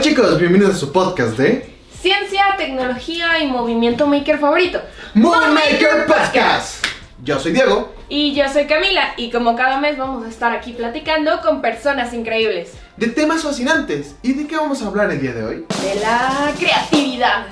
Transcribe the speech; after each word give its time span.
Chicos, 0.00 0.38
bienvenidos 0.38 0.76
a 0.76 0.78
su 0.78 0.92
podcast 0.92 1.36
de 1.36 1.74
Ciencia, 2.00 2.54
tecnología 2.56 3.40
y 3.42 3.48
movimiento 3.48 4.06
maker 4.06 4.38
favorito. 4.38 4.80
Movie 5.14 5.48
Maker 5.48 6.06
Podcast. 6.06 6.86
Yo 7.24 7.40
soy 7.40 7.50
Diego. 7.50 7.92
Y 8.08 8.32
yo 8.32 8.48
soy 8.48 8.66
Camila 8.66 9.14
y 9.16 9.32
como 9.32 9.56
cada 9.56 9.80
mes 9.80 9.98
vamos 9.98 10.24
a 10.24 10.28
estar 10.28 10.52
aquí 10.52 10.72
platicando 10.72 11.40
con 11.40 11.60
personas 11.60 12.14
increíbles. 12.14 12.74
De 12.96 13.08
temas 13.08 13.42
fascinantes. 13.42 14.14
¿Y 14.22 14.34
de 14.34 14.46
qué 14.46 14.56
vamos 14.56 14.82
a 14.82 14.86
hablar 14.86 15.10
el 15.10 15.20
día 15.20 15.32
de 15.32 15.44
hoy? 15.44 15.66
De 15.82 16.00
la 16.00 16.52
creatividad. 16.56 17.46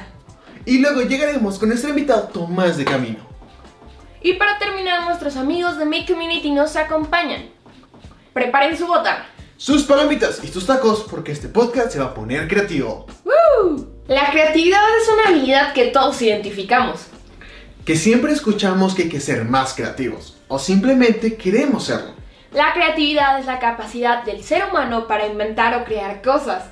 Y 0.64 0.78
luego 0.78 1.02
llegaremos 1.02 1.58
con 1.58 1.70
nuestro 1.70 1.90
invitado 1.90 2.28
Tomás 2.28 2.76
de 2.76 2.84
Camino. 2.84 3.26
Y 4.22 4.34
para 4.34 4.56
terminar, 4.58 5.04
nuestros 5.04 5.36
amigos 5.36 5.78
de 5.78 5.84
Make 5.84 6.06
Community 6.06 6.52
nos 6.52 6.76
acompañan. 6.76 7.46
Preparen 8.32 8.78
su 8.78 8.86
botana. 8.86 9.26
Sus 9.58 9.84
palomitas 9.84 10.44
y 10.44 10.48
sus 10.48 10.66
tacos 10.66 11.06
porque 11.10 11.32
este 11.32 11.48
podcast 11.48 11.90
se 11.90 11.98
va 11.98 12.06
a 12.06 12.14
poner 12.14 12.46
creativo. 12.46 13.06
¡Woo! 13.24 13.88
La 14.06 14.30
creatividad 14.30 14.82
es 15.00 15.08
una 15.08 15.28
habilidad 15.30 15.72
que 15.72 15.86
todos 15.86 16.20
identificamos. 16.20 17.06
Que 17.86 17.96
siempre 17.96 18.34
escuchamos 18.34 18.94
que 18.94 19.04
hay 19.04 19.08
que 19.08 19.18
ser 19.18 19.46
más 19.46 19.72
creativos. 19.72 20.36
O 20.48 20.58
simplemente 20.58 21.36
queremos 21.36 21.86
serlo. 21.86 22.14
La 22.52 22.74
creatividad 22.74 23.40
es 23.40 23.46
la 23.46 23.58
capacidad 23.58 24.24
del 24.24 24.44
ser 24.44 24.62
humano 24.68 25.08
para 25.08 25.26
inventar 25.26 25.80
o 25.80 25.86
crear 25.86 26.20
cosas. 26.20 26.64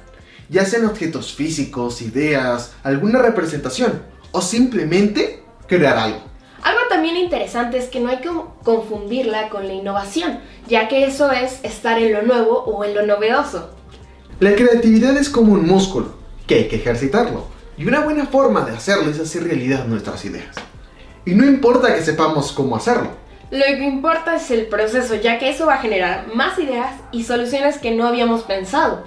Ya 0.50 0.66
sean 0.66 0.84
objetos 0.84 1.32
físicos, 1.32 2.02
ideas, 2.02 2.74
alguna 2.82 3.20
representación. 3.20 4.02
O 4.30 4.42
simplemente 4.42 5.42
crear 5.66 5.96
algo. 5.96 6.22
Algo 6.64 6.80
también 6.88 7.18
interesante 7.18 7.77
es 7.77 7.88
que 7.88 8.00
no 8.00 8.09
hay 8.09 8.18
que 8.23 8.30
confundirla 8.62 9.50
con 9.50 9.68
la 9.68 9.74
innovación, 9.74 10.41
ya 10.66 10.88
que 10.88 11.05
eso 11.05 11.30
es 11.30 11.60
estar 11.62 11.98
en 11.98 12.14
lo 12.14 12.22
nuevo 12.22 12.64
o 12.64 12.82
en 12.84 12.95
lo 12.95 13.05
novedoso. 13.05 13.68
La 14.41 14.55
creatividad 14.55 15.14
es 15.19 15.28
como 15.28 15.52
un 15.52 15.66
músculo, 15.66 16.14
que 16.46 16.55
hay 16.55 16.69
que 16.69 16.77
ejercitarlo. 16.77 17.45
Y 17.77 17.86
una 17.86 18.00
buena 18.00 18.24
forma 18.27 18.62
de 18.62 18.72
hacerlo 18.72 19.11
es 19.11 19.20
hacer 19.20 19.44
realidad 19.44 19.84
nuestras 19.84 20.25
ideas. 20.25 20.56
Y 21.27 21.34
no 21.34 21.44
importa 21.44 21.94
que 21.94 22.00
sepamos 22.00 22.50
cómo 22.53 22.77
hacerlo. 22.77 23.10
Lo 23.50 23.64
que 23.64 23.84
importa 23.84 24.36
es 24.36 24.50
el 24.50 24.66
proceso, 24.66 25.16
ya 25.16 25.38
que 25.38 25.50
eso 25.50 25.66
va 25.66 25.75
a 25.75 25.83
generar 25.83 26.28
más 26.34 26.58
ideas 26.58 26.94
y 27.12 27.25
soluciones 27.25 27.77
que 27.77 27.91
no 27.91 28.06
habíamos 28.06 28.42
pensado. 28.42 29.05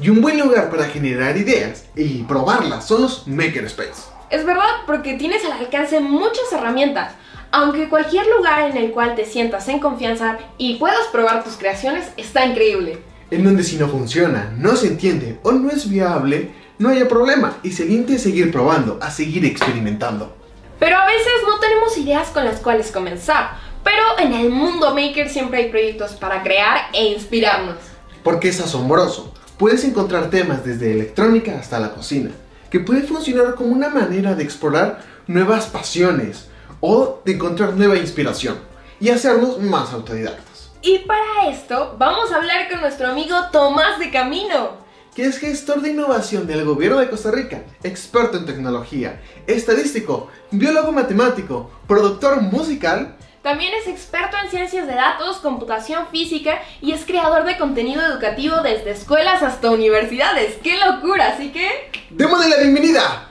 Y 0.00 0.08
un 0.08 0.20
buen 0.20 0.40
lugar 0.40 0.70
para 0.70 0.86
generar 0.86 1.36
ideas 1.36 1.84
y 1.94 2.24
probarlas 2.24 2.84
son 2.84 3.02
los 3.02 3.28
Makerspace. 3.28 4.15
Es 4.28 4.44
verdad, 4.44 4.64
porque 4.86 5.14
tienes 5.14 5.44
al 5.44 5.52
alcance 5.52 6.00
muchas 6.00 6.52
herramientas. 6.52 7.12
Aunque 7.52 7.88
cualquier 7.88 8.26
lugar 8.26 8.68
en 8.68 8.76
el 8.76 8.90
cual 8.90 9.14
te 9.14 9.24
sientas 9.24 9.68
en 9.68 9.78
confianza 9.78 10.36
y 10.58 10.76
puedas 10.76 11.06
probar 11.12 11.44
tus 11.44 11.56
creaciones 11.56 12.08
está 12.16 12.44
increíble. 12.44 12.98
En 13.30 13.44
donde 13.44 13.62
si 13.62 13.76
no 13.76 13.88
funciona, 13.88 14.52
no 14.58 14.74
se 14.74 14.88
entiende 14.88 15.38
o 15.44 15.52
no 15.52 15.70
es 15.70 15.88
viable, 15.88 16.50
no 16.78 16.88
haya 16.88 17.08
problema 17.08 17.56
y 17.62 17.70
se 17.70 17.84
a 17.84 18.18
seguir 18.18 18.50
probando, 18.50 18.98
a 19.00 19.10
seguir 19.12 19.44
experimentando. 19.44 20.34
Pero 20.80 20.96
a 20.96 21.06
veces 21.06 21.32
no 21.46 21.60
tenemos 21.60 21.96
ideas 21.96 22.28
con 22.30 22.44
las 22.44 22.58
cuales 22.58 22.90
comenzar. 22.90 23.50
Pero 23.84 24.02
en 24.18 24.32
el 24.32 24.50
mundo 24.50 24.92
maker 24.92 25.30
siempre 25.30 25.58
hay 25.58 25.70
proyectos 25.70 26.12
para 26.14 26.42
crear 26.42 26.88
e 26.92 27.04
inspirarnos. 27.04 27.76
Porque 28.24 28.48
es 28.48 28.60
asombroso. 28.60 29.32
Puedes 29.56 29.84
encontrar 29.84 30.30
temas 30.30 30.64
desde 30.64 30.92
electrónica 30.92 31.56
hasta 31.58 31.78
la 31.78 31.92
cocina 31.92 32.32
que 32.70 32.80
puede 32.80 33.02
funcionar 33.02 33.54
como 33.54 33.70
una 33.70 33.88
manera 33.88 34.34
de 34.34 34.42
explorar 34.42 35.02
nuevas 35.26 35.66
pasiones 35.66 36.48
o 36.80 37.20
de 37.24 37.32
encontrar 37.32 37.74
nueva 37.74 37.96
inspiración 37.96 38.56
y 39.00 39.10
hacernos 39.10 39.60
más 39.60 39.92
autodidactas. 39.92 40.70
Y 40.82 41.00
para 41.00 41.48
esto 41.50 41.96
vamos 41.98 42.30
a 42.30 42.36
hablar 42.36 42.70
con 42.70 42.80
nuestro 42.80 43.08
amigo 43.08 43.34
Tomás 43.50 43.98
de 43.98 44.10
Camino, 44.10 44.84
que 45.14 45.24
es 45.24 45.38
gestor 45.38 45.80
de 45.80 45.90
innovación 45.90 46.46
del 46.46 46.64
gobierno 46.64 46.98
de 46.98 47.08
Costa 47.08 47.30
Rica, 47.30 47.62
experto 47.82 48.36
en 48.36 48.46
tecnología, 48.46 49.20
estadístico, 49.46 50.28
biólogo 50.50 50.92
matemático, 50.92 51.70
productor 51.88 52.42
musical 52.42 53.15
también 53.46 53.72
es 53.74 53.86
experto 53.86 54.36
en 54.42 54.50
ciencias 54.50 54.88
de 54.88 54.94
datos, 54.94 55.36
computación 55.36 56.08
física 56.08 56.60
y 56.80 56.90
es 56.90 57.04
creador 57.04 57.44
de 57.44 57.56
contenido 57.56 58.02
educativo 58.02 58.56
desde 58.56 58.90
escuelas 58.90 59.40
hasta 59.40 59.70
universidades. 59.70 60.56
¡Qué 60.64 60.76
locura! 60.84 61.28
Así 61.28 61.52
que... 61.52 61.92
¡Démosle 62.10 62.48
la 62.48 62.56
bienvenida! 62.56 63.28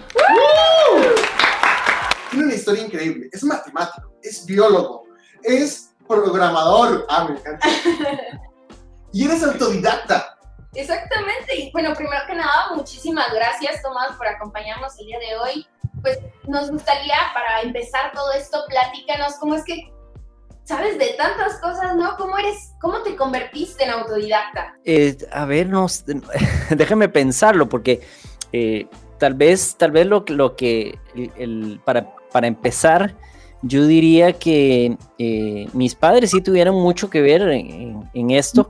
Tiene 2.30 2.46
una 2.46 2.53
historia 2.53 2.84
increíble. 2.86 3.30
Es 3.30 3.44
matemático, 3.44 4.14
es 4.24 4.46
biólogo, 4.46 5.03
es 5.44 5.94
programador. 6.08 7.06
Ah, 7.09 7.26
me 7.26 7.38
encanta. 7.38 7.68
y 9.12 9.26
eres 9.26 9.44
autodidacta. 9.44 10.38
Exactamente. 10.76 11.59
Y 11.59 11.72
bueno, 11.74 11.94
primero 11.94 12.22
que 12.26 12.36
nada, 12.36 12.72
muchísimas 12.74 13.34
gracias, 13.34 13.82
Tomás, 13.82 14.16
por 14.16 14.28
acompañarnos 14.28 14.97
el 14.97 15.08
día 15.08 15.20
de 15.20 15.36
hoy. 15.36 15.68
Pues 16.02 16.20
nos 16.47 16.72
gustaría, 16.72 17.18
para 17.34 17.64
empezar 17.64 18.14
todo 18.14 18.32
esto, 18.32 18.64
platícanos 18.70 19.34
cómo 19.42 19.56
es 19.56 19.66
que 19.66 19.94
sabes 20.66 20.98
de 20.98 21.14
tantas 21.18 21.59
cosas, 21.59 21.96
¿no? 21.96 22.18
¿Cómo 22.18 22.38
eres, 22.38 22.74
cómo 22.81 23.02
te 23.03 23.16
convertiste 23.16 23.84
en 23.86 23.92
autodidacta? 23.92 24.74
Eh, 24.84 25.18
a 25.31 25.46
ver, 25.46 25.70
no, 25.70 25.86
déjame 26.72 27.08
pensarlo, 27.08 27.70
porque 27.70 28.02
eh, 28.52 28.88
tal 29.20 29.36
vez, 29.36 29.76
tal 29.78 29.92
vez 29.92 30.08
lo, 30.08 30.26
lo 30.28 30.56
que, 30.56 30.98
para, 31.86 32.14
para 32.31 32.48
empezar, 32.48 33.16
yo 33.62 33.86
diría 33.86 34.34
que 34.34 34.98
eh, 35.18 35.70
mis 35.74 35.96
padres 35.96 36.31
sí 36.31 36.42
tuvieron 36.42 36.76
mucho 36.76 37.09
que 37.09 37.22
ver 37.22 37.44
en, 37.44 38.32
esto. 38.32 38.70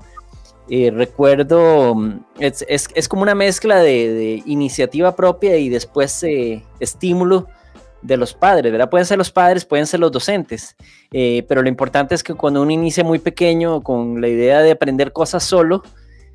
recuerdo, 0.69 1.95
es, 2.39 2.65
es, 2.67 3.07
como 3.07 3.23
una 3.23 3.35
mezcla 3.35 3.79
de 3.79 4.43
iniciativa 4.45 5.15
propia 5.15 5.57
y 5.57 5.69
después 5.69 6.23
estímulo 6.79 7.47
de 8.01 8.17
los 8.17 8.33
padres, 8.33 8.71
¿verdad? 8.71 8.89
Pueden 8.89 9.05
ser 9.05 9.17
los 9.17 9.31
padres, 9.31 9.65
pueden 9.65 9.87
ser 9.87 9.99
los 9.99 10.11
docentes, 10.11 10.75
eh, 11.11 11.43
pero 11.47 11.61
lo 11.61 11.69
importante 11.69 12.15
es 12.15 12.23
que 12.23 12.33
cuando 12.33 12.61
uno 12.61 12.71
inicia 12.71 13.03
muy 13.03 13.19
pequeño 13.19 13.81
con 13.81 14.21
la 14.21 14.27
idea 14.27 14.61
de 14.61 14.71
aprender 14.71 15.11
cosas 15.11 15.43
solo, 15.43 15.83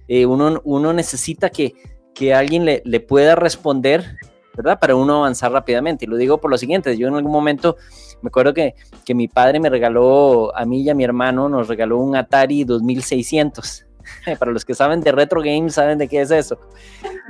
eh, 0.09 0.27
uno, 0.27 0.61
uno, 0.65 0.93
necesita 0.93 1.51
que, 1.51 1.75
que 2.15 2.35
alguien 2.35 2.65
le, 2.65 2.83
le, 2.85 2.99
pueda 2.99 3.37
responder, 3.37 4.17
¿verdad? 4.57 4.81
Para 4.81 4.97
uno 4.97 5.19
avanzar 5.19 5.53
rápidamente. 5.53 6.05
Y 6.05 6.09
lo 6.09 6.17
digo 6.17 6.41
por 6.41 6.51
lo 6.51 6.59
siguiente, 6.59 6.97
yo 6.99 7.07
en 7.07 7.15
algún 7.15 7.31
momento 7.31 7.77
me 8.23 8.29
acuerdo 8.29 8.53
que, 8.53 8.75
que 9.05 9.15
mi 9.15 9.29
padre 9.29 9.61
me 9.61 9.71
regaló, 9.71 10.55
a 10.57 10.65
mí 10.65 10.83
y 10.83 10.91
a 10.91 10.95
mi 10.95 11.05
hermano, 11.05 11.49
nos 11.49 11.69
regaló 11.69 11.99
un 11.99 12.17
Atari 12.17 12.65
2600. 12.65 13.87
Para 14.39 14.53
los 14.53 14.65
que 14.65 14.75
saben 14.75 15.01
de 15.01 15.13
retro 15.13 15.41
games, 15.41 15.75
saben 15.75 15.99
de 15.99 16.09
qué 16.09 16.21
es 16.21 16.31
eso. 16.31 16.59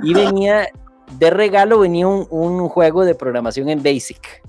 Y 0.03 0.13
venía, 0.13 0.67
de 1.17 1.29
regalo 1.29 1.79
venía 1.79 2.07
un, 2.07 2.69
juego 2.69 3.05
de 3.05 3.15
programación 3.15 3.69
en 3.69 3.81
Basic, 3.83 4.43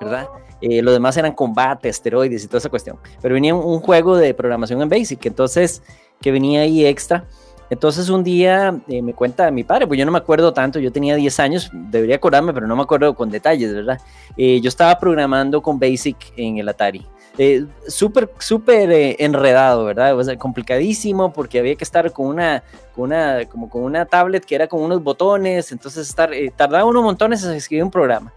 ¿verdad? 0.00 0.28
Eh, 0.60 0.82
lo 0.82 0.92
demás 0.92 1.16
eran 1.16 1.32
combate, 1.32 1.88
esteroides 1.88 2.44
y 2.44 2.46
toda 2.46 2.58
esa 2.58 2.68
cuestión. 2.68 2.98
Pero 3.22 3.34
venía 3.34 3.54
un, 3.54 3.80
juego 3.80 4.16
de 4.16 4.34
programación 4.34 4.82
en 4.82 4.88
Basic, 4.88 5.24
entonces, 5.26 5.82
que 6.20 6.30
venía 6.30 6.62
ahí 6.62 6.84
extra. 6.86 7.24
Entonces 7.70 8.08
un 8.08 8.24
día 8.24 8.80
eh, 8.88 9.00
me 9.00 9.14
cuenta 9.14 9.48
mi 9.52 9.62
padre, 9.62 9.86
pues 9.86 9.96
yo 9.96 10.04
no 10.04 10.10
me 10.10 10.18
acuerdo 10.18 10.52
tanto, 10.52 10.80
yo 10.80 10.90
tenía 10.90 11.14
10 11.14 11.38
años, 11.38 11.70
debería 11.72 12.16
acordarme, 12.16 12.52
pero 12.52 12.66
no 12.66 12.74
me 12.74 12.82
acuerdo 12.82 13.14
con 13.14 13.30
detalles, 13.30 13.72
¿verdad? 13.72 14.00
Eh, 14.36 14.60
yo 14.60 14.68
estaba 14.68 14.98
programando 14.98 15.62
con 15.62 15.78
Basic 15.78 16.16
en 16.36 16.58
el 16.58 16.68
Atari. 16.68 17.06
Eh, 17.42 17.64
súper, 17.88 18.30
súper 18.38 18.92
eh, 18.92 19.16
enredado, 19.18 19.86
¿verdad? 19.86 20.14
O 20.14 20.22
sea, 20.22 20.36
complicadísimo 20.36 21.32
porque 21.32 21.58
había 21.58 21.74
que 21.74 21.84
estar 21.84 22.12
con 22.12 22.26
una, 22.26 22.62
con 22.94 23.04
una, 23.04 23.46
como 23.46 23.70
con 23.70 23.82
una 23.82 24.04
tablet 24.04 24.44
que 24.44 24.54
era 24.54 24.66
con 24.66 24.82
unos 24.82 25.02
botones, 25.02 25.72
entonces 25.72 26.06
estar, 26.06 26.34
eh, 26.34 26.52
tardaba 26.54 26.84
unos 26.84 27.02
montones 27.02 27.42
en 27.42 27.52
escribir 27.52 27.84
un 27.84 27.90
programa. 27.90 28.30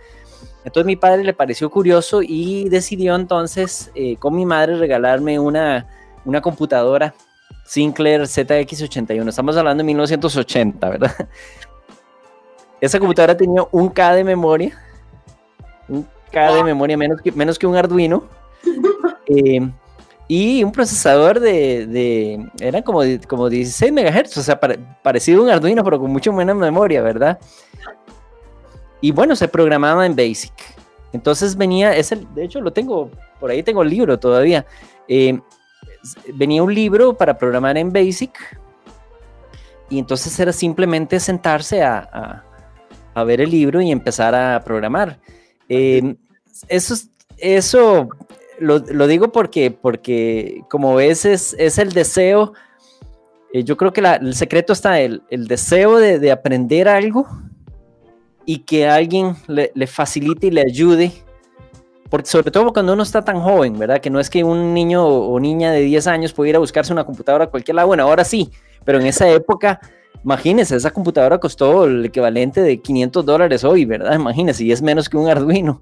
Entonces 0.63 0.85
mi 0.85 0.95
padre 0.95 1.25
le 1.25 1.33
pareció 1.33 1.69
curioso 1.69 2.21
y 2.23 2.69
decidió 2.69 3.13
entonces 3.15 3.91
con 4.19 4.33
mi 4.37 4.45
madre 4.45 4.77
regalarme 4.77 5.37
una, 5.37 5.85
una 6.23 6.39
computadora 6.39 7.13
Sinclair 7.65 8.21
ZX81. 8.21 9.27
Estamos 9.27 9.57
hablando 9.57 9.81
de 9.81 9.87
1980, 9.87 10.89
¿verdad? 10.89 11.11
Esa 12.79 12.99
computadora 12.99 13.35
tenía 13.35 13.65
un 13.69 13.89
K 13.89 14.15
de 14.15 14.23
memoria, 14.23 14.79
un 15.89 16.07
K 16.31 16.53
de 16.53 16.63
memoria 16.63 16.95
menos 16.95 17.19
que, 17.21 17.33
menos 17.33 17.59
que 17.59 17.67
un 17.67 17.75
Arduino 17.75 18.42
eh, 19.27 19.69
y 20.27 20.63
un 20.63 20.71
procesador 20.71 21.39
de, 21.39 21.85
de 21.85 22.47
eran 22.59 22.81
como, 22.81 23.01
como 23.27 23.49
16 23.49 23.91
MHz, 23.91 24.37
o 24.37 24.43
sea, 24.43 24.59
parecido 24.59 25.41
a 25.41 25.43
un 25.43 25.49
Arduino, 25.49 25.83
pero 25.83 25.99
con 25.99 26.11
mucho 26.11 26.31
menos 26.31 26.55
memoria, 26.55 27.01
¿verdad? 27.01 27.39
Y 29.01 29.11
bueno, 29.11 29.35
se 29.35 29.47
programaba 29.47 30.05
en 30.05 30.15
BASIC. 30.15 30.53
Entonces 31.11 31.55
venía, 31.55 31.95
es 31.95 32.11
el, 32.11 32.33
de 32.33 32.45
hecho 32.45 32.61
lo 32.61 32.71
tengo, 32.71 33.11
por 33.39 33.51
ahí 33.51 33.61
tengo 33.61 33.83
el 33.83 33.89
libro 33.89 34.17
todavía. 34.17 34.65
Eh, 35.07 35.39
venía 36.33 36.63
un 36.63 36.73
libro 36.73 37.13
para 37.13 37.37
programar 37.37 37.77
en 37.77 37.91
BASIC 37.91 38.33
y 39.89 39.99
entonces 39.99 40.39
era 40.39 40.51
simplemente 40.53 41.19
sentarse 41.19 41.83
a, 41.83 42.43
a, 43.13 43.23
ver 43.23 43.41
el 43.41 43.51
libro 43.51 43.81
y 43.81 43.91
empezar 43.91 44.33
a 44.33 44.63
programar. 44.63 45.19
Eh, 45.69 46.15
eso, 46.67 46.95
eso 47.37 48.09
lo, 48.59 48.79
digo 49.07 49.31
porque, 49.31 49.71
porque 49.71 50.61
como 50.69 50.95
ves, 50.95 51.25
es, 51.25 51.77
el 51.77 51.91
deseo 51.91 52.53
eh, 53.53 53.63
yo 53.63 53.77
creo 53.77 53.93
que 53.93 54.01
el 54.01 54.33
secreto 54.35 54.73
está 54.73 54.99
el, 54.99 55.21
el 55.29 55.47
deseo 55.47 55.97
de, 55.97 56.19
de, 56.19 56.31
aprender 56.31 56.87
algo 56.87 57.27
y 58.45 58.59
que 58.59 58.87
alguien 58.87 59.35
le, 59.47 59.71
le, 59.75 59.87
facilite 59.87 60.47
y 60.47 60.51
le 60.51 60.61
ayude. 60.61 61.11
Porque 62.09 62.29
sobre 62.29 62.51
todo 62.51 62.73
cuando 62.73 62.93
uno 62.93 63.03
está 63.03 63.23
tan 63.23 63.39
joven, 63.39 63.77
¿verdad? 63.77 63.99
Que 63.99 64.09
no 64.09 64.19
es 64.19 64.29
que 64.29 64.43
un 64.43 64.73
niño 64.73 65.05
o 65.05 65.39
niña 65.39 65.71
de 65.71 65.81
10 65.81 66.07
años 66.07 66.33
pudiera 66.33 66.59
buscarse 66.59 66.93
una 66.93 67.05
computadora 67.05 67.45
a 67.45 67.47
cualquier 67.47 67.75
lado. 67.75 67.87
Bueno, 67.87 68.03
ahora 68.03 68.23
sí, 68.23 68.51
pero 68.85 68.99
en 68.99 69.05
esa 69.05 69.29
época, 69.29 69.79
imagínense, 70.23 70.75
esa 70.75 70.91
computadora 70.91 71.39
costó 71.39 71.85
el 71.85 72.05
equivalente 72.05 72.61
de 72.61 72.79
500 72.79 73.25
dólares 73.25 73.63
hoy, 73.63 73.85
¿verdad? 73.85 74.15
Imagínense, 74.15 74.63
y 74.63 74.71
es 74.71 74.81
menos 74.81 75.09
que 75.09 75.17
un 75.17 75.27
Arduino. 75.27 75.81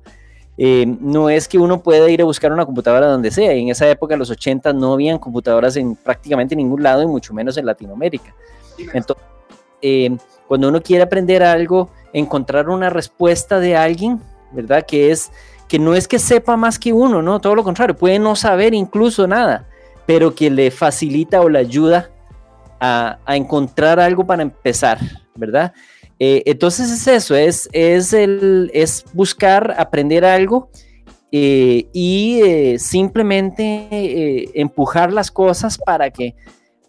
Eh, 0.63 0.85
no 0.99 1.27
es 1.27 1.47
que 1.47 1.57
uno 1.57 1.81
pueda 1.81 2.07
ir 2.07 2.21
a 2.21 2.25
buscar 2.25 2.51
una 2.53 2.67
computadora 2.67 3.07
donde 3.07 3.31
sea. 3.31 3.51
En 3.51 3.69
esa 3.69 3.89
época, 3.89 4.13
en 4.13 4.19
los 4.19 4.29
80, 4.29 4.73
no 4.73 4.93
habían 4.93 5.17
computadoras 5.17 5.75
en 5.75 5.95
prácticamente 5.95 6.55
ningún 6.55 6.83
lado 6.83 7.01
y 7.01 7.07
mucho 7.07 7.33
menos 7.33 7.57
en 7.57 7.65
Latinoamérica. 7.65 8.35
Entonces, 8.93 9.25
eh, 9.81 10.15
cuando 10.47 10.69
uno 10.69 10.79
quiere 10.79 11.01
aprender 11.01 11.41
algo, 11.41 11.89
encontrar 12.13 12.69
una 12.69 12.91
respuesta 12.91 13.59
de 13.59 13.75
alguien, 13.75 14.21
¿verdad? 14.51 14.85
Que 14.85 15.09
es 15.09 15.31
que 15.67 15.79
no 15.79 15.95
es 15.95 16.07
que 16.07 16.19
sepa 16.19 16.55
más 16.57 16.77
que 16.77 16.93
uno, 16.93 17.23
no, 17.23 17.41
todo 17.41 17.55
lo 17.55 17.63
contrario, 17.63 17.97
puede 17.97 18.19
no 18.19 18.35
saber 18.35 18.75
incluso 18.75 19.25
nada, 19.25 19.67
pero 20.05 20.35
que 20.35 20.51
le 20.51 20.69
facilita 20.69 21.41
o 21.41 21.49
le 21.49 21.57
ayuda 21.57 22.11
a 22.79 23.17
encontrar 23.35 23.99
algo 23.99 24.27
para 24.27 24.43
empezar, 24.43 24.99
¿verdad? 25.33 25.73
Eh, 26.23 26.43
entonces 26.45 26.91
es 26.91 27.07
eso, 27.07 27.35
es, 27.35 27.67
es, 27.71 28.13
el, 28.13 28.69
es 28.75 29.03
buscar 29.11 29.73
aprender 29.75 30.23
algo 30.23 30.69
eh, 31.31 31.87
y 31.93 32.41
eh, 32.43 32.77
simplemente 32.77 34.51
empujar 34.53 35.11
las 35.11 35.31
cosas 35.31 35.79
para 35.79 36.11
que, 36.11 36.35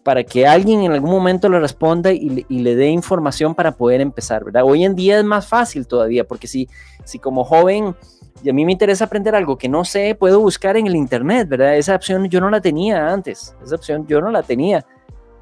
para 0.03 0.23
que 0.23 0.45
alguien 0.45 0.83
en 0.83 0.91
algún 0.91 1.09
momento 1.09 1.49
le 1.49 1.59
responda 1.59 2.11
y, 2.11 2.45
le 2.47 2.75
dé 2.75 2.89
información 2.89 3.55
para 3.55 3.71
poder 3.71 4.01
empezar, 4.01 4.43
¿verdad? 4.45 4.65
Hoy 4.65 4.83
en 4.83 4.93
día 4.93 5.17
es 5.17 5.25
más 5.25 5.47
fácil 5.47 5.87
todavía, 5.87 6.25
porque 6.25 6.45
si, 6.45 6.69
si 7.03 7.17
como 7.17 7.43
joven 7.43 7.95
y 8.43 8.51
a 8.51 8.53
mí 8.53 8.63
me 8.65 8.73
interesa 8.73 9.05
aprender 9.05 9.33
algo 9.33 9.57
que 9.57 9.67
no 9.67 9.83
sé, 9.83 10.13
puedo 10.13 10.41
buscar 10.41 10.77
en 10.77 10.85
el 10.85 10.95
internet, 10.95 11.49
¿verdad? 11.49 11.75
Esa 11.75 11.95
opción 11.95 12.29
yo 12.29 12.39
no 12.39 12.51
la 12.51 12.61
tenía 12.61 13.11
antes, 13.11 13.55
esa 13.65 13.73
opción 13.73 14.05
yo 14.05 14.21
no 14.21 14.29
la 14.29 14.43
tenía. 14.43 14.85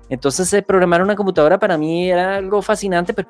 Entonces, 0.07 0.61
programar 0.63 1.01
una 1.01 1.15
computadora 1.15 1.57
para 1.57 1.77
mí 1.77 2.09
era 2.09 2.35
algo 2.35 2.61
fascinante, 2.61 3.13
pero 3.13 3.29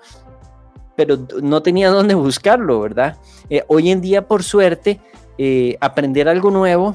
pero 1.02 1.18
no 1.42 1.64
tenía 1.64 1.90
dónde 1.90 2.14
buscarlo, 2.14 2.80
¿verdad? 2.80 3.18
Eh, 3.50 3.64
hoy 3.68 3.90
en 3.90 4.02
día, 4.02 4.28
por 4.28 4.44
suerte, 4.44 5.00
eh, 5.40 5.76
aprender 5.82 6.30
algo 6.30 6.52
nuevo 6.52 6.94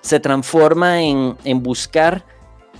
se 0.00 0.18
transforma 0.18 1.00
en, 1.00 1.62
buscar 1.62 2.24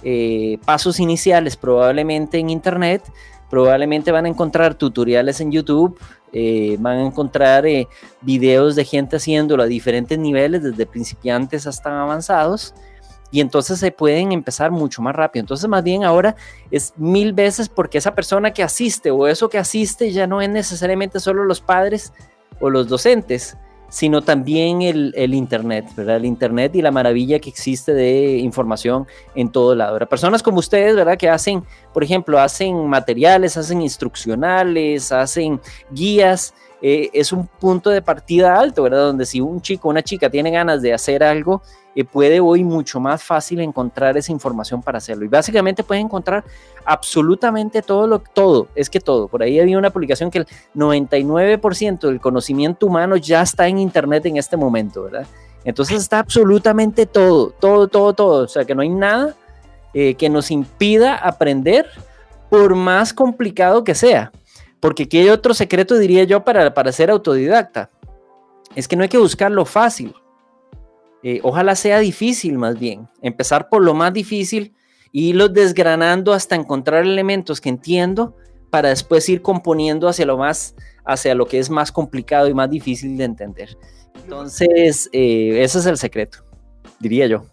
eh, 0.03 0.59
pasos 0.65 0.99
iniciales, 0.99 1.57
probablemente 1.57 2.41
en 2.41 2.51
Internet, 2.51 3.05
probablemente 3.49 4.11
van 4.11 4.27
a 4.27 4.31
encontrar 4.31 4.75
tutoriales 4.75 5.41
en 5.41 5.53
YouTube, 5.53 5.97
van 6.81 6.97
a 6.99 7.07
encontrar 7.07 7.65
videos 8.21 8.75
de 8.75 8.85
gente 8.85 9.15
haciéndolo 9.15 9.63
a 9.63 9.67
diferentes 9.67 10.19
niveles, 10.19 10.65
desde 10.65 10.87
principiantes 10.87 11.69
hasta 11.69 12.03
avanzados 12.03 12.75
y 13.33 13.41
entonces 13.41 13.81
se 13.81 13.91
pueden 13.91 14.31
empezar 14.31 14.71
mucho 14.71 15.03
más 15.03 15.17
rápido. 15.17 15.41
Entonces 15.41 15.69
más 15.69 15.83
bien 15.83 16.05
ahora 16.05 16.37
es 16.71 16.93
mil 16.97 17.33
veces 17.33 17.69
porque 17.69 17.99
esa 17.99 18.15
persona 18.15 18.53
que 18.53 18.63
asiste 18.63 19.11
o 19.11 19.27
eso 19.27 19.49
que 19.49 19.59
asiste 19.59 20.13
ya 20.13 20.29
no 20.29 20.41
es 20.41 20.51
necesariamente 20.51 21.19
solo 21.19 21.45
los 21.45 21.61
padres 21.61 22.13
o 22.61 22.71
los 22.71 22.87
docentes, 22.89 23.57
sino 23.89 24.23
también 24.23 24.83
el, 24.83 25.35
Internet, 25.35 25.87
¿verdad? 25.97 26.17
El 26.17 26.27
Internet 26.27 26.75
y 26.77 26.83
la 26.83 26.91
maravilla 26.91 27.39
que 27.39 27.51
existe 27.51 27.93
de 27.93 28.39
información 28.39 29.07
en 29.35 29.51
todo 29.51 29.75
lado. 29.75 29.99
Personas 30.09 30.43
como 30.43 30.61
ustedes, 30.61 30.95
¿verdad? 30.95 31.19
Que 31.19 31.29
hacen, 31.29 31.65
por 31.93 32.05
ejemplo, 32.05 32.39
hacen 32.39 32.87
materiales, 32.87 33.57
hacen 33.57 33.81
instruccionales, 33.83 35.11
hacen 35.11 35.61
guías. 35.91 36.55
Eh, 36.85 37.11
es 37.13 37.33
un 37.33 37.47
punto 37.47 37.91
de 37.91 38.03
partida 38.03 38.59
alto, 38.59 38.83
¿verdad? 38.83 39.07
Donde 39.07 39.25
si 39.25 39.41
un 39.41 39.63
chico 39.63 39.89
una 39.89 40.03
chica 40.03 40.29
tiene 40.29 40.51
ganas 40.51 40.83
de 40.83 40.93
hacer 40.93 41.23
algo, 41.23 41.63
eh, 41.95 42.05
puede 42.05 42.41
hoy 42.41 42.65
mucho 42.65 42.99
más 42.99 43.23
fácil 43.23 43.61
encontrar 43.61 44.17
esa 44.17 44.33
información 44.33 44.83
para 44.83 44.99
hacerlo. 44.99 45.25
Y 45.25 45.29
básicamente 45.29 45.85
puede 45.85 46.01
encontrar 46.01 46.43
absolutamente 46.85 47.83
todo 47.83 48.09
lo 48.09 48.19
todo, 48.19 48.67
es 48.75 48.91
que 48.91 48.99
todo. 48.99 49.29
Por 49.29 49.43
ahí 49.43 49.61
había 49.61 49.79
una 49.79 49.91
publicación 49.91 50.31
que 50.31 50.39
el 50.39 50.47
99% 50.75 52.01
del 52.01 52.21
conocimiento 52.21 52.87
humano 52.87 53.17
ya 53.17 53.43
está 53.43 53.69
en 53.69 53.79
internet 53.79 54.27
en 54.27 54.37
este 54.37 54.57
momento, 54.57 55.05
¿verdad? 55.05 55.27
Entonces 55.65 56.03
está 56.03 56.19
absolutamente 56.19 57.07
todo, 57.07 57.51
todo, 57.51 57.87
todo, 57.87 58.13
todo. 58.13 58.45
O 58.45 58.49
sea 58.49 58.65
que 58.65 58.75
no 58.75 58.83
hay 58.83 58.89
nada 58.89 59.37
eh, 59.95 60.15
que 60.15 60.29
nos 60.29 60.51
impida 60.51 61.15
aprender 61.15 61.87
por 62.51 62.75
más 62.75 63.13
complicado 63.13 63.85
que 63.85 63.95
sea. 63.95 64.33
Porque 64.83 65.05
aquí 65.05 65.17
hay 65.17 65.31
otro 65.31 65.55
secreto, 65.55 65.97
diría 65.97 66.25
yo, 66.25 66.45
para, 66.45 66.75
para 66.75 66.93
ser 66.93 67.11
autodidacta. 67.11 67.91
Es 68.77 68.87
que 68.87 68.97
no 68.97 69.05
hay 69.05 69.09
que 69.09 69.17
buscar 69.17 69.51
lo 69.51 69.65
fácil 69.65 70.15
eh, 71.23 71.41
ojalá 71.45 71.77
sea 71.77 72.01
difícil 72.01 72.59
más 72.59 72.79
bien, 72.79 73.09
empezar 73.21 73.69
por 73.69 73.83
lo 73.83 73.95
más 73.95 74.13
difícil 74.13 74.75
y 75.13 75.29
irlo 75.31 75.49
desgranando 75.49 76.33
hasta 76.33 76.57
encontrar 76.57 77.05
elementos 77.05 77.61
que 77.61 77.69
entiendo 77.69 78.37
para 78.71 78.89
después 78.89 79.29
ir 79.29 79.41
componiendo 79.41 80.09
hacia 80.09 80.27
lo 80.27 80.37
más, 80.37 80.75
hacia 81.05 81.35
lo 81.37 81.47
que 81.47 81.59
es 81.61 81.71
más 81.71 81.93
complicado 81.93 82.49
y 82.49 82.55
más 82.55 82.71
difícil 82.71 83.17
de 83.17 83.25
entender. 83.25 83.79
Entonces, 84.17 85.09
eh, 85.13 85.63
ese 85.63 85.79
es 85.79 85.87
el 85.87 85.97
secreto, 85.97 86.39
diría 86.99 87.27
yo. 87.29 87.45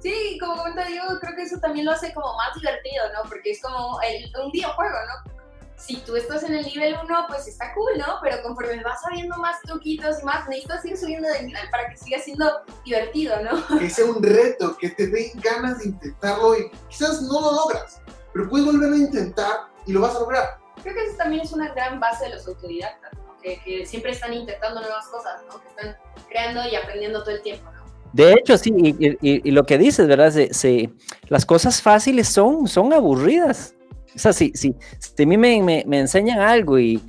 Sí, 0.00 0.38
como 0.38 0.56
comenta 0.56 0.84
Diego, 0.86 1.06
creo 1.20 1.34
que 1.34 1.42
eso 1.42 1.58
también 1.58 1.86
lo 1.86 1.92
hace 1.92 2.12
como 2.12 2.36
más 2.36 2.54
divertido, 2.54 3.04
¿no? 3.14 3.28
Porque 3.28 3.50
es 3.50 3.62
como 3.62 3.96
un 3.96 4.52
videojuego, 4.52 4.96
¿no? 5.06 5.41
Si 5.84 5.96
tú 5.96 6.14
estás 6.14 6.44
en 6.44 6.54
el 6.54 6.64
nivel 6.64 6.94
1, 7.02 7.24
pues 7.28 7.48
está 7.48 7.74
cool, 7.74 7.98
¿no? 7.98 8.18
Pero 8.22 8.40
conforme 8.42 8.82
vas 8.84 9.02
sabiendo 9.02 9.36
más 9.38 9.60
truquitos 9.62 10.22
y 10.22 10.24
más, 10.24 10.48
necesitas 10.48 10.84
ir 10.84 10.96
subiendo 10.96 11.28
de 11.28 11.42
nivel 11.42 11.68
para 11.70 11.90
que 11.90 11.96
siga 11.96 12.20
siendo 12.20 12.62
divertido, 12.84 13.34
¿no? 13.42 13.78
Que 13.78 13.90
sea 13.90 14.04
un 14.04 14.22
reto, 14.22 14.76
que 14.78 14.90
te 14.90 15.08
den 15.08 15.32
ganas 15.40 15.80
de 15.80 15.86
intentarlo 15.86 16.56
y 16.56 16.70
quizás 16.88 17.22
no 17.22 17.40
lo 17.40 17.52
logras, 17.52 18.00
pero 18.32 18.48
puedes 18.48 18.66
volver 18.66 18.92
a 18.92 18.96
intentar 18.96 19.56
y 19.84 19.92
lo 19.92 20.02
vas 20.02 20.14
a 20.14 20.20
lograr. 20.20 20.58
Creo 20.82 20.94
que 20.94 21.04
eso 21.04 21.16
también 21.16 21.42
es 21.42 21.52
una 21.52 21.72
gran 21.74 21.98
base 21.98 22.26
de 22.26 22.34
los 22.34 22.46
autodidactas, 22.46 23.12
¿no? 23.14 23.36
que, 23.42 23.84
siempre 23.84 24.12
están 24.12 24.32
intentando 24.32 24.80
nuevas 24.80 25.06
cosas, 25.08 25.42
¿no? 25.50 25.60
Que 25.60 25.68
están 25.68 25.96
creando 26.28 26.60
y 26.70 26.76
aprendiendo 26.76 27.22
todo 27.24 27.34
el 27.34 27.42
tiempo, 27.42 27.70
¿no? 27.72 27.82
De 28.12 28.34
hecho, 28.34 28.56
sí, 28.58 28.72
y, 28.76 29.50
lo 29.50 29.64
que 29.64 29.78
dices, 29.78 30.06
¿verdad? 30.06 30.30
Se, 30.30 30.90
las 31.28 31.46
cosas 31.46 31.80
fáciles 31.80 32.28
son, 32.28 32.68
son 32.68 32.92
aburridas. 32.92 33.74
O 34.14 34.18
sea, 34.18 34.32
si, 34.32 34.52
si, 34.54 34.74
a 35.18 35.26
mí 35.26 35.36
me, 35.36 35.84
enseñan 35.98 36.40
algo 36.40 36.78
y, 36.78 37.00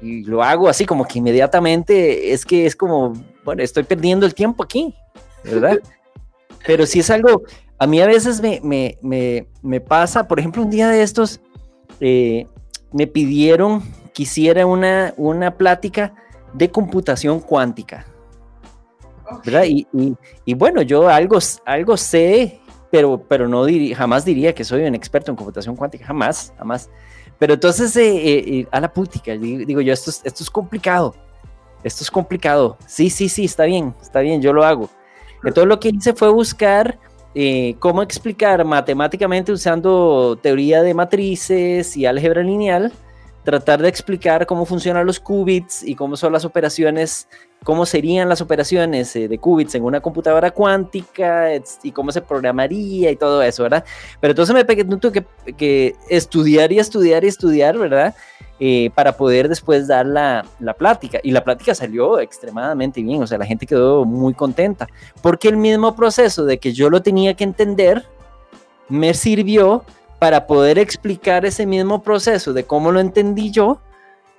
y 0.00 0.24
lo 0.24 0.42
hago 0.42 0.68
así 0.68 0.86
como 0.86 1.06
que 1.06 1.18
inmediatamente, 1.18 2.32
es 2.32 2.44
que 2.44 2.66
es 2.66 2.76
como, 2.76 3.12
bueno, 3.44 3.62
estoy 3.62 3.82
perdiendo 3.82 4.26
el 4.26 4.34
tiempo 4.34 4.62
aquí, 4.62 4.94
¿verdad? 5.44 5.78
Pero 6.66 6.86
si 6.86 7.00
es 7.00 7.10
algo, 7.10 7.42
a 7.78 7.86
mí 7.86 8.00
a 8.00 8.06
veces 8.06 8.42
me, 8.42 9.80
pasa, 9.86 10.26
por 10.28 10.38
ejemplo, 10.38 10.62
un 10.62 10.70
día 10.70 10.88
de 10.88 11.02
estos, 11.02 11.40
eh, 12.00 12.46
me 12.92 13.06
pidieron 13.06 13.82
que 14.12 14.24
hiciera 14.24 14.66
una, 14.66 15.14
una 15.16 15.56
plática 15.56 16.14
de 16.52 16.70
computación 16.70 17.40
cuántica. 17.40 18.06
¿verdad? 19.44 19.64
Y, 19.66 19.86
y, 20.44 20.54
bueno, 20.54 20.82
yo 20.82 21.08
algo, 21.08 21.38
algo 21.64 21.96
sé 21.96 22.60
pero, 22.90 23.22
pero 23.28 23.48
no 23.48 23.66
jamás 23.94 24.24
diría 24.24 24.54
que 24.54 24.64
soy 24.64 24.82
un 24.82 24.94
experto 24.94 25.30
en 25.30 25.36
computación 25.36 25.76
cuántica, 25.76 26.06
jamás, 26.06 26.52
jamás. 26.58 26.90
Pero 27.38 27.54
entonces, 27.54 27.94
eh, 27.96 28.16
eh, 28.16 28.44
eh, 28.46 28.66
a 28.70 28.80
la 28.80 28.92
pútica, 28.92 29.32
digo 29.32 29.80
yo, 29.80 29.92
esto 29.92 30.10
es, 30.10 30.20
esto 30.24 30.42
es 30.42 30.50
complicado, 30.50 31.14
esto 31.84 32.02
es 32.02 32.10
complicado. 32.10 32.76
Sí, 32.86 33.10
sí, 33.10 33.28
sí, 33.28 33.44
está 33.44 33.64
bien, 33.64 33.94
está 34.00 34.20
bien, 34.20 34.42
yo 34.42 34.52
lo 34.52 34.64
hago. 34.64 34.88
Entonces 35.44 35.68
lo 35.68 35.78
que 35.78 35.90
hice 35.90 36.14
fue 36.14 36.30
buscar 36.30 36.98
cómo 37.78 38.02
explicar 38.02 38.64
matemáticamente 38.64 39.52
usando 39.52 40.36
teoría 40.42 40.82
de 40.82 40.92
matrices 40.92 41.96
y 41.96 42.04
álgebra 42.04 42.42
lineal, 42.42 42.92
tratar 43.48 43.80
de 43.80 43.88
explicar 43.88 44.44
cómo 44.44 44.66
funcionan 44.66 45.06
los 45.06 45.20
qubits 45.20 45.82
y 45.82 45.94
cómo 45.94 46.18
son 46.18 46.34
las 46.34 46.44
operaciones 46.44 47.26
cómo 47.64 47.86
serían 47.86 48.28
las 48.28 48.42
operaciones 48.42 49.16
eh, 49.16 49.26
de 49.26 49.38
qubits 49.38 49.74
en 49.74 49.84
una 49.84 50.00
computadora 50.00 50.50
cuántica 50.50 51.48
y 51.82 51.92
cómo 51.92 52.12
se 52.12 52.20
programaría 52.20 53.10
y 53.10 53.16
todo 53.16 53.42
eso, 53.42 53.62
¿verdad? 53.62 53.84
Pero 54.20 54.32
entonces 54.32 54.54
me 54.54 54.66
pegué 54.66 54.86
que, 54.86 55.24
que 55.54 55.96
estudiar 56.10 56.72
y 56.72 56.78
estudiar 56.78 57.24
y 57.24 57.28
estudiar, 57.28 57.78
¿verdad? 57.78 58.14
Eh, 58.60 58.90
para 58.94 59.16
poder 59.16 59.48
después 59.48 59.88
dar 59.88 60.04
la, 60.04 60.44
la, 60.60 60.74
plática. 60.74 61.20
Y 61.22 61.30
la 61.30 61.42
plática 61.42 61.74
salió 61.74 62.20
extremadamente 62.20 63.02
bien, 63.02 63.22
o 63.22 63.26
sea, 63.26 63.38
la 63.38 63.46
gente 63.46 63.66
quedó 63.66 64.04
muy 64.04 64.34
contenta, 64.34 64.86
porque 65.22 65.48
el 65.48 65.56
mismo 65.56 65.96
proceso 65.96 66.44
de 66.44 66.58
que 66.58 66.74
yo 66.74 66.90
lo 66.90 67.00
tenía 67.00 67.34
que 67.34 67.44
entender 67.44 68.04
me 68.90 69.14
sirvió 69.14 69.84
para 70.18 70.46
poder 70.46 70.78
explicar 70.78 71.44
ese 71.46 71.66
mismo 71.66 72.02
proceso 72.02 72.52
de 72.52 72.64
cómo 72.64 72.90
lo 72.90 73.00
entendí 73.00 73.50
yo 73.50 73.80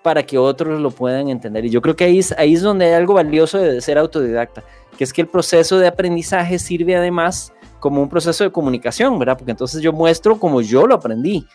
para 0.02 0.24
que 0.24 0.38
otros 0.38 0.80
lo 0.80 0.92
puedan 0.92 1.30
entender. 1.30 1.66
Y 1.66 1.70
yo 1.70 1.82
creo 1.82 1.96
que 1.96 2.06
ahí 2.06 2.20
es, 2.20 2.34
ahí 2.38 2.54
es 2.54 2.62
donde 2.62 2.86
hay 2.86 2.94
algo 2.94 3.14
valioso 3.14 3.58
de 3.58 3.82
ser 3.82 3.98
autodidacta, 3.98 4.64
que 4.98 5.04
es 5.04 5.14
que 5.14 5.22
el 5.22 5.28
proceso 5.28 5.78
de 5.78 5.88
aprendizaje 5.88 6.60
sirve 6.60 6.96
además 6.96 7.54
como 7.80 8.02
un 8.02 8.10
proceso 8.10 8.44
de 8.44 8.52
comunicación, 8.52 9.18
¿verdad? 9.20 9.38
Porque 9.38 9.52
entonces 9.52 9.82
yo 9.82 9.94
muestro 9.94 10.38
como 10.40 10.62
yo 10.62 10.86
lo 10.86 10.96
aprendí 10.96 11.46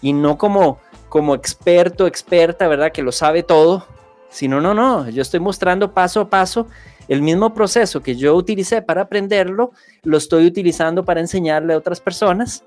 y 0.00 0.12
no 0.12 0.36
como, 0.38 0.78
como 1.08 1.34
experto, 1.34 2.06
experta, 2.06 2.66
¿verdad? 2.66 2.92
Que 2.92 3.02
lo 3.02 3.12
sabe 3.12 3.42
todo, 3.42 3.86
sino, 4.30 4.60
no, 4.60 4.74
no, 4.74 5.08
yo 5.10 5.22
estoy 5.22 5.40
mostrando 5.40 5.92
paso 5.92 6.20
a 6.20 6.30
paso 6.30 6.66
el 7.08 7.22
mismo 7.22 7.52
proceso 7.54 8.02
que 8.02 8.14
yo 8.16 8.34
utilicé 8.36 8.82
para 8.82 9.02
aprenderlo, 9.02 9.72
lo 10.02 10.16
estoy 10.16 10.46
utilizando 10.46 11.04
para 11.04 11.20
enseñarle 11.20 11.74
a 11.74 11.76
otras 11.76 12.00
personas 12.00 12.64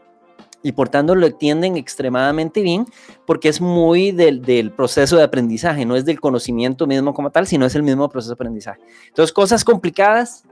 y 0.64 0.72
por 0.72 0.90
tanto 0.90 1.14
lo 1.14 1.28
entienden 1.28 1.78
extremadamente 1.78 2.62
bien 2.62 2.86
porque 3.28 3.50
es 3.50 3.62
muy 3.62 4.12
del, 4.12 4.42
del, 4.42 4.72
proceso 4.72 5.18
de 5.18 5.24
aprendizaje, 5.24 5.86
no 5.86 5.96
es 5.96 6.06
del 6.06 6.20
conocimiento 6.20 6.88
mismo 6.88 7.14
como 7.14 7.30
tal, 7.30 7.46
sino 7.46 7.66
es 7.66 7.76
el 7.76 7.84
mismo 7.84 8.10
proceso 8.10 8.32
de 8.32 8.36
aprendizaje. 8.36 8.82
Entonces, 9.10 9.34
cosas 9.34 9.64
complicadas, 9.64 10.46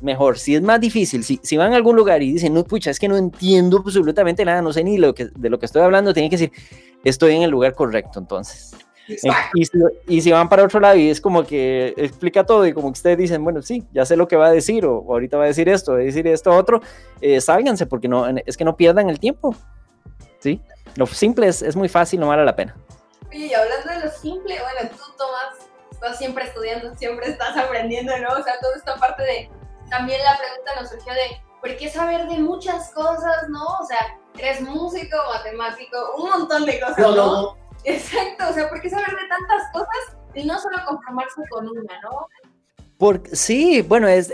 mejor. 0.00 0.38
Si 0.38 0.54
es 0.54 0.62
más 0.62 0.80
difícil, 0.80 1.24
si, 1.24 1.40
si 1.42 1.56
van 1.56 1.72
a 1.72 1.76
algún 1.76 1.96
lugar 1.96 2.22
y 2.22 2.32
dicen, 2.32 2.54
no, 2.54 2.62
pucha, 2.64 2.90
es 2.90 2.98
que 2.98 3.08
no 3.08 3.16
entiendo 3.16 3.78
absolutamente 3.78 4.44
nada, 4.44 4.62
no 4.62 4.72
sé 4.72 4.84
ni 4.84 4.98
lo 4.98 5.14
que, 5.14 5.26
de 5.26 5.50
lo 5.50 5.58
que 5.58 5.66
estoy 5.66 5.82
hablando, 5.82 6.12
tienen 6.12 6.30
que 6.30 6.36
decir, 6.36 6.52
estoy 7.04 7.34
en 7.34 7.42
el 7.42 7.50
lugar 7.50 7.74
correcto 7.74 8.18
entonces. 8.18 8.76
Y 9.08 9.64
si, 9.64 9.78
y 10.06 10.20
si, 10.20 10.30
van 10.30 10.50
para 10.50 10.64
otro 10.64 10.80
lado 10.80 10.96
y 10.96 11.08
es 11.08 11.20
como 11.20 11.44
que 11.44 11.94
explica 11.96 12.44
todo 12.44 12.66
y 12.66 12.74
como 12.74 12.88
que 12.88 12.98
ustedes 12.98 13.16
dicen, 13.16 13.42
bueno, 13.42 13.62
sí, 13.62 13.86
ya 13.92 14.04
sé 14.04 14.16
lo 14.16 14.28
que 14.28 14.36
va 14.36 14.48
a 14.48 14.50
decir 14.50 14.84
o, 14.84 15.02
ahorita 15.08 15.38
va 15.38 15.44
a 15.44 15.46
decir 15.46 15.68
esto, 15.68 15.92
va 15.92 15.98
a 15.98 16.02
decir 16.02 16.26
esto 16.26 16.50
otro, 16.50 16.82
eh, 17.22 17.40
sálganse 17.40 17.86
porque 17.86 18.06
no, 18.06 18.26
es 18.44 18.56
que 18.56 18.64
no 18.64 18.76
pierdan 18.76 19.08
el 19.08 19.18
tiempo. 19.18 19.54
¿Sí? 20.40 20.60
Lo 20.94 21.06
simple 21.06 21.48
es, 21.48 21.62
es 21.62 21.74
muy 21.74 21.88
fácil, 21.88 22.20
no 22.20 22.28
vale 22.28 22.44
la 22.44 22.54
pena. 22.54 22.76
y 23.32 23.52
hablando 23.54 23.90
de 23.92 24.00
lo 24.00 24.10
simple, 24.10 24.56
bueno, 24.60 24.90
tú 24.90 25.04
Tomás, 25.16 25.68
estás 25.90 26.18
siempre 26.18 26.44
estudiando, 26.44 26.94
siempre 26.96 27.28
estás 27.28 27.56
aprendiendo, 27.56 28.16
¿no? 28.18 28.28
O 28.38 28.42
sea, 28.42 28.60
toda 28.60 28.76
esta 28.76 28.96
parte 28.96 29.22
de, 29.22 29.50
también 29.88 30.20
la 30.22 30.38
pregunta 30.38 30.80
nos 30.80 30.90
surgió 30.90 31.12
de, 31.14 31.40
¿por 31.60 31.76
qué 31.76 31.88
saber 31.88 32.28
de 32.28 32.38
muchas 32.38 32.90
cosas, 32.92 33.48
no? 33.48 33.64
O 33.80 33.86
sea, 33.86 34.18
eres 34.36 34.60
músico, 34.60 35.16
matemático, 35.32 35.96
un 36.18 36.30
montón 36.30 36.66
de 36.66 36.78
cosas, 36.78 36.98
¿no? 36.98 37.56
Exacto, 37.84 38.48
o 38.50 38.52
sea, 38.52 38.68
¿por 38.68 38.80
qué 38.80 38.90
saber 38.90 39.08
de 39.08 39.28
tantas 39.28 39.72
cosas 39.72 40.16
y 40.34 40.44
no 40.44 40.58
solo 40.58 40.76
conformarse 40.86 41.42
con 41.50 41.68
una, 41.68 42.00
no? 42.02 42.26
Porque, 42.98 43.34
sí, 43.34 43.82
bueno, 43.82 44.08
es, 44.08 44.32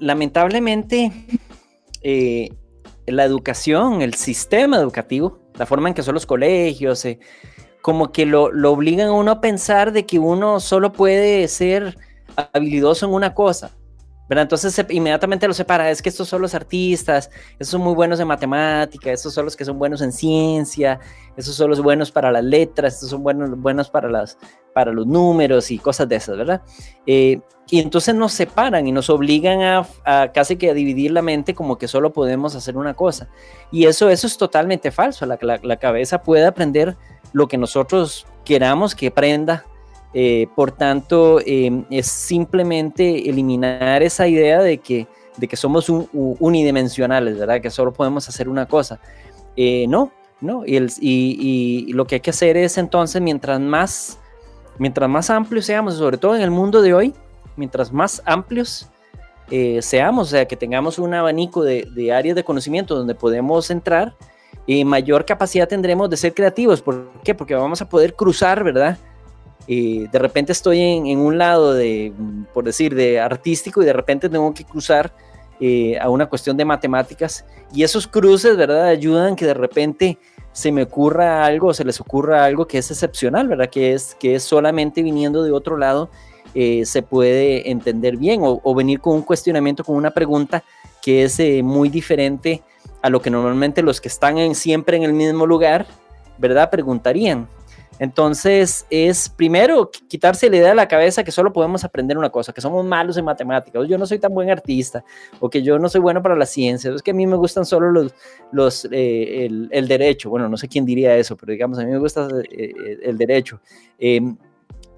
lamentablemente 0.00 1.12
eh, 2.02 2.50
la 3.06 3.24
educación, 3.24 4.02
el 4.02 4.14
sistema 4.14 4.78
educativo, 4.78 5.38
la 5.58 5.66
forma 5.66 5.88
en 5.88 5.94
que 5.94 6.02
son 6.02 6.14
los 6.14 6.26
colegios, 6.26 7.04
eh, 7.04 7.20
como 7.82 8.12
que 8.12 8.24
lo, 8.26 8.50
lo, 8.52 8.72
obligan 8.72 9.08
a 9.08 9.12
uno 9.12 9.32
a 9.32 9.40
pensar 9.40 9.92
de 9.92 10.06
que 10.06 10.18
uno 10.18 10.60
solo 10.60 10.92
puede 10.92 11.46
ser 11.48 11.96
habilidoso 12.52 13.06
en 13.06 13.12
una 13.12 13.34
cosa. 13.34 13.76
Entonces 14.38 14.84
inmediatamente 14.90 15.48
lo 15.48 15.54
separa, 15.54 15.90
es 15.90 16.00
que 16.00 16.08
estos 16.08 16.28
son 16.28 16.40
los 16.42 16.54
artistas, 16.54 17.30
estos 17.52 17.68
son 17.68 17.80
muy 17.80 17.94
buenos 17.94 18.20
en 18.20 18.28
matemática, 18.28 19.10
estos 19.10 19.34
son 19.34 19.46
los 19.46 19.56
que 19.56 19.64
son 19.64 19.78
buenos 19.78 20.02
en 20.02 20.12
ciencia, 20.12 21.00
estos 21.36 21.56
son 21.56 21.70
los 21.70 21.82
buenos 21.82 22.12
para 22.12 22.30
las 22.30 22.44
letras, 22.44 22.94
estos 22.94 23.10
son 23.10 23.24
buenos, 23.24 23.58
buenos 23.58 23.90
para, 23.90 24.08
las, 24.08 24.38
para 24.72 24.92
los 24.92 25.06
números 25.06 25.72
y 25.72 25.78
cosas 25.78 26.08
de 26.08 26.16
esas, 26.16 26.36
¿verdad? 26.36 26.62
Eh, 27.06 27.40
y 27.68 27.80
entonces 27.80 28.14
nos 28.14 28.32
separan 28.32 28.86
y 28.86 28.92
nos 28.92 29.10
obligan 29.10 29.84
a, 30.04 30.32
casi 30.32 30.56
que 30.56 30.70
a 30.70 30.74
dividir 30.74 31.10
la 31.10 31.22
mente 31.22 31.54
como 31.54 31.78
que 31.78 31.88
solo 31.88 32.12
podemos 32.12 32.54
hacer 32.54 32.76
una 32.76 32.94
cosa. 32.94 33.28
Y 33.70 33.86
eso, 33.86 34.10
eso 34.10 34.26
es 34.26 34.36
totalmente 34.36 34.90
falso, 34.90 35.26
la, 35.26 35.38
la, 35.40 35.58
la 35.62 35.76
cabeza 35.76 36.22
puede 36.22 36.46
aprender 36.46 36.96
lo 37.32 37.48
que 37.48 37.58
nosotros 37.58 38.26
queramos 38.44 38.94
que 38.94 39.08
aprenda 39.08 39.64
eh, 40.12 40.48
por 40.56 40.72
tanto, 40.72 41.40
em, 41.44 41.84
es 41.90 42.06
simplemente 42.06 43.28
eliminar 43.28 44.02
esa 44.02 44.26
idea 44.26 44.60
de 44.60 44.78
que, 44.78 45.06
de 45.36 45.46
que 45.46 45.56
somos 45.56 45.88
unidimensionales, 45.88 47.38
¿verdad? 47.38 47.60
Que 47.60 47.70
solo 47.70 47.92
podemos 47.92 48.28
hacer 48.28 48.48
una 48.48 48.66
cosa. 48.66 49.00
Eh, 49.56 49.86
no, 49.88 50.10
no. 50.40 50.64
Y, 50.66 51.92
lo 51.92 52.06
que 52.06 52.16
hay 52.16 52.20
que 52.20 52.30
hacer 52.30 52.56
es 52.56 52.76
entonces, 52.76 53.22
mientras 53.22 53.60
más, 53.60 54.18
mientras 54.78 55.08
más 55.08 55.30
amplios 55.30 55.66
seamos, 55.66 55.94
sobre 55.94 56.18
todo 56.18 56.34
en 56.34 56.42
el 56.42 56.50
mundo 56.50 56.82
de 56.82 56.92
hoy, 56.92 57.14
mientras 57.56 57.92
más 57.92 58.20
amplios 58.24 58.88
eh, 59.50 59.80
seamos, 59.80 60.28
o 60.28 60.30
sea, 60.30 60.46
que 60.46 60.56
tengamos 60.56 60.98
un 60.98 61.14
abanico 61.14 61.62
de, 61.62 61.88
de 61.94 62.12
áreas 62.12 62.34
de 62.34 62.44
conocimiento 62.44 62.96
donde 62.96 63.14
podemos 63.14 63.70
entrar, 63.70 64.14
mayor 64.84 65.24
capacidad 65.24 65.66
tendremos 65.66 66.08
de 66.10 66.16
ser 66.16 66.32
creativos. 66.32 66.80
¿Por 66.80 67.10
qué? 67.24 67.34
Porque 67.34 67.56
vamos 67.56 67.82
a 67.82 67.88
poder 67.88 68.14
cruzar, 68.14 68.62
¿verdad? 68.62 68.98
De 69.66 70.18
repente 70.18 70.50
estoy 70.50 70.80
en, 70.80 71.18
un 71.18 71.38
lado 71.38 71.74
de, 71.74 72.12
por 72.52 72.64
decir, 72.64 72.94
de 72.94 73.20
artístico 73.20 73.82
y 73.82 73.86
de 73.86 73.92
repente 73.92 74.28
tengo 74.28 74.52
que 74.52 74.64
cruzar 74.64 75.12
eh, 75.62 75.98
a 76.00 76.08
una 76.08 76.24
cuestión 76.24 76.56
de 76.56 76.64
matemáticas 76.64 77.44
y 77.70 77.82
esos 77.82 78.06
cruces, 78.06 78.56
¿verdad? 78.56 78.86
Ayudan 78.86 79.36
que 79.36 79.44
de 79.44 79.52
repente 79.52 80.16
se 80.52 80.72
me 80.72 80.84
ocurra 80.84 81.44
algo, 81.44 81.74
se 81.74 81.84
les 81.84 82.00
ocurra 82.00 82.46
algo 82.46 82.66
que 82.66 82.78
es 82.78 82.90
excepcional, 82.90 83.46
¿verdad? 83.46 83.68
Que 83.68 83.92
es, 83.92 84.16
que 84.18 84.36
es 84.36 84.42
solamente 84.42 85.02
viniendo 85.02 85.42
de 85.42 85.52
otro 85.52 85.76
lado 85.76 86.08
eh, 86.54 86.86
se 86.86 87.02
puede 87.02 87.70
entender 87.70 88.16
bien 88.16 88.40
o, 88.42 88.74
venir 88.74 89.00
con 89.00 89.16
un 89.16 89.22
cuestionamiento, 89.22 89.84
con 89.84 89.96
una 89.96 90.12
pregunta 90.12 90.64
que 91.02 91.24
es 91.24 91.38
eh, 91.40 91.62
muy 91.62 91.90
diferente 91.90 92.62
a 93.02 93.10
lo 93.10 93.20
que 93.20 93.28
normalmente 93.28 93.82
los 93.82 94.00
que 94.00 94.08
están 94.08 94.54
siempre 94.54 94.96
en 94.96 95.02
el 95.02 95.12
mismo 95.12 95.44
lugar, 95.44 95.86
¿verdad? 96.38 96.70
Preguntarían. 96.70 97.46
Entonces, 98.00 98.86
es 98.88 99.28
primero 99.28 99.90
quitarse 100.08 100.48
la 100.48 100.56
idea 100.56 100.68
de 100.70 100.74
la 100.74 100.88
cabeza 100.88 101.22
que 101.22 101.30
solo 101.30 101.52
podemos 101.52 101.84
aprender 101.84 102.16
una 102.16 102.30
cosa, 102.30 102.50
que 102.50 102.62
somos 102.62 102.82
malos 102.82 103.18
en 103.18 103.26
matemáticas, 103.26 103.82
o 103.82 103.84
yo 103.84 103.98
no 103.98 104.06
soy 104.06 104.18
tan 104.18 104.32
buen 104.32 104.48
artista, 104.48 105.04
o 105.38 105.50
que 105.50 105.62
yo 105.62 105.78
no 105.78 105.86
soy 105.90 106.00
bueno 106.00 106.22
para 106.22 106.34
la 106.34 106.46
ciencia, 106.46 106.90
es 106.92 107.02
que 107.02 107.10
a 107.10 107.14
mí 107.14 107.26
me 107.26 107.36
gustan 107.36 107.66
solo 107.66 107.90
los, 107.92 108.14
los 108.52 108.88
eh, 108.90 109.50
el, 109.70 109.86
derecho. 109.86 110.30
Bueno, 110.30 110.48
no 110.48 110.56
sé 110.56 110.66
quién 110.66 110.86
diría 110.86 111.14
eso, 111.14 111.36
pero 111.36 111.52
digamos, 111.52 111.78
a 111.78 111.84
mí 111.84 111.90
me 111.90 111.98
gusta 111.98 112.26
eh, 112.50 113.00
el 113.02 113.18
derecho. 113.18 113.60
Em, 113.98 114.34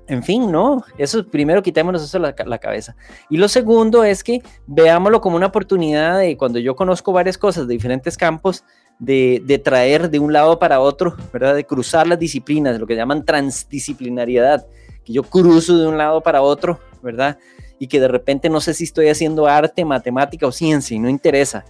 en 0.06 0.22
fin, 0.22 0.52
no, 0.52 0.84
eso 0.96 1.26
primero 1.26 1.60
quitémonos 1.60 2.04
eso 2.04 2.20
la, 2.20 2.36
la, 2.46 2.58
cabeza. 2.58 2.94
Y 3.30 3.36
lo 3.36 3.48
segundo 3.48 4.04
es 4.04 4.22
que 4.22 4.42
veámoslo 4.68 5.20
como 5.20 5.34
una 5.34 5.46
oportunidad 5.46 6.18
de 6.18 6.36
cuando 6.36 6.60
yo 6.60 6.76
conozco 6.76 7.12
varias 7.12 7.36
cosas 7.36 7.66
de 7.66 7.74
diferentes 7.74 8.16
campos, 8.16 8.64
de, 9.02 9.60
traer 9.64 10.10
de 10.10 10.20
un 10.20 10.32
lado 10.32 10.60
para 10.60 10.78
otro, 10.78 11.16
¿verdad? 11.32 11.56
De 11.56 11.64
cruzar 11.64 12.06
las 12.06 12.20
disciplinas, 12.20 12.78
lo 12.78 12.86
que 12.86 12.94
llaman 12.94 13.24
transdisciplinariedad, 13.24 14.64
que 15.04 15.12
yo 15.12 15.24
cruzo 15.24 15.76
de 15.76 15.88
un 15.88 15.98
lado 15.98 16.20
para 16.20 16.40
otro, 16.40 16.78
¿verdad? 17.02 17.36
Y 17.80 17.88
que 17.88 17.98
de 17.98 18.06
repente 18.06 18.48
no 18.48 18.60
sé 18.60 18.74
si 18.74 18.84
estoy 18.84 19.08
haciendo 19.08 19.48
arte, 19.48 19.84
matemática 19.84 20.46
o 20.46 20.52
ciencia 20.52 20.94
y 20.94 21.00
no 21.00 21.08
interesa, 21.08 21.64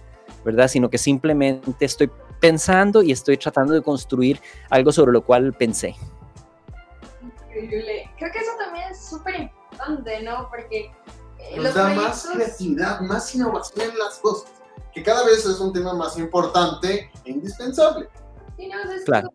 ¿verdad? 0.45 0.67
Sino 0.67 0.91
que 0.91 0.99
simplemente 0.99 1.83
estoy 1.83 2.11
pensando 2.39 3.01
y 3.01 3.11
estoy 3.11 3.37
tratando 3.37 3.73
de 3.73 3.81
construir 3.81 4.39
algo 4.69 4.91
sobre 4.91 5.11
lo 5.11 5.23
cual 5.23 5.53
pensé. 5.53 5.95
Increíble. 7.51 8.11
Creo 8.19 8.31
que 8.31 8.39
eso 8.39 8.51
también 8.59 8.85
es 8.91 9.03
súper 9.03 9.35
importante, 9.39 10.21
¿no? 10.21 10.49
Porque... 10.49 10.91
Eh, 11.39 11.57
Nos 11.57 11.73
da 11.73 11.89
más 11.89 12.29
creatividad, 12.31 13.01
más 13.01 13.33
innovación 13.33 13.89
en 13.89 13.97
las 13.97 14.19
cosas 14.19 14.62
que 14.93 15.03
cada 15.03 15.25
vez 15.25 15.45
es 15.45 15.59
un 15.59 15.73
tema 15.73 15.93
más 15.93 16.17
importante 16.17 17.11
e 17.25 17.31
indispensable. 17.31 18.07
es, 18.57 19.03
claro. 19.05 19.29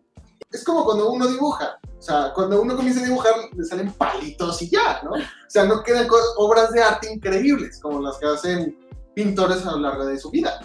es 0.51 0.63
como 0.63 0.85
cuando 0.85 1.11
uno 1.11 1.27
dibuja. 1.27 1.79
O 1.97 2.01
sea, 2.01 2.31
cuando 2.33 2.61
uno 2.61 2.75
comienza 2.75 3.01
a 3.01 3.05
dibujar, 3.05 3.33
le 3.53 3.65
salen 3.65 3.91
palitos 3.91 4.61
y 4.61 4.69
ya, 4.69 5.01
¿no? 5.03 5.11
O 5.11 5.49
sea, 5.49 5.65
no 5.65 5.83
quedan 5.83 6.07
obras 6.37 6.71
de 6.71 6.81
arte 6.81 7.11
increíbles 7.11 7.79
como 7.81 8.01
las 8.01 8.17
que 8.17 8.25
hacen 8.25 8.77
pintores 9.13 9.65
a 9.65 9.71
lo 9.71 9.79
largo 9.79 10.05
de 10.05 10.17
su 10.17 10.31
vida. 10.31 10.61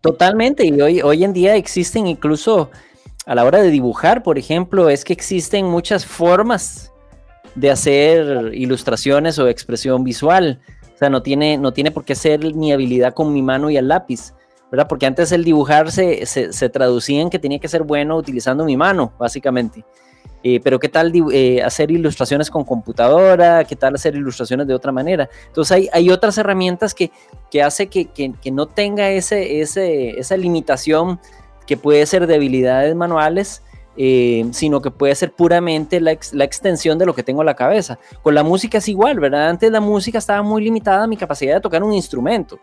Totalmente, 0.00 0.66
y 0.66 0.80
hoy, 0.80 1.00
hoy 1.00 1.22
en 1.22 1.32
día 1.32 1.54
existen 1.54 2.08
incluso 2.08 2.70
a 3.24 3.34
la 3.34 3.44
hora 3.44 3.62
de 3.62 3.70
dibujar, 3.70 4.22
por 4.22 4.36
ejemplo, 4.36 4.90
es 4.90 5.04
que 5.04 5.12
existen 5.12 5.66
muchas 5.66 6.04
formas 6.04 6.92
de 7.54 7.70
hacer 7.70 8.52
ilustraciones 8.52 9.38
o 9.38 9.48
expresión 9.48 10.04
visual. 10.04 10.60
O 10.94 10.98
sea, 10.98 11.10
no 11.10 11.22
tiene, 11.22 11.58
no 11.58 11.72
tiene 11.72 11.90
por 11.90 12.04
qué 12.04 12.14
ser 12.14 12.54
mi 12.54 12.72
habilidad 12.72 13.14
con 13.14 13.32
mi 13.32 13.42
mano 13.42 13.68
y 13.70 13.76
el 13.76 13.88
lápiz, 13.88 14.32
¿verdad? 14.70 14.86
Porque 14.88 15.06
antes 15.06 15.32
el 15.32 15.44
dibujar 15.44 15.90
se, 15.90 16.24
se, 16.26 16.68
traducía 16.68 17.20
en 17.20 17.30
que 17.30 17.38
tenía 17.38 17.58
que 17.58 17.68
ser 17.68 17.82
bueno 17.82 18.16
utilizando 18.16 18.64
mi 18.64 18.76
mano, 18.76 19.12
básicamente. 19.18 19.84
Eh, 20.46 20.60
pero 20.62 20.78
qué 20.78 20.90
tal 20.90 21.10
eh, 21.32 21.62
hacer 21.62 21.90
ilustraciones 21.90 22.50
con 22.50 22.64
computadora, 22.64 23.64
qué 23.64 23.76
tal 23.76 23.94
hacer 23.94 24.14
ilustraciones 24.14 24.66
de 24.66 24.74
otra 24.74 24.92
manera. 24.92 25.28
Entonces 25.46 25.72
hay, 25.72 25.88
hay 25.92 26.10
otras 26.10 26.36
herramientas 26.36 26.94
que, 26.94 27.10
que 27.50 27.62
hace 27.62 27.86
que, 27.86 28.06
que, 28.06 28.34
que, 28.40 28.50
no 28.50 28.66
tenga 28.66 29.10
ese, 29.10 29.62
ese, 29.62 30.10
esa 30.18 30.36
limitación 30.36 31.18
que 31.66 31.78
puede 31.78 32.04
ser 32.04 32.26
de 32.26 32.34
habilidades 32.34 32.94
manuales 32.94 33.62
eh, 33.96 34.46
sino 34.52 34.82
que 34.82 34.90
puede 34.90 35.14
ser 35.14 35.32
puramente 35.32 36.00
la, 36.00 36.12
extensión 36.12 36.98
de 36.98 37.06
lo 37.06 37.14
que 37.14 37.22
tengo 37.22 37.42
en 37.42 37.46
la 37.46 37.54
cabeza. 37.54 37.98
Con 38.22 38.34
la 38.34 38.42
música 38.42 38.78
es 38.78 38.88
igual, 38.88 39.20
¿verdad? 39.20 39.48
Antes 39.48 39.70
la 39.70 39.80
música 39.80 40.18
estaba 40.18 40.42
muy 40.42 40.62
limitada 40.62 41.04
a 41.04 41.06
mi 41.06 41.16
capacidad 41.16 41.54
de 41.54 41.60
tocar 41.60 41.82
un 41.82 41.92
instrumento. 41.92 42.58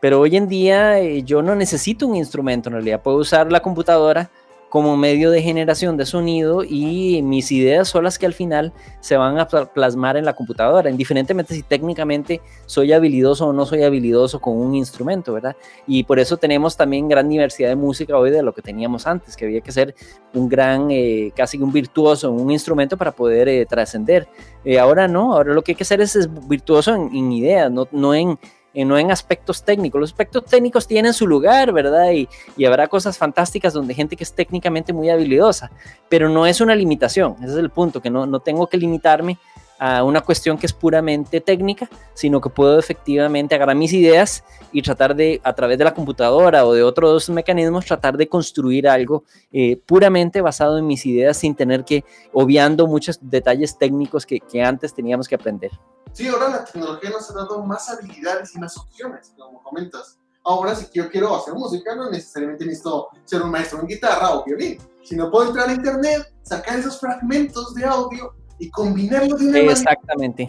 Pero 0.00 0.20
hoy 0.20 0.36
en 0.36 0.48
día 0.48 0.98
eh, 0.98 1.22
yo 1.22 1.42
no 1.42 1.54
necesito 1.54 2.06
un 2.06 2.16
instrumento, 2.16 2.68
en 2.68 2.74
realidad 2.74 3.02
puedo 3.02 3.18
usar 3.18 3.50
la 3.52 3.60
computadora 3.60 4.30
como 4.70 4.96
medio 4.96 5.32
de 5.32 5.42
generación 5.42 5.96
de 5.96 6.06
sonido 6.06 6.62
y 6.64 7.22
mis 7.22 7.50
ideas 7.50 7.88
son 7.88 8.04
las 8.04 8.18
que 8.18 8.26
al 8.26 8.32
final 8.32 8.72
se 9.00 9.16
van 9.16 9.36
a 9.38 9.46
plasmar 9.46 10.16
en 10.16 10.24
la 10.24 10.34
computadora, 10.34 10.88
indiferentemente 10.88 11.54
si 11.54 11.62
técnicamente 11.62 12.40
soy 12.66 12.92
habilidoso 12.92 13.48
o 13.48 13.52
no 13.52 13.66
soy 13.66 13.82
habilidoso 13.82 14.40
con 14.40 14.56
un 14.56 14.76
instrumento, 14.76 15.32
¿verdad? 15.32 15.56
Y 15.88 16.04
por 16.04 16.20
eso 16.20 16.36
tenemos 16.36 16.76
también 16.76 17.08
gran 17.08 17.28
diversidad 17.28 17.68
de 17.68 17.76
música 17.76 18.16
hoy 18.16 18.30
de 18.30 18.44
lo 18.44 18.54
que 18.54 18.62
teníamos 18.62 19.08
antes, 19.08 19.36
que 19.36 19.46
había 19.46 19.60
que 19.60 19.72
ser 19.72 19.94
un 20.34 20.48
gran, 20.48 20.88
eh, 20.90 21.32
casi 21.34 21.58
un 21.58 21.72
virtuoso 21.72 22.28
en 22.28 22.40
un 22.40 22.52
instrumento 22.52 22.96
para 22.96 23.10
poder 23.10 23.48
eh, 23.48 23.66
trascender. 23.66 24.28
Eh, 24.64 24.78
ahora 24.78 25.08
no, 25.08 25.34
ahora 25.34 25.52
lo 25.52 25.62
que 25.62 25.72
hay 25.72 25.76
que 25.76 25.82
hacer 25.82 26.00
es, 26.00 26.28
virtuoso 26.48 26.94
en, 26.94 27.14
en 27.14 27.32
ideas, 27.32 27.72
no, 27.72 27.88
no 27.90 28.14
en 28.14 28.38
y 28.72 28.84
no 28.84 28.98
en 28.98 29.10
aspectos 29.10 29.64
técnicos. 29.64 30.00
Los 30.00 30.10
aspectos 30.10 30.44
técnicos 30.44 30.86
tienen 30.86 31.12
su 31.12 31.26
lugar, 31.26 31.72
¿verdad? 31.72 32.12
Y, 32.12 32.28
y, 32.56 32.64
habrá 32.64 32.88
cosas 32.88 33.18
fantásticas 33.18 33.72
donde 33.72 33.94
gente 33.94 34.16
que 34.16 34.24
es 34.24 34.32
técnicamente 34.32 34.92
muy 34.92 35.10
habilidosa, 35.10 35.70
pero 36.08 36.28
no 36.28 36.46
es 36.46 36.60
una 36.60 36.74
limitación, 36.74 37.36
ese 37.40 37.52
es 37.52 37.58
el 37.58 37.70
punto, 37.70 38.00
que 38.00 38.10
no, 38.10 38.26
no 38.26 38.40
tengo 38.40 38.66
que 38.66 38.76
limitarme 38.76 39.38
a 39.80 40.04
una 40.04 40.20
cuestión 40.20 40.58
que 40.58 40.66
es 40.66 40.74
puramente 40.74 41.40
técnica, 41.40 41.88
sino 42.12 42.38
que 42.38 42.50
puedo 42.50 42.78
efectivamente 42.78 43.54
agarrar 43.54 43.74
mis 43.74 43.94
ideas 43.94 44.44
y 44.72 44.82
tratar 44.82 45.16
de, 45.16 45.40
a 45.42 45.54
través 45.54 45.78
de 45.78 45.84
la 45.84 45.94
computadora 45.94 46.66
o 46.66 46.74
de 46.74 46.82
otros 46.82 47.30
mecanismos, 47.30 47.86
tratar 47.86 48.18
de 48.18 48.28
construir 48.28 48.86
algo 48.86 49.24
eh, 49.50 49.80
puramente 49.86 50.42
basado 50.42 50.76
en 50.76 50.86
mis 50.86 51.06
ideas 51.06 51.38
sin 51.38 51.54
tener 51.54 51.84
que, 51.84 52.04
obviando 52.34 52.86
muchos 52.86 53.18
detalles 53.22 53.78
técnicos 53.78 54.26
que, 54.26 54.38
que 54.38 54.62
antes 54.62 54.92
teníamos 54.92 55.26
que 55.26 55.36
aprender. 55.36 55.70
Sí, 56.12 56.28
ahora 56.28 56.50
la 56.50 56.64
tecnología 56.66 57.08
nos 57.08 57.30
ha 57.30 57.34
dado 57.34 57.64
más 57.64 57.88
habilidades 57.88 58.54
y 58.54 58.58
más 58.58 58.76
opciones, 58.76 59.32
como 59.38 59.62
comentas. 59.62 60.18
Ahora, 60.44 60.74
si 60.74 60.86
yo 60.92 61.08
quiero 61.10 61.34
hacer 61.34 61.54
música, 61.54 61.94
no 61.94 62.10
necesariamente 62.10 62.66
necesito 62.66 63.08
ser 63.24 63.40
un 63.40 63.50
maestro 63.50 63.80
en 63.80 63.86
guitarra 63.86 64.34
o 64.34 64.44
violín, 64.44 64.78
sino 65.02 65.30
puedo 65.30 65.48
entrar 65.48 65.70
a 65.70 65.72
internet, 65.72 66.34
sacar 66.42 66.78
esos 66.78 67.00
fragmentos 67.00 67.74
de 67.74 67.84
audio 67.86 68.34
y 68.60 68.70
combinarlo 68.70 69.36
de 69.36 69.62
una 69.62 69.72
Exactamente. 69.72 70.48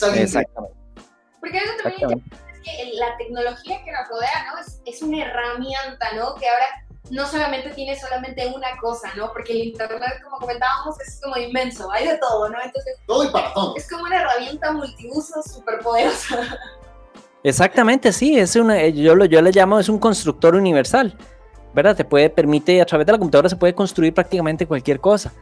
manera. 0.00 0.22
Exactamente. 0.22 0.76
Porque 1.40 1.56
eso 1.56 1.72
también 1.82 2.24
es 2.52 2.60
que 2.60 2.92
la 2.94 3.16
tecnología 3.16 3.84
que 3.84 3.92
nos 3.92 4.08
rodea, 4.08 4.52
¿no? 4.52 4.60
Es, 4.60 4.82
es 4.84 5.02
una 5.02 5.24
herramienta, 5.24 6.12
¿no? 6.14 6.34
Que 6.34 6.48
ahora 6.48 6.66
no 7.10 7.26
solamente 7.26 7.70
tiene 7.70 7.98
solamente 7.98 8.46
una 8.54 8.76
cosa, 8.80 9.10
¿no? 9.16 9.32
Porque 9.32 9.52
el 9.52 9.68
Internet, 9.68 10.20
como 10.22 10.38
comentábamos, 10.38 11.00
es 11.00 11.20
como 11.22 11.36
inmenso, 11.36 11.90
hay 11.90 12.06
de 12.06 12.18
todo, 12.18 12.48
¿no? 12.48 12.58
Entonces, 12.62 12.96
todo 13.06 13.24
y 13.24 13.28
para 13.28 13.54
todo. 13.54 13.76
Es 13.76 13.88
como 13.88 14.02
una 14.04 14.20
herramienta 14.20 14.72
multiuso 14.72 15.42
súper 15.42 15.78
poderosa. 15.80 16.58
Exactamente, 17.44 18.12
sí, 18.12 18.38
es 18.38 18.56
una, 18.56 18.84
yo, 18.88 19.14
lo, 19.14 19.24
yo 19.24 19.40
le 19.40 19.52
llamo, 19.52 19.78
es 19.78 19.88
un 19.88 19.98
constructor 19.98 20.56
universal, 20.56 21.16
¿verdad? 21.72 21.96
Te 21.96 22.04
puede, 22.04 22.28
permite, 22.30 22.82
a 22.82 22.84
través 22.84 23.06
de 23.06 23.12
la 23.12 23.18
computadora 23.18 23.48
se 23.48 23.56
puede 23.56 23.74
construir 23.74 24.12
prácticamente 24.12 24.66
cualquier 24.66 25.00
cosa. 25.00 25.32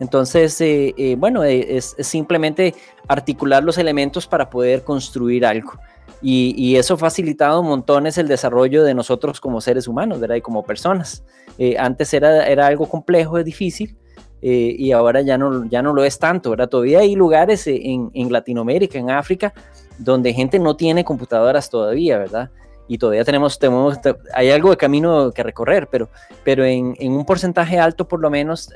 Entonces, 0.00 0.60
eh, 0.60 0.94
eh, 0.96 1.16
bueno, 1.18 1.44
eh, 1.44 1.76
es, 1.76 1.96
simplemente 2.00 2.74
articular 3.08 3.64
los 3.64 3.78
elementos 3.78 4.26
para 4.26 4.48
poder 4.48 4.84
construir 4.84 5.44
algo. 5.44 5.72
Y, 6.20 6.74
eso 6.76 6.94
ha 6.94 6.96
facilitado 6.96 7.62
montones 7.62 8.18
el 8.18 8.26
desarrollo 8.26 8.82
de 8.82 8.92
nosotros 8.92 9.40
como 9.40 9.60
seres 9.60 9.86
humanos, 9.86 10.18
¿verdad? 10.18 10.36
Y 10.36 10.40
como 10.40 10.64
personas. 10.64 11.22
Eh, 11.58 11.76
antes 11.78 12.12
era, 12.12 12.46
era 12.46 12.66
algo 12.66 12.88
complejo, 12.88 13.42
difícil, 13.42 13.96
y 14.40 14.92
ahora 14.92 15.20
ya 15.20 15.36
no, 15.36 15.64
ya 15.66 15.82
no 15.82 15.92
lo 15.92 16.04
es 16.04 16.18
tanto, 16.18 16.50
¿verdad? 16.50 16.68
Todavía 16.68 17.00
hay 17.00 17.14
lugares 17.16 17.66
en, 17.66 18.10
en, 18.14 18.32
Latinoamérica, 18.32 18.98
en 18.98 19.10
África, 19.10 19.52
donde 19.98 20.32
gente 20.32 20.58
no 20.60 20.76
tiene 20.76 21.04
computadoras 21.04 21.70
todavía, 21.70 22.18
¿verdad? 22.18 22.50
Y 22.88 22.98
todavía 22.98 23.24
tenemos, 23.24 23.58
tenemos 23.58 23.98
hay 24.34 24.50
algo 24.50 24.70
de 24.70 24.76
camino 24.76 25.30
que 25.30 25.42
recorrer, 25.42 25.88
pero, 25.88 26.08
pero 26.42 26.64
en, 26.64 26.96
en 26.98 27.12
un 27.12 27.24
porcentaje 27.24 27.78
alto 27.78 28.08
por 28.08 28.18
lo 28.18 28.30
menos 28.30 28.70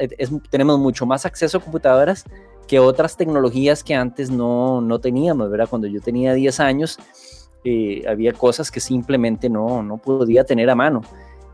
tenemos 0.50 0.78
mucho 0.78 1.06
más 1.06 1.24
acceso 1.24 1.58
a 1.58 1.60
computadoras 1.60 2.24
que 2.66 2.78
otras 2.78 3.16
tecnologías 3.16 3.82
que 3.82 3.94
antes 3.94 4.30
no, 4.30 4.80
no 4.80 4.98
teníamos, 4.98 5.50
¿verdad? 5.50 5.68
Cuando 5.68 5.88
yo 5.88 6.00
tenía 6.00 6.34
10 6.34 6.60
años, 6.60 6.98
eh, 7.64 8.02
había 8.08 8.32
cosas 8.32 8.70
que 8.70 8.80
simplemente 8.80 9.48
no, 9.48 9.82
no 9.82 9.98
podía 9.98 10.44
tener 10.44 10.68
a 10.70 10.74
mano. 10.74 11.02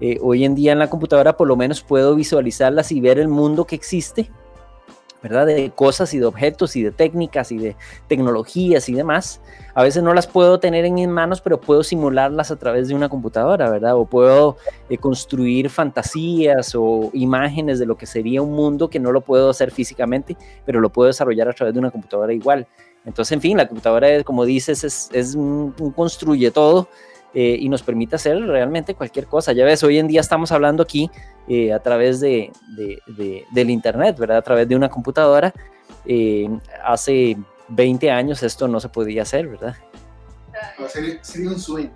Eh, 0.00 0.18
hoy 0.22 0.44
en 0.44 0.54
día 0.54 0.72
en 0.72 0.78
la 0.78 0.88
computadora 0.88 1.36
por 1.36 1.48
lo 1.48 1.56
menos 1.56 1.82
puedo 1.82 2.14
visualizarlas 2.14 2.92
y 2.92 3.00
ver 3.00 3.18
el 3.18 3.28
mundo 3.28 3.64
que 3.64 3.74
existe, 3.74 4.30
¿verdad? 5.22 5.46
De 5.46 5.70
cosas 5.70 6.14
y 6.14 6.18
de 6.18 6.26
objetos 6.26 6.76
y 6.76 6.82
de 6.82 6.90
técnicas 6.90 7.50
y 7.52 7.58
de 7.58 7.76
tecnologías 8.06 8.88
y 8.88 8.94
demás. 8.94 9.40
A 9.74 9.82
veces 9.82 10.02
no 10.02 10.14
las 10.14 10.26
puedo 10.26 10.60
tener 10.60 10.84
en 10.84 10.94
mis 10.94 11.08
manos, 11.08 11.40
pero 11.40 11.60
puedo 11.60 11.82
simularlas 11.82 12.50
a 12.50 12.56
través 12.56 12.88
de 12.88 12.94
una 12.94 13.08
computadora, 13.08 13.70
¿verdad? 13.70 13.96
O 13.96 14.04
puedo 14.04 14.56
eh, 14.88 14.98
construir 14.98 15.70
fantasías 15.70 16.74
o 16.74 17.10
imágenes 17.12 17.78
de 17.78 17.86
lo 17.86 17.96
que 17.96 18.06
sería 18.06 18.42
un 18.42 18.52
mundo 18.52 18.88
que 18.88 19.00
no 19.00 19.12
lo 19.12 19.20
puedo 19.20 19.50
hacer 19.50 19.70
físicamente, 19.70 20.36
pero 20.64 20.80
lo 20.80 20.90
puedo 20.90 21.08
desarrollar 21.08 21.48
a 21.48 21.52
través 21.52 21.74
de 21.74 21.80
una 21.80 21.90
computadora 21.90 22.32
igual. 22.32 22.66
Entonces, 23.04 23.32
en 23.32 23.40
fin, 23.40 23.56
la 23.56 23.66
computadora, 23.66 24.22
como 24.22 24.44
dices, 24.44 25.10
es, 25.12 25.34
un, 25.34 25.72
construye 25.96 26.50
todo 26.50 26.88
eh, 27.40 27.56
y 27.60 27.68
nos 27.68 27.84
permite 27.84 28.16
hacer 28.16 28.36
realmente 28.36 28.96
cualquier 28.96 29.28
cosa. 29.28 29.52
Ya 29.52 29.64
ves, 29.64 29.84
hoy 29.84 30.00
en 30.00 30.08
día 30.08 30.20
estamos 30.20 30.50
hablando 30.50 30.82
aquí 30.82 31.08
eh, 31.46 31.72
a 31.72 31.78
través 31.78 32.18
de, 32.18 32.50
de, 32.66 33.46
del 33.52 33.70
Internet, 33.70 34.18
¿verdad? 34.18 34.38
A 34.38 34.42
través 34.42 34.68
de 34.68 34.74
una 34.74 34.88
computadora. 34.88 35.54
Eh, 36.04 36.48
hace 36.84 37.36
20 37.68 38.10
años 38.10 38.42
esto 38.42 38.66
no 38.66 38.80
se 38.80 38.88
podía 38.88 39.22
hacer, 39.22 39.46
¿verdad? 39.46 39.76
Sería, 40.88 41.22
sería 41.22 41.50
un 41.50 41.60
sueño. 41.60 41.92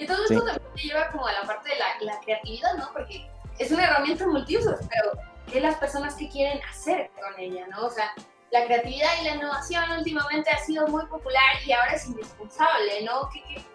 Y 0.00 0.04
todo 0.04 0.20
esto 0.24 0.42
también 0.42 0.72
te 0.74 0.82
lleva 0.82 1.12
como 1.12 1.28
a 1.28 1.32
la 1.32 1.42
parte 1.46 1.68
de 1.68 1.76
la, 1.78 2.14
la 2.14 2.20
creatividad, 2.20 2.74
¿no? 2.76 2.88
Porque 2.92 3.24
es 3.60 3.70
una 3.70 3.84
herramienta 3.84 4.26
multiusos, 4.26 4.80
pero 4.80 5.12
¿qué 5.46 5.60
las 5.60 5.76
personas 5.76 6.16
que 6.16 6.28
quieren 6.28 6.60
hacer 6.68 7.08
con 7.22 7.38
ella, 7.38 7.68
¿no? 7.68 7.86
O 7.86 7.90
sea, 7.90 8.10
la 8.52 8.66
creatividad 8.66 9.08
y 9.20 9.24
la 9.24 9.36
innovación 9.36 9.84
últimamente 9.98 10.50
ha 10.50 10.58
sido 10.58 10.86
muy 10.88 11.04
popular 11.06 11.56
y 11.66 11.72
ahora 11.72 11.94
es 11.94 12.06
indispensable, 12.06 13.02
¿no? 13.04 13.28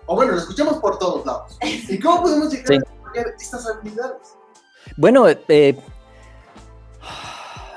O 0.06 0.16
bueno, 0.16 0.34
lo 0.34 0.38
escuchamos 0.38 0.78
por 0.78 1.00
todos 1.00 1.26
lados. 1.26 1.58
¿Y 1.90 2.00
cómo 2.00 2.22
podemos 2.22 2.54
llegar 2.54 2.74
a 2.74 2.76
desarrollar 2.76 3.36
estas 3.40 3.68
habilidades? 3.68 4.38
Bueno, 4.96 5.28
eh, 5.28 5.78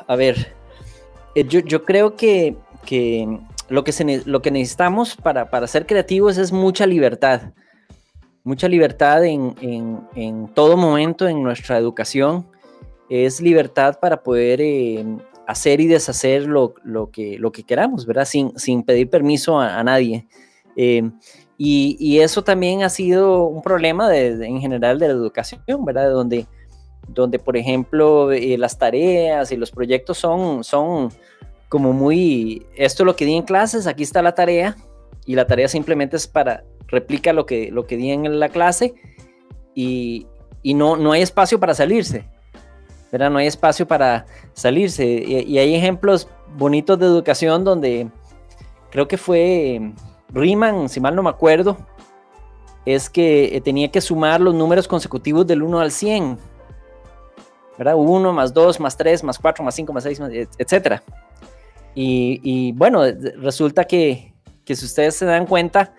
a 0.07 0.15
ver, 0.15 0.55
eh, 1.35 1.45
yo, 1.45 1.61
yo, 1.61 1.85
creo 1.87 2.17
que, 2.17 2.55
que 2.85 3.41
lo, 3.71 3.83
que 3.83 3.93
se, 3.93 4.23
lo 4.27 4.43
que 4.43 4.51
necesitamos 4.51 5.17
para, 5.17 5.49
para, 5.49 5.67
ser 5.67 5.87
creativos 5.87 6.37
es 6.37 6.53
mucha 6.53 6.87
libertad. 6.87 7.53
Mucha 8.45 8.69
libertad 8.69 9.25
en, 9.25 9.57
en, 9.63 10.07
en 10.15 10.49
todo 10.49 10.77
momento 10.77 11.27
en 11.27 11.43
nuestra 11.43 11.79
educación. 11.79 12.47
Es 13.09 13.41
libertad 13.41 13.99
para 14.01 14.23
poder 14.23 14.61
eh, 14.61 15.05
hacer 15.51 15.81
y 15.81 15.87
deshacer 15.87 16.47
lo, 16.47 16.75
lo, 16.85 17.11
que, 17.11 17.39
lo 17.39 17.51
que 17.51 17.65
queramos, 17.65 18.07
¿verdad? 18.07 18.25
Sin, 18.25 18.57
sin 18.59 18.83
pedir 18.83 19.11
permiso 19.11 19.59
a, 19.59 19.83
nadie. 19.83 20.27
Eh, 20.77 21.11
y, 21.59 21.97
y, 21.99 22.21
eso 22.21 22.43
también 22.43 22.83
ha 22.83 22.89
sido 22.89 23.45
un 23.45 23.61
problema 23.61 24.09
de, 24.09 24.47
en 24.47 24.61
general 24.61 24.99
de 24.99 25.09
la 25.09 25.15
educación, 25.15 25.85
¿verdad? 25.85 26.11
Donde, 26.11 26.47
donde 27.09 27.39
por 27.39 27.57
ejemplo, 27.57 28.33
eh, 28.33 28.57
las 28.57 28.79
tareas 28.79 29.51
y 29.53 29.57
los 29.57 29.71
proyectos 29.71 30.19
son, 30.19 30.63
son 30.63 31.11
como 31.69 31.93
muy, 31.93 32.67
esto 32.77 33.03
es 33.03 33.07
lo 33.07 33.17
que 33.17 33.27
di 33.27 33.35
en 33.35 33.43
clases, 33.43 33.87
aquí 33.87 34.05
está 34.05 34.23
la 34.23 34.35
tarea, 34.35 34.77
y 35.27 35.35
la 35.35 35.47
tarea 35.47 35.69
simplemente 35.69 36.17
es 36.17 36.27
para, 36.27 36.65
replica 36.87 37.33
lo 37.33 37.45
que, 37.45 37.71
lo 37.71 37.87
que 37.87 37.97
di 37.97 38.11
en 38.11 38.39
la 38.39 38.49
clase, 38.49 38.95
y, 39.75 40.27
y 40.63 40.75
no, 40.75 40.97
no 40.97 41.13
hay 41.13 41.23
espacio 41.23 41.59
para 41.59 41.75
salirse. 41.75 42.25
No 43.13 43.39
hay 43.39 43.47
espacio 43.47 43.87
para 43.87 44.27
salirse. 44.53 45.05
Y, 45.05 45.59
hay 45.59 45.75
ejemplos 45.75 46.29
bonitos 46.57 46.99
de 46.99 47.07
educación 47.07 47.65
donde 47.65 48.09
creo 48.91 49.09
que 49.09 49.17
fue 49.17 49.93
Riemann, 50.29 50.89
si 50.89 51.01
mal 51.01 51.17
no 51.17 51.23
me 51.23 51.31
acuerdo, 51.31 51.77
es 52.87 53.11
que 53.11 53.57
eh, 53.57 53.61
tenía 53.61 53.91
que 53.91 54.01
sumar 54.01 54.41
los 54.41 54.55
números 54.55 54.87
consecutivos 54.87 55.47
del 55.47 55.63
1 55.63 55.81
al 55.81 55.91
100. 55.91 56.39
¿Verdad? 57.79 57.95
1 57.97 58.33
más 58.33 58.53
2 58.53 58.79
más 58.79 58.97
3 58.97 59.25
más 59.25 59.39
4 59.39 59.65
más 59.65 59.75
5 59.75 59.93
más 59.93 60.05
6, 60.05 60.21
etc. 60.59 61.01
Y, 61.95 62.73
bueno, 62.73 63.03
resulta 63.39 63.85
que, 63.85 64.33
que, 64.65 64.77
si 64.77 64.85
ustedes 64.85 65.17
se 65.17 65.25
dan 65.25 65.47
cuenta, 65.47 65.95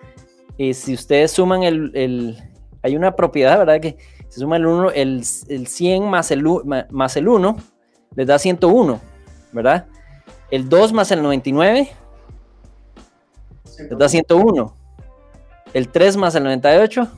eh, 0.58 0.74
si 0.74 0.94
ustedes 0.94 1.32
suman 1.32 1.62
el, 1.62 1.90
el, 1.94 2.38
Hay 2.82 2.96
una 2.96 3.14
propiedad, 3.14 3.58
¿verdad? 3.58 3.80
Que 3.80 3.98
se 4.32 4.40
suma 4.40 4.56
el 4.56 4.64
1, 4.64 4.92
el, 4.92 5.22
el 5.48 5.66
100 5.66 6.08
más 6.08 6.30
el, 6.30 6.42
más 6.88 7.16
el 7.18 7.28
1 7.28 7.56
les 8.14 8.26
da 8.26 8.38
101, 8.38 8.98
¿verdad? 9.52 9.86
El 10.50 10.70
2 10.70 10.94
más 10.94 11.10
el 11.10 11.22
99 11.22 11.92
les 13.90 13.98
da 13.98 14.08
101. 14.08 14.74
El 15.74 15.88
3 15.90 16.16
más 16.16 16.34
el 16.34 16.44
98 16.44 17.08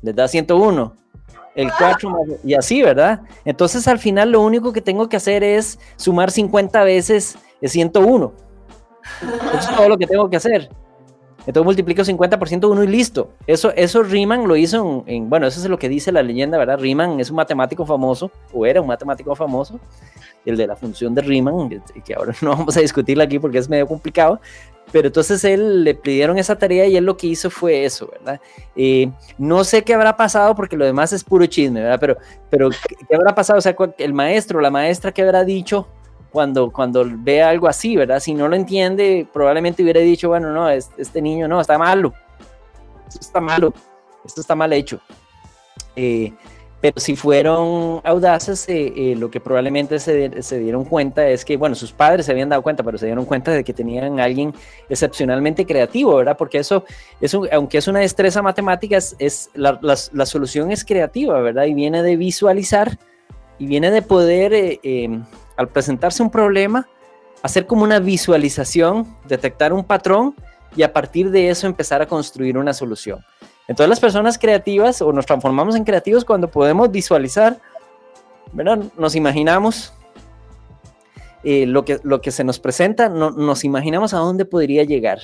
les 0.00 0.16
da 0.16 0.26
101. 0.26 0.94
El 1.56 1.70
4 1.76 2.08
más, 2.08 2.20
y 2.42 2.54
así, 2.54 2.82
¿verdad? 2.82 3.20
Entonces 3.44 3.86
al 3.86 3.98
final 3.98 4.30
lo 4.30 4.40
único 4.40 4.72
que 4.72 4.80
tengo 4.80 5.10
que 5.10 5.18
hacer 5.18 5.44
es 5.44 5.78
sumar 5.96 6.30
50 6.30 6.84
veces 6.84 7.36
el 7.60 7.68
101. 7.68 8.32
Eso 9.20 9.58
es 9.58 9.76
todo 9.76 9.90
lo 9.90 9.98
que 9.98 10.06
tengo 10.06 10.30
que 10.30 10.38
hacer. 10.38 10.70
Entonces 11.46 11.64
multiplico 11.64 12.04
50 12.04 12.38
por 12.38 12.48
101 12.48 12.84
y 12.84 12.86
listo. 12.88 13.30
Eso, 13.46 13.72
eso 13.76 14.02
Riemann 14.02 14.48
lo 14.48 14.56
hizo 14.56 15.04
en, 15.06 15.30
bueno, 15.30 15.46
eso 15.46 15.60
es 15.60 15.68
lo 15.68 15.78
que 15.78 15.88
dice 15.88 16.10
la 16.10 16.22
leyenda, 16.22 16.58
¿verdad? 16.58 16.78
Riemann 16.78 17.20
es 17.20 17.30
un 17.30 17.36
matemático 17.36 17.86
famoso, 17.86 18.30
o 18.52 18.66
era 18.66 18.80
un 18.80 18.88
matemático 18.88 19.34
famoso, 19.36 19.78
el 20.44 20.56
de 20.56 20.66
la 20.66 20.76
función 20.76 21.14
de 21.14 21.22
Riemann, 21.22 21.82
que 22.04 22.14
ahora 22.14 22.34
no 22.42 22.50
vamos 22.50 22.76
a 22.76 22.80
discutirla 22.80 23.24
aquí 23.24 23.38
porque 23.38 23.58
es 23.58 23.68
medio 23.68 23.86
complicado, 23.86 24.40
pero 24.92 25.08
entonces 25.08 25.44
él 25.44 25.84
le 25.84 25.94
pidieron 25.94 26.38
esa 26.38 26.56
tarea 26.56 26.86
y 26.86 26.96
él 26.96 27.04
lo 27.04 27.16
que 27.16 27.28
hizo 27.28 27.50
fue 27.50 27.84
eso, 27.84 28.08
¿verdad? 28.10 28.40
Eh, 28.74 29.10
no 29.38 29.62
sé 29.62 29.82
qué 29.82 29.94
habrá 29.94 30.16
pasado 30.16 30.54
porque 30.54 30.76
lo 30.76 30.84
demás 30.84 31.12
es 31.12 31.22
puro 31.22 31.46
chisme, 31.46 31.80
¿verdad? 31.80 31.98
Pero, 32.00 32.16
pero 32.50 32.70
¿qué 32.70 33.14
habrá 33.14 33.34
pasado? 33.34 33.58
O 33.58 33.62
sea, 33.62 33.76
el 33.98 34.14
maestro, 34.14 34.60
la 34.60 34.70
maestra, 34.70 35.12
¿qué 35.12 35.22
habrá 35.22 35.44
dicho? 35.44 35.88
Cuando, 36.30 36.70
cuando 36.70 37.04
ve 37.06 37.42
algo 37.42 37.66
así, 37.66 37.96
¿verdad? 37.96 38.20
Si 38.20 38.34
no 38.34 38.48
lo 38.48 38.56
entiende, 38.56 39.26
probablemente 39.32 39.82
hubiera 39.82 40.00
dicho, 40.00 40.28
bueno, 40.28 40.52
no, 40.52 40.68
este 40.68 41.22
niño 41.22 41.48
no, 41.48 41.60
está 41.60 41.78
malo. 41.78 42.12
Esto 43.08 43.20
está 43.20 43.40
malo. 43.40 43.72
Esto 44.24 44.40
está 44.40 44.54
mal 44.54 44.72
hecho. 44.72 45.00
Eh, 45.94 46.32
pero 46.80 47.00
si 47.00 47.16
fueron 47.16 48.02
audaces, 48.04 48.68
eh, 48.68 48.92
eh, 48.94 49.16
lo 49.16 49.30
que 49.30 49.40
probablemente 49.40 49.98
se, 49.98 50.42
se, 50.42 50.58
dieron 50.58 50.84
cuenta 50.84 51.26
es 51.26 51.44
que, 51.44 51.56
bueno, 51.56 51.74
sus 51.74 51.90
padres 51.90 52.26
se 52.26 52.32
habían 52.32 52.50
dado 52.50 52.62
cuenta, 52.62 52.82
pero 52.82 52.98
se 52.98 53.06
dieron 53.06 53.24
cuenta 53.24 53.50
de 53.50 53.64
que 53.64 53.72
tenían 53.72 54.20
a 54.20 54.24
alguien 54.24 54.54
excepcionalmente 54.90 55.64
creativo, 55.64 56.16
¿verdad? 56.16 56.36
Porque 56.36 56.58
eso, 56.58 56.84
es 57.20 57.34
aunque 57.50 57.78
es 57.78 57.88
una 57.88 58.00
destreza 58.00 58.42
matemática, 58.42 58.98
es, 58.98 59.50
la, 59.54 59.80
la, 59.80 60.26
solución 60.26 60.70
es 60.70 60.84
creativa, 60.84 61.40
¿verdad? 61.40 61.64
Y 61.64 61.72
viene 61.72 62.02
de 62.02 62.16
visualizar 62.16 62.98
y 63.58 63.66
viene 63.66 63.90
de 63.90 64.02
poder, 64.02 64.52
eh, 64.52 64.78
em, 64.82 65.24
al 65.56 65.68
presentarse 65.68 66.22
un 66.22 66.30
problema, 66.30 66.88
hacer 67.42 67.66
como 67.66 67.84
una 67.84 67.98
visualización, 67.98 69.06
detectar 69.26 69.72
un 69.72 69.84
patrón 69.84 70.34
y 70.74 70.82
a 70.82 70.92
partir 70.92 71.30
de 71.30 71.50
eso 71.50 71.66
empezar 71.66 72.02
a 72.02 72.06
construir 72.06 72.58
una 72.58 72.72
solución. 72.72 73.24
Entonces 73.68 73.88
las 73.88 74.00
personas 74.00 74.38
creativas 74.38 75.02
o 75.02 75.12
nos 75.12 75.26
transformamos 75.26 75.74
en 75.74 75.84
creativos 75.84 76.24
cuando 76.24 76.50
podemos 76.50 76.90
visualizar, 76.90 77.58
¿verdad? 78.52 78.84
Nos 78.96 79.16
imaginamos 79.16 79.92
eh, 81.42 81.66
lo, 81.66 81.84
que, 81.84 81.98
lo 82.02 82.20
que 82.20 82.30
se 82.30 82.44
nos 82.44 82.58
presenta, 82.58 83.08
no, 83.08 83.30
nos 83.30 83.64
imaginamos 83.64 84.14
a 84.14 84.18
dónde 84.18 84.44
podría 84.44 84.84
llegar. 84.84 85.18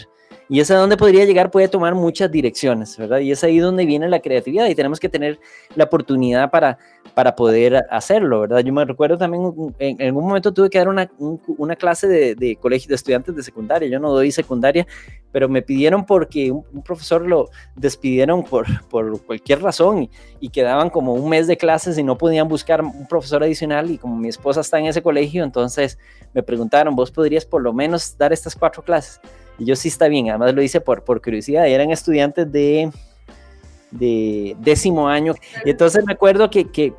Y 0.53 0.61
ese 0.61 0.75
a 0.75 0.77
dónde 0.77 0.99
podría 0.99 1.25
llegar 1.25 1.51
puede 1.51 1.67
tomar 1.67 1.95
muchas 1.95 2.31
direcciones, 2.31 2.99
¿verdad? 2.99 3.21
Y 3.21 3.33
es 3.33 3.43
ahí 3.43 3.59
donde 3.59 3.87
viene 3.87 4.07
la 4.07 4.21
creatividad 4.21 4.67
y 4.67 4.75
tenemos 4.75 5.01
que 5.01 5.09
tener 5.09 5.41
la 5.77 5.85
oportunidad 5.85 6.51
para, 6.51 6.77
para 7.15 7.35
poder 7.35 7.87
hacerlo, 7.89 8.41
¿verdad? 8.41 8.59
Yo 8.59 8.71
me 8.71 8.85
recuerdo 8.85 9.17
también, 9.17 9.51
en, 9.79 10.03
algún 10.03 10.25
momento 10.27 10.53
tuve 10.53 10.69
que 10.69 10.77
dar 10.77 10.89
una, 10.89 11.11
una 11.57 11.75
clase 11.75 12.07
de, 12.07 12.35
de, 12.35 12.57
colegio 12.57 12.91
de 12.91 12.97
estudiantes 12.97 13.35
de 13.35 13.43
secundaria, 13.43 13.89
yo 13.89 13.99
no 13.99 14.13
doy 14.13 14.31
secundaria, 14.31 14.87
pero 15.33 15.49
me 15.49 15.63
pidieron 15.63 16.05
porque 16.05 16.51
un, 16.51 16.83
profesor 16.83 17.27
lo 17.27 17.49
despidieron 17.75 18.45
por, 18.45 18.67
por 18.91 19.25
cualquier 19.25 19.63
razón 19.63 20.03
y, 20.03 20.11
y, 20.39 20.51
quedaban 20.51 20.91
como 20.91 21.15
un 21.15 21.31
mes 21.31 21.47
de 21.47 21.57
clases 21.57 21.97
y 21.97 22.03
no 22.03 22.19
podían 22.19 22.47
buscar 22.47 22.83
un 22.83 23.09
profesor 23.09 23.43
adicional 23.43 23.91
y 23.91 23.97
como 23.97 24.19
mi 24.19 24.29
esposa 24.29 24.61
está 24.61 24.79
en 24.79 24.85
ese 24.85 25.01
colegio, 25.01 25.45
entonces 25.45 25.99
me 26.35 26.43
preguntaron, 26.43 26.95
¿vos 26.95 27.11
podrías 27.11 27.47
por 27.47 27.63
lo 27.63 27.73
menos 27.73 28.19
dar 28.19 28.35
estas 28.35 28.55
cuatro 28.55 28.83
clases? 28.83 29.19
Yo 29.59 29.77
sí 29.77 29.89
está 29.89 30.09
bien, 30.09 30.31
además 30.31 30.55
lo 30.55 30.63
hice 30.63 30.81
por, 30.81 31.05
por 31.05 31.23
curiosidad, 31.23 31.67
eran 31.67 31.91
estudiantes 31.91 32.51
de, 32.51 32.91
de 33.91 34.57
décimo 34.61 35.09
año. 35.09 35.35
Y 35.65 35.71
entonces 35.71 36.05
me 36.05 36.13
acuerdo 36.13 36.51
que, 36.51 36.71
que 36.71 36.93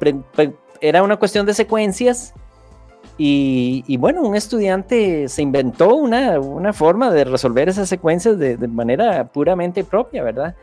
era 0.82 1.04
una 1.04 1.18
cuestión 1.18 1.46
de 1.46 1.54
secuencias. 1.54 2.34
Y, 3.16 3.84
y, 3.86 3.98
bueno, 3.98 4.24
un 4.24 4.36
estudiante 4.36 5.28
se 5.30 5.44
inventó 5.44 5.96
una, 5.96 6.40
una 6.40 6.74
forma 6.74 7.12
de 7.12 7.24
resolver 7.26 7.70
esas 7.70 7.88
secuencias 7.88 8.40
de, 8.40 8.58
de 8.58 8.68
manera 8.68 9.28
puramente 9.28 9.84
propia, 9.84 10.24
¿verdad? 10.24 10.56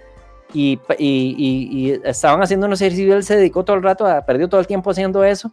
Y, 0.52 0.80
y, 0.98 1.36
y, 1.38 2.00
estaban 2.04 2.42
haciendo 2.42 2.66
un 2.66 2.72
ejercicio, 2.72 3.14
él 3.14 3.22
se 3.22 3.36
dedicó 3.36 3.64
todo 3.64 3.76
el 3.76 3.84
rato, 3.84 4.04
a, 4.04 4.22
perdió 4.22 4.48
todo 4.48 4.60
el 4.60 4.66
tiempo 4.66 4.90
haciendo 4.90 5.22
eso 5.22 5.52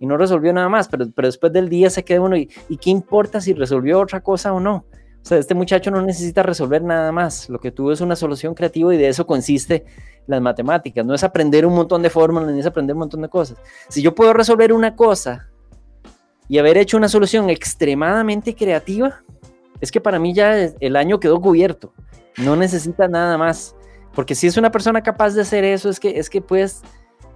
y 0.00 0.06
no 0.06 0.16
resolvió 0.16 0.50
nada 0.54 0.70
más, 0.70 0.88
pero, 0.88 1.06
pero 1.14 1.28
después 1.28 1.52
del 1.52 1.68
día 1.68 1.90
se 1.90 2.02
queda 2.02 2.22
uno 2.22 2.34
y, 2.34 2.48
y 2.70 2.78
qué 2.78 2.88
importa 2.88 3.42
si 3.42 3.52
resolvió 3.52 4.00
otra 4.00 4.22
cosa 4.22 4.54
o 4.54 4.60
no. 4.60 4.86
O 5.28 5.32
sea, 5.36 5.36
este 5.36 5.54
muchacho 5.54 5.90
no 5.90 6.00
necesita 6.00 6.42
resolver 6.42 6.82
nada 6.82 7.12
más, 7.12 7.50
lo 7.50 7.60
que 7.60 7.70
tuvo 7.70 7.92
es 7.92 8.00
una 8.00 8.16
solución 8.16 8.54
creativa 8.54 8.94
y 8.94 8.96
de 8.96 9.08
eso 9.08 9.26
consiste 9.26 9.84
las 10.26 10.40
matemáticas, 10.40 11.04
no 11.04 11.12
es 11.12 11.22
aprender 11.22 11.66
un 11.66 11.74
montón 11.74 12.00
de 12.00 12.08
fórmulas, 12.08 12.50
ni 12.50 12.60
es 12.60 12.64
aprender 12.64 12.94
un 12.94 13.00
montón 13.00 13.20
de 13.20 13.28
cosas. 13.28 13.58
Si 13.90 14.00
yo 14.00 14.14
puedo 14.14 14.32
resolver 14.32 14.72
una 14.72 14.96
cosa 14.96 15.50
y 16.48 16.56
haber 16.56 16.78
hecho 16.78 16.96
una 16.96 17.10
solución 17.10 17.50
extremadamente 17.50 18.54
creativa, 18.54 19.20
es 19.82 19.92
que 19.92 20.00
para 20.00 20.18
mí 20.18 20.32
ya 20.32 20.56
el 20.80 20.96
año 20.96 21.20
quedó 21.20 21.38
cubierto, 21.42 21.92
no 22.38 22.56
necesita 22.56 23.06
nada 23.06 23.36
más, 23.36 23.76
porque 24.14 24.34
si 24.34 24.46
es 24.46 24.56
una 24.56 24.70
persona 24.70 25.02
capaz 25.02 25.34
de 25.34 25.42
hacer 25.42 25.62
eso, 25.62 25.90
es 25.90 26.00
que, 26.00 26.18
es 26.18 26.30
que 26.30 26.40
pues 26.40 26.80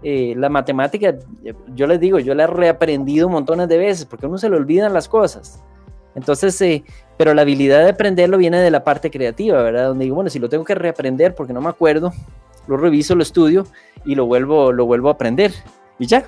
eh, 0.02 0.33
la 0.38 0.48
matemática, 0.48 1.14
yo 1.74 1.87
les 1.87 2.00
digo, 2.00 2.18
yo 2.20 2.35
la 2.35 2.44
he 2.44 2.46
reaprendido 2.46 3.28
montones 3.28 3.68
de 3.68 3.76
veces, 3.76 4.07
porque 4.07 4.24
a 4.24 4.31
uno 4.31 4.38
se 4.38 4.48
le 4.48 4.57
olvidan 4.57 4.94
las 4.94 5.11
cosas. 5.11 5.62
Entonces, 6.14 6.61
eh, 6.61 6.85
pero 7.16 7.35
la 7.35 7.42
habilidad 7.42 7.85
de 7.85 7.90
aprenderlo 7.90 8.38
viene 8.38 8.59
de 8.59 8.70
la 8.70 8.85
parte 8.85 9.11
creativa, 9.11 9.62
¿verdad? 9.62 9.88
Donde 9.88 10.05
digo, 10.05 10.16
bueno, 10.16 10.31
si 10.31 10.38
lo 10.38 10.48
tengo 10.48 10.64
que 10.64 10.75
reaprender 10.75 11.35
porque 11.35 11.53
no 11.53 11.61
me 11.61 11.68
acuerdo, 11.68 12.12
lo 12.66 12.77
reviso, 12.77 13.14
lo 13.14 13.22
estudio 13.22 13.66
y 14.05 14.14
lo 14.14 14.27
vuelvo, 14.27 14.72
lo 14.72 14.87
vuelvo 14.87 15.09
a 15.09 15.12
aprender 15.12 15.53
y 15.98 16.07
ya. 16.07 16.25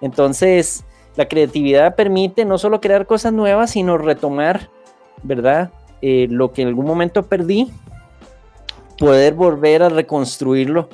Entonces, 0.00 0.84
la 1.16 1.28
creatividad 1.28 1.94
permite 1.94 2.44
no 2.44 2.58
solo 2.58 2.80
crear 2.80 3.06
cosas 3.06 3.32
nuevas, 3.32 3.70
sino 3.70 3.98
retomar, 3.98 4.68
¿verdad? 5.22 5.70
Eh, 6.02 6.26
lo 6.28 6.52
que 6.52 6.62
en 6.62 6.68
algún 6.68 6.86
momento 6.86 7.22
perdí, 7.22 7.70
poder 8.98 9.34
volver 9.34 9.82
a 9.82 9.88
reconstruirlo, 9.88 10.88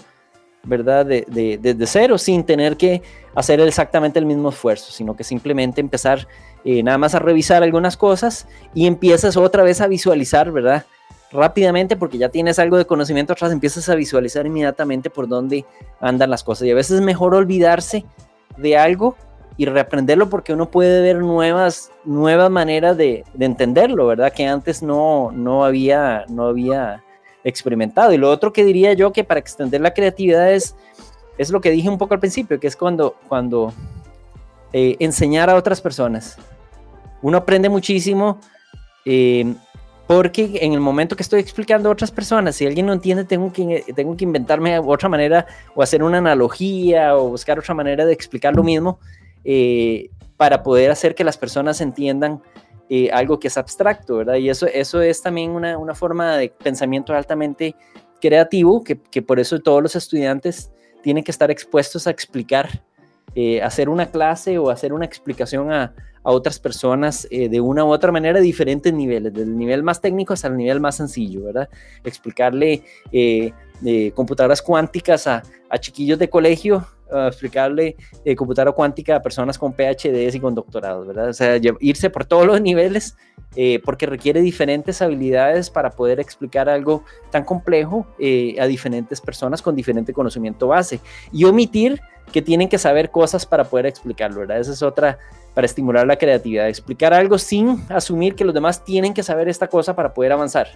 ¿verdad? 0.62 1.06
De, 1.06 1.58
desde 1.60 1.86
cero, 1.86 2.18
sin 2.18 2.44
tener 2.44 2.76
que 2.76 3.02
hacer 3.34 3.60
exactamente 3.60 4.18
el 4.18 4.26
mismo 4.26 4.50
esfuerzo, 4.50 4.92
sino 4.92 5.16
que 5.16 5.24
simplemente 5.24 5.80
empezar 5.80 6.26
eh, 6.64 6.82
nada 6.82 6.98
más 6.98 7.14
a 7.14 7.18
revisar 7.18 7.62
algunas 7.62 7.96
cosas 7.96 8.46
y 8.74 8.86
empiezas 8.86 9.36
otra 9.36 9.62
vez 9.62 9.80
a 9.80 9.86
visualizar, 9.86 10.52
¿verdad? 10.52 10.84
Rápidamente, 11.32 11.96
porque 11.96 12.18
ya 12.18 12.28
tienes 12.28 12.58
algo 12.58 12.76
de 12.76 12.86
conocimiento 12.86 13.32
atrás, 13.32 13.52
empiezas 13.52 13.88
a 13.88 13.94
visualizar 13.94 14.46
inmediatamente 14.46 15.10
por 15.10 15.28
dónde 15.28 15.64
andan 16.00 16.30
las 16.30 16.42
cosas. 16.42 16.66
Y 16.66 16.72
a 16.72 16.74
veces 16.74 16.96
es 16.96 17.02
mejor 17.02 17.34
olvidarse 17.34 18.04
de 18.56 18.76
algo 18.76 19.16
y 19.56 19.66
reaprenderlo 19.66 20.28
porque 20.28 20.52
uno 20.52 20.70
puede 20.70 21.02
ver 21.02 21.18
nuevas, 21.18 21.90
nuevas 22.04 22.50
maneras 22.50 22.96
de, 22.96 23.24
de 23.34 23.44
entenderlo, 23.44 24.06
¿verdad? 24.06 24.32
Que 24.32 24.46
antes 24.46 24.82
no, 24.82 25.30
no, 25.32 25.64
había, 25.64 26.24
no 26.28 26.46
había 26.46 27.02
experimentado. 27.44 28.12
Y 28.12 28.18
lo 28.18 28.30
otro 28.30 28.52
que 28.52 28.64
diría 28.64 28.92
yo 28.94 29.12
que 29.12 29.24
para 29.24 29.40
extender 29.40 29.80
la 29.80 29.94
creatividad 29.94 30.52
es, 30.52 30.74
es 31.38 31.50
lo 31.50 31.60
que 31.60 31.70
dije 31.70 31.88
un 31.88 31.98
poco 31.98 32.14
al 32.14 32.20
principio, 32.20 32.58
que 32.58 32.66
es 32.66 32.76
cuando, 32.76 33.16
cuando 33.28 33.72
eh, 34.72 34.96
enseñar 35.00 35.50
a 35.50 35.56
otras 35.56 35.80
personas. 35.80 36.38
Uno 37.22 37.38
aprende 37.38 37.68
muchísimo 37.68 38.40
eh, 39.04 39.54
porque 40.06 40.58
en 40.60 40.72
el 40.72 40.80
momento 40.80 41.16
que 41.16 41.22
estoy 41.22 41.40
explicando 41.40 41.88
a 41.88 41.92
otras 41.92 42.10
personas, 42.10 42.56
si 42.56 42.66
alguien 42.66 42.86
no 42.86 42.92
entiende, 42.92 43.24
tengo 43.24 43.52
que, 43.52 43.84
tengo 43.94 44.16
que 44.16 44.24
inventarme 44.24 44.78
otra 44.78 45.08
manera 45.08 45.46
o 45.74 45.82
hacer 45.82 46.02
una 46.02 46.18
analogía 46.18 47.16
o 47.16 47.28
buscar 47.28 47.58
otra 47.58 47.74
manera 47.74 48.04
de 48.04 48.12
explicar 48.12 48.56
lo 48.56 48.62
mismo 48.62 48.98
eh, 49.44 50.10
para 50.36 50.62
poder 50.62 50.90
hacer 50.90 51.14
que 51.14 51.24
las 51.24 51.36
personas 51.38 51.80
entiendan 51.80 52.42
algo 53.12 53.38
que 53.38 53.46
es 53.46 53.56
abstracto, 53.56 54.16
¿verdad? 54.16 54.34
Y 54.34 54.50
eso, 54.50 54.66
eso 54.66 55.00
es 55.00 55.22
también 55.22 55.52
una, 55.52 55.78
una 55.78 55.94
forma 55.94 56.36
de 56.36 56.48
pensamiento 56.48 57.14
altamente 57.14 57.76
creativo, 58.20 58.82
que, 58.82 59.00
que 59.00 59.22
por 59.22 59.38
eso 59.38 59.60
todos 59.60 59.80
los 59.80 59.94
estudiantes 59.94 60.72
tienen 61.02 61.24
que 61.24 61.30
estar 61.30 61.50
expuestos 61.50 62.06
a 62.06 62.10
explicar 62.10 62.82
eh, 63.34 63.62
hacer 63.62 63.88
una 63.88 64.06
clase 64.10 64.58
o 64.58 64.70
hacer 64.70 64.92
una 64.92 65.04
explicación 65.04 65.72
a, 65.72 65.94
a 66.22 66.30
otras 66.30 66.58
personas 66.58 67.26
eh, 67.30 67.48
de 67.48 67.60
una 67.60 67.84
u 67.84 67.88
otra 67.88 68.12
manera, 68.12 68.40
diferentes 68.40 68.92
niveles, 68.92 69.32
del 69.32 69.56
nivel 69.56 69.82
más 69.82 70.00
técnico 70.00 70.32
hasta 70.32 70.48
el 70.48 70.56
nivel 70.56 70.80
más 70.80 70.96
sencillo, 70.96 71.44
¿verdad? 71.44 71.68
Explicarle 72.04 72.82
eh, 73.12 73.52
computadoras 74.14 74.60
cuánticas 74.60 75.26
a, 75.26 75.42
a, 75.70 75.78
chiquillos 75.78 76.18
de 76.18 76.28
colegio, 76.28 76.86
explicarle 77.28 77.96
computadora 78.36 78.72
cuántica 78.72 79.16
a 79.16 79.22
personas 79.22 79.58
con 79.58 79.72
PhDs 79.72 80.34
y 80.34 80.40
con 80.40 80.54
doctorados, 80.54 81.06
¿verdad? 81.06 81.28
O 81.28 81.32
sea, 81.32 81.58
irse 81.80 82.10
por 82.10 82.24
todos 82.24 82.46
los 82.46 82.60
niveles 82.60 83.16
porque 83.84 84.06
requiere 84.06 84.40
diferentes 84.40 85.02
habilidades 85.02 85.70
para 85.70 85.90
poder 85.90 86.20
explicar 86.20 86.68
algo 86.68 87.04
tan 87.30 87.44
complejo 87.44 88.06
a 88.18 88.66
diferentes 88.66 89.20
personas 89.20 89.62
con 89.62 89.74
diferente 89.74 90.12
conocimiento 90.12 90.68
base 90.68 91.00
y 91.32 91.44
omitir 91.44 92.00
que 92.32 92.42
tienen 92.42 92.68
que 92.68 92.78
saber 92.78 93.10
cosas 93.10 93.44
para 93.44 93.64
poder 93.64 93.86
explicarlo, 93.86 94.40
¿verdad? 94.40 94.60
Esa 94.60 94.72
es 94.72 94.82
otra 94.82 95.18
para 95.52 95.64
estimular 95.64 96.06
la 96.06 96.16
creatividad, 96.16 96.68
explicar 96.68 97.12
algo 97.12 97.38
sin 97.38 97.82
asumir 97.88 98.36
que 98.36 98.44
los 98.44 98.54
demás 98.54 98.84
tienen 98.84 99.14
que 99.14 99.24
saber 99.24 99.48
esta 99.48 99.66
cosa 99.66 99.96
para 99.96 100.14
poder 100.14 100.30
avanzar. 100.30 100.68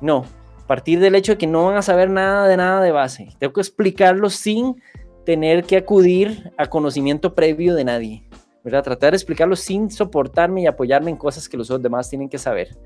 No, 0.00 0.24
partir 0.66 0.98
del 0.98 1.14
hecho 1.14 1.32
de 1.32 1.38
que 1.38 1.46
no 1.46 1.66
van 1.66 1.76
a 1.76 1.82
saber 1.82 2.10
nada 2.10 2.48
de 2.48 2.56
nada 2.56 2.80
de 2.80 2.90
base. 2.90 3.28
Tengo 3.38 3.52
que 3.52 3.60
explicarlo 3.60 4.28
sin 4.28 4.82
tener 5.24 5.64
que 5.64 5.76
acudir 5.76 6.52
a 6.58 6.66
conocimiento 6.66 7.34
previo 7.34 7.74
de 7.74 7.84
nadie, 7.84 8.24
¿verdad? 8.64 8.82
Tratar 8.82 9.10
de 9.12 9.16
explicarlo 9.16 9.56
sin 9.56 9.90
soportarme 9.90 10.62
y 10.62 10.66
apoyarme 10.66 11.10
en 11.10 11.16
cosas 11.16 11.48
que 11.48 11.56
los 11.56 11.68
demás 11.82 12.08
tienen 12.08 12.28
que 12.28 12.38
saber. 12.38 12.76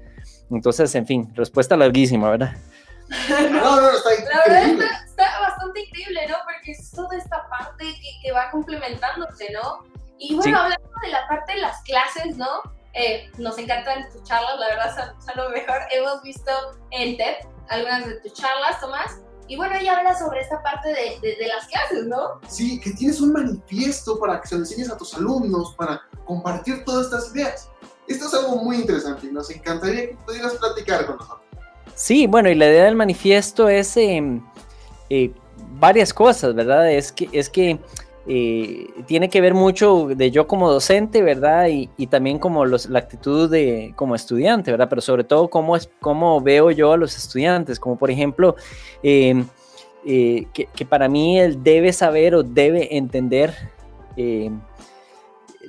Entonces, 0.50 0.94
en 0.94 1.06
fin, 1.06 1.32
respuesta 1.34 1.76
larguísima, 1.76 2.30
¿verdad? 2.30 2.52
no, 3.52 3.80
no, 3.80 3.90
está 3.90 4.10
La 4.10 4.42
verdad 4.46 4.62
increíble. 4.62 4.84
está, 4.84 5.04
está 5.24 5.40
bastante 5.40 5.80
increíble, 5.80 6.20
¿no? 6.28 6.34
Porque 6.44 6.72
es 6.72 6.90
toda 6.90 7.16
esta 7.16 7.48
parte 7.48 7.84
que, 7.84 8.10
que 8.22 8.32
va 8.32 8.50
complementándose, 8.50 9.52
¿no? 9.52 9.84
Y 10.18 10.34
bueno, 10.34 10.42
Sí. 10.42 10.54
hablando 10.54 10.88
de 11.02 11.08
la 11.08 11.28
parte 11.28 11.52
de 11.54 11.60
las 11.60 11.82
clases, 11.82 12.36
¿no? 12.36 12.48
Eh, 12.94 13.30
nos 13.38 13.58
encantan 13.58 14.08
tus 14.10 14.22
charlas, 14.24 14.58
la 14.58 14.68
verdad 14.68 14.96
son, 14.96 15.20
son 15.22 15.36
lo 15.44 15.50
mejor. 15.50 15.76
Hemos 15.92 16.22
visto 16.22 16.50
en 16.90 17.16
TED 17.18 17.34
algunas 17.68 18.06
de 18.06 18.20
tus 18.20 18.32
charlas, 18.32 18.80
Tomás. 18.80 19.20
Y 19.48 19.56
bueno, 19.56 19.74
ella 19.76 19.98
habla 19.98 20.18
sobre 20.18 20.40
esta 20.40 20.62
parte 20.62 20.88
de, 20.88 21.20
de- 21.20 21.36
de 21.36 21.46
las 21.48 21.66
clases, 21.68 22.06
¿no? 22.06 22.40
Sí, 22.48 22.80
que 22.80 22.90
tienes 22.92 23.20
un 23.20 23.32
manifiesto 23.32 24.18
para 24.18 24.40
que 24.40 24.48
se 24.48 24.54
lo 24.56 24.62
enseñes 24.62 24.90
a 24.90 24.96
tus 24.96 25.14
alumnos, 25.14 25.74
para 25.76 26.00
compartir 26.24 26.84
todas 26.84 27.06
estas 27.06 27.34
ideas. 27.34 27.68
Esto 28.08 28.26
es 28.26 28.34
algo 28.34 28.56
muy 28.56 28.76
interesante 28.76 29.26
y 29.26 29.30
nos 29.32 29.50
encantaría 29.50 30.08
que 30.10 30.16
pudieras 30.26 30.54
platicar 30.54 31.06
con 31.06 31.16
nosotros. 31.16 31.40
Sí, 31.94 32.26
bueno, 32.26 32.48
y 32.50 32.54
la 32.54 32.66
idea 32.66 32.84
del 32.84 32.94
manifiesto 32.96 33.68
es 33.68 33.96
em, 33.96 34.44
eh, 35.10 35.32
varias 35.78 36.12
cosas, 36.12 36.54
¿verdad? 36.54 36.90
Es 36.90 37.10
que, 37.12 37.28
es 37.32 37.48
que 37.48 37.78
eh, 38.28 38.88
tiene 39.06 39.28
que 39.28 39.40
ver 39.40 39.54
mucho 39.54 40.08
de 40.08 40.30
yo 40.32 40.48
como 40.48 40.70
docente, 40.70 41.22
¿verdad? 41.22 41.68
Y, 41.68 41.88
y 41.96 42.08
también 42.08 42.38
como 42.40 42.64
los, 42.64 42.86
la 42.86 42.98
actitud 42.98 43.48
de 43.48 43.92
como 43.94 44.16
estudiante, 44.16 44.72
¿verdad? 44.72 44.88
Pero 44.88 45.00
sobre 45.00 45.22
todo 45.22 45.48
cómo, 45.48 45.76
es, 45.76 45.88
cómo 46.00 46.40
veo 46.40 46.72
yo 46.72 46.92
a 46.92 46.96
los 46.96 47.16
estudiantes, 47.16 47.78
como 47.78 47.96
por 47.96 48.10
ejemplo, 48.10 48.56
em, 49.02 49.46
eh, 50.04 50.46
que, 50.52 50.66
que 50.66 50.84
para 50.84 51.08
mí 51.08 51.38
él 51.38 51.62
debe 51.62 51.92
saber 51.92 52.34
o 52.34 52.42
debe 52.42 52.96
entender, 52.96 53.54
em, 54.16 54.60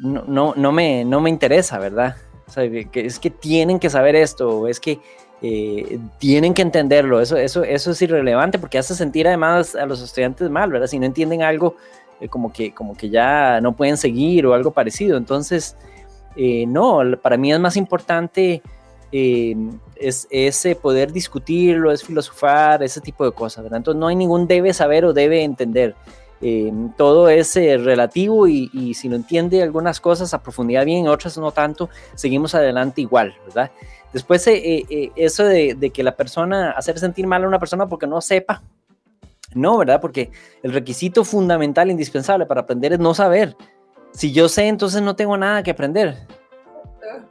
no, 0.02 0.24
no, 0.28 0.54
no, 0.56 0.72
me, 0.72 1.06
no 1.06 1.22
me 1.22 1.30
interesa, 1.30 1.78
¿verdad? 1.78 2.16
O 2.48 2.52
sea, 2.52 2.68
que 2.70 3.06
es 3.06 3.20
que 3.20 3.30
tienen 3.30 3.78
que 3.78 3.90
saber 3.90 4.16
esto, 4.16 4.68
es 4.68 4.80
que 4.80 5.00
eh, 5.44 6.00
tienen 6.18 6.56
que 6.56 6.64
entenderlo, 6.64 7.22
eso, 7.22 7.38
eso, 7.38 7.64
eso 7.64 7.92
es 7.92 8.02
irrelevante 8.02 8.58
porque 8.58 8.80
hace 8.80 8.96
sentir 8.96 9.28
además 9.28 9.76
a 9.76 9.86
los 9.86 10.02
estudiantes 10.02 10.50
mal, 10.50 10.72
¿verdad? 10.72 10.88
Si 10.88 10.98
no 10.98 11.06
entienden 11.06 11.44
algo, 11.44 11.76
eh, 12.20 12.28
como, 12.28 12.52
que, 12.52 12.74
como 12.74 12.96
que 12.96 13.10
ya 13.10 13.60
no 13.62 13.76
pueden 13.76 13.98
seguir 13.98 14.46
o 14.46 14.54
algo 14.54 14.72
parecido. 14.72 15.18
Entonces, 15.18 15.76
eh, 16.36 16.66
no, 16.68 17.02
para 17.22 17.38
mí 17.38 17.52
es 17.52 17.60
más 17.60 17.78
importante 17.78 18.62
eh, 19.12 19.56
es, 19.96 20.28
ese 20.30 20.76
poder 20.76 21.12
discutirlo, 21.12 21.92
es 21.92 22.04
filosofar, 22.04 22.84
ese 22.84 23.02
tipo 23.02 23.26
de 23.26 23.32
cosas, 23.32 23.64
¿verdad? 23.64 23.78
Entonces 23.78 24.00
no 24.00 24.08
hay 24.08 24.16
ningún 24.16 24.48
debe 24.48 24.74
saber 24.74 25.06
o 25.06 25.14
debe 25.14 25.44
entender. 25.44 25.96
Eh, 26.40 26.72
todo 26.98 27.30
es 27.30 27.56
eh, 27.56 27.78
relativo 27.78 28.48
y, 28.48 28.70
y, 28.72 28.94
si 28.94 29.10
no 29.10 29.16
entiende 29.16 29.64
algunas 29.64 30.00
cosas 30.00 30.36
a 30.36 30.44
profundidad 30.44 30.86
bien, 30.86 31.08
otras 31.08 31.36
no 31.40 31.52
tanto, 31.52 31.90
seguimos 32.14 32.54
adelante 32.54 33.02
igual, 33.02 33.34
¿verdad? 33.48 33.72
Después, 34.14 34.46
eh, 34.48 34.86
eh, 34.88 35.12
eso 35.16 35.46
de, 35.46 35.74
de, 35.74 35.90
que 35.90 36.04
la 36.04 36.16
persona, 36.16 36.72
hacer 36.72 37.00
sentir 37.00 37.26
mal 37.26 37.44
a 37.44 37.48
una 37.48 37.60
persona 37.60 37.88
porque 37.88 38.06
no 38.06 38.22
sepa, 38.22 38.62
no, 39.54 39.78
¿verdad? 39.78 40.02
Porque 40.02 40.32
el 40.64 40.74
requisito 40.74 41.24
fundamental, 41.24 41.90
indispensable 41.90 42.46
para 42.46 42.62
aprender 42.62 42.94
es 42.94 43.00
no 43.00 43.14
saber. 43.14 43.56
Si 44.14 44.32
yo 44.32 44.50
sé, 44.50 44.68
entonces 44.68 45.02
no 45.02 45.16
tengo 45.16 45.38
nada 45.38 45.64
que 45.64 45.72
aprender. 45.72 46.18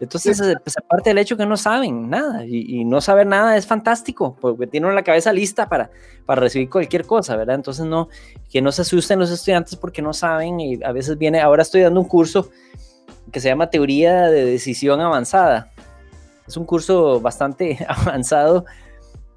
Entonces, 0.01 0.41
pues, 0.63 0.77
aparte 0.77 1.11
del 1.11 1.19
hecho 1.19 1.37
que 1.37 1.47
no 1.47 1.57
saben 1.57 2.11
nada, 2.11 2.45
y, 2.45 2.81
y, 2.81 2.85
no 2.85 3.01
saber 3.01 3.27
nada 3.27 3.57
es 3.57 3.67
fantástico, 3.67 4.37
porque 4.41 4.67
tienen 4.67 4.95
la 4.95 5.03
cabeza 5.03 5.33
lista 5.33 5.69
para, 5.69 5.91
para 6.25 6.41
recibir 6.41 6.69
cualquier 6.69 7.07
cosa, 7.07 7.37
¿verdad? 7.37 7.55
Entonces, 7.57 7.87
no, 7.87 8.09
que 8.51 8.61
no 8.61 8.73
se 8.73 8.83
asusten 8.83 9.19
los 9.19 9.31
estudiantes 9.31 9.77
porque 9.77 10.03
no 10.03 10.13
saben, 10.13 10.61
y 10.61 10.83
a 10.83 10.93
veces 10.93 11.19
viene, 11.19 11.41
ahora 11.41 11.63
estoy 11.63 11.83
dando 11.83 12.01
un 12.01 12.09
curso 12.09 12.51
que 13.33 13.41
se 13.41 13.49
llama 13.49 13.71
Teoría 13.71 14.27
de 14.27 14.45
Decisión 14.45 15.01
Avanzada. 15.01 15.71
Es 16.47 16.57
un 16.57 16.65
curso 16.65 17.21
bastante 17.21 17.85
avanzado 17.89 18.65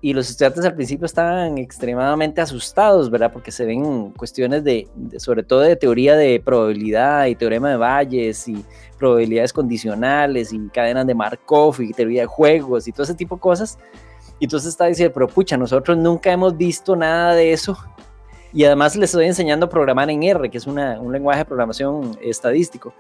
y 0.01 0.13
los 0.13 0.29
estudiantes 0.29 0.63
al 0.63 0.75
principio 0.75 1.05
estaban 1.05 1.57
extremadamente 1.57 2.39
asustados, 2.39 3.09
¿verdad? 3.09 3.33
Porque 3.33 3.51
se 3.51 3.65
ven 3.65 4.11
cuestiones 4.11 4.63
de, 4.63 4.87
de, 4.95 5.19
sobre 5.19 5.43
todo 5.43 5.59
de 5.59 5.75
teoría 5.75 6.15
de 6.15 6.39
probabilidad 6.39 7.25
y 7.25 7.35
teorema 7.35 7.69
de 7.69 7.75
Bayes 7.75 8.47
y 8.47 8.63
probabilidades 8.97 9.51
condicionales 9.51 10.53
y 10.53 10.69
cadenas 10.69 11.05
de 11.05 11.15
Markov 11.15 11.81
y 11.81 11.91
teoría 11.91 12.21
de 12.21 12.27
juegos 12.27 12.87
y 12.87 12.93
todo 12.93 13.03
ese 13.03 13.15
tipo 13.15 13.35
de 13.35 13.41
cosas. 13.41 13.77
Y 14.39 14.45
entonces 14.45 14.69
está 14.69 14.85
diciendo, 14.85 15.13
pero 15.13 15.27
pucha, 15.27 15.57
nosotros 15.57 15.97
nunca 15.97 16.31
hemos 16.31 16.55
visto 16.55 16.95
nada 16.95 17.35
de 17.35 17.51
eso. 17.51 17.77
Y 18.53 18.63
además 18.63 18.95
les 18.95 19.09
estoy 19.09 19.25
enseñando 19.25 19.65
a 19.65 19.69
programar 19.69 20.09
en 20.09 20.23
R, 20.23 20.49
que 20.49 20.57
es 20.57 20.65
una, 20.65 20.99
un 20.99 21.11
lenguaje 21.11 21.39
de 21.39 21.45
programación 21.45 22.17
estadístico. 22.21 22.93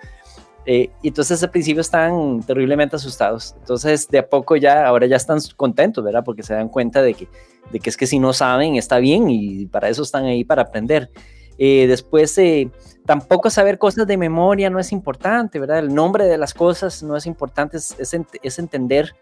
Eh, 0.71 0.91
y 1.01 1.07
entonces 1.07 1.41
al 1.41 1.49
principio 1.49 1.81
están 1.81 2.43
terriblemente 2.43 2.95
asustados. 2.95 3.55
Entonces 3.57 4.07
de 4.07 4.19
a 4.19 4.29
poco 4.29 4.55
ya, 4.55 4.85
ahora 4.85 5.07
ya 5.07 5.15
están 5.15 5.39
contentos, 5.55 6.03
¿verdad? 6.03 6.23
Porque 6.23 6.43
se 6.43 6.53
dan 6.53 6.69
cuenta 6.69 7.01
de 7.01 7.15
que, 7.15 7.27
de 7.71 7.79
que 7.79 7.89
es 7.89 7.97
que 7.97 8.05
si 8.05 8.19
no 8.19 8.33
saben 8.33 8.75
está 8.75 8.99
bien 8.99 9.31
y 9.31 9.65
para 9.65 9.89
eso 9.89 10.03
están 10.03 10.25
ahí 10.25 10.43
para 10.43 10.61
aprender. 10.61 11.09
Eh, 11.57 11.87
después, 11.87 12.37
eh, 12.37 12.69
tampoco 13.03 13.49
saber 13.49 13.79
cosas 13.79 14.05
de 14.05 14.15
memoria 14.15 14.69
no 14.69 14.77
es 14.77 14.91
importante, 14.91 15.57
¿verdad? 15.57 15.79
El 15.79 15.91
nombre 15.91 16.25
de 16.25 16.37
las 16.37 16.53
cosas 16.53 17.01
no 17.01 17.17
es 17.17 17.25
importante, 17.25 17.77
es, 17.77 17.95
es, 17.97 18.15
es 18.43 18.59
entender 18.59 19.15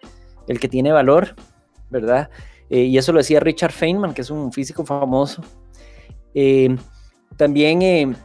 el 0.49 0.59
que 0.59 0.67
tiene 0.67 0.91
valor, 0.91 1.33
¿verdad? 1.89 2.29
Eh, 2.69 2.81
y 2.81 2.97
eso 2.97 3.13
lo 3.13 3.19
decía 3.19 3.39
Richard 3.39 3.71
Feynman, 3.71 4.13
que 4.13 4.21
es 4.21 4.29
un 4.29 4.51
físico 4.51 4.85
famoso. 4.85 5.41
Eh, 6.33 6.75
también 7.37 8.17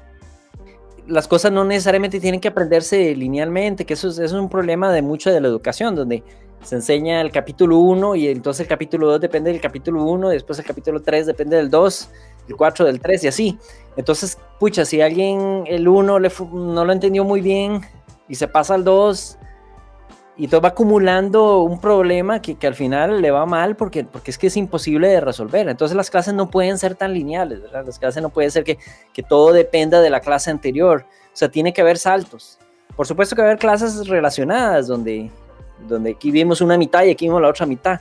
las 1.06 1.28
cosas 1.28 1.52
no 1.52 1.64
necesariamente 1.64 2.20
tienen 2.20 2.40
que 2.40 2.48
aprenderse 2.48 3.14
linealmente, 3.14 3.84
que 3.84 3.94
eso 3.94 4.08
es, 4.08 4.18
eso 4.18 4.36
es 4.36 4.42
un 4.42 4.48
problema 4.48 4.92
de 4.92 5.02
mucho 5.02 5.30
de 5.30 5.40
la 5.40 5.48
educación, 5.48 5.94
donde 5.94 6.22
se 6.62 6.76
enseña 6.76 7.20
el 7.20 7.32
capítulo 7.32 7.78
1 7.78 8.14
y 8.14 8.28
entonces 8.28 8.60
el 8.60 8.68
capítulo 8.68 9.10
2 9.10 9.20
depende 9.20 9.50
del 9.50 9.60
capítulo 9.60 10.04
1, 10.04 10.28
después 10.28 10.58
el 10.58 10.64
capítulo 10.64 11.02
3 11.02 11.26
depende 11.26 11.56
del 11.56 11.70
2, 11.70 12.10
el 12.48 12.56
4 12.56 12.86
del 12.86 13.00
3 13.00 13.24
y 13.24 13.28
así. 13.28 13.58
Entonces, 13.96 14.38
pucha, 14.60 14.84
si 14.84 15.00
alguien 15.00 15.64
el 15.66 15.88
1 15.88 16.18
no 16.20 16.84
lo 16.84 16.92
entendió 16.92 17.24
muy 17.24 17.40
bien 17.40 17.80
y 18.28 18.36
se 18.36 18.46
pasa 18.48 18.74
al 18.74 18.84
2 18.84 19.38
y 20.36 20.48
todo 20.48 20.62
va 20.62 20.70
acumulando 20.70 21.60
un 21.60 21.78
problema 21.80 22.40
que, 22.40 22.54
que, 22.54 22.66
al 22.66 22.74
final 22.74 23.20
le 23.20 23.30
va 23.30 23.44
mal 23.44 23.76
porque, 23.76 24.04
porque 24.04 24.30
es 24.30 24.38
que 24.38 24.46
es 24.46 24.56
imposible 24.56 25.08
de 25.08 25.20
resolver. 25.20 25.68
Entonces 25.68 25.96
las 25.96 26.10
clases 26.10 26.32
no 26.34 26.48
pueden 26.50 26.78
ser 26.78 26.94
tan 26.94 27.12
lineales, 27.12 27.60
¿verdad? 27.60 27.84
Las 27.84 27.98
clases 27.98 28.22
no 28.22 28.30
puede 28.30 28.50
ser 28.50 28.64
que, 28.64 28.78
que 29.12 29.22
todo 29.22 29.52
dependa 29.52 30.00
de 30.00 30.10
la 30.10 30.20
clase 30.20 30.50
anterior. 30.50 31.04
O 31.26 31.36
sea, 31.36 31.50
tiene 31.50 31.72
que 31.72 31.82
haber 31.82 31.98
saltos. 31.98 32.58
Por 32.96 33.06
supuesto 33.06 33.36
que 33.36 33.42
va 33.42 33.48
a 33.48 33.50
haber 33.50 33.60
clases 33.60 34.08
relacionadas 34.08 34.86
donde, 34.86 35.30
donde 35.86 36.10
aquí 36.12 36.30
vimos 36.30 36.60
una 36.60 36.78
mitad 36.78 37.04
y 37.04 37.10
aquí 37.10 37.26
vimos 37.26 37.42
la 37.42 37.48
otra 37.48 37.66
mitad, 37.66 38.00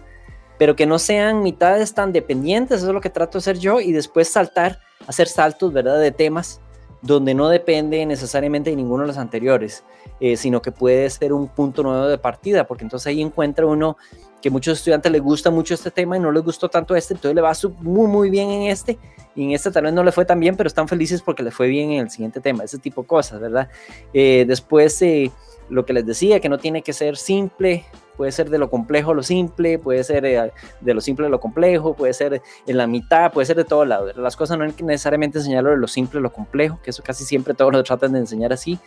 pero 0.57 0.75
que 0.75 0.85
no 0.85 0.99
sean 0.99 1.41
mitades 1.41 1.93
tan 1.93 2.11
dependientes, 2.11 2.77
eso 2.77 2.87
es 2.87 2.93
lo 2.93 3.01
que 3.01 3.09
trato 3.09 3.33
de 3.33 3.39
hacer 3.39 3.57
yo, 3.57 3.79
y 3.79 3.93
después 3.93 4.29
saltar, 4.29 4.79
hacer 5.07 5.27
saltos, 5.27 5.71
¿verdad? 5.71 5.99
De 5.99 6.11
temas 6.11 6.59
donde 7.01 7.33
no 7.33 7.49
depende 7.49 8.05
necesariamente 8.05 8.69
de 8.69 8.75
ninguno 8.75 9.03
de 9.03 9.07
los 9.07 9.17
anteriores, 9.17 9.83
eh, 10.19 10.37
sino 10.37 10.61
que 10.61 10.71
puede 10.71 11.09
ser 11.09 11.33
un 11.33 11.47
punto 11.47 11.83
nuevo 11.83 12.07
de 12.07 12.17
partida, 12.17 12.67
porque 12.67 12.83
entonces 12.83 13.07
ahí 13.07 13.21
encuentra 13.21 13.65
uno 13.65 13.97
que 14.41 14.49
muchos 14.49 14.79
estudiantes 14.79 15.11
les 15.11 15.21
gusta 15.21 15.51
mucho 15.51 15.73
este 15.73 15.91
tema 15.91 16.17
y 16.17 16.19
no 16.19 16.31
les 16.31 16.43
gustó 16.43 16.67
tanto 16.67 16.95
este, 16.95 17.13
entonces 17.13 17.35
le 17.35 17.41
va 17.41 17.53
muy, 17.79 18.07
muy 18.07 18.29
bien 18.29 18.49
en 18.49 18.63
este, 18.63 18.97
y 19.35 19.43
en 19.43 19.51
este 19.51 19.71
tal 19.71 19.83
vez 19.83 19.93
no 19.93 20.03
le 20.03 20.11
fue 20.11 20.25
tan 20.25 20.39
bien, 20.39 20.55
pero 20.55 20.67
están 20.67 20.87
felices 20.87 21.21
porque 21.21 21.43
le 21.43 21.51
fue 21.51 21.67
bien 21.67 21.91
en 21.91 22.01
el 22.01 22.09
siguiente 22.09 22.41
tema, 22.41 22.63
ese 22.63 22.79
tipo 22.79 23.01
de 23.01 23.07
cosas, 23.07 23.39
¿verdad? 23.39 23.69
Eh, 24.13 24.45
después, 24.47 25.01
eh, 25.01 25.31
lo 25.69 25.85
que 25.85 25.93
les 25.93 26.05
decía, 26.05 26.39
que 26.39 26.49
no 26.49 26.57
tiene 26.57 26.81
que 26.81 26.91
ser 26.91 27.17
simple, 27.17 27.85
puede 28.21 28.31
ser 28.31 28.51
de 28.51 28.59
lo 28.59 28.69
complejo 28.69 29.15
lo 29.15 29.23
simple, 29.23 29.79
puede 29.79 30.03
ser 30.03 30.23
eh, 30.27 30.51
de 30.79 30.93
lo 30.93 31.01
simple 31.01 31.27
lo 31.27 31.39
complejo, 31.39 31.95
puede 31.95 32.13
ser 32.13 32.39
en 32.67 32.77
la 32.77 32.85
mitad, 32.85 33.33
puede 33.33 33.47
ser 33.47 33.57
de 33.57 33.63
todo 33.63 33.83
lado. 33.83 34.13
Las 34.13 34.35
cosas 34.35 34.59
no 34.59 34.63
hay 34.63 34.73
que 34.73 34.83
necesariamente 34.83 35.39
enseñarlo 35.39 35.71
de 35.71 35.77
lo 35.77 35.87
simple 35.87 36.21
lo 36.21 36.31
complejo, 36.31 36.79
que 36.83 36.91
eso 36.91 37.01
casi 37.01 37.25
siempre 37.25 37.55
todos 37.55 37.73
lo 37.73 37.81
tratan 37.81 38.11
de 38.11 38.19
enseñar 38.19 38.53
así. 38.53 38.77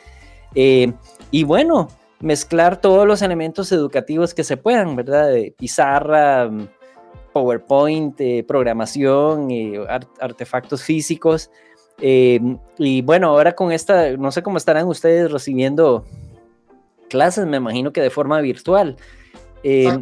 Eh, 0.54 0.92
y 1.32 1.42
bueno, 1.42 1.88
mezclar 2.20 2.80
todos 2.80 3.08
los 3.08 3.22
elementos 3.22 3.72
educativos 3.72 4.34
que 4.34 4.44
se 4.44 4.56
puedan, 4.56 4.94
¿verdad? 4.94 5.26
De 5.26 5.52
pizarra, 5.58 6.48
PowerPoint, 7.32 8.14
eh, 8.20 8.44
programación, 8.46 9.48
art 9.88 10.06
artefactos 10.20 10.84
físicos. 10.84 11.50
Eh, 12.00 12.38
y 12.78 13.02
bueno, 13.02 13.30
ahora 13.30 13.56
con 13.56 13.72
esta, 13.72 14.12
no 14.16 14.30
sé 14.30 14.44
cómo 14.44 14.58
estarán 14.58 14.86
ustedes 14.86 15.32
recibiendo 15.32 16.04
clases, 17.14 17.46
me 17.46 17.58
imagino 17.58 17.92
que 17.92 18.00
de 18.00 18.10
forma 18.10 18.40
virtual. 18.40 18.96
Eh, 19.64 19.88
ah. 19.88 20.00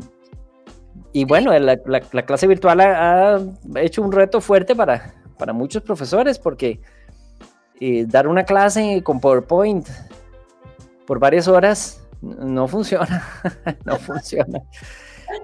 Y 1.13 1.25
bueno, 1.25 1.57
la, 1.59 1.79
la, 1.87 2.03
la 2.13 2.23
clase 2.27 2.47
virtual 2.47 2.81
ha, 2.81 3.37
ha, 3.37 3.41
hecho 3.77 4.03
un 4.03 4.13
reto 4.13 4.41
fuerte 4.41 4.75
para, 4.75 5.15
para 5.39 5.53
muchos 5.53 5.83
profesores 5.83 6.39
porque 6.39 6.81
eh, 7.81 8.05
dar 8.07 8.27
una 8.29 8.45
clase 8.45 9.03
con 9.03 9.21
PowerPoint 9.21 9.87
por 11.07 11.19
varias 11.19 11.49
horas 11.49 12.03
no 12.21 12.67
funciona, 12.69 13.27
no 13.85 13.97
funciona. 13.97 14.61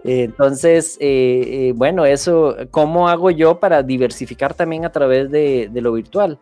Entonces, 0.04 0.96
eh, 1.00 1.72
bueno, 1.74 2.04
eso, 2.04 2.56
¿cómo 2.70 3.08
hago 3.08 3.30
yo 3.30 3.58
para 3.58 3.82
diversificar 3.82 4.54
también 4.54 4.84
a 4.84 4.92
través 4.92 5.30
de, 5.30 5.70
de 5.72 5.80
lo 5.80 5.92
virtual? 5.92 6.38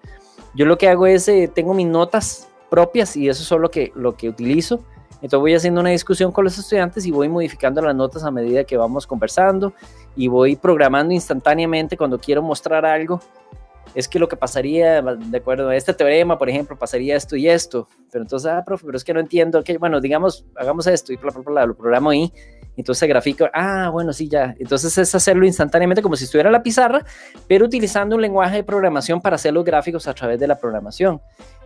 Yo 0.55 0.67
lo 0.67 0.79
que 0.79 0.89
hago 0.89 1.07
es, 1.07 1.31
tengo 1.55 1.75
mis 1.75 1.87
notas 1.87 2.49
propias 2.71 3.17
y 3.17 3.29
eso 3.29 3.55
es 3.55 3.61
lo 3.61 3.71
que, 3.71 3.93
lo 3.95 4.17
que 4.17 4.29
utilizo 4.29 4.85
Entonces 5.17 5.41
voy 5.41 5.55
haciendo 5.55 5.81
una 5.81 5.91
discusión 5.91 6.31
con 6.31 6.45
los 6.45 6.59
estudiantes 6.59 7.07
y 7.07 7.11
voy 7.11 7.29
modificando 7.29 7.81
las 7.81 7.95
notas 7.95 8.25
a 8.25 8.31
medida 8.31 8.65
que 8.65 8.77
vamos 8.77 9.07
conversando 9.07 9.73
y 10.15 10.29
voy 10.29 10.57
programando 10.57 11.15
instantáneamente 11.15 11.97
cuando 11.97 12.19
quiero 12.19 12.43
mostrar 12.43 12.85
algo. 12.85 13.21
Es 13.95 14.09
que 14.09 14.19
lo 14.19 14.29
que 14.29 14.37
pasaría, 14.37 15.01
de 15.01 15.39
acuerdo 15.39 15.71
a 15.71 15.77
este 15.77 15.95
teorema, 15.95 16.37
por 16.37 16.51
ejemplo, 16.51 16.77
pasaría 16.77 17.17
esto 17.17 17.35
y 17.35 17.49
esto. 17.49 17.89
Pero 18.13 18.25
entonces, 18.25 18.51
ah, 18.51 18.63
profe, 18.65 18.85
pero 18.85 18.99
es 18.99 19.05
que 19.05 19.15
no 19.15 19.21
entiendo. 19.21 19.63
bueno, 19.79 20.01
digamos, 20.01 20.45
hagamos 20.57 20.87
esto 20.87 21.15
y 21.15 21.17
bla, 21.17 21.31
bla, 21.31 21.43
bla, 21.43 21.67
lo 21.67 21.75
programo 21.75 22.11
ahí. 22.11 22.31
Entonces 22.77 23.01
se 23.01 23.07
grafica, 23.07 23.51
ah, 23.55 23.89
bueno, 23.91 24.13
sí, 24.13 24.29
ya. 24.29 24.55
Entonces 24.59 24.97
es 24.99 25.15
hacerlo 25.15 25.47
instantáneamente 25.47 26.03
como 26.03 26.17
si 26.17 26.25
estuviera 26.25 26.49
en 26.49 26.53
la 26.53 26.63
pizarra, 26.63 27.05
pero 27.49 27.65
utilizando 27.65 28.17
un 28.17 28.23
lenguaje 28.23 28.57
de 28.57 28.65
programación 28.65 29.21
para 29.21 29.37
hacer 29.37 29.55
los 29.55 29.65
gráficos 29.65 30.07
a 30.09 30.15
través 30.15 30.39
de 30.39 30.47
la 30.47 30.59
programación. 30.59 31.21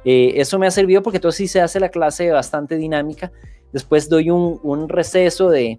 Eh, 0.05 0.35
eso 0.37 0.59
me 0.59 0.67
ha 0.67 0.71
servido 0.71 1.03
porque 1.03 1.19
entonces 1.19 1.37
sí 1.37 1.49
se 1.49 1.61
hace 1.61 1.81
la 1.81 1.89
clase 1.89 2.31
bastante 2.31 2.77
dinámica. 2.77 3.33
Después 3.73 4.09
doy 4.09 4.31
un, 4.31 4.61
un 4.63 4.89
receso 4.89 5.51
de, 5.51 5.79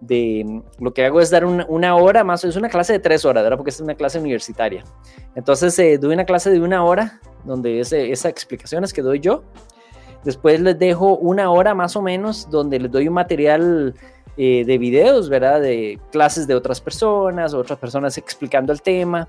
de, 0.00 0.62
lo 0.78 0.92
que 0.92 1.04
hago 1.04 1.20
es 1.20 1.30
dar 1.30 1.44
una, 1.44 1.96
hora 1.96 2.24
más, 2.24 2.44
es 2.44 2.56
una 2.56 2.68
clase 2.68 2.94
de 2.94 2.98
tres 2.98 3.24
horas, 3.24 3.42
¿verdad? 3.42 3.56
Porque 3.56 3.70
es 3.70 3.80
una 3.80 3.94
clase 3.94 4.18
universitaria. 4.18 4.84
Entonces 5.34 5.78
eh, 5.78 5.98
doy 5.98 6.14
una 6.14 6.24
clase 6.24 6.50
de 6.50 6.60
una 6.60 6.84
hora, 6.84 7.20
donde 7.44 7.80
es, 7.80 7.92
esas 7.92 8.30
explicaciones 8.30 8.92
que 8.92 9.02
doy 9.02 9.20
yo. 9.20 9.44
Después 10.24 10.60
les 10.60 10.78
dejo 10.78 11.16
una 11.16 11.50
hora 11.50 11.74
más 11.74 11.96
o 11.96 12.02
menos, 12.02 12.48
donde 12.50 12.78
les 12.78 12.90
doy 12.90 13.08
un 13.08 13.14
material 13.14 13.94
eh, 14.36 14.64
de 14.64 14.78
videos, 14.78 15.28
¿verdad? 15.28 15.60
De 15.60 15.98
clases 16.10 16.46
de 16.46 16.54
otras 16.54 16.80
personas, 16.80 17.54
otras 17.54 17.78
personas 17.78 18.18
explicando 18.18 18.72
el 18.72 18.82
tema. 18.82 19.28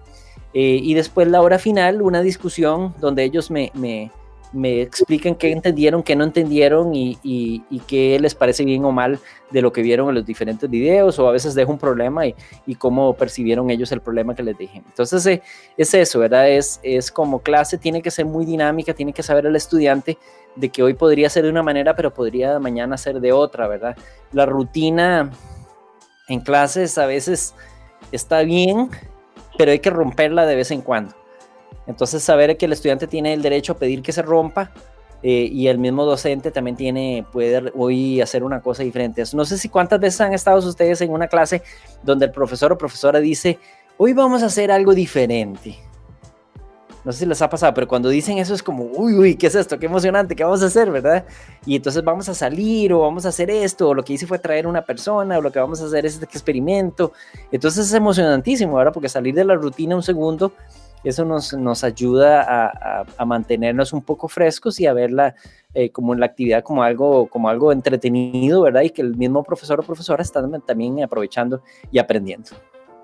y 0.53 0.93
después 0.93 1.27
la 1.27 1.41
hora 1.41 1.59
final, 1.59 2.01
una 2.01 2.21
discusión 2.21 2.93
donde 3.01 3.23
ellos 3.25 3.51
me, 3.51 3.71
me 3.73 4.09
me 4.55 4.81
expliquen 4.81 5.35
qué 5.35 5.51
entendieron, 5.51 6.01
qué 6.01 6.15
no 6.15 6.23
entendieron 6.23 6.95
y, 6.95 7.19
y, 7.23 7.61
qué 7.87 8.17
les 8.19 8.33
parece 8.33 8.63
bien 8.63 8.85
o 8.85 8.91
mal 8.91 9.19
de 9.51 9.61
lo 9.61 9.71
que 9.71 9.81
vieron 9.81 10.09
en 10.09 10.15
los 10.15 10.25
diferentes 10.25 10.69
videos 10.69 11.19
o 11.19 11.27
a 11.27 11.31
veces 11.31 11.53
dejo 11.53 11.71
un 11.71 11.77
problema 11.77 12.25
y, 12.25 12.35
y 12.65 12.75
cómo 12.75 13.13
percibieron 13.13 13.69
ellos 13.69 13.91
el 13.91 14.01
problema 14.01 14.33
que 14.33 14.43
les 14.43 14.57
dije. 14.57 14.81
Entonces 14.85 15.25
eh, 15.25 15.41
es 15.77 15.93
eso, 15.93 16.19
¿verdad? 16.19 16.49
Es, 16.49 16.79
es 16.83 17.11
como 17.11 17.39
clase, 17.39 17.77
tiene 17.77 18.01
que 18.01 18.11
ser 18.11 18.25
muy 18.25 18.45
dinámica, 18.45 18.93
tiene 18.93 19.13
que 19.13 19.23
saber 19.23 19.45
el 19.45 19.55
estudiante 19.55 20.17
de 20.55 20.69
que 20.69 20.83
hoy 20.83 20.93
podría 20.93 21.29
ser 21.29 21.43
de 21.43 21.49
una 21.49 21.63
manera, 21.63 21.95
pero 21.95 22.13
podría 22.13 22.59
mañana 22.59 22.97
ser 22.97 23.19
de 23.19 23.31
otra, 23.31 23.67
¿verdad? 23.67 23.95
La 24.31 24.45
rutina 24.45 25.31
en 26.27 26.39
clases 26.39 26.97
a 26.97 27.05
veces 27.05 27.53
está 28.11 28.41
bien, 28.41 28.89
pero 29.57 29.71
hay 29.71 29.79
que 29.79 29.89
romperla 29.89 30.45
de 30.45 30.55
vez 30.55 30.71
en 30.71 30.81
cuando. 30.81 31.13
Entonces, 31.87 32.23
saber 32.23 32.57
que 32.57 32.65
el 32.65 32.73
estudiante 32.73 33.07
tiene 33.07 33.33
el 33.33 33.41
derecho 33.41 33.73
a 33.73 33.77
pedir 33.77 34.01
que 34.01 34.11
se 34.11 34.21
rompa 34.21 34.71
eh, 35.21 35.49
y 35.51 35.67
el 35.67 35.77
mismo 35.77 36.05
docente 36.05 36.51
también 36.51 36.75
tiene, 36.75 37.25
puede 37.31 37.71
hoy 37.75 38.21
hacer 38.21 38.43
una 38.43 38.61
cosa 38.61 38.83
diferente. 38.83 39.23
No 39.33 39.45
sé 39.45 39.57
si 39.57 39.69
cuántas 39.69 39.99
veces 39.99 40.21
han 40.21 40.33
estado 40.33 40.57
ustedes 40.59 41.01
en 41.01 41.11
una 41.11 41.27
clase 41.27 41.61
donde 42.03 42.25
el 42.25 42.31
profesor 42.31 42.71
o 42.71 42.77
profesora 42.77 43.19
dice, 43.19 43.59
hoy 43.97 44.13
vamos 44.13 44.43
a 44.43 44.47
hacer 44.47 44.71
algo 44.71 44.93
diferente. 44.93 45.77
No 47.05 47.11
sé 47.11 47.19
si 47.19 47.25
les 47.27 47.41
ha 47.41 47.49
pasado, 47.49 47.73
pero 47.73 47.87
cuando 47.87 48.09
dicen 48.09 48.39
eso 48.39 48.53
es 48.53 48.63
como, 48.63 48.83
uy, 48.83 49.13
uy, 49.13 49.35
¿qué 49.35 49.47
es 49.47 49.55
esto? 49.55 49.77
Qué 49.77 49.85
emocionante, 49.85 50.35
¿qué 50.35 50.43
vamos 50.43 50.63
a 50.63 50.65
hacer, 50.65 50.89
verdad? 50.91 51.23
Y 51.65 51.75
entonces 51.75 52.03
vamos 52.03 52.27
a 52.27 52.33
salir 52.33 52.91
o 52.91 53.01
vamos 53.01 53.25
a 53.25 53.29
hacer 53.29 53.49
esto, 53.51 53.89
o 53.89 53.93
lo 53.93 54.03
que 54.03 54.13
hice 54.13 54.25
fue 54.25 54.39
traer 54.39 54.65
una 54.65 54.81
persona, 54.81 55.37
o 55.37 55.41
lo 55.41 55.51
que 55.51 55.59
vamos 55.59 55.81
a 55.81 55.85
hacer 55.85 56.05
es 56.05 56.15
este 56.15 56.25
experimento. 56.25 57.13
Entonces 57.51 57.85
es 57.85 57.93
emocionantísimo, 57.93 58.75
¿verdad? 58.75 58.91
Porque 58.91 59.07
salir 59.07 59.35
de 59.35 59.45
la 59.45 59.55
rutina 59.55 59.95
un 59.95 60.03
segundo 60.03 60.51
eso 61.05 61.23
nos, 61.23 61.53
nos 61.53 61.83
ayuda 61.83 62.41
a, 62.41 63.05
a, 63.17 63.25
mantenernos 63.25 63.93
un 63.93 64.01
poco 64.01 64.27
frescos 64.27 64.79
y 64.79 64.87
a 64.87 64.93
verla 64.93 65.35
eh, 65.75 65.91
como 65.91 66.13
en 66.13 66.19
la 66.19 66.25
actividad 66.25 66.63
como 66.63 66.81
algo, 66.81 67.27
como 67.27 67.47
algo 67.47 67.71
entretenido, 67.71 68.63
¿verdad? 68.63 68.81
Y 68.81 68.89
que 68.89 69.03
el 69.03 69.15
mismo 69.15 69.43
profesor 69.43 69.79
o 69.79 69.83
profesora 69.83 70.23
están 70.23 70.61
también 70.61 71.03
aprovechando 71.03 71.61
y 71.91 71.99
aprendiendo. 71.99 72.49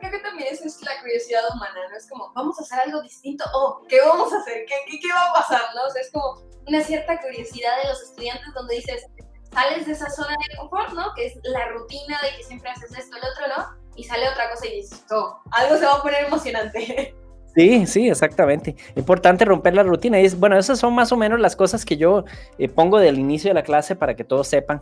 Creo 0.02 0.14
que 0.14 0.20
también 0.20 0.48
esa 0.52 0.66
es 0.66 0.82
la 0.82 1.00
curiosidad 1.00 1.44
humana, 1.54 1.80
¿no? 1.90 1.96
Es 1.96 2.10
como, 2.10 2.34
vamos 2.34 2.60
a 2.60 2.64
hacer 2.64 2.80
algo 2.80 3.04
distinto, 3.04 3.46
o 3.54 3.84
¿qué 3.88 4.02
vamos 4.02 4.34
a 4.34 4.38
hacer? 4.40 4.66
¿Qué, 4.66 5.00
qué, 5.00 5.14
va 5.14 5.30
a 5.30 5.34
pasar? 5.34 5.62
¿no? 5.76 5.82
Es 5.96 6.10
como 6.12 6.42
una 6.68 6.82
cierta 6.82 7.22
curiosidad 7.22 7.78
de 7.84 7.90
los 7.90 8.02
estudiantes 8.02 8.52
donde 8.56 8.78
dices, 8.78 9.06
sales 9.54 9.86
de 9.86 9.92
esa 9.94 10.10
zona 10.10 10.30
de 10.50 10.58
confort, 10.58 10.94
¿no? 10.94 11.14
Que 11.16 11.28
es 11.28 11.40
la 11.44 11.68
rutina 11.68 12.20
de 12.24 12.36
que 12.36 12.44
siempre 12.44 12.72
haces 12.72 12.98
esto, 12.98 13.16
el 13.16 13.24
otro, 13.24 13.48
¿no? 13.56 13.78
Y 13.96 14.04
sale 14.04 14.28
otra 14.28 14.50
cosa 14.50 14.66
y 14.66 14.78
dices, 14.78 15.06
oh, 15.12 15.40
algo 15.52 15.78
se 15.78 15.86
va 15.86 15.94
a 15.94 16.02
poner 16.02 16.26
emocionante. 16.26 17.16
Sí, 17.54 17.86
sí, 17.86 18.08
exactamente. 18.08 18.78
Importante 18.96 19.44
romper 19.44 19.76
la 19.76 19.84
rutina. 19.84 20.22
Y 20.22 20.26
es, 20.26 20.40
bueno, 20.40 20.58
esas 20.58 20.80
son 20.80 20.96
más 20.96 21.12
o 21.12 21.18
menos 21.18 21.38
las 21.38 21.58
cosas 21.58 21.84
que 21.84 21.98
yo 21.98 22.24
eh, 22.58 22.70
pongo 22.70 22.98
del 22.98 23.20
inicio 23.20 23.50
de 23.50 23.56
la 23.56 23.64
clase 23.64 23.94
para 23.94 24.16
que 24.16 24.24
todos 24.24 24.48
sepan. 24.48 24.82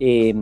Eh, 0.00 0.34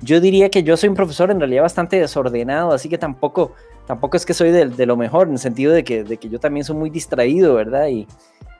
yo 0.00 0.20
diría 0.20 0.48
que 0.48 0.62
yo 0.62 0.76
soy 0.76 0.88
un 0.88 0.96
profesor 0.96 1.30
en 1.30 1.38
realidad 1.38 1.62
bastante 1.62 2.00
desordenado, 2.00 2.72
así 2.72 2.88
que 2.88 2.98
tampoco, 2.98 3.52
tampoco 3.86 4.16
es 4.16 4.26
que 4.26 4.34
soy 4.34 4.50
de, 4.50 4.66
de 4.66 4.86
lo 4.86 4.96
mejor, 4.96 5.28
en 5.28 5.34
el 5.34 5.38
sentido 5.38 5.72
de 5.72 5.84
que, 5.84 6.02
de 6.02 6.16
que 6.16 6.28
yo 6.28 6.40
también 6.40 6.64
soy 6.64 6.76
muy 6.76 6.90
distraído, 6.90 7.54
¿verdad? 7.54 7.88
Y, 7.88 8.06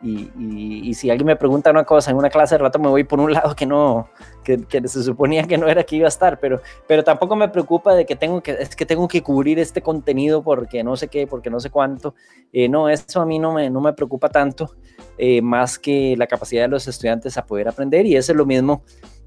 y, 0.02 0.94
si 0.94 1.10
alguien 1.10 1.26
me 1.26 1.36
pregunta 1.36 1.70
una 1.70 1.84
cosa 1.84 2.10
en 2.10 2.16
una 2.16 2.28
clase 2.28 2.56
de 2.56 2.58
rato 2.58 2.78
me 2.78 2.88
voy 2.88 3.04
por 3.04 3.20
un 3.20 3.32
lado 3.32 3.54
que 3.54 3.66
no, 3.66 4.08
que, 4.42 4.58
se 4.86 5.02
suponía 5.02 5.44
que 5.44 5.56
no 5.56 5.68
era 5.68 5.84
que 5.84 5.96
iba 5.96 6.06
a 6.06 6.08
estar, 6.08 6.38
pero, 6.40 6.60
pero 6.86 7.04
tampoco 7.04 7.36
me 7.36 7.48
preocupa 7.48 7.94
de 7.94 8.04
que 8.04 8.16
tengo 8.16 8.42
que, 8.42 8.52
es 8.52 8.74
que 8.74 8.84
tengo 8.84 9.06
que 9.08 9.22
cubrir 9.22 9.58
este 9.58 9.80
contenido 9.80 10.42
porque 10.42 10.82
no 10.82 10.96
sé 10.96 11.08
qué, 11.08 11.26
porque 11.26 11.50
no 11.50 11.60
sé 11.60 11.70
cuánto. 11.70 12.14
Eh, 12.52 12.68
no, 12.68 12.88
eso 12.88 13.20
a 13.20 13.26
mí 13.26 13.38
no 13.38 13.52
me, 13.52 13.70
no 13.70 13.80
me 13.80 13.92
preocupa 13.92 14.28
tanto, 14.28 14.74
eh, 15.18 15.40
más 15.40 15.78
que 15.78 16.16
la 16.16 16.26
capacidad 16.26 16.62
de 16.62 16.68
los 16.68 16.88
estudiantes 16.88 17.38
a 17.38 17.46
poder 17.46 17.68
aprender 17.68 18.06
y 18.06 18.16
eso 18.16 18.32
es 18.32 18.36
lo 18.36 18.46
mismo 18.46 18.82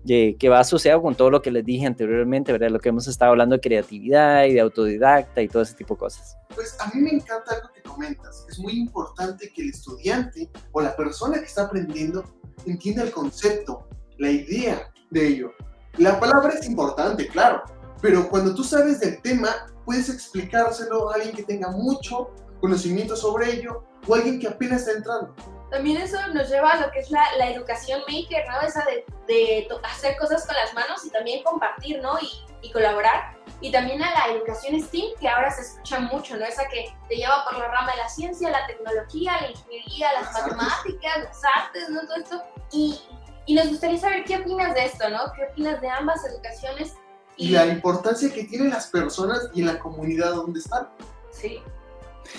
que 0.05 0.49
va 0.49 0.59
asociado 0.59 1.01
con 1.01 1.15
todo 1.15 1.31
lo 1.31 1.41
que 1.41 1.51
les 1.51 1.65
dije 1.65 1.85
anteriormente, 1.85 2.51
¿verdad? 2.51 2.69
Lo 2.69 2.79
que 2.79 2.89
hemos 2.89 3.07
estado 3.07 3.31
hablando 3.31 3.55
de 3.55 3.61
creatividad 3.61 4.45
y 4.45 4.53
de 4.53 4.59
autodidacta 4.61 5.41
y 5.41 5.47
todo 5.47 5.63
ese 5.63 5.73
tipo 5.73 5.95
de 5.95 5.99
cosas. 5.99 6.37
Pues 6.53 6.77
a 6.79 6.87
mí 6.93 7.01
me 7.01 7.11
encanta 7.11 7.55
algo 7.55 7.69
que 7.73 7.81
comentas. 7.81 8.45
Es 8.49 8.59
muy 8.59 8.73
importante 8.73 9.51
que 9.53 9.63
el 9.63 9.69
estudiante 9.69 10.49
o 10.71 10.81
la 10.81 10.95
persona 10.95 11.39
que 11.39 11.45
está 11.45 11.63
aprendiendo 11.63 12.23
entienda 12.65 13.03
el 13.03 13.11
concepto, 13.11 13.87
la 14.17 14.29
idea 14.29 14.91
de 15.09 15.27
ello. 15.27 15.51
La 15.97 16.19
palabra 16.19 16.53
es 16.53 16.67
importante, 16.67 17.27
claro, 17.27 17.63
pero 18.01 18.29
cuando 18.29 18.53
tú 18.53 18.63
sabes 18.63 18.99
del 18.99 19.21
tema, 19.21 19.49
puedes 19.85 20.09
explicárselo 20.09 21.09
a 21.09 21.15
alguien 21.15 21.35
que 21.35 21.43
tenga 21.43 21.71
mucho 21.71 22.31
conocimiento 22.59 23.15
sobre 23.15 23.53
ello 23.53 23.83
o 24.07 24.15
alguien 24.15 24.39
que 24.39 24.47
apenas 24.47 24.81
está 24.81 24.93
entrando 24.93 25.33
también 25.75 25.97
eso 25.97 26.17
nos 26.33 26.49
lleva 26.49 26.71
a 26.71 26.79
lo 26.79 26.91
que 26.91 26.99
es 26.99 27.11
la, 27.11 27.23
la 27.37 27.49
educación 27.49 28.01
maker, 28.07 28.45
¿no? 28.49 28.65
Esa 28.65 28.85
de, 28.85 29.05
de, 29.27 29.67
hacer 29.83 30.15
cosas 30.17 30.45
con 30.45 30.55
las 30.55 30.73
manos 30.73 31.03
y 31.05 31.09
también 31.09 31.43
compartir, 31.43 32.01
¿no? 32.01 32.17
Y, 32.21 32.29
y, 32.61 32.71
colaborar. 32.71 33.35
Y 33.61 33.71
también 33.71 34.01
a 34.01 34.11
la 34.11 34.33
educación 34.33 34.79
STEAM, 34.79 35.17
que 35.19 35.27
ahora 35.27 35.51
se 35.51 35.61
escucha 35.61 35.99
mucho, 35.99 36.37
¿no? 36.37 36.45
Esa 36.45 36.67
que 36.67 36.95
te 37.09 37.15
lleva 37.15 37.43
por 37.43 37.57
la 37.57 37.67
rama 37.67 37.91
de 37.91 37.97
la 37.97 38.09
ciencia, 38.09 38.49
la 38.49 38.65
tecnología, 38.67 39.41
la 39.41 39.49
ingeniería, 39.49 40.13
las, 40.13 40.33
matemáticas, 40.33 41.23
las 41.23 41.41
artes, 41.57 41.89
¿no? 41.89 42.01
Todo 42.01 42.15
esto. 42.15 42.43
Y, 42.71 43.01
y, 43.45 43.55
nos 43.55 43.67
gustaría 43.67 43.99
saber 43.99 44.23
qué 44.23 44.37
opinas 44.37 44.73
de 44.75 44.85
esto, 44.85 45.09
¿no? 45.09 45.31
¿Qué 45.35 45.43
opinas 45.51 45.81
de 45.81 45.89
ambas 45.89 46.23
educaciones? 46.25 46.93
Y, 47.37 47.49
la 47.49 47.65
importancia 47.65 48.31
que 48.31 48.45
tienen 48.45 48.69
las 48.69 48.87
personas 48.87 49.49
y 49.53 49.61
la 49.61 49.77
comunidad 49.79 50.35
donde 50.35 50.59
están. 50.59 50.87
Sí. 51.31 51.61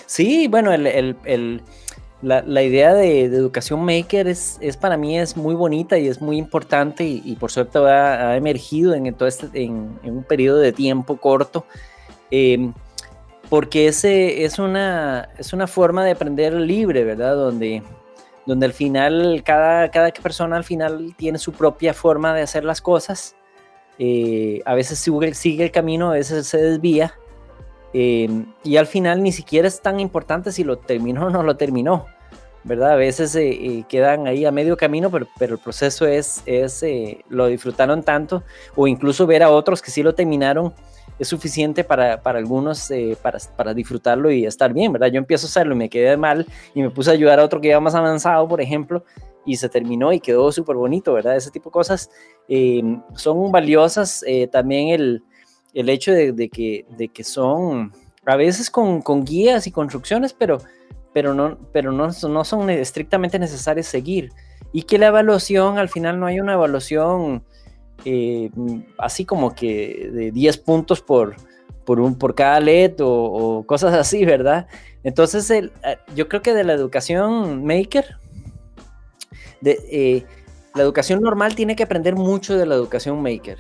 Sí, 0.07 0.49
bueno, 0.49 0.71
la, 2.23 2.63
idea 2.63 2.95
de, 2.95 3.25
educación 3.25 3.85
maker 3.85 4.29
es, 4.29 4.59
para 4.81 4.97
mí 4.97 5.19
es 5.19 5.37
muy 5.37 5.55
bonita 5.55 5.99
y 5.99 6.09
es 6.09 6.21
muy 6.21 6.39
importante 6.39 7.05
y, 7.05 7.37
por 7.37 7.51
suerte 7.51 7.79
ha, 7.79 8.37
emergido 8.37 8.95
en, 8.95 9.13
todo 9.15 9.29
este, 9.29 9.49
en, 9.63 9.99
un 10.05 10.25
periodo 10.25 10.59
de 10.59 10.73
tiempo 10.73 11.17
corto, 11.19 11.67
em, 12.31 12.73
porque 13.49 13.89
ese 13.89 14.45
es, 14.45 14.59
una, 14.59 15.29
es 15.39 15.53
una 15.53 15.67
forma 15.67 16.05
de 16.05 16.13
aprender 16.13 16.53
libre, 16.55 17.05
¿verdad? 17.05 17.37
Donde, 17.37 17.83
donde 18.45 18.67
al 18.67 18.73
final 18.73 19.43
cada, 19.45 19.91
cada 19.91 20.11
persona 20.11 20.57
al 20.57 20.65
final 20.65 21.15
tiene 21.17 21.39
su 21.39 21.53
propia 21.53 21.95
forma 21.95 22.35
de 22.35 22.43
hacer 22.43 22.65
las 22.65 22.81
cosas. 22.81 23.37
Eh, 23.99 24.63
a 24.67 24.75
veces 24.75 24.99
sigue, 24.99 25.35
sigue 25.35 25.65
el 25.65 25.71
camino, 25.71 26.11
a 26.11 26.15
veces 26.15 26.47
se 26.47 26.59
desvía 26.59 27.15
Em, 27.99 28.45
y 28.63 28.77
al 28.77 28.87
final 28.87 29.23
ni 29.23 29.33
siquiera 29.33 29.67
es 29.67 29.81
tan 29.81 30.01
importante 30.01 30.53
si 30.53 30.65
lo 30.65 30.77
terminó 30.77 31.29
o 31.29 31.31
no 31.31 31.43
lo 31.43 31.57
terminó, 31.57 32.05
¿verdad? 32.63 32.91
A 32.91 32.97
veces 32.97 33.35
eh, 33.37 33.49
eh, 33.49 33.85
quedan 33.89 34.27
ahí 34.27 34.45
a 34.45 34.53
medio 34.53 34.77
camino, 34.77 35.11
pero, 35.11 35.27
pero 35.39 35.55
el 35.55 35.61
proceso 35.61 36.07
es, 36.07 36.43
es 36.45 36.83
eh, 36.83 37.25
lo 37.31 37.47
disfrutaron 37.47 38.03
tanto, 38.03 38.43
o 38.75 38.87
incluso 38.87 39.27
ver 39.27 39.43
a 39.43 39.49
otros 39.49 39.81
que 39.81 39.91
sí 39.91 40.03
lo 40.03 40.15
terminaron 40.15 40.75
es 41.19 41.29
suficiente 41.29 41.85
para, 41.85 42.21
para 42.21 42.39
algunos 42.39 42.93
para, 43.23 43.39
para, 43.57 43.73
disfrutarlo 43.73 44.31
y 44.31 44.45
estar 44.45 44.75
bien, 44.75 44.93
¿verdad? 44.93 45.07
Yo 45.07 45.17
empiezo 45.17 45.47
a 45.47 45.49
hacerlo 45.49 45.73
y 45.73 45.79
me 45.79 45.89
quedé 45.89 46.19
mal 46.19 46.47
y 46.75 46.83
me 46.83 46.91
puse 46.91 47.09
a 47.09 47.15
ayudar 47.15 47.41
a 47.41 47.45
otro 47.45 47.63
que 47.63 47.69
iba 47.69 47.81
más 47.81 47.95
avanzado, 47.95 48.47
por 48.47 48.61
ejemplo, 48.61 49.05
y 49.47 49.57
se 49.57 49.71
terminó 49.71 50.13
y 50.13 50.21
quedó 50.21 50.53
súper 50.53 50.77
bonito, 50.77 51.15
¿verdad? 51.15 51.35
Ese 51.35 51.51
tipo 51.51 51.71
de 51.71 51.73
cosas 51.73 52.11
em, 52.47 53.01
son 53.15 53.51
valiosas. 53.51 54.23
también 54.53 54.89
el, 54.89 55.23
el 55.77 55.91
hecho 55.91 56.11
de, 56.11 56.49
que, 56.49 56.87
de 56.97 57.09
que 57.09 57.23
son 57.23 57.93
a 58.25 58.37
veces 58.37 58.71
con, 58.71 59.03
guías 59.25 59.67
y 59.67 59.71
construcciones, 59.71 60.33
pero, 60.33 60.59
pero, 61.13 61.35
no, 61.35 61.59
pero 61.71 61.93
no, 61.93 62.09
no 62.09 62.45
son 62.45 62.71
estrictamente 62.71 63.39
necesarias 63.39 63.87
seguir. 63.87 64.33
Y 64.73 64.85
que 64.85 64.97
la 64.97 65.09
evaluación, 65.09 65.77
al 65.77 65.91
final 65.91 66.19
no 66.19 66.25
hay 66.25 66.41
una 66.41 66.55
evaluación 66.55 67.45
eh, 68.07 68.51
así 68.97 69.27
como 69.27 69.55
que 69.55 70.09
de 70.11 70.31
10 70.31 70.57
puntos 70.59 71.03
por, 71.03 71.37
por, 71.85 72.01
un, 72.01 72.17
por 72.17 72.35
cada 72.35 72.59
LED 72.59 72.95
o, 73.01 73.63
cosas 73.67 73.93
así, 73.93 74.25
¿verdad? 74.25 74.69
Entonces, 75.05 75.51
el, 75.51 75.73
eh, 75.85 75.99
yo 76.15 76.27
creo 76.27 76.41
que 76.41 76.55
de 76.55 76.65
la 76.65 76.73
educación 76.73 77.67
maker, 77.67 78.17
de, 79.61 79.79
eh, 79.91 80.25
la 80.75 80.83
educación 80.83 81.21
normal 81.21 81.55
tiene 81.55 81.77
que 81.77 81.83
aprender 81.83 82.15
mucho 82.15 82.57
de 82.57 82.65
la 82.65 82.75
educación 82.77 83.23
maker, 83.23 83.59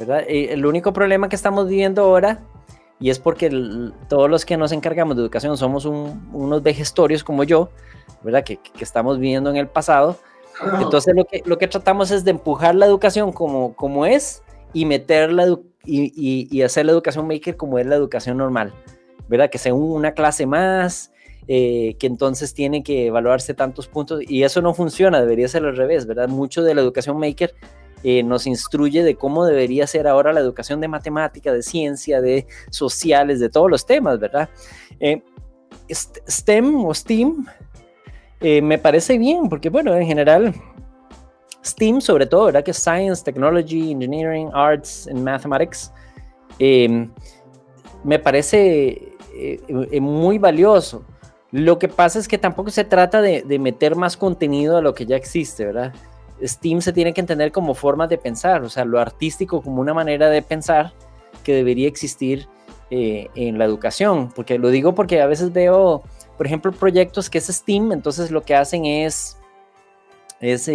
¿verdad? 0.00 0.24
el 0.26 0.64
único 0.64 0.94
problema 0.94 1.28
que 1.28 1.36
estamos 1.36 1.68
viviendo 1.68 2.02
ahora, 2.02 2.40
y 2.98 3.10
es 3.10 3.18
porque 3.18 3.50
todos 4.08 4.30
los 4.30 4.44
que 4.46 4.56
nos 4.56 4.72
encargamos 4.72 5.14
de 5.14 5.22
educación 5.22 5.56
somos 5.58 5.84
unos 5.84 6.62
vejestorios 6.62 7.22
como 7.22 7.44
yo, 7.44 7.70
¿verdad? 8.22 8.42
Que, 8.42 8.56
que, 8.56 8.82
estamos 8.82 9.18
viviendo 9.18 9.50
en 9.50 9.56
el 9.56 9.68
pasado. 9.68 10.16
Entonces 10.80 11.14
lo 11.14 11.24
que, 11.24 11.42
lo 11.44 11.58
que 11.58 11.68
tratamos 11.68 12.10
es 12.10 12.24
de 12.24 12.32
empujar 12.32 12.74
la 12.74 12.86
educación 12.86 13.32
como, 13.32 13.74
como 13.74 14.04
es 14.04 14.42
y 14.72 14.84
meter 14.84 15.32
la, 15.32 15.58
y, 15.84 16.62
hacer 16.62 16.86
la 16.86 16.92
educación 16.92 17.26
maker 17.26 17.56
como 17.56 17.78
es 17.78 17.86
la 17.86 17.96
educación 17.96 18.38
normal, 18.38 18.72
¿verdad? 19.28 19.50
Que 19.50 19.58
sea 19.58 19.74
una 19.74 20.12
clase 20.12 20.46
más, 20.46 21.12
eh, 21.46 21.96
que 21.98 22.06
entonces 22.06 22.54
tiene 22.54 22.82
que 22.82 23.06
evaluarse 23.06 23.54
tantos 23.54 23.88
puntos 23.88 24.20
y 24.26 24.44
eso 24.44 24.60
no 24.62 24.74
funciona, 24.74 25.20
debería 25.20 25.48
ser 25.48 25.64
al 25.64 25.76
revés, 25.76 26.06
¿verdad? 26.06 26.28
Mucho 26.28 26.62
de 26.62 26.74
la 26.74 26.80
educación 26.80 27.18
maker 27.18 27.54
eh, 28.02 28.22
nos 28.22 28.46
instruye 28.46 29.02
de 29.02 29.14
cómo 29.14 29.44
debería 29.44 29.86
ser 29.86 30.06
ahora 30.06 30.32
la 30.32 30.40
educación 30.40 30.80
de 30.80 30.88
matemática, 30.88 31.52
de 31.52 31.62
ciencia, 31.62 32.20
de 32.20 32.46
sociales, 32.70 33.40
de 33.40 33.48
todos 33.48 33.70
los 33.70 33.86
temas, 33.86 34.18
¿verdad? 34.18 34.48
Eh, 34.98 35.22
STEM 35.92 36.84
o 36.84 36.94
STEAM 36.94 37.46
me 38.40 38.78
parece 38.78 39.18
bien, 39.18 39.50
porque 39.50 39.68
bueno, 39.68 39.94
en 39.94 40.06
general 40.06 40.54
STEAM 41.62 42.00
sobre 42.00 42.26
todo, 42.26 42.46
¿verdad? 42.46 42.64
Que 42.64 42.72
Science, 42.72 43.22
Technology, 43.22 43.92
Engineering, 43.92 44.50
Arts 44.52 45.06
and 45.08 45.20
Mathematics. 45.20 45.92
Em, 46.58 47.10
me 48.04 48.18
parece 48.18 49.16
eh, 49.34 49.60
eh, 49.68 50.00
muy 50.00 50.38
valioso. 50.38 51.04
Lo 51.50 51.78
que 51.78 51.88
pasa 51.88 52.18
es 52.18 52.28
que 52.28 52.38
tampoco 52.38 52.70
se 52.70 52.84
trata 52.84 53.20
de, 53.20 53.58
meter 53.58 53.96
más 53.96 54.16
contenido 54.16 54.76
a 54.76 54.80
lo 54.80 54.94
que 54.94 55.04
ya 55.04 55.16
existe, 55.16 55.64
¿verdad? 55.64 55.92
STEAM 56.42 56.80
se 56.80 56.92
tiene 56.92 57.12
que 57.12 57.20
entender 57.20 57.52
como 57.52 57.74
forma 57.74 58.06
de 58.06 58.18
pensar, 58.18 58.62
o 58.62 58.68
sea, 58.68 58.84
lo 58.84 58.98
artístico 58.98 59.62
como 59.62 59.80
una 59.80 59.94
manera 59.94 60.28
de 60.28 60.42
pensar 60.42 60.92
que 61.44 61.54
debería 61.54 61.88
existir 61.88 62.48
eh, 62.90 63.28
en 63.34 63.58
la 63.58 63.64
educación. 63.64 64.30
Porque 64.34 64.58
lo 64.58 64.70
digo 64.70 64.94
porque 64.94 65.20
a 65.20 65.26
veces 65.26 65.52
veo, 65.52 66.02
por 66.36 66.46
ejemplo, 66.46 66.72
proyectos 66.72 67.30
que 67.30 67.38
es 67.38 67.46
STEAM, 67.46 67.92
entonces 67.92 68.30
lo 68.30 68.42
que 68.42 68.54
hacen 68.54 68.86
es, 68.86 69.38
es 70.40 70.70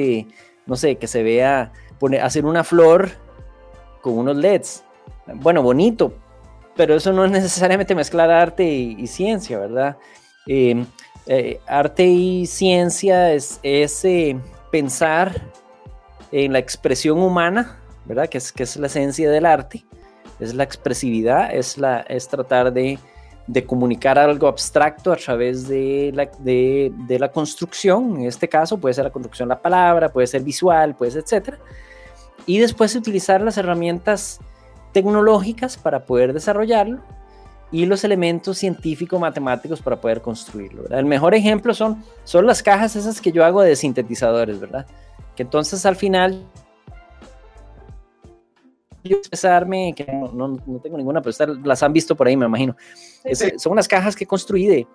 no 0.66 0.76
sé, 0.76 0.96
que 0.96 1.08
se 1.08 1.24
vea, 1.24 1.72
poner, 2.00 2.22
hacer 2.22 2.46
una 2.46 2.64
flor 2.64 3.12
con 4.02 4.18
unos 4.18 4.38
LEDs. 4.38 4.84
Bueno, 5.36 5.64
bonito, 5.64 6.14
pero 6.76 6.96
eso 6.96 7.12
no 7.12 7.26
es 7.26 7.32
necesariamente 7.32 7.96
mezclar 7.96 8.30
arte 8.30 8.64
y, 8.64 9.08
ciencia, 9.08 9.60
¿verdad? 9.60 9.98
Eh, 10.48 10.86
arte 11.66 12.06
y 12.06 12.46
ciencia 12.46 13.34
es, 13.34 13.60
ese 13.64 14.38
pensar 14.76 15.42
en 16.34 16.52
la 16.52 16.60
expresión 16.60 17.18
humana, 17.20 17.80
¿verdad? 18.04 18.28
Que 18.28 18.40
es, 18.40 18.52
que 18.52 18.64
es 18.64 18.76
la 18.76 18.88
esencia 18.88 19.32
del 19.32 19.46
arte, 19.46 19.86
es 20.42 20.54
la 20.54 20.64
expresividad, 20.64 21.56
es, 21.56 21.78
la, 21.78 22.02
es 22.02 22.28
tratar 22.28 22.74
de 22.74 23.00
de 23.48 23.64
comunicar 23.64 24.18
algo 24.18 24.48
abstracto 24.48 25.14
a 25.14 25.16
través 25.16 25.68
de 25.68 26.12
la, 26.16 26.26
de, 26.40 27.18
la, 27.20 27.32
construcción, 27.32 28.18
en 28.18 28.26
este 28.26 28.50
caso 28.50 28.80
puede 28.80 28.96
ser 28.96 29.04
la 29.04 29.12
construcción 29.12 29.48
de 29.48 29.56
la 29.56 29.62
palabra, 29.62 30.12
puede 30.12 30.26
ser 30.26 30.42
visual, 30.42 30.96
puede 30.96 31.12
ser 31.12 31.22
etcétera, 31.22 31.60
y 32.48 32.58
después 32.58 32.96
utilizar 32.96 33.42
las 33.42 33.58
herramientas 33.58 34.40
tecnológicas 34.94 35.78
para 35.78 36.06
poder 36.06 36.34
desarrollarlo 36.34 37.02
y 37.72 37.86
los 37.86 38.04
elementos 38.04 38.58
científico-matemáticos 38.58 39.82
para 39.82 40.00
poder 40.00 40.22
construirlo. 40.22 40.86
El 40.90 41.06
mejor 41.06 41.36
ejemplo 41.36 41.74
son, 41.74 42.04
son 42.24 42.46
las 42.46 42.62
cajas 42.62 42.96
esas 42.96 43.20
que 43.20 43.32
yo 43.32 43.44
hago 43.44 43.62
de 43.62 43.76
sintetizadores, 43.76 44.60
¿verdad? 44.60 44.86
Que 45.36 45.44
entonces 45.44 45.86
al 45.86 45.96
final 45.96 46.46
yo 49.10 49.18
expresarme, 49.18 49.94
que 49.96 50.06
no, 50.06 50.32
no, 50.32 50.80
tengo 50.80 50.98
ninguna, 50.98 51.22
pero 51.22 51.56
las 51.64 51.84
han 51.84 51.94
visto 51.94 52.16
por 52.16 52.28
ahí, 52.28 52.36
me 52.36 52.46
imagino. 52.46 52.76
Son 53.58 53.74
unas 53.74 53.88
cajas 53.88 54.16
que 54.16 54.26
construí 54.26 54.66
de, 54.68 54.88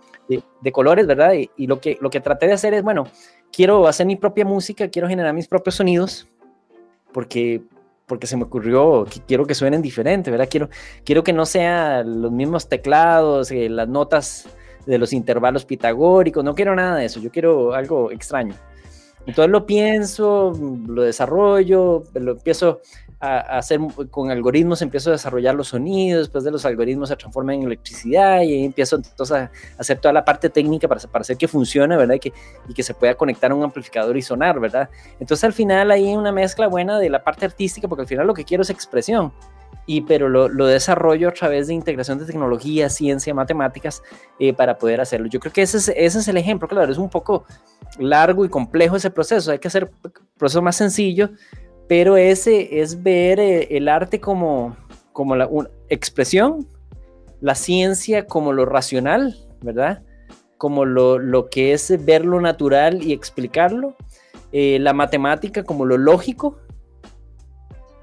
de, 0.60 0.72
colores, 0.72 1.06
¿verdad? 1.06 1.32
Y, 1.56 1.66
lo, 1.66 1.80
que, 1.80 1.96
lo 2.00 2.10
que 2.10 2.20
traté 2.20 2.46
de 2.46 2.52
hacer 2.54 2.74
es, 2.74 2.82
bueno, 2.82 3.06
quiero 3.52 3.86
hacer 3.86 4.06
mi 4.06 4.16
propia 4.16 4.44
música, 4.44 4.88
quiero 4.88 5.08
generar 5.08 5.32
mis 5.32 5.46
propios 5.46 5.76
sonidos, 5.76 6.28
porque 7.12 7.62
porque 8.10 8.26
se 8.26 8.36
me 8.36 8.42
ocurrió 8.42 9.04
que 9.04 9.20
quiero 9.20 9.46
que 9.46 9.54
suenen 9.54 9.82
diferente, 9.82 10.32
¿verdad? 10.32 10.48
Quiero, 10.50 10.68
quiero 11.04 11.22
que 11.22 11.32
no 11.32 11.46
sean 11.46 12.22
los 12.22 12.32
mismos 12.32 12.68
teclados, 12.68 13.52
eh, 13.52 13.68
las 13.68 13.86
notas 13.88 14.48
de 14.84 14.98
los 14.98 15.12
intervalos 15.12 15.64
pitagóricos, 15.64 16.42
no 16.42 16.56
quiero 16.56 16.74
nada 16.74 16.96
de 16.96 17.04
eso, 17.04 17.20
yo 17.20 17.30
quiero 17.30 17.72
algo 17.72 18.10
extraño. 18.10 18.56
Entonces 19.26 19.48
lo 19.52 19.64
pienso, 19.64 20.52
lo 20.88 21.04
desarrollo, 21.04 22.02
lo 22.14 22.32
empiezo 22.32 22.80
a, 23.20 23.58
hacer 23.58 23.78
con 24.10 24.30
algoritmos, 24.30 24.80
empiezo 24.82 25.10
a 25.10 25.12
desarrollar 25.12 25.54
los 25.54 25.68
sonidos, 25.68 26.22
después 26.22 26.42
de 26.42 26.50
los 26.50 26.64
algoritmos 26.64 27.10
se 27.10 27.16
transforman 27.16 27.56
en 27.56 27.62
electricidad 27.64 28.40
y 28.42 28.64
empiezo 28.64 28.96
entonces 28.96 29.36
a 29.36 29.50
hacer 29.78 29.98
toda 29.98 30.12
la 30.12 30.24
parte 30.24 30.48
técnica 30.48 30.88
para, 30.88 31.00
para 31.02 31.20
hacer 31.20 31.36
que 31.36 31.46
funcione, 31.46 31.96
¿verdad? 31.96 32.14
Y 32.14 32.20
que, 32.20 32.32
y 32.68 32.74
que 32.74 32.82
se 32.82 32.94
pueda 32.94 33.14
conectar 33.14 33.50
a 33.50 33.54
un 33.54 33.62
amplificador 33.62 34.16
y 34.16 34.22
sonar, 34.22 34.58
¿verdad? 34.58 34.88
Entonces 35.20 35.44
al 35.44 35.52
final 35.52 35.90
hay 35.90 36.14
una 36.14 36.32
mezcla 36.32 36.66
buena 36.66 36.98
de 36.98 37.10
la 37.10 37.22
parte 37.22 37.44
artística, 37.44 37.86
porque 37.86 38.02
al 38.02 38.08
final 38.08 38.26
lo 38.26 38.34
que 38.34 38.44
quiero 38.44 38.62
es 38.62 38.70
expresión 38.70 39.32
y 39.86 40.02
pero 40.02 40.28
lo, 40.28 40.48
lo, 40.48 40.66
desarrollo 40.66 41.28
a 41.28 41.32
través 41.32 41.66
de 41.66 41.74
integración 41.74 42.18
de 42.18 42.24
tecnología, 42.24 42.88
ciencia, 42.88 43.34
matemáticas 43.34 44.02
eh, 44.38 44.52
para 44.52 44.78
poder 44.78 45.00
hacerlo. 45.00 45.26
Yo 45.26 45.40
creo 45.40 45.52
que 45.52 45.62
ese 45.62 45.78
es, 45.78 45.88
ese 45.88 46.18
es 46.20 46.28
el 46.28 46.36
ejemplo, 46.36 46.68
claro, 46.68 46.92
es 46.92 46.98
un 46.98 47.10
poco 47.10 47.44
largo 47.98 48.44
y 48.44 48.48
complejo 48.48 48.96
ese 48.96 49.10
proceso, 49.10 49.50
hay 49.50 49.58
que 49.58 49.68
hacer 49.68 49.90
proceso 50.38 50.62
más 50.62 50.76
sencillo, 50.76 51.30
pero 51.90 52.16
ese 52.16 52.80
es 52.80 53.02
ver 53.02 53.40
eh, 53.40 53.66
el 53.76 53.88
arte 53.88 54.20
como, 54.20 54.76
como 55.12 55.34
la 55.34 55.50
expresión, 55.88 56.68
la 57.40 57.56
ciencia 57.56 58.28
como 58.28 58.52
lo 58.52 58.64
racional, 58.64 59.36
¿verdad? 59.60 60.04
Como 60.56 60.84
lo, 60.84 61.18
lo 61.18 61.50
que 61.50 61.72
es 61.72 62.04
ver 62.04 62.24
lo 62.24 62.40
natural 62.40 63.02
y 63.02 63.12
explicarlo, 63.12 63.96
eh, 64.52 64.78
la 64.78 64.92
matemática 64.92 65.64
como 65.64 65.84
lo 65.84 65.98
lógico, 65.98 66.60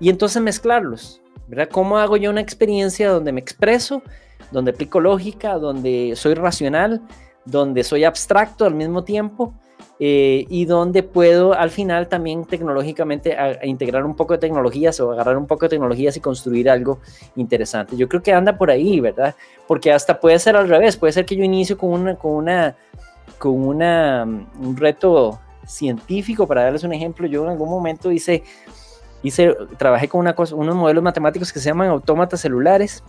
y 0.01 0.09
entonces 0.09 0.41
mezclarlos, 0.41 1.21
¿verdad? 1.47 1.69
¿Cómo 1.71 1.97
hago 1.97 2.17
yo 2.17 2.29
una 2.29 2.41
experiencia 2.41 3.09
donde 3.09 3.31
me 3.31 3.39
expreso, 3.39 4.01
donde 4.51 4.71
aplico 4.71 4.99
lógica, 4.99 5.53
donde 5.53 6.11
soy 6.17 6.33
racional, 6.33 7.01
donde 7.45 7.85
soy 7.85 8.03
abstracto 8.03 8.65
al 8.65 8.75
mismo 8.75 9.05
tiempo? 9.05 9.53
Eh, 9.99 10.45
y 10.49 10.65
donde 10.65 11.01
puedo 11.01 11.53
al 11.53 11.71
final 11.71 12.07
también 12.07 12.45
tecnológicamente 12.45 13.35
integrar 13.63 14.05
un 14.05 14.15
poco 14.15 14.33
de 14.33 14.39
tecnologías 14.39 14.99
o 14.99 15.11
agarrar 15.11 15.37
un 15.37 15.47
poco 15.47 15.65
de 15.65 15.69
tecnologías 15.69 16.15
y 16.15 16.19
construir 16.19 16.69
algo 16.69 16.99
interesante. 17.35 17.97
Yo 17.97 18.07
creo 18.07 18.21
que 18.21 18.31
anda 18.31 18.57
por 18.57 18.69
ahí, 18.69 18.99
¿verdad? 18.99 19.35
Porque 19.65 19.91
hasta 19.91 20.19
puede 20.19 20.37
ser 20.37 20.55
al 20.55 20.69
revés, 20.69 20.97
puede 20.97 21.13
ser 21.13 21.25
que 21.25 21.35
yo 21.35 21.43
inicio 21.43 21.79
con 21.79 21.89
una, 21.89 22.15
con 22.15 22.33
una, 22.33 22.75
con 23.39 23.53
una, 23.53 24.23
un 24.23 24.77
reto 24.77 25.39
científico, 25.65 26.47
para 26.47 26.63
darles 26.63 26.83
un 26.83 26.93
ejemplo, 26.93 27.25
yo 27.25 27.43
en 27.45 27.49
algún 27.49 27.69
momento 27.69 28.11
hice, 28.11 28.43
hice 29.23 29.55
trabajé 29.77 30.07
con 30.07 30.19
una 30.19 30.35
cosa, 30.35 30.53
unos 30.53 30.75
modelos 30.75 31.03
matemáticos 31.03 31.51
que 31.51 31.59
se 31.59 31.69
llaman 31.69 31.89
autómatas 31.89 32.39
celulares, 32.39 33.03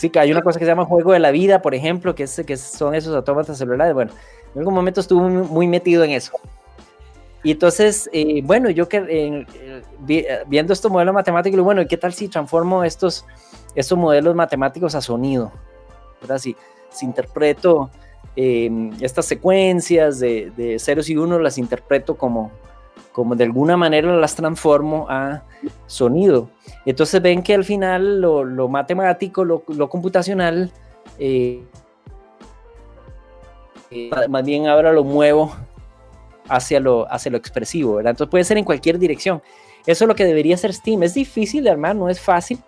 Sí, 0.00 0.08
que 0.08 0.18
hay 0.18 0.32
una 0.32 0.40
cosa 0.40 0.58
que 0.58 0.64
se 0.64 0.70
llama 0.70 0.86
juego 0.86 1.12
de 1.12 1.18
la 1.18 1.30
vida, 1.30 1.60
por 1.60 1.74
ejemplo, 1.74 2.14
que, 2.14 2.22
es, 2.22 2.42
que 2.46 2.56
son 2.56 2.94
esos 2.94 3.14
autómatas 3.14 3.58
celulares. 3.58 3.92
Bueno, 3.92 4.12
en 4.54 4.58
algún 4.58 4.74
momento 4.74 5.00
estuve 5.00 5.28
muy, 5.28 5.66
metido 5.66 6.04
en 6.04 6.10
eso. 6.10 6.32
Y 7.42 7.52
entonces, 7.52 8.10
eh, 8.12 8.42
bueno, 8.44 8.68
yo 8.70 8.88
que 8.88 9.02
eh, 9.08 10.44
viendo 10.46 10.72
estos 10.72 10.90
modelos 10.90 11.14
matemáticos, 11.14 11.60
bueno, 11.60 11.86
¿qué 11.88 11.96
tal 11.96 12.12
si 12.12 12.28
transformo 12.28 12.84
estos, 12.84 13.24
estos 13.74 13.96
modelos 13.96 14.34
matemáticos 14.34 14.94
a 14.94 15.00
sonido? 15.00 15.50
¿Verdad? 16.20 16.38
Si, 16.38 16.54
si 16.90 17.06
interpreto 17.06 17.90
em, 18.36 18.92
estas 19.00 19.24
secuencias 19.24 20.20
de, 20.20 20.52
de, 20.56 20.78
ceros 20.78 21.08
y 21.08 21.16
unos, 21.16 21.40
las 21.40 21.56
interpreto 21.56 22.16
como, 22.16 22.50
como 23.12 23.34
de 23.34 23.44
alguna 23.44 23.76
manera 23.76 24.14
las 24.16 24.34
transformo 24.34 25.06
a 25.08 25.42
sonido. 25.86 26.48
Entonces 26.86 27.20
ven 27.20 27.42
que 27.42 27.54
al 27.54 27.64
final 27.64 28.20
lo, 28.20 28.68
matemático, 28.68 29.44
lo, 29.44 29.88
computacional, 29.88 30.72
más 34.28 34.44
bien 34.44 34.66
ahora 34.66 34.92
lo 34.92 35.04
muevo 35.04 35.54
hacia 36.48 36.80
lo, 36.80 37.10
hacia 37.12 37.30
lo 37.30 37.38
expresivo, 37.38 37.96
¿verdad? 37.96 38.10
Entonces 38.10 38.30
puede 38.30 38.44
ser 38.44 38.58
en 38.58 38.64
cualquier 38.64 38.98
dirección. 38.98 39.42
Eso 39.86 40.04
es 40.04 40.08
lo 40.08 40.14
que 40.14 40.24
debería 40.24 40.56
ser 40.56 40.72
Steam. 40.74 41.02
Es 41.02 41.14
difícil 41.14 41.64
de 41.64 41.70
armar, 41.70 41.96
no 41.96 42.08
es 42.08 42.20
fácil, 42.20 42.58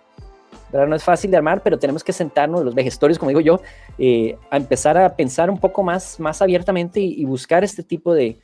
¿verdad? 0.71 0.87
No 0.87 0.95
es 0.95 1.03
fácil 1.03 1.31
de 1.31 1.37
armar, 1.37 1.61
pero 1.61 1.77
tenemos 1.77 2.03
que 2.03 2.13
sentarnos, 2.13 2.63
los 2.63 2.73
vejestorios, 2.73 3.19
como 3.19 3.29
digo 3.29 3.41
yo, 3.41 3.61
eh, 3.97 4.37
a 4.49 4.57
empezar 4.57 4.97
a 4.97 5.15
pensar 5.15 5.49
un 5.49 5.59
poco 5.59 5.83
más, 5.83 6.19
más 6.19 6.41
abiertamente 6.41 6.99
y 6.99 7.23
buscar 7.25 7.63
este 7.63 7.83
tipo 7.83 8.13
de, 8.13 8.39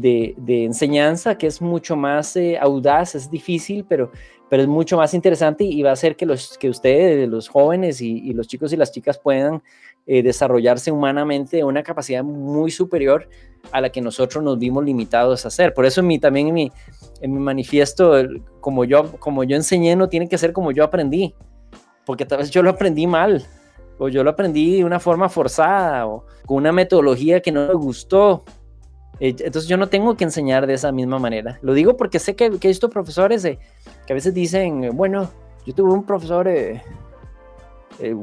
de, 0.00 0.64
enseñanza 0.64 1.38
que 1.38 1.46
es 1.46 1.62
mucho 1.62 1.96
más 1.96 2.36
eh, 2.36 2.58
audaz, 2.58 3.14
es 3.14 3.30
difícil, 3.30 3.84
pero, 3.88 4.10
pero 4.50 4.62
es 4.62 4.68
mucho 4.68 4.96
más 4.96 5.14
interesante 5.14 5.64
y 5.64 5.82
va 5.82 5.90
a 5.90 5.94
hacer 5.94 6.16
que, 6.16 6.26
los, 6.26 6.58
que 6.58 6.68
ustedes, 6.68 7.28
los 7.28 7.48
jóvenes 7.48 8.00
y, 8.00 8.32
los 8.34 8.46
chicos 8.46 8.72
y 8.72 8.76
las 8.76 8.92
chicas 8.92 9.18
puedan 9.18 9.62
eh, 10.06 10.22
desarrollarse 10.22 10.92
humanamente 10.92 11.64
una 11.64 11.82
capacidad 11.82 12.22
muy 12.22 12.70
superior 12.70 13.28
a 13.72 13.80
la 13.80 13.90
que 13.90 14.00
nosotros 14.00 14.44
nos 14.44 14.58
vimos 14.58 14.84
limitados 14.84 15.44
a 15.44 15.48
hacer. 15.48 15.72
Por 15.72 15.86
eso 15.86 16.00
en 16.00 16.06
mi, 16.06 16.18
también 16.18 16.48
en 16.48 16.54
mi, 16.54 16.72
en 17.22 17.32
mi 17.32 17.40
manifiesto, 17.40 18.14
como 18.60 18.84
yo, 18.84 19.18
como 19.18 19.44
yo 19.44 19.56
enseñé, 19.56 19.96
no 19.96 20.08
tiene 20.08 20.28
que 20.28 20.38
ser 20.38 20.52
como 20.52 20.72
yo 20.72 20.84
aprendí, 20.84 21.34
porque 22.04 22.26
tal 22.26 22.38
vez 22.38 22.50
yo 22.50 22.62
lo 22.62 22.70
aprendí 22.70 23.06
mal, 23.06 23.44
o 23.98 24.08
yo 24.08 24.22
lo 24.22 24.30
aprendí 24.30 24.76
de 24.76 24.84
una 24.84 25.00
forma 25.00 25.30
forzada, 25.30 26.06
o 26.06 26.26
con 26.44 26.58
una 26.58 26.70
metodología 26.70 27.40
que 27.40 27.50
no 27.50 27.66
me 27.66 27.74
gustó. 27.74 28.44
Eh, 29.20 29.34
entonces 29.38 29.68
yo 29.68 29.76
no 29.76 29.88
tengo 29.88 30.16
que 30.16 30.24
enseñar 30.24 30.66
de 30.66 30.74
esa 30.74 30.92
misma 30.92 31.18
manera. 31.18 31.58
Lo 31.62 31.74
digo 31.74 31.96
porque 31.96 32.18
sé 32.18 32.36
que, 32.36 32.46
he 32.46 32.68
visto 32.68 32.90
profesores 32.90 33.42
que 33.42 34.12
a 34.12 34.14
veces 34.14 34.34
dicen, 34.34 34.90
bueno, 34.94 35.30
yo 35.64 35.74
tuve 35.74 35.92
un 35.92 36.04
profesor 36.04 36.46
eh, 36.48 36.82
eh, 37.98 38.14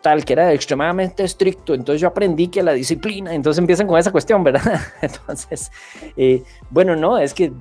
tal 0.00 0.24
que 0.24 0.34
era 0.34 0.52
extremadamente 0.52 1.24
estricto, 1.24 1.74
entonces 1.74 2.00
yo 2.00 2.06
aprendí 2.06 2.46
que 2.46 2.62
la 2.62 2.72
disciplina, 2.72 3.34
entonces 3.34 3.58
empiezan 3.58 3.88
con 3.88 3.98
esa 3.98 4.12
cuestión, 4.12 4.44
¿verdad? 4.44 4.80
Entonces, 5.02 5.72
bueno, 6.70 6.94
no, 6.94 7.18
es 7.18 7.34
que 7.34 7.52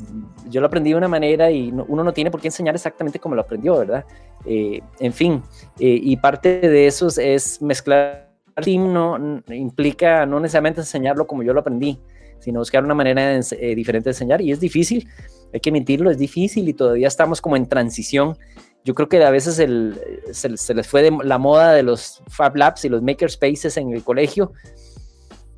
yo 0.47 0.61
lo 0.61 0.67
aprendí 0.67 0.91
de 0.91 0.95
una 0.95 1.07
manera 1.07 1.49
y 1.49 1.71
uno 1.71 2.03
no 2.03 2.13
tiene 2.13 2.29
por 2.29 2.39
qué 2.39 2.49
enseñar 2.49 2.75
exactamente 2.75 3.19
como 3.19 3.33
lo 3.33 3.41
aprendió, 3.41 3.77
¿verdad? 3.77 4.05
en 4.45 5.11
fin, 5.11 5.41
y 5.79 6.15
parte 6.17 6.59
de 6.59 6.85
eso 6.85 7.07
es 7.17 7.59
mezclar 7.63 8.29
no 8.77 9.41
implica 9.49 10.25
no 10.25 10.39
necesariamente 10.39 10.81
enseñarlo 10.81 11.27
como 11.27 11.43
yo 11.43 11.53
lo 11.53 11.61
aprendí, 11.61 11.99
sino 12.39 12.59
buscar 12.59 12.83
una 12.83 12.93
manera 12.93 13.37
eh, 13.37 13.75
diferente 13.75 14.09
de 14.09 14.11
enseñar. 14.11 14.41
Y 14.41 14.51
es 14.51 14.59
difícil, 14.59 15.07
hay 15.53 15.59
que 15.59 15.69
admitirlo, 15.69 16.11
es 16.11 16.17
difícil 16.17 16.67
y 16.69 16.73
todavía 16.73 17.07
estamos 17.07 17.41
como 17.41 17.55
en 17.55 17.67
transición. 17.67 18.37
Yo 18.83 18.93
creo 18.93 19.09
que 19.09 19.23
a 19.23 19.31
veces 19.31 19.57
el, 19.59 19.99
se, 20.31 20.49
les 20.49 20.87
fue 20.87 21.09
la 21.23 21.37
moda 21.37 21.73
de 21.73 21.83
los 21.83 22.21
Fab 22.27 22.55
Labs 22.55 22.85
y 22.85 22.89
los 22.89 23.01
Makerspaces 23.01 23.77
en 23.77 23.91
el 23.91 24.03
colegio 24.03 24.53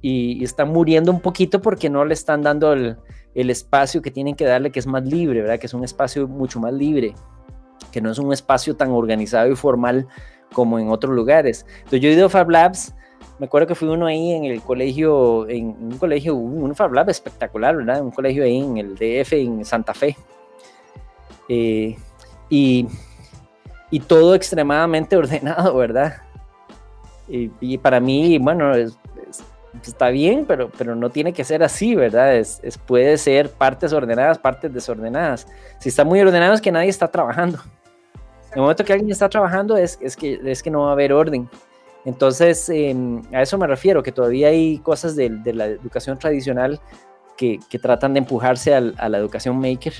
y, 0.01 0.43
están 0.43 0.69
muriendo 0.69 1.11
un 1.11 1.19
poquito 1.19 1.61
porque 1.61 1.89
no 1.89 2.05
le 2.05 2.13
están 2.13 2.41
dando 2.41 2.71
el, 2.73 2.95
el 3.35 3.49
espacio 3.49 4.01
que 4.01 4.11
tienen 4.11 4.35
que 4.35 4.45
darle, 4.45 4.71
que 4.71 4.79
es 4.79 4.87
más 4.87 5.03
libre, 5.03 5.41
¿verdad? 5.41 5.59
Que 5.59 5.67
es 5.67 5.73
un 5.73 5.83
espacio 5.83 6.27
mucho 6.27 6.59
más 6.59 6.73
libre, 6.73 7.13
que 7.91 8.01
no 8.01 8.11
es 8.11 8.17
un 8.17 8.31
espacio 8.31 8.75
tan 8.75 8.91
organizado 8.91 9.51
y 9.51 9.55
formal 9.55 10.07
como 10.53 10.79
en 10.79 10.89
otros 10.89 11.13
lugares. 11.13 11.65
Entonces 11.79 12.01
yo 12.01 12.09
he 12.09 12.13
ido 12.13 12.27
a 12.27 12.29
Fab 12.29 12.49
Labs 12.49 12.93
me 13.39 13.45
acuerdo 13.45 13.67
que 13.67 13.75
fui 13.75 13.87
uno 13.87 14.07
ahí 14.07 14.31
en 14.31 14.45
el 14.45 14.61
colegio, 14.61 15.47
en 15.47 15.67
un 15.79 15.97
colegio, 15.97 16.35
un 16.35 16.75
Fab 16.75 16.93
Lab 16.93 17.09
espectacular, 17.09 17.75
¿verdad? 17.75 18.01
Un 18.01 18.11
colegio 18.11 18.43
ahí 18.43 18.57
en 18.57 18.77
el 18.77 18.95
DF, 18.95 19.33
en 19.33 19.63
Santa 19.63 19.93
Fe. 19.93 20.17
Eh, 21.47 21.95
y, 22.49 22.87
y, 23.91 23.99
todo 23.99 24.35
extremadamente 24.35 25.15
ordenado, 25.17 25.75
¿verdad? 25.75 26.21
Y, 27.29 27.77
para 27.77 27.99
mí, 27.99 28.37
bueno, 28.37 28.71
está 29.85 30.09
bien, 30.09 30.45
pero, 30.47 30.71
pero 30.75 30.95
no 30.95 31.09
tiene 31.09 31.33
que 31.33 31.43
ser 31.43 31.61
así, 31.61 31.93
¿verdad? 31.93 32.35
Es, 32.35 32.61
puede 32.85 33.17
ser 33.17 33.51
partes 33.51 33.93
ordenadas, 33.93 34.39
partes 34.39 34.73
desordenadas. 34.73 35.47
Si 35.79 35.89
está 35.89 36.03
muy 36.03 36.19
ordenado 36.21 36.53
es 36.53 36.61
que 36.61 36.71
nadie 36.71 36.89
está 36.89 37.07
trabajando. 37.09 37.59
En 38.51 38.55
el 38.55 38.61
momento 38.61 38.83
que 38.83 38.93
alguien 38.93 39.11
está 39.11 39.29
trabajando 39.29 39.77
es, 39.77 39.97
que, 39.97 40.39
es 40.43 40.63
que 40.63 40.71
no 40.71 40.83
va 40.83 40.89
a 40.89 40.93
haber 40.93 41.13
orden. 41.13 41.49
Entonces, 42.07 42.69
em, 42.69 43.21
a 43.33 43.41
eso 43.41 43.57
me 43.57 43.67
refiero, 43.67 44.01
que 44.01 44.13
todavía 44.13 44.47
hay 44.47 44.79
cosas 44.79 45.17
de, 45.17 45.29
la 45.53 45.65
educación 45.65 46.17
tradicional 46.17 46.79
que, 47.35 47.59
tratan 47.81 48.13
de 48.13 48.19
empujarse 48.19 48.73
a 48.73 49.09
la 49.09 49.17
educación 49.17 49.59
maker 49.59 49.91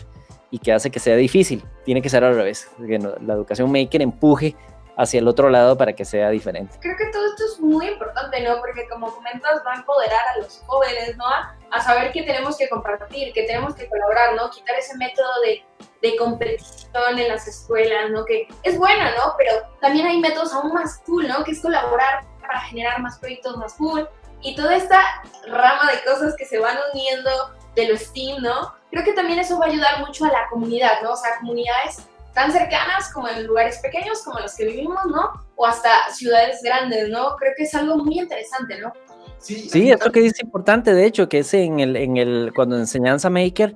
y 0.50 0.60
que 0.60 0.72
hace 0.72 0.90
que 0.90 1.02
sea 1.02 1.18
difícil. 1.18 1.66
Tiene 1.84 2.02
que 2.02 2.08
ser 2.08 2.24
al 2.24 2.34
revés, 2.34 2.72
que 2.78 2.98
la 2.98 3.34
educación 3.34 3.70
maker 3.70 4.02
empuje 4.02 4.56
hacia 4.96 5.20
el 5.20 5.28
otro 5.28 5.50
lado 5.50 5.78
para 5.78 5.92
que 5.94 6.06
sea 6.06 6.30
diferente. 6.30 6.78
Creo 6.80 6.96
que 6.96 7.08
todo 7.12 7.26
esto 7.28 7.44
es 7.44 7.60
muy 7.60 7.88
importante, 7.88 8.42
¿no? 8.42 8.58
Porque 8.62 8.88
como 8.88 9.14
comentas, 9.14 9.62
va 9.68 9.74
a 9.74 9.76
empoderar 9.76 10.22
a 10.34 10.40
los 10.40 10.64
jóvenes, 10.66 11.18
¿no? 11.18 11.26
A, 11.70 11.82
saber 11.82 12.14
que 12.14 12.24
tenemos 12.24 12.58
que 12.58 12.70
compartir, 12.70 13.34
que 13.34 13.44
tenemos 13.44 13.76
que 13.76 13.88
colaborar, 13.90 14.34
¿no? 14.34 14.50
Quitar 14.50 14.76
ese 14.80 14.96
método 14.96 15.30
de, 15.46 15.62
de 16.02 16.16
competición 16.16 16.87
en 17.18 17.28
las 17.28 17.48
escuelas, 17.48 18.10
¿no? 18.12 18.26
Que 18.26 18.48
es 18.64 18.78
buena, 18.78 19.12
¿no? 19.12 19.34
Pero 19.38 19.52
también 19.82 20.08
hay 20.08 20.20
métodos 20.20 20.54
aún 20.54 20.74
más 20.74 21.02
cool, 21.06 21.28
¿no? 21.28 21.44
Que 21.44 21.52
es 21.52 21.62
colaborar 21.62 22.26
para 22.42 22.62
generar 22.62 23.02
más 23.02 23.18
proyectos 23.20 23.58
más 23.58 23.74
cool. 23.74 24.08
Y 24.42 24.56
toda 24.56 24.76
esta 24.76 25.02
rama 25.48 25.92
de 25.92 26.04
cosas 26.10 26.36
que 26.38 26.46
se 26.46 26.60
van 26.60 26.78
uniendo 26.94 27.30
de 27.76 27.88
los 27.88 28.02
STEAM, 28.02 28.42
¿no? 28.42 28.74
Creo 28.92 29.04
que 29.04 29.14
también 29.14 29.40
eso 29.40 29.60
va 29.60 29.66
a 29.66 29.70
ayudar 29.70 30.00
mucho 30.00 30.26
a 30.26 30.30
la 30.32 30.48
comunidad, 30.50 31.02
¿no? 31.04 31.12
O 31.12 31.16
sea, 31.16 31.38
comunidades 31.40 32.08
tan 32.34 32.52
cercanas 32.52 33.12
como 33.14 33.28
en 33.28 33.48
lugares 33.48 33.80
pequeños 33.80 34.22
como 34.24 34.40
los 34.40 34.56
que 34.56 34.66
vivimos, 34.66 35.06
¿no? 35.08 35.32
O 35.56 35.66
hasta 35.66 35.90
ciudades 36.12 36.62
grandes, 36.64 37.10
¿no? 37.10 37.36
Creo 37.36 37.54
que 37.58 37.64
es 37.64 37.74
algo 37.74 37.98
muy 37.98 38.20
interesante, 38.20 38.80
¿no? 38.80 38.94
Sí, 39.40 39.70
sí 39.70 39.92
esto 39.92 40.12
que 40.12 40.26
es 40.26 40.40
importante, 40.42 40.94
de 40.94 41.06
hecho, 41.06 41.30
que 41.30 41.40
es 41.40 41.54
en 41.54 41.80
el, 41.80 41.96
en 41.96 42.18
el, 42.18 42.52
cuando 42.56 42.78
enseñanza 42.78 43.30
maker, 43.30 43.76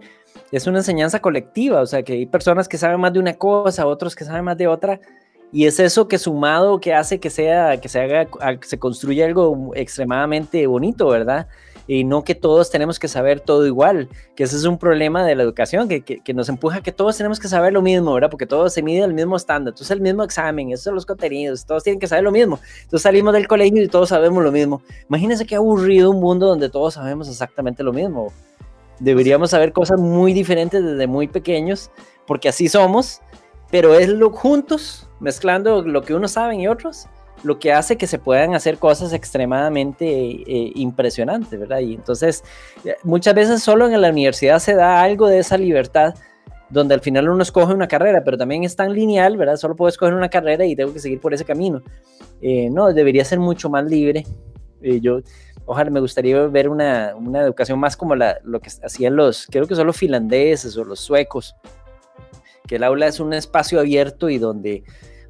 es 0.52 0.68
una 0.68 0.80
enseñanza 0.80 1.20
colectiva, 1.20 1.82
o 1.82 1.86
sea, 1.86 2.04
que 2.04 2.14
hay 2.14 2.26
personas 2.26 2.68
que 2.68 2.78
saben 2.78 3.00
más 3.00 3.14
de 3.14 3.20
una 3.20 3.34
cosa, 3.34 3.86
otros 3.86 4.16
que 4.16 4.26
saben 4.26 4.44
más 4.44 4.58
de 4.58 4.68
otra, 4.68 5.00
y 5.52 5.66
es 5.66 5.80
eso 5.80 6.08
que 6.08 6.18
sumado 6.18 6.80
que 6.80 6.94
hace 6.94 7.20
que 7.20 7.30
sea, 7.30 7.80
que 7.80 7.90
se 7.90 8.00
haga, 8.00 8.28
se 8.62 8.80
construya 8.80 9.26
algo 9.26 9.72
extremadamente 9.76 10.66
bonito, 10.68 11.08
¿verdad? 11.08 11.48
y 11.88 12.04
no 12.04 12.24
que 12.24 12.36
todos 12.36 12.70
tenemos 12.70 13.00
que 13.00 13.10
saber 13.10 13.40
todo 13.42 13.66
igual, 13.66 14.08
que 14.36 14.44
ese 14.44 14.56
es 14.56 14.64
un 14.64 14.78
problema 14.78 15.26
de 15.26 15.36
la 15.36 15.44
educación, 15.44 15.90
que, 15.90 16.02
que, 16.02 16.34
nos 16.34 16.48
empuja 16.50 16.78
a 16.78 16.82
que 16.82 16.94
todos 16.94 17.18
tenemos 17.18 17.40
que 17.40 17.50
saber 17.50 17.74
lo 17.74 17.82
mismo, 17.82 18.14
¿verdad? 18.14 18.30
Porque 18.30 18.46
todo 18.46 18.70
se 18.70 18.82
mide 18.82 19.04
al 19.04 19.14
mismo 19.14 19.36
estándar, 19.36 19.74
entonces 19.74 19.92
el 19.92 20.00
mismo 20.00 20.24
examen, 20.24 20.72
esos 20.72 20.86
son 20.86 20.96
los 20.96 21.06
contenidos, 21.06 21.66
todos 21.66 21.84
tienen 21.84 22.00
que 22.00 22.08
saber 22.08 22.24
lo 22.24 22.32
mismo. 22.32 22.60
Entonces 22.84 23.02
salimos 23.02 23.34
del 23.34 23.46
colegio 23.48 23.84
y 23.84 23.90
todos 23.90 24.10
sabemos 24.10 24.42
lo 24.42 24.54
mismo. 24.54 24.82
Imagínense 25.10 25.46
qué 25.46 25.56
aburrido 25.56 26.12
un 26.12 26.22
mundo 26.22 26.48
donde 26.48 26.70
todos 26.70 26.94
sabemos 26.94 27.28
exactamente 27.28 27.84
lo 27.84 27.92
mismo. 27.92 28.32
Deberíamos 29.02 29.50
saber 29.50 29.74
cosas 29.74 30.00
muy 30.00 30.32
diferentes 30.32 30.84
desde 30.84 31.08
muy 31.08 31.28
pequeños, 31.28 31.90
porque 32.28 32.50
así 32.50 32.70
somos, 32.70 33.20
pero 33.72 33.96
es 33.96 34.08
lo 34.08 34.30
juntos, 34.30 35.10
mezclando 35.20 35.82
lo 35.82 36.04
que 36.04 36.14
unos 36.14 36.34
saben 36.34 36.60
y 36.60 36.68
otros, 36.68 37.08
lo 37.42 37.58
que 37.58 37.74
hace 37.74 37.98
que 37.98 38.06
se 38.06 38.20
puedan 38.20 38.54
hacer 38.54 38.78
cosas 38.78 39.12
extremadamente 39.12 40.06
eh, 40.06 40.72
impresionantes, 40.76 41.60
¿verdad? 41.60 41.80
Y 41.80 41.96
entonces, 41.96 42.44
eh, 42.86 42.96
muchas 43.04 43.34
veces 43.34 43.64
solo 43.64 43.88
en 43.88 44.00
la 44.00 44.12
universidad 44.12 44.60
se 44.60 44.76
da 44.76 45.02
algo 45.02 45.28
de 45.28 45.40
esa 45.40 45.58
libertad, 45.58 46.14
donde 46.70 46.94
al 46.94 47.02
final 47.02 47.28
uno 47.28 47.42
escoge 47.42 47.74
una 47.74 47.88
carrera, 47.88 48.24
pero 48.24 48.38
también 48.38 48.66
es 48.66 48.76
tan 48.76 48.94
lineal, 48.94 49.36
¿verdad? 49.36 49.58
Solo 49.58 49.76
puedo 49.76 49.90
escoger 49.90 50.14
una 50.14 50.30
carrera 50.30 50.64
y 50.64 50.76
tengo 50.76 50.94
que 50.94 51.00
seguir 51.00 51.20
por 51.20 51.34
ese 51.34 51.44
camino. 51.44 51.82
Eh, 52.40 52.70
no, 52.70 52.94
debería 52.94 53.26
ser 53.26 53.40
mucho 53.40 53.68
más 53.68 53.84
libre. 53.84 54.26
yo, 54.80 55.22
ojalá 55.72 55.90
me 55.90 56.00
gustaría 56.00 56.40
ver 56.48 56.70
una, 56.70 57.14
una 57.16 57.42
educación 57.42 57.80
más 57.80 57.96
como 57.96 58.16
la, 58.16 58.38
lo 58.44 58.60
que 58.60 58.70
hacían 58.84 59.16
los, 59.16 59.48
creo 59.50 59.68
que 59.68 59.76
son 59.76 59.88
los 59.88 59.98
finlandeses 59.98 60.76
o 60.78 60.84
los 60.84 61.00
suecos, 61.00 61.56
que 62.68 62.76
el 62.76 62.84
aula 62.84 63.08
es 63.08 63.20
un 63.20 63.34
espacio 63.34 63.80
abierto 63.80 64.30
y 64.30 64.38
donde 64.38 64.84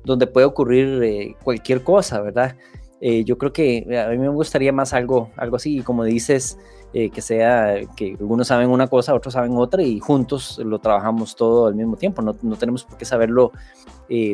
donde 0.04 0.28
puede 0.28 0.46
ocurrir 0.46 1.04
eh, 1.04 1.36
cualquier 1.44 1.84
cosa, 1.84 2.22
¿verdad? 2.22 2.56
Eh, 3.00 3.24
yo 3.24 3.38
creo 3.38 3.52
que 3.52 3.86
a 3.98 4.10
mí 4.10 4.18
me 4.18 4.30
gustaría 4.30 4.72
más 4.72 4.94
algo, 4.94 5.32
algo 5.38 5.56
así, 5.56 5.82
como 5.82 6.04
dices, 6.04 6.58
eh, 6.94 7.10
que 7.10 7.22
sea 7.22 7.76
que 7.96 8.16
algunos 8.20 8.48
saben 8.48 8.70
una 8.70 8.88
cosa, 8.88 9.16
otros 9.16 9.34
saben 9.34 9.58
otra 9.58 9.82
y 9.82 10.00
juntos 10.00 10.60
lo 10.64 10.80
trabajamos 10.80 11.36
todo 11.36 11.68
al 11.68 11.76
mismo 11.76 11.98
tiempo. 11.98 12.22
No, 12.22 12.36
no 12.42 12.56
tenemos 12.58 12.84
por 12.84 12.98
qué 12.98 13.06
saberlo 13.06 13.52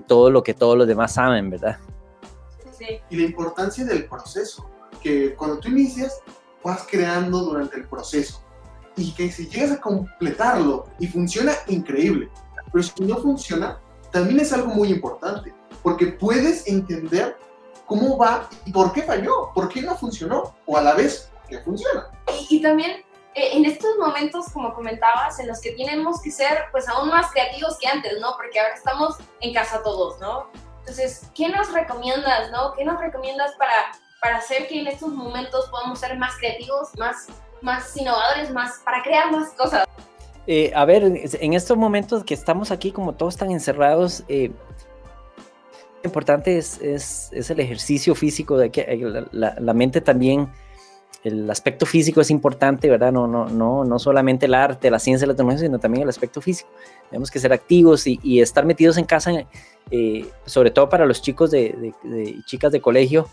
todo 0.08 0.32
lo 0.32 0.42
que 0.42 0.56
todos 0.56 0.76
los 0.76 0.88
demás 0.88 1.14
saben, 1.14 1.52
¿verdad? 1.52 1.78
Sí. 2.72 3.00
Y 3.10 3.18
la 3.18 3.24
importancia 3.24 3.86
del 3.86 4.06
proceso, 4.06 4.70
que 5.08 5.36
cuando 5.36 5.60
tú 5.60 5.70
inicias, 5.70 6.22
vas 6.64 6.86
creando 6.90 7.40
durante 7.40 7.78
el 7.78 7.88
proceso 7.88 8.44
y 8.98 9.14
que 9.14 9.32
si 9.32 9.48
llegas 9.48 9.72
a 9.72 9.80
completarlo 9.80 10.88
y 11.00 11.08
funciona, 11.08 11.54
increíble. 11.68 12.30
Pero 12.74 12.84
si 12.84 13.04
no 13.06 13.18
funciona, 13.18 13.80
también 14.12 14.42
es 14.42 14.52
algo 14.52 14.68
muy 14.68 14.90
importante 14.90 15.54
porque 15.82 16.08
puedes 16.08 16.68
entender 16.68 17.38
cómo 17.86 18.18
va 18.18 18.50
y 18.66 18.72
por 18.72 18.92
qué 18.92 19.04
falló, 19.04 19.52
por 19.54 19.70
qué 19.70 19.82
no 19.82 19.96
funcionó, 19.96 20.56
o 20.66 20.76
a 20.76 20.82
la 20.82 20.94
vez, 20.94 21.30
que 21.48 21.60
funciona. 21.60 22.08
Y, 22.50 22.62
también 22.62 22.92
eh, 23.34 23.52
en 23.54 23.64
estos 23.64 23.92
momentos, 23.98 24.48
como 24.52 24.74
comentabas, 24.74 25.40
en 25.40 25.48
los 25.48 25.62
que 25.62 25.72
tenemos 25.72 26.22
que 26.22 26.32
ser 26.32 26.66
pues 26.74 26.90
aún 26.90 27.08
más 27.08 27.32
creativos 27.32 27.78
que 27.80 27.88
antes, 27.88 28.20
¿no? 28.20 28.36
Porque 28.36 28.60
ahora 28.60 28.74
estamos 28.74 29.16
en 29.40 29.54
casa 29.54 29.82
todos, 29.84 30.20
¿no? 30.20 30.50
Entonces, 30.80 31.30
¿qué 31.34 31.48
nos 31.48 31.72
recomiendas, 31.72 32.52
no? 32.52 32.74
¿Qué 32.74 32.84
nos 32.84 33.00
recomiendas 33.00 33.54
para, 33.58 33.94
para 34.22 34.38
hacer 34.38 34.68
que 34.68 34.82
en 34.82 34.88
estos 34.88 35.10
momentos 35.14 35.68
podamos 35.70 36.00
ser 36.00 36.18
más 36.18 36.36
creativos, 36.38 36.90
más, 36.98 37.28
más 37.62 37.96
innovadores, 37.98 38.52
más, 38.52 38.80
para 38.84 39.04
crear 39.04 39.32
más 39.32 39.52
cosas? 39.54 39.86
Eh, 40.48 40.72
a 40.76 40.86
ver, 40.86 41.04
en 41.04 41.54
estos 41.54 41.78
momentos 41.78 42.24
que 42.24 42.34
estamos 42.34 42.72
aquí 42.72 42.92
como 42.92 43.14
todos 43.14 43.34
están 43.34 43.52
encerrados, 43.52 44.24
eh, 44.30 44.52
importante 46.08 46.58
es, 46.58 46.82
es, 46.82 47.50
el 47.50 47.60
ejercicio 47.60 48.16
físico, 48.16 48.58
de 48.58 48.72
que 48.72 48.82
eh, 48.82 49.26
la, 49.32 49.74
mente 49.74 50.02
también 50.02 50.50
el 51.24 51.50
aspecto 51.50 51.86
físico 51.86 52.22
es 52.22 52.32
importante, 52.32 52.90
¿verdad? 52.90 53.12
No, 53.12 53.28
no, 53.28 53.48
no, 53.48 53.84
no 53.84 54.00
solamente 54.00 54.46
el 54.46 54.54
arte, 54.54 54.90
la 54.90 55.00
ciencia, 55.00 55.28
la 55.28 55.36
tecnología, 55.36 55.68
sino 55.68 55.80
también 55.80 56.04
el 56.04 56.10
aspecto 56.10 56.42
físico. 56.42 56.70
Tenemos 57.10 57.30
que 57.30 57.40
ser 57.40 57.54
activos 57.54 58.08
y, 58.08 58.42
estar 58.42 58.66
metidos 58.66 58.98
en 58.98 59.06
casa, 59.06 59.32
eh, 59.92 60.26
sobre 60.46 60.72
todo 60.72 60.90
para 60.90 61.06
los 61.06 61.22
chicos 61.22 61.52
de, 61.52 61.94
chicas 62.46 62.72
de 62.72 62.82
colegio, 62.82 63.28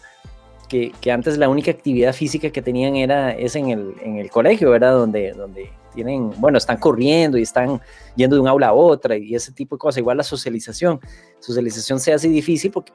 que, 1.01 1.13
antes 1.13 1.39
la 1.39 1.49
única 1.49 1.71
actividad 1.71 2.13
física 2.13 2.51
que 2.51 2.63
tenían 2.63 2.97
era 2.97 3.33
es 3.33 3.55
en 3.55 3.71
el, 3.71 3.95
en 4.03 4.17
el 4.17 4.31
colegio, 4.31 4.71
¿verdad? 4.71 4.93
Donde, 4.93 5.33
donde 5.33 5.71
tienen, 5.95 6.33
bueno, 6.41 6.59
están 6.59 6.79
corriendo 6.79 7.39
y 7.39 7.43
están 7.43 7.81
yendo 8.17 8.37
de 8.37 8.43
un 8.43 8.49
aula 8.49 8.69
a 8.69 8.73
otra 8.73 9.17
y 9.17 9.35
ese 9.35 9.53
tipo 9.53 9.77
de 9.77 9.79
cosas. 9.79 9.99
Igual 9.99 10.17
la 10.17 10.25
socialización. 10.25 11.01
Socialización 11.39 12.01
se 12.01 12.13
hace 12.13 12.29
difícil 12.29 12.73
porque, 12.73 12.93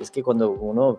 es 0.00 0.10
que 0.10 0.22
cuando 0.22 0.50
uno, 0.50 0.98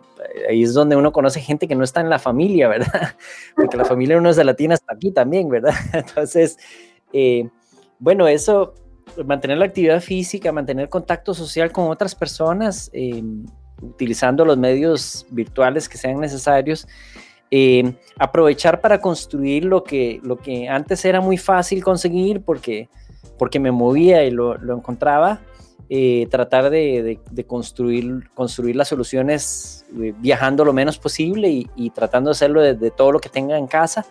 ahí 0.49 0.63
es 0.63 0.73
donde 0.73 0.95
uno 0.95 1.11
conoce 1.11 1.41
gente 1.41 1.67
que 1.67 1.75
no 1.75 1.83
está 1.83 1.99
en 1.99 2.09
la 2.09 2.19
familia, 2.19 2.69
¿verdad? 2.69 3.15
Porque 3.55 3.75
la 3.75 3.83
familia 3.83 4.17
uno 4.17 4.29
es 4.29 4.37
de 4.37 4.45
latina 4.45 4.75
hasta 4.75 4.93
aquí 4.93 5.11
también, 5.11 5.49
¿verdad? 5.49 5.73
Entonces, 5.93 6.57
eh, 7.11 7.49
bueno, 7.99 8.27
eso, 8.27 8.73
mantener 9.25 9.57
la 9.57 9.65
actividad 9.65 10.01
física, 10.01 10.53
mantener 10.53 10.87
contacto 10.87 11.33
social 11.33 11.71
con 11.73 11.89
otras 11.89 12.15
personas, 12.15 12.89
eh, 12.93 13.21
utilizando 13.81 14.45
los 14.45 14.57
medios 14.57 15.25
virtuales 15.29 15.89
que 15.89 15.97
sean 15.97 16.19
necesarios, 16.19 16.87
eh, 17.51 17.93
aprovechar 18.17 18.81
para 18.81 18.99
construir 18.99 19.65
lo 19.65 19.83
que, 19.83 20.19
lo 20.23 20.37
que 20.37 20.67
antes 20.67 21.05
era 21.05 21.21
muy 21.21 21.37
fácil 21.37 21.83
conseguir 21.83 22.41
porque, 22.41 22.89
porque 23.37 23.59
me 23.59 23.71
movía 23.71 24.23
y 24.23 24.31
lo, 24.31 24.57
lo 24.57 24.75
encontraba, 24.75 25.41
eh, 25.87 26.27
tratar 26.31 26.71
de, 26.71 27.19
construir, 27.45 28.27
construir 28.33 28.75
las 28.75 28.87
soluciones 28.87 29.85
eh, 30.01 30.15
viajando 30.17 30.65
lo 30.65 30.73
menos 30.73 30.97
posible 30.97 31.67
y, 31.75 31.89
tratando 31.91 32.29
de 32.29 32.31
hacerlo 32.31 32.61
desde 32.61 32.89
todo 32.89 33.11
lo 33.11 33.19
que 33.19 33.29
tenga 33.29 33.55
en 33.55 33.67
casa. 33.67 34.03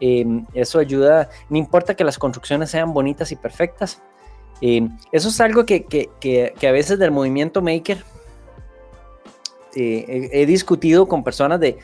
Em, 0.00 0.44
eso 0.54 0.80
ayuda, 0.80 1.28
no 1.48 1.56
importa 1.56 1.94
que 1.94 2.02
las 2.02 2.18
construcciones 2.18 2.70
sean 2.70 2.92
bonitas 2.92 3.30
y 3.30 3.36
perfectas. 3.36 4.02
Em, 4.60 4.96
eso 5.12 5.28
es 5.28 5.40
algo 5.40 5.64
que, 5.64 5.84
que, 5.84 6.52
a 6.66 6.72
veces 6.72 6.98
del 6.98 7.12
movimiento 7.12 7.62
maker 7.62 8.02
eh, 9.78 10.28
he, 10.32 10.42
he, 10.42 10.46
discutido 10.46 11.06
con 11.06 11.24
personas 11.24 11.60
de, 11.60 11.78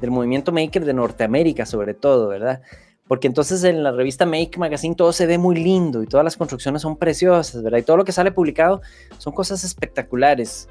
del 0.00 0.10
movimiento 0.10 0.52
maker 0.52 0.84
de 0.84 0.94
Norteamérica 0.94 1.66
sobre 1.66 1.94
todo, 1.94 2.28
¿verdad? 2.28 2.62
porque 3.10 3.26
entonces 3.26 3.64
en 3.64 3.82
la 3.82 3.90
revista 3.90 4.24
Make 4.24 4.52
Magazine 4.56 4.94
todo 4.94 5.12
se 5.12 5.26
ve 5.26 5.36
muy 5.36 5.56
lindo 5.56 6.00
y 6.00 6.06
todas 6.06 6.22
las 6.22 6.36
construcciones 6.36 6.82
son 6.82 6.96
preciosas, 6.96 7.60
¿verdad? 7.60 7.78
Y 7.78 7.82
todo 7.82 7.96
lo 7.96 8.04
que 8.04 8.12
sale 8.12 8.30
publicado 8.30 8.82
son 9.18 9.32
cosas 9.32 9.64
espectaculares. 9.64 10.68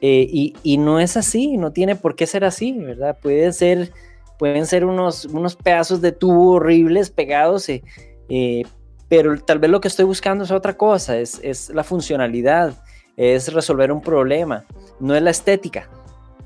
Eh, 0.00 0.54
y, 0.62 0.78
no 0.78 0.98
es 0.98 1.18
así, 1.18 1.58
no 1.58 1.72
tiene 1.72 1.94
por 1.94 2.16
qué 2.16 2.26
ser 2.26 2.42
así, 2.46 2.72
¿verdad? 2.72 3.18
Puede 3.20 3.52
ser, 3.52 3.92
pueden 4.38 4.64
ser 4.64 4.86
unos, 4.86 5.26
unos 5.26 5.56
pedazos 5.56 6.00
de 6.00 6.12
tubo 6.12 6.52
horribles 6.52 7.10
pegados, 7.10 7.68
eh, 7.68 7.82
eh, 8.30 8.62
pero 9.10 9.38
tal 9.42 9.58
vez 9.58 9.70
lo 9.70 9.82
que 9.82 9.88
estoy 9.88 10.06
buscando 10.06 10.44
es 10.44 10.52
otra 10.52 10.78
cosa, 10.78 11.18
es, 11.18 11.38
es 11.42 11.68
la 11.68 11.84
funcionalidad, 11.84 12.82
es 13.18 13.52
resolver 13.52 13.92
un 13.92 14.00
problema, 14.00 14.64
no 15.00 15.14
es 15.14 15.20
la 15.20 15.32
estética. 15.32 15.90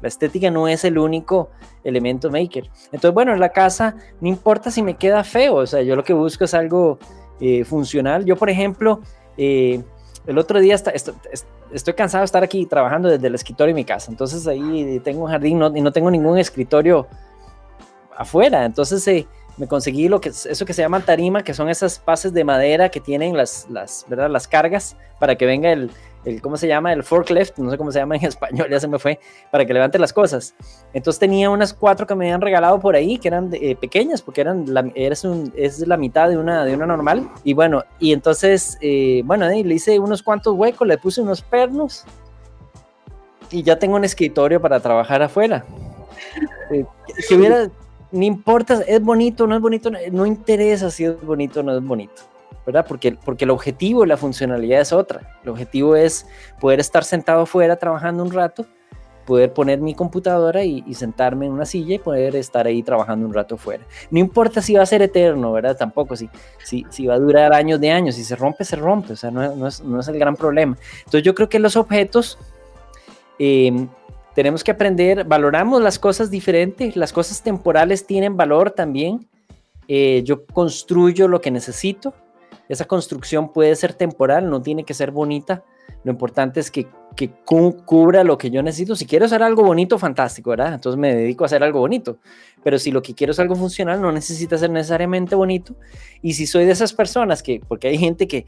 La 0.01 0.09
estética 0.09 0.51
no 0.51 0.69
es 0.69 0.85
el 0.85 0.99
único 0.99 1.51
elemento 1.85 2.31
maker. 2.31 2.71
Entonces, 2.87 3.13
bueno, 3.13 3.33
en 3.33 3.41
la 3.41 3.51
casa 3.51 3.97
no 4.21 4.29
importa 4.29 4.71
si 4.71 4.83
me 4.83 4.97
queda 4.97 5.25
feo, 5.25 5.57
o 5.57 5.67
sea, 5.67 5.83
yo 5.83 5.97
lo 5.97 6.05
que 6.05 6.13
busco 6.13 6.45
es 6.45 6.55
algo 6.55 6.99
eh, 7.41 7.65
funcional. 7.65 8.25
Yo, 8.25 8.37
por 8.37 8.51
ejemplo, 8.51 9.01
eh, 9.37 9.83
el 10.27 10.39
otro 10.39 10.61
día 10.61 10.77
estoy 11.73 11.95
cansado 11.95 12.23
de 12.23 12.27
estar 12.27 12.43
aquí 12.43 12.67
trabajando 12.67 13.09
desde 13.09 13.27
el 13.27 13.35
escritorio 13.35 13.75
de 13.75 13.81
mi 13.81 13.85
casa, 13.85 14.11
entonces 14.11 14.47
ahí 14.47 15.01
tengo 15.03 15.25
un 15.25 15.31
jardín 15.31 15.61
y 15.75 15.81
no 15.81 15.93
tengo 15.93 16.11
ningún 16.11 16.39
escritorio 16.39 17.07
afuera, 18.17 18.65
entonces 18.65 19.07
eh, 19.09 19.27
me 19.57 19.67
conseguí 19.67 20.09
lo 20.09 20.21
que 20.21 20.29
eso 20.29 20.65
que 20.65 20.73
se 20.73 20.83
llama 20.83 21.01
tarima, 21.01 21.43
que 21.43 21.55
son 21.55 21.69
esas 21.69 22.03
bases 22.05 22.33
de 22.33 22.45
madera 22.45 22.91
que 22.91 23.01
tienen 23.01 23.37
las, 23.37 23.67
las, 23.71 24.05
¿verdad? 24.09 24.29
las 24.29 24.49
cargas 24.49 24.97
para 25.19 25.37
que 25.37 25.47
venga 25.47 25.73
el, 25.73 25.91
el, 26.25 26.41
¿cómo 26.41 26.57
se 26.57 26.67
llama? 26.67 26.93
El 26.93 27.03
forklift, 27.03 27.59
no 27.59 27.71
sé 27.71 27.79
cómo 27.79 27.93
se 27.93 27.99
llama 27.99 28.17
en 28.17 28.25
español, 28.27 28.69
ya 28.71 28.81
se 28.81 28.89
me 28.89 28.99
fue, 28.99 29.19
para 29.51 29.65
que 29.65 29.73
levante 29.73 29.99
las 29.99 30.13
cosas. 30.13 30.55
Entonces 30.93 31.19
tenía 31.19 31.51
unas 31.51 31.73
cuatro 31.73 32.07
que 32.07 32.15
me 32.15 32.27
habían 32.27 32.41
regalado 32.41 32.81
por 32.81 32.95
ahí, 32.95 33.19
que 33.19 33.29
eran 33.29 33.51
eh, 33.53 33.77
pequeñas, 33.77 34.23
porque 34.23 34.41
eran 34.41 34.73
la, 34.73 34.91
es, 34.95 35.25
un, 35.25 35.53
es 35.57 35.87
la 35.87 35.97
mitad 35.97 36.29
de 36.29 36.37
una, 36.37 36.65
de 36.65 36.75
una 36.75 36.87
normal. 36.87 37.29
Y 37.45 37.55
bueno, 37.55 37.85
y 37.99 38.13
entonces, 38.13 38.79
eh, 38.81 39.23
bueno, 39.25 39.49
le 39.49 39.75
hice 39.75 39.99
unos 39.99 40.23
cuantos 40.23 40.55
huecos, 40.55 40.87
le 40.87 40.99
puse 40.99 41.21
unos 41.21 41.43
pernos 41.43 42.05
y 43.51 43.63
ya 43.63 43.79
tengo 43.79 43.97
un 43.97 44.05
escritorio 44.05 44.61
para 44.61 44.81
trabajar 44.81 45.23
afuera. 45.23 45.65
Eh, 46.71 46.85
si 47.19 47.35
hubiera, 47.35 47.71
no 48.13 48.25
importa, 48.25 48.83
es 48.87 49.03
bonito, 49.03 49.47
no 49.47 49.57
es 49.57 49.61
bonito, 49.61 49.91
no 50.13 50.27
interesa 50.27 50.91
si 50.91 51.05
es 51.05 51.21
bonito 51.23 51.61
o 51.61 51.63
no 51.63 51.77
es 51.77 51.83
bonito. 51.83 52.23
¿Verdad? 52.69 52.85
Porque, 52.87 53.13
porque 53.13 53.47
el 53.47 53.51
objetivo, 53.51 54.05
la 54.05 54.19
funcionalidad 54.19 54.83
es 54.83 54.93
otra. 54.93 55.39
El 55.43 55.49
objetivo 55.49 55.97
es 55.97 56.27
poder 56.61 56.81
estar 56.81 57.03
sentado 57.03 57.41
afuera 57.41 57.77
trabajando 57.77 58.23
un 58.23 58.31
rato, 58.31 58.67
poder 59.25 59.55
poner 59.55 59.81
mi 59.81 59.95
computadora 59.95 60.65
y, 60.65 60.83
sentarme 60.93 61.47
en 61.47 61.53
una 61.53 61.65
silla 61.65 61.95
y 61.95 61.99
poder 61.99 62.37
estar 62.37 62.67
ahí 62.67 62.83
trabajando 62.83 63.27
un 63.27 63.33
rato 63.33 63.55
afuera. 63.55 63.87
No 64.11 64.19
importa 64.19 64.61
si 64.61 64.75
va 64.75 64.83
a 64.83 64.87
ser 64.87 65.01
eterno, 65.01 65.51
¿verdad? 65.51 65.79
Tampoco, 65.79 66.15
si, 66.15 66.29
si, 66.63 66.85
si 66.91 67.07
va 67.07 67.15
a 67.15 67.19
durar 67.19 67.55
años 67.55 67.81
de 67.81 67.91
años, 67.91 68.17
si 68.17 68.25
se 68.25 68.37
rompe, 68.37 68.67
se 68.67 68.77
rompe, 68.77 69.15
o 69.15 69.17
sea, 69.17 69.31
no, 69.31 69.57
no, 69.57 69.67
es, 69.67 69.83
no 69.83 70.01
es, 70.01 70.09
el 70.09 70.19
gran 70.19 70.37
problema. 70.37 70.77
Entonces 70.99 71.23
yo 71.23 71.35
creo 71.35 71.49
que 71.49 71.59
los 71.59 71.75
objetos... 71.75 72.39
Em, 73.39 73.89
tenemos 74.35 74.63
que 74.63 74.73
aprender, 74.73 75.25
valoramos 75.25 75.81
las 75.81 75.99
cosas 75.99 76.31
diferentes, 76.31 76.97
las 76.97 77.15
cosas 77.15 77.43
temporales 77.43 78.07
tienen 78.07 78.37
valor 78.37 78.71
también. 78.71 79.27
Eh, 79.91 80.23
yo 80.23 80.45
construyo 80.45 81.29
lo 81.29 81.41
que 81.41 81.51
necesito, 81.51 82.13
esa 82.69 82.85
construcción 82.85 83.53
puede 83.53 83.75
ser 83.77 83.95
temporal, 83.95 84.51
no 84.51 84.61
tiene 84.63 84.85
que 84.85 84.95
ser 84.95 85.11
bonita. 85.11 85.65
Lo 86.05 86.13
importante 86.13 86.61
es 86.61 86.71
que, 86.71 86.87
que 87.17 87.31
cubra 87.45 88.23
lo 88.25 88.39
que 88.39 88.51
yo 88.51 88.63
necesito. 88.63 88.95
Si 88.95 89.07
quiero 89.07 89.25
hacer 89.25 89.43
algo 89.43 89.65
bonito, 89.65 89.99
fantástico, 89.99 90.51
¿verdad? 90.51 90.75
Entonces 90.75 90.99
me 90.99 91.15
dedico 91.15 91.45
a 91.45 91.47
hacer 91.47 91.63
algo 91.63 91.81
bonito. 91.81 92.19
Pero 92.63 92.79
si 92.79 92.91
lo 92.91 93.03
que 93.03 93.15
quiero 93.15 93.33
es 93.33 93.41
algo 93.41 93.57
funcional, 93.57 94.01
no 94.01 94.13
necesita 94.13 94.59
ser 94.59 94.71
necesariamente 94.71 95.35
bonito. 95.35 95.75
Y 96.23 96.35
si 96.35 96.47
soy 96.47 96.67
de 96.67 96.73
esas 96.73 96.93
personas 96.93 97.43
que, 97.43 97.61
porque 97.67 97.89
hay 97.89 97.99
gente 97.99 98.29
que, 98.29 98.45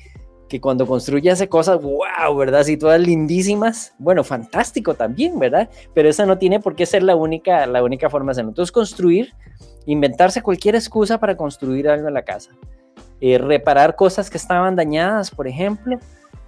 que 0.51 0.61
cuando 0.61 0.87
construye 0.87 1.31
hace 1.31 1.49
cosas, 1.49 1.81
wow, 1.81 2.37
¿verdad? 2.37 2.65
Si 2.65 2.77
todas 2.77 3.01
lindísimas, 3.01 3.95
bueno, 3.99 4.23
fantástico 4.23 4.95
también, 4.95 5.39
¿verdad? 5.39 5.71
Pero 5.95 6.09
esa 6.09 6.27
no 6.27 6.39
tiene 6.39 6.61
por 6.61 6.75
qué 6.75 6.87
ser 6.87 7.03
la 7.03 7.17
única, 7.17 7.67
la 7.67 7.83
única 7.83 8.11
forma 8.11 8.27
de 8.27 8.33
hacerlo. 8.33 8.51
Entonces 8.51 8.73
construir, 8.73 9.33
inventarse 9.87 10.43
cualquier 10.43 10.75
excusa 10.75 11.19
para 11.19 11.37
construir 11.37 11.89
algo 11.89 12.09
en 12.09 12.15
la 12.15 12.23
casa. 12.23 12.51
Eh, 13.21 13.39
reparar 13.39 13.97
cosas 13.97 14.31
que 14.31 14.39
estaban 14.39 14.77
dañadas, 14.77 15.31
por 15.31 15.47
ejemplo, 15.47 15.99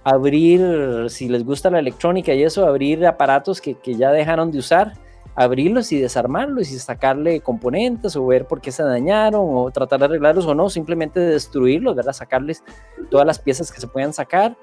abrir, 0.03 1.09
si 1.09 1.29
les 1.29 1.43
gusta 1.43 1.69
la 1.69 1.79
electrónica 1.79 2.33
y 2.33 2.43
eso, 2.43 2.65
abrir 2.65 3.05
aparatos 3.05 3.61
que, 3.61 3.75
que 3.75 3.95
ya 3.95 4.11
dejaron 4.11 4.51
de 4.51 4.59
usar, 4.59 4.93
abrirlos 5.35 5.91
y 5.91 5.99
desarmarlos 5.99 6.71
y 6.71 6.79
sacarle 6.79 7.41
componentes 7.41 8.15
o 8.15 8.25
ver 8.25 8.45
por 8.45 8.61
qué 8.61 8.71
se 8.71 8.83
dañaron 8.83 9.41
o 9.43 9.71
tratar 9.71 9.99
de 9.99 10.05
arreglarlos 10.05 10.45
o 10.45 10.53
no, 10.53 10.69
simplemente 10.69 11.19
destruirlos, 11.19 11.95
¿verdad? 11.95 12.13
Sacarles 12.13 12.63
todas 13.09 13.25
las 13.25 13.39
piezas 13.39 13.71
que 13.71 13.81
se 13.81 13.87
puedan 13.87 14.13
sacar. 14.13 14.55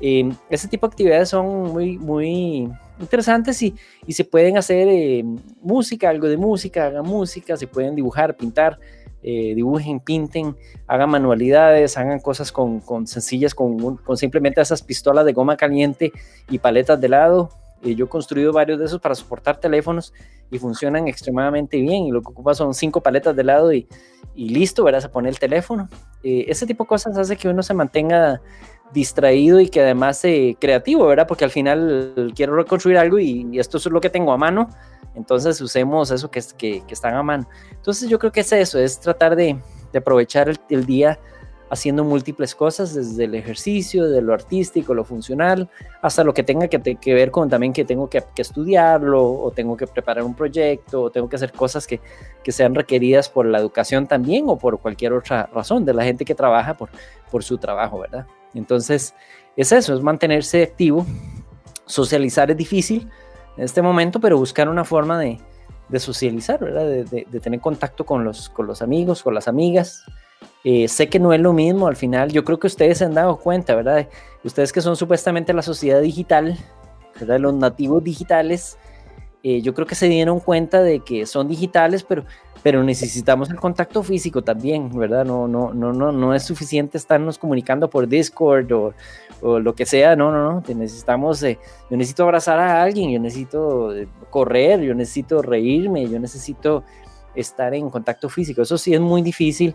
Eh, 0.00 0.30
ese 0.50 0.68
tipo 0.68 0.86
de 0.86 0.92
actividades 0.92 1.30
son 1.30 1.72
muy, 1.72 1.96
muy 1.98 2.70
interesantes 2.98 3.62
y, 3.62 3.74
y 4.06 4.12
se 4.12 4.24
pueden 4.24 4.58
hacer 4.58 4.88
eh, 4.88 5.24
música, 5.62 6.10
algo 6.10 6.28
de 6.28 6.36
música, 6.36 6.86
hagan 6.86 7.06
música, 7.06 7.56
se 7.56 7.66
pueden 7.66 7.94
dibujar, 7.94 8.36
pintar. 8.36 8.78
Eh, 9.28 9.56
dibujen, 9.56 9.98
pinten, 9.98 10.54
hagan 10.86 11.10
manualidades, 11.10 11.98
hagan 11.98 12.20
cosas 12.20 12.52
con, 12.52 12.80
sencillas, 13.08 13.56
con, 13.56 13.98
simplemente 14.16 14.60
esas 14.60 14.82
pistolas 14.82 15.24
de 15.24 15.32
goma 15.32 15.56
caliente 15.56 16.12
y 16.48 16.60
paletas 16.60 17.00
de 17.00 17.08
lado. 17.08 17.50
Eh, 17.82 17.96
yo 17.96 18.04
he 18.04 18.08
construido 18.08 18.52
varios 18.52 18.78
de 18.78 18.84
esos 18.84 19.00
para 19.00 19.16
soportar 19.16 19.58
teléfonos 19.58 20.14
y 20.48 20.60
funcionan 20.60 21.08
extremadamente 21.08 21.76
bien. 21.80 22.04
Y 22.04 22.12
lo 22.12 22.22
que 22.22 22.28
ocupa 22.28 22.54
son 22.54 22.72
cinco 22.72 23.00
paletas 23.00 23.34
de 23.34 23.42
lado 23.42 23.72
y, 23.72 23.88
listo, 24.36 24.84
verás 24.84 25.04
a 25.04 25.10
poner 25.10 25.30
el 25.30 25.40
teléfono. 25.40 25.88
Eh, 26.22 26.44
ese 26.46 26.64
tipo 26.64 26.84
de 26.84 26.88
cosas 26.88 27.18
hace 27.18 27.36
que 27.36 27.48
uno 27.48 27.64
se 27.64 27.74
mantenga 27.74 28.40
distraído 28.92 29.60
y 29.60 29.68
que 29.68 29.80
además 29.80 30.18
sea 30.18 30.54
creativo, 30.58 31.06
¿verdad? 31.06 31.26
Porque 31.26 31.44
al 31.44 31.50
final 31.50 32.32
quiero 32.34 32.56
reconstruir 32.56 32.98
algo 32.98 33.18
y, 33.18 33.58
esto 33.58 33.78
es 33.78 33.86
lo 33.86 34.00
que 34.00 34.10
tengo 34.10 34.32
a 34.32 34.36
mano 34.36 34.68
entonces 35.16 35.60
usemos 35.60 36.10
eso 36.10 36.30
que, 36.30 36.42
que, 36.56 36.82
que 36.86 36.94
están 36.94 37.14
a 37.14 37.22
mano. 37.22 37.48
Entonces 37.72 38.08
yo 38.08 38.18
creo 38.18 38.30
que 38.30 38.40
es 38.40 38.52
eso, 38.52 38.78
es 38.78 39.00
tratar 39.00 39.34
de, 39.34 39.58
aprovechar 39.96 40.52
el, 40.68 40.84
día 40.84 41.18
haciendo 41.70 42.04
múltiples 42.04 42.54
cosas, 42.54 42.94
desde 42.94 43.24
el 43.24 43.34
ejercicio, 43.34 44.08
de 44.08 44.20
lo 44.20 44.34
artístico, 44.34 44.92
lo 44.92 45.04
funcional, 45.04 45.70
hasta 46.02 46.22
lo 46.22 46.34
que 46.34 46.42
tenga 46.42 46.68
que, 46.68 46.96
que 46.96 47.14
ver 47.14 47.30
con 47.30 47.48
también 47.48 47.72
que 47.72 47.86
tengo 47.86 48.10
que, 48.10 48.22
estudiarlo, 48.36 49.24
o 49.24 49.50
tengo 49.50 49.74
que 49.74 49.86
preparar 49.86 50.22
un 50.22 50.34
proyecto, 50.34 51.02
o 51.04 51.10
tengo 51.10 51.30
que 51.30 51.36
hacer 51.36 51.52
cosas 51.52 51.86
que, 51.86 51.98
sean 52.48 52.74
requeridas 52.74 53.30
por 53.30 53.46
la 53.46 53.58
educación 53.58 54.06
también, 54.06 54.44
o 54.48 54.58
por 54.58 54.78
cualquier 54.78 55.14
otra 55.14 55.48
razón 55.52 55.86
de 55.86 55.94
la 55.94 56.04
gente 56.04 56.26
que 56.26 56.34
trabaja 56.34 56.74
por, 56.74 56.90
por 57.30 57.42
su 57.42 57.56
trabajo, 57.56 57.98
¿verdad? 58.00 58.26
Entonces, 58.56 59.14
es 59.56 59.72
eso, 59.72 59.94
es 59.94 60.02
mantenerse 60.02 60.62
activo. 60.62 61.06
Socializar 61.86 62.50
es 62.50 62.56
difícil, 62.56 63.08
en 63.56 63.64
este 63.64 63.82
momento, 63.82 64.20
pero 64.20 64.38
buscar 64.38 64.68
una 64.68 64.84
forma 64.84 65.18
de, 65.18 65.38
de 65.88 66.00
socializar, 66.00 66.58
¿verdad? 66.60 66.86
De, 66.86 67.40
tener 67.40 67.60
contacto 67.60 68.04
con 68.04 68.24
los, 68.24 68.48
con 68.48 68.66
los 68.66 68.82
amigos, 68.82 69.22
con 69.22 69.34
las 69.34 69.48
amigas. 69.48 70.04
Eh, 70.64 70.88
sé 70.88 71.08
que 71.08 71.18
no 71.18 71.32
es 71.32 71.40
lo 71.40 71.52
mismo 71.52 71.86
al 71.86 71.96
final, 71.96 72.32
yo 72.32 72.44
creo 72.44 72.58
que 72.58 72.66
ustedes 72.66 72.98
se 72.98 73.04
han 73.04 73.14
dado 73.14 73.36
cuenta, 73.36 73.74
¿verdad? 73.74 74.08
Ustedes 74.42 74.72
que 74.72 74.80
son 74.80 74.96
supuestamente 74.96 75.52
la 75.52 75.62
sociedad 75.62 76.00
digital, 76.00 76.58
¿verdad? 77.18 77.38
Los 77.38 77.54
nativos 77.54 78.02
digitales, 78.02 78.76
eh, 79.42 79.62
yo 79.62 79.74
creo 79.74 79.86
que 79.86 79.94
se 79.94 80.08
dieron 80.08 80.40
cuenta 80.40 80.82
de 80.82 81.00
que 81.00 81.24
son 81.24 81.46
digitales, 81.46 82.02
pero, 82.02 82.24
pero 82.66 82.82
necesitamos 82.82 83.48
el 83.50 83.60
contacto 83.60 84.02
físico 84.02 84.42
también, 84.42 84.90
¿verdad? 84.90 85.24
No, 85.24 85.46
no, 85.46 85.72
no, 85.72 85.92
no, 85.92 86.10
no 86.10 86.34
es 86.34 86.42
suficiente 86.42 86.98
estarnos 86.98 87.38
comunicando 87.38 87.88
por 87.88 88.08
Discord 88.08 88.72
o, 88.72 88.92
o 89.40 89.60
lo 89.60 89.76
que 89.76 89.86
sea, 89.86 90.16
no, 90.16 90.32
no, 90.32 90.50
no, 90.54 90.74
necesitamos, 90.74 91.40
eh, 91.44 91.60
yo 91.88 91.96
necesito 91.96 92.24
abrazar 92.24 92.58
a 92.58 92.82
alguien, 92.82 93.12
yo 93.12 93.20
necesito 93.20 93.96
eh, 93.96 94.08
correr, 94.30 94.80
yo 94.80 94.96
necesito 94.96 95.42
reírme, 95.42 96.08
yo 96.08 96.18
necesito 96.18 96.82
estar 97.36 97.72
en 97.72 97.88
contacto 97.88 98.28
físico, 98.28 98.62
eso 98.62 98.76
sí 98.78 98.92
es 98.92 99.00
muy 99.00 99.22
difícil 99.22 99.72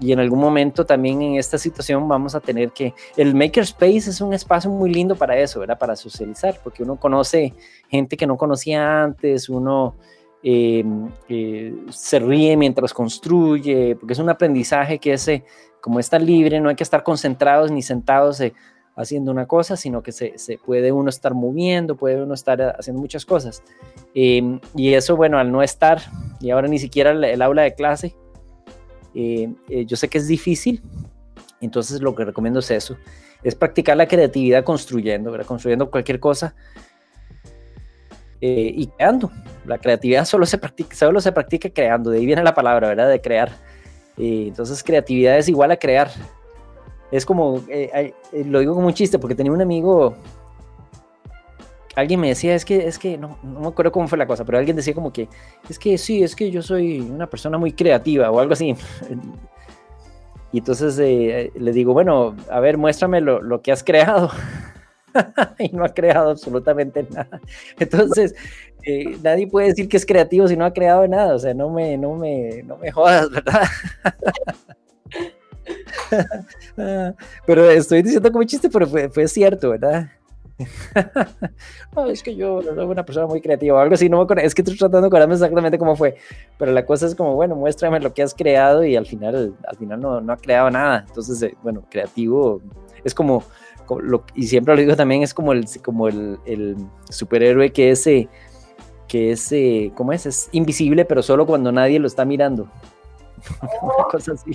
y 0.00 0.12
en 0.12 0.18
algún 0.18 0.40
momento 0.40 0.86
también 0.86 1.20
en 1.20 1.34
esta 1.34 1.58
situación 1.58 2.08
vamos 2.08 2.34
a 2.34 2.40
tener 2.40 2.70
que, 2.70 2.94
el 3.18 3.34
Makerspace 3.34 4.08
es 4.08 4.22
un 4.22 4.32
espacio 4.32 4.70
muy 4.70 4.90
lindo 4.90 5.16
para 5.16 5.36
eso, 5.36 5.60
¿verdad? 5.60 5.78
Para 5.78 5.96
socializar, 5.96 6.58
porque 6.64 6.82
uno 6.82 6.96
conoce 6.96 7.52
gente 7.90 8.16
que 8.16 8.26
no 8.26 8.38
conocía 8.38 9.02
antes, 9.02 9.50
uno... 9.50 9.96
Eh, 10.42 10.84
se 11.90 12.18
ríe 12.18 12.56
mientras 12.56 12.92
construye, 12.92 13.96
porque 13.96 14.12
es 14.12 14.18
un 14.18 14.28
aprendizaje 14.28 14.98
que 14.98 15.12
ese, 15.12 15.44
como 15.80 16.00
está 16.00 16.18
libre, 16.18 16.60
no 16.60 16.68
hay 16.68 16.76
que 16.76 16.82
estar 16.82 17.02
concentrados 17.02 17.70
ni 17.70 17.82
sentados 17.82 18.40
haciendo 18.96 19.30
una 19.30 19.46
cosa, 19.46 19.76
sino 19.76 20.02
que 20.02 20.12
se, 20.12 20.34
puede 20.64 20.92
uno 20.92 21.08
estar 21.08 21.34
moviendo, 21.34 21.96
puede 21.96 22.22
uno 22.22 22.34
estar 22.34 22.76
haciendo 22.78 23.00
muchas 23.00 23.24
cosas. 23.24 23.62
Em, 24.14 24.60
y 24.74 24.94
eso, 24.94 25.16
bueno, 25.16 25.38
al 25.38 25.50
no 25.50 25.62
estar, 25.62 26.00
y 26.40 26.50
ahora 26.50 26.68
ni 26.68 26.78
siquiera 26.78 27.10
el, 27.12 27.42
aula 27.42 27.62
de 27.62 27.74
clase, 27.74 28.14
eh, 29.14 29.52
eh, 29.68 29.84
yo 29.86 29.96
sé 29.96 30.08
que 30.08 30.18
es 30.18 30.28
difícil, 30.28 30.82
entonces 31.60 32.00
lo 32.00 32.14
que 32.14 32.24
recomiendo 32.24 32.60
es 32.60 32.70
eso, 32.70 32.96
es 33.42 33.54
practicar 33.54 33.96
la 33.96 34.06
creatividad 34.06 34.64
construyendo, 34.64 35.36
construyendo 35.46 35.90
cualquier 35.90 36.20
cosa 36.20 36.54
eh, 38.42 38.72
y 38.74 38.88
creando. 38.88 39.30
La 39.64 39.78
creatividad 39.78 40.24
solo 40.24 40.44
se, 40.44 40.58
practica, 40.58 40.96
solo 40.96 41.20
se 41.20 41.30
practica 41.30 41.70
creando, 41.70 42.10
de 42.10 42.18
ahí 42.18 42.26
viene 42.26 42.42
la 42.42 42.54
palabra, 42.54 42.88
¿verdad? 42.88 43.08
De 43.08 43.20
crear. 43.20 43.52
entonces 44.18 44.82
creatividad 44.82 45.38
es 45.38 45.48
igual 45.48 45.70
a 45.70 45.76
crear. 45.76 46.10
Es 47.12 47.24
como, 47.24 47.62
eh, 47.68 48.12
eh, 48.32 48.44
lo 48.44 48.58
digo 48.58 48.74
como 48.74 48.88
un 48.88 48.94
chiste, 48.94 49.18
porque 49.18 49.36
tenía 49.36 49.52
un 49.52 49.62
amigo, 49.62 50.16
alguien 51.94 52.18
me 52.18 52.28
decía, 52.28 52.54
es 52.56 52.64
que, 52.64 52.88
es 52.88 52.98
que, 52.98 53.16
no, 53.16 53.38
no 53.44 53.60
me 53.60 53.68
acuerdo 53.68 53.92
cómo 53.92 54.08
fue 54.08 54.18
la 54.18 54.26
cosa, 54.26 54.44
pero 54.44 54.58
alguien 54.58 54.74
decía 54.74 54.94
como 54.94 55.12
que, 55.12 55.28
es 55.68 55.78
que 55.78 55.96
sí, 55.96 56.24
es 56.24 56.34
que 56.34 56.50
yo 56.50 56.62
soy 56.62 57.00
una 57.00 57.28
persona 57.28 57.58
muy 57.58 57.72
creativa 57.72 58.30
o 58.30 58.40
algo 58.40 58.52
así. 58.54 58.74
Y 60.54 60.58
entonces 60.58 60.98
eh, 60.98 61.50
le 61.54 61.72
digo, 61.72 61.94
bueno, 61.94 62.36
a 62.50 62.60
ver, 62.60 62.76
muéstrame 62.76 63.22
lo, 63.22 63.40
lo 63.40 63.62
que 63.62 63.72
has 63.72 63.82
creado. 63.82 64.30
y 65.58 65.68
no 65.70 65.84
ha 65.84 65.88
creado 65.88 66.30
absolutamente 66.30 67.06
nada. 67.10 67.40
Entonces, 67.78 68.34
nadie 69.22 69.46
puede 69.46 69.68
decir 69.68 69.88
que 69.88 69.96
es 69.96 70.06
creativo 70.06 70.48
si 70.48 70.56
no 70.56 70.64
ha 70.64 70.72
creado 70.72 71.06
nada. 71.06 71.34
O 71.34 71.38
sea, 71.38 71.54
no 71.54 71.70
me, 71.70 71.96
no 71.96 72.14
me, 72.14 72.62
no 72.64 72.76
me 72.76 72.90
jodas, 72.90 73.30
¿verdad? 73.30 73.62
pero 77.46 77.70
estoy 77.70 78.02
diciendo 78.02 78.30
como 78.32 78.44
chiste, 78.44 78.68
pero 78.68 78.86
fue, 78.86 79.08
fue 79.08 79.28
cierto, 79.28 79.70
¿verdad? 79.70 80.10
es 82.08 82.22
que 82.22 82.34
yo 82.34 82.62
soy 82.62 82.84
una 82.84 83.04
persona 83.04 83.26
muy 83.26 83.40
creativa 83.40 83.76
o 83.76 83.80
algo 83.80 83.94
así, 83.94 84.08
no 84.08 84.22
es 84.22 84.54
que 84.54 84.62
estoy 84.62 84.76
tratando 84.76 85.02
de 85.02 85.06
acordarme 85.08 85.34
exactamente 85.34 85.78
cómo 85.78 85.96
fue, 85.96 86.16
pero 86.58 86.72
la 86.72 86.84
cosa 86.84 87.06
es 87.06 87.14
como, 87.14 87.34
bueno, 87.34 87.56
muéstrame 87.56 88.00
lo 88.00 88.12
que 88.12 88.22
has 88.22 88.34
creado 88.34 88.84
y 88.84 88.96
al 88.96 89.06
final, 89.06 89.54
al 89.66 89.76
final 89.76 90.00
no, 90.00 90.20
no 90.20 90.32
ha 90.32 90.36
creado 90.36 90.70
nada, 90.70 91.04
entonces, 91.08 91.42
eh, 91.42 91.56
bueno, 91.62 91.84
creativo 91.90 92.60
es 93.04 93.14
como, 93.14 93.44
lo, 94.00 94.24
y 94.34 94.46
siempre 94.46 94.74
lo 94.74 94.80
digo 94.80 94.96
también, 94.96 95.22
es 95.22 95.34
como 95.34 95.52
el, 95.52 95.66
como 95.84 96.08
el, 96.08 96.38
el 96.44 96.76
superhéroe 97.10 97.72
que 97.72 97.90
es, 97.90 98.06
eh, 98.06 98.28
que 99.08 99.32
es, 99.32 99.50
eh, 99.52 99.92
¿cómo 99.94 100.12
es? 100.12 100.26
Es 100.26 100.48
invisible, 100.52 101.04
pero 101.04 101.22
solo 101.22 101.46
cuando 101.46 101.72
nadie 101.72 101.98
lo 101.98 102.06
está 102.06 102.24
mirando. 102.24 102.68
Una 103.82 104.04
cosa 104.10 104.32
así. 104.32 104.52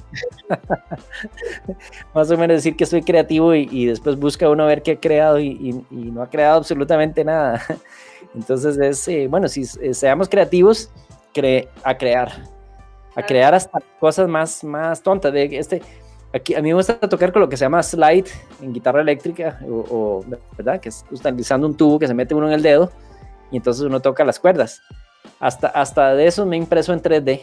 Más 2.13 2.31
o 2.31 2.37
menos 2.37 2.57
decir 2.57 2.75
que 2.75 2.85
soy 2.85 3.01
creativo 3.01 3.53
y, 3.53 3.85
después 3.85 4.17
busca 4.17 4.49
uno 4.49 4.65
ver 4.65 4.81
qué 4.81 4.91
he 4.91 4.99
creado 4.99 5.39
y, 5.39 5.85
no 5.91 6.21
ha 6.21 6.29
creado 6.29 6.57
absolutamente 6.57 7.23
nada. 7.23 7.61
Entonces 8.35 8.77
es, 8.77 9.07
eh, 9.07 9.27
bueno, 9.27 9.47
si 9.47 9.65
seamos 9.65 10.29
creativos, 10.29 10.91
a 11.83 11.97
crear, 11.97 12.31
a 13.15 13.23
crear 13.23 13.53
hasta 13.53 13.79
cosas 13.99 14.27
más, 14.27 14.63
más 14.63 15.01
tontas. 15.01 15.31
De 15.31 15.45
este, 15.57 15.81
aquí, 16.33 16.55
a 16.55 16.61
mí 16.61 16.69
me 16.69 16.75
gusta 16.75 16.99
tocar 16.99 17.31
con 17.31 17.41
lo 17.41 17.49
que 17.49 17.57
se 17.57 17.65
llama 17.65 17.81
slide 17.83 18.27
en 18.61 18.73
guitarra 18.73 19.01
eléctrica, 19.01 19.59
o, 19.69 20.23
¿verdad? 20.57 20.79
Que 20.79 20.89
es 20.89 21.05
utilizando 21.11 21.67
un 21.67 21.75
tubo 21.75 21.99
que 21.99 22.07
se 22.07 22.13
mete 22.13 22.35
uno 22.35 22.47
en 22.47 22.53
el 22.53 22.61
dedo 22.61 22.91
y 23.51 23.57
entonces 23.57 23.83
uno 23.83 23.99
toca 24.01 24.23
las 24.25 24.39
cuerdas. 24.39 24.81
Hasta, 25.39 25.67
hasta 25.67 26.15
de 26.15 26.27
eso 26.27 26.45
me 26.45 26.55
he 26.55 26.59
impreso 26.59 26.93
en 26.93 27.01
3D. 27.01 27.41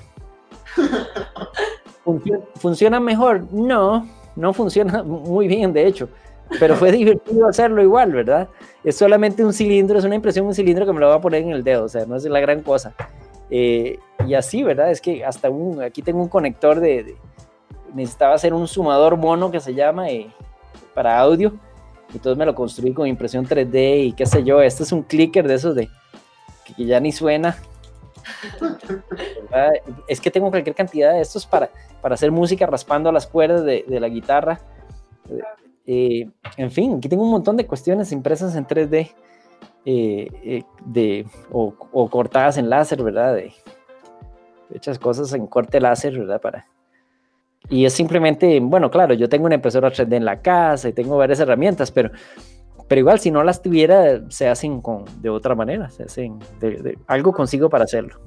¿Funciona 2.57 3.01
mejor? 3.01 3.51
No, 3.53 4.07
no 4.37 4.53
funciona 4.53 5.03
muy 5.03 5.49
bien, 5.49 5.73
de 5.73 5.87
hecho. 5.87 6.09
Pero 6.61 6.77
fue 6.77 6.93
divertido 6.93 7.49
hacerlo 7.49 7.83
igual, 7.83 8.13
¿verdad? 8.13 8.49
Es 8.85 8.97
solamente 8.97 9.45
un 9.45 9.53
cilindro, 9.53 9.99
es 9.99 10.05
una 10.05 10.15
impresión, 10.15 10.47
un 10.47 10.55
cilindro 10.55 10.85
que 10.85 10.93
me 10.93 11.01
lo 11.01 11.09
voy 11.09 11.17
a 11.17 11.21
poner 11.21 11.43
en 11.43 11.51
el 11.51 11.65
dedo, 11.65 11.85
o 11.85 11.89
sea, 11.89 12.05
no 12.05 12.17
es 12.17 12.25
la 12.25 12.41
gran 12.41 12.61
cosa. 12.63 12.95
Eh, 13.51 13.99
y 14.27 14.35
así, 14.35 14.63
¿verdad? 14.63 14.91
Es 14.91 15.01
que 15.01 15.25
hasta 15.25 15.49
un, 15.49 15.83
aquí 15.83 16.03
tengo 16.03 16.21
un 16.21 16.29
conector 16.29 16.81
de, 16.81 17.17
necesitaba 17.95 18.35
hacer 18.35 18.53
un 18.53 18.69
sumador 18.69 19.17
mono 19.17 19.51
que 19.51 19.61
se 19.61 19.75
llama 19.75 20.09
eh, 20.11 20.31
para 20.95 21.19
audio, 21.19 21.55
entonces 22.13 22.37
me 22.37 22.47
lo 22.47 22.55
construí 22.55 22.93
con 22.93 23.07
impresión 23.07 23.47
3D 23.47 24.07
y 24.07 24.13
qué 24.13 24.27
sé 24.27 24.45
yo, 24.45 24.61
este 24.61 24.83
es 24.83 24.93
un 24.93 25.03
clicker 25.03 25.49
de 25.49 25.55
esos 25.55 25.75
de 25.75 25.89
que 26.77 26.85
ya 26.85 27.01
ni 27.01 27.13
suena, 27.13 27.57
es 30.09 30.21
que 30.21 30.31
tengo 30.31 30.51
cualquier 30.51 30.75
cantidad 30.75 31.13
de 31.13 31.21
estos 31.21 31.47
para, 31.47 31.71
para 32.01 32.15
hacer 32.15 32.31
música 32.31 32.67
raspando 32.67 33.11
las 33.13 33.27
cuerdas 33.27 33.65
de, 33.65 33.85
la 33.89 34.09
guitarra. 34.09 34.61
Eh, 35.87 36.29
en 36.57 36.71
fin, 36.71 36.97
aquí 36.97 37.09
tengo 37.09 37.23
un 37.23 37.31
montón 37.31 37.57
de 37.57 37.67
cuestiones 37.67 38.13
impresas 38.13 38.57
en 38.57 38.67
3D 38.67 39.13
eh, 39.87 40.29
eh, 40.43 40.63
de, 40.85 41.27
o, 41.53 41.75
cortadas 42.09 42.57
en 42.57 42.71
láser, 42.71 43.03
¿verdad? 43.03 43.35
De, 43.35 43.53
hechas 44.73 44.99
cosas 44.99 45.33
en 45.35 45.47
corte 45.47 45.81
láser, 45.81 46.19
¿verdad? 46.19 46.41
Para, 46.41 46.67
y 47.69 47.85
es 47.85 47.93
simplemente, 47.93 48.61
bueno, 48.61 48.91
claro, 48.91 49.15
yo 49.15 49.29
tengo 49.29 49.47
una 49.47 49.55
impresora 49.55 49.91
3D 49.91 50.15
en 50.15 50.25
la 50.25 50.41
casa 50.43 50.89
y 50.89 50.93
tengo 50.93 51.17
varias 51.17 51.41
herramientas, 51.41 51.91
pero 51.91 52.11
pero 52.89 53.01
igual, 53.01 53.19
si 53.19 53.31
no 53.31 53.43
las 53.43 53.63
tuviera, 53.63 54.21
se 54.29 54.49
hacen 54.49 54.81
con, 54.81 55.05
de 55.23 55.31
otra 55.31 55.55
manera, 55.55 55.91
se 55.91 56.05
hacen, 56.05 56.39
de, 56.61 56.99
algo 57.07 57.33
consigo 57.33 57.71
para 57.71 57.85
hacerlo. 57.85 58.21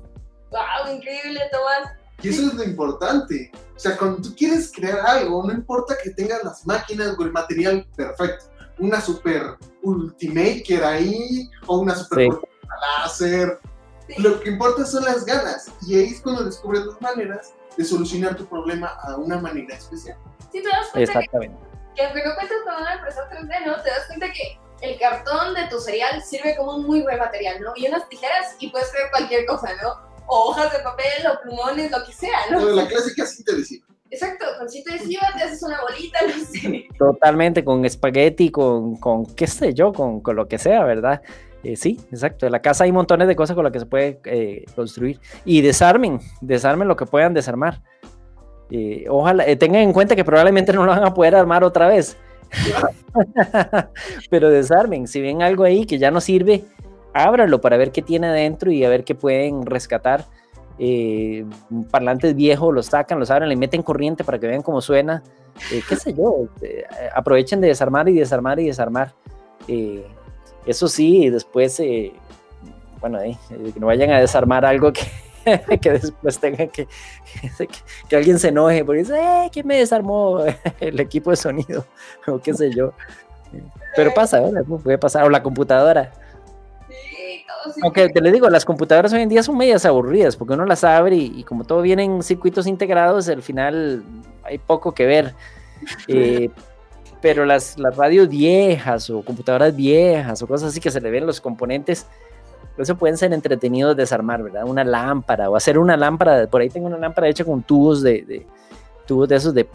¡Wow! 0.51 0.95
Increíble, 0.95 1.41
Tomás. 1.51 1.93
Y 2.23 2.29
eso 2.29 2.47
es 2.47 2.53
lo 2.55 2.63
importante. 2.63 3.51
O 3.75 3.79
sea, 3.79 3.95
cuando 3.95 4.21
tú 4.21 4.35
quieres 4.35 4.71
crear 4.71 4.99
algo, 5.01 5.43
no 5.45 5.53
importa 5.53 5.95
que 6.03 6.09
tengas 6.09 6.43
las 6.43 6.65
máquinas 6.65 7.15
o 7.17 7.23
el 7.23 7.31
material 7.31 7.87
perfecto. 7.95 8.45
Una 8.79 8.99
super 8.99 9.57
Ultimaker 9.83 10.83
ahí, 10.83 11.49
o 11.67 11.79
una 11.79 11.95
super 11.95 12.27
láser. 13.03 13.59
Lo 14.17 14.39
que 14.39 14.49
importa 14.49 14.85
son 14.85 15.03
las 15.05 15.25
ganas. 15.25 15.71
Y 15.85 15.95
ahí 15.95 16.09
es 16.09 16.21
cuando 16.21 16.43
descubres 16.43 16.85
las 16.85 17.01
maneras 17.01 17.53
de 17.75 17.83
solucionar 17.83 18.35
tu 18.35 18.45
problema 18.45 18.87
a 19.03 19.15
una 19.17 19.39
manera 19.39 19.75
especial. 19.75 20.17
Sí, 20.51 20.61
te 20.61 20.69
das 20.69 20.89
cuenta 20.91 21.19
Exactamente 21.19 21.67
que 21.97 22.03
aunque 22.03 22.23
no 22.23 22.35
cuentas 22.35 22.57
con 22.63 22.81
una 22.81 22.95
impresora 22.95 23.29
3D, 23.29 23.65
¿no? 23.65 23.81
Te 23.81 23.89
das 23.89 24.05
cuenta 24.07 24.31
que 24.31 24.59
el 24.81 24.99
cartón 24.99 25.55
de 25.55 25.67
tu 25.69 25.79
cereal 25.79 26.21
sirve 26.21 26.55
como 26.55 26.75
un 26.75 26.85
muy 26.85 27.01
buen 27.01 27.17
material, 27.17 27.59
¿no? 27.61 27.73
Y 27.75 27.87
unas 27.87 28.07
tijeras 28.07 28.55
y 28.59 28.69
puedes 28.69 28.91
crear 28.91 29.09
cualquier 29.09 29.45
cosa, 29.45 29.69
¿no? 29.81 29.89
O 30.27 30.49
hojas 30.49 30.71
de 30.71 30.79
papel, 30.79 31.25
o 31.31 31.41
plumones, 31.41 31.91
lo 31.91 32.05
que 32.05 32.13
sea, 32.13 32.37
¿no? 32.51 32.59
la 32.59 32.87
clásica 32.87 33.25
cinta 33.25 33.53
adhesiva. 33.53 33.87
Exacto, 34.09 34.45
con 34.59 34.69
cinta 34.69 34.93
adhesiva 34.93 35.27
te 35.35 35.43
haces 35.43 35.63
una 35.63 35.81
bolita, 35.81 36.19
no 36.21 36.45
sé. 36.45 36.87
Totalmente, 36.97 37.65
con 37.65 37.83
espagueti, 37.83 38.51
con, 38.51 38.97
con 38.97 39.25
qué 39.35 39.47
sé 39.47 39.73
yo, 39.73 39.91
con, 39.91 40.21
con 40.21 40.35
lo 40.35 40.47
que 40.47 40.59
sea, 40.59 40.83
¿verdad? 40.83 41.21
Eh, 41.63 41.75
sí, 41.75 41.99
exacto. 42.11 42.45
En 42.45 42.51
la 42.51 42.61
casa 42.61 42.83
hay 42.83 42.91
montones 42.91 43.27
de 43.27 43.35
cosas 43.35 43.55
con 43.55 43.63
las 43.63 43.73
que 43.73 43.79
se 43.79 43.85
puede 43.85 44.19
eh, 44.25 44.65
construir. 44.75 45.19
Y 45.43 45.61
desarmen, 45.61 46.19
desarmen 46.41 46.87
lo 46.87 46.95
que 46.95 47.05
puedan 47.05 47.33
desarmar 47.33 47.81
ojalá 49.09 49.45
eh, 49.45 49.55
tengan 49.55 49.81
en 49.81 49.93
cuenta 49.93 50.15
que 50.15 50.25
probablemente 50.25 50.73
no 50.73 50.85
lo 50.85 50.91
van 50.91 51.03
a 51.03 51.13
poder 51.13 51.35
armar 51.35 51.63
otra 51.63 51.87
vez. 51.87 52.17
Pero 54.29 54.49
desarmen, 54.49 55.07
si 55.07 55.21
ven 55.21 55.41
algo 55.41 55.63
ahí 55.63 55.85
que 55.85 55.97
ya 55.97 56.11
no 56.11 56.21
sirve, 56.21 56.63
ábralo 57.13 57.59
para 57.61 57.77
ver 57.77 57.91
qué 57.91 58.01
tiene 58.01 58.27
adentro 58.27 58.71
y 58.71 58.83
a 58.83 58.89
ver 58.89 59.03
qué 59.03 59.15
pueden 59.15 59.65
rescatar. 59.65 60.25
Eh, 60.79 61.43
parlantes 61.89 62.35
viejos 62.35 62.73
los 62.73 62.87
sacan, 62.87 63.19
los 63.19 63.31
abren, 63.31 63.49
le 63.49 63.55
meten 63.55 63.81
corriente 63.81 64.23
para 64.23 64.39
que 64.39 64.47
vean 64.47 64.61
cómo 64.61 64.81
suena. 64.81 65.23
Eh, 65.71 65.81
qué 65.87 65.95
sé 65.95 66.13
yo, 66.13 66.47
aprovechen 67.15 67.59
de 67.61 67.67
desarmar 67.67 68.07
y 68.09 68.13
desarmar 68.13 68.59
y 68.59 68.67
desarmar. 68.67 69.13
Eso 70.67 70.87
sí, 70.87 71.29
después 71.29 71.79
bueno, 72.99 73.21
eh, 73.21 73.37
que 73.73 73.79
no 73.79 73.87
vayan 73.87 74.11
a 74.11 74.19
desarmar 74.19 74.65
algo 74.65 74.91
que, 74.91 75.01
que 75.81 75.91
después 75.91 76.39
tengan 76.39 76.69
que, 76.69 76.87
que, 78.09 78.15
alguien 78.15 78.39
se 78.39 78.49
enoje 78.49 78.83
porque 78.83 78.99
dice, 78.99 79.17
eh, 79.17 79.49
¿quién 79.51 79.67
me 79.67 79.77
desarmó 79.77 80.43
el 80.79 80.99
equipo 80.99 81.31
de 81.31 81.37
sonido? 81.37 81.85
O 82.27 82.39
qué 82.39 82.53
sé 82.53 82.71
yo. 82.71 82.93
Pero 83.95 84.13
pasa, 84.13 84.41
¿verdad? 84.41 84.63
Puede 84.63 84.97
pasar, 84.97 85.23
o 85.23 85.29
la 85.29 85.41
computadora. 85.41 86.11
Aunque 87.81 88.09
te 88.09 88.21
le 88.21 88.31
digo, 88.31 88.49
las 88.49 88.65
computadoras 88.65 89.11
hoy 89.13 89.21
en 89.21 89.29
día 89.29 89.43
son 89.43 89.57
medias 89.57 89.85
aburridas 89.85 90.35
porque 90.35 90.53
uno 90.53 90.65
las 90.65 90.83
abre 90.83 91.15
y, 91.15 91.43
como 91.43 91.63
todo 91.63 91.81
viene 91.81 92.03
en 92.03 92.23
circuitos 92.23 92.67
integrados, 92.67 93.27
al 93.29 93.41
final 93.41 94.03
hay 94.43 94.57
poco 94.57 94.93
que 94.93 95.05
ver. 95.05 95.33
Eh, 96.07 96.49
pero 97.27 97.45
las, 97.45 97.77
las 97.77 97.93
radios 97.97 98.29
viejas 98.29 99.09
o 99.09 99.21
computadoras 99.21 99.75
viejas 99.75 100.41
o 100.41 100.47
cosas 100.47 100.69
así 100.69 100.79
que 100.79 100.89
se 100.89 101.01
le 101.01 101.11
ven 101.11 101.25
los 101.25 101.41
componentes, 101.41 102.07
eso 102.77 102.95
pueden 102.95 103.17
ser 103.17 103.33
entretenidos 103.33 103.97
desarmar, 103.97 104.41
¿verdad? 104.43 104.63
Una 104.63 104.85
lámpara 104.85 105.49
o 105.49 105.57
hacer 105.57 105.77
una 105.77 105.97
lámpara, 105.97 106.47
por 106.47 106.61
ahí 106.61 106.69
tengo 106.69 106.87
una 106.87 106.97
lámpara 106.97 107.27
hecha 107.27 107.43
con 107.43 107.63
tubos 107.63 108.01
de, 108.01 108.45
tubos 109.05 109.27
de 109.27 109.35
esos 109.35 109.53
de, 109.53 109.67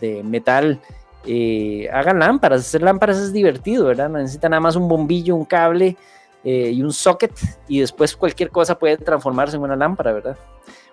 de 0.00 0.22
metal. 0.22 0.78
Eh, 1.26 1.88
hagan 1.92 2.20
lámparas, 2.20 2.60
hacer 2.60 2.82
lámparas 2.82 3.18
es 3.18 3.32
divertido, 3.32 3.86
¿verdad? 3.86 4.08
No 4.08 4.18
necesitan 4.18 4.52
nada 4.52 4.60
más 4.60 4.76
un 4.76 4.86
bombillo, 4.86 5.34
un 5.34 5.44
cable 5.44 5.96
eh, 6.44 6.70
y 6.70 6.80
un 6.80 6.92
socket 6.92 7.32
y 7.66 7.80
después 7.80 8.14
cualquier 8.14 8.50
cosa 8.50 8.78
puede 8.78 8.98
transformarse 8.98 9.56
en 9.56 9.62
una 9.62 9.74
lámpara, 9.74 10.12
¿verdad? 10.12 10.36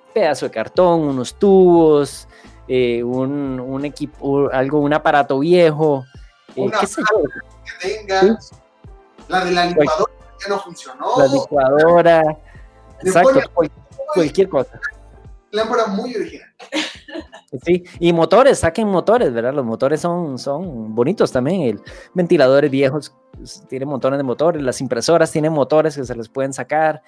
Un 0.07 0.13
pedazo 0.15 0.47
de 0.47 0.51
cartón, 0.51 1.01
unos 1.01 1.35
tubos, 1.35 2.27
eh, 2.67 3.03
un, 3.03 3.59
un, 3.59 3.85
equipo, 3.85 4.49
algo, 4.51 4.79
un 4.79 4.93
aparato 4.93 5.39
viejo, 5.39 6.05
una 6.55 6.79
¿qué 6.79 6.87
sé 6.87 7.01
yo? 7.11 7.23
que 7.81 8.35
la 9.27 9.45
de 9.45 9.51
la 9.51 9.65
licuadora 9.65 10.11
que 10.43 10.49
no 10.49 10.59
funcionó, 10.59 11.13
la 11.17 11.27
licuadora, 11.27 12.37
exacto, 13.01 13.39
cualquier 14.13 14.49
cosa. 14.49 14.79
Lámpara 15.51 15.87
muy 15.87 16.15
original. 16.15 16.47
Sí, 17.63 17.83
y 17.99 18.11
motores, 18.11 18.59
saquen 18.59 18.87
motores, 18.87 19.33
¿verdad? 19.33 19.53
Los 19.53 19.65
motores 19.65 20.01
son, 20.01 20.37
son 20.37 20.93
bonitos 20.93 21.31
también. 21.31 21.61
El 21.61 21.81
ventiladores 22.13 22.69
viejos 22.69 23.15
tienen 23.69 23.87
montones 23.87 24.17
de 24.17 24.23
motores, 24.23 24.61
las 24.61 24.81
impresoras 24.81 25.31
tienen 25.31 25.53
motores 25.53 25.95
que 25.95 26.03
se 26.03 26.15
les 26.15 26.27
pueden 26.27 26.53
sacar. 26.53 27.01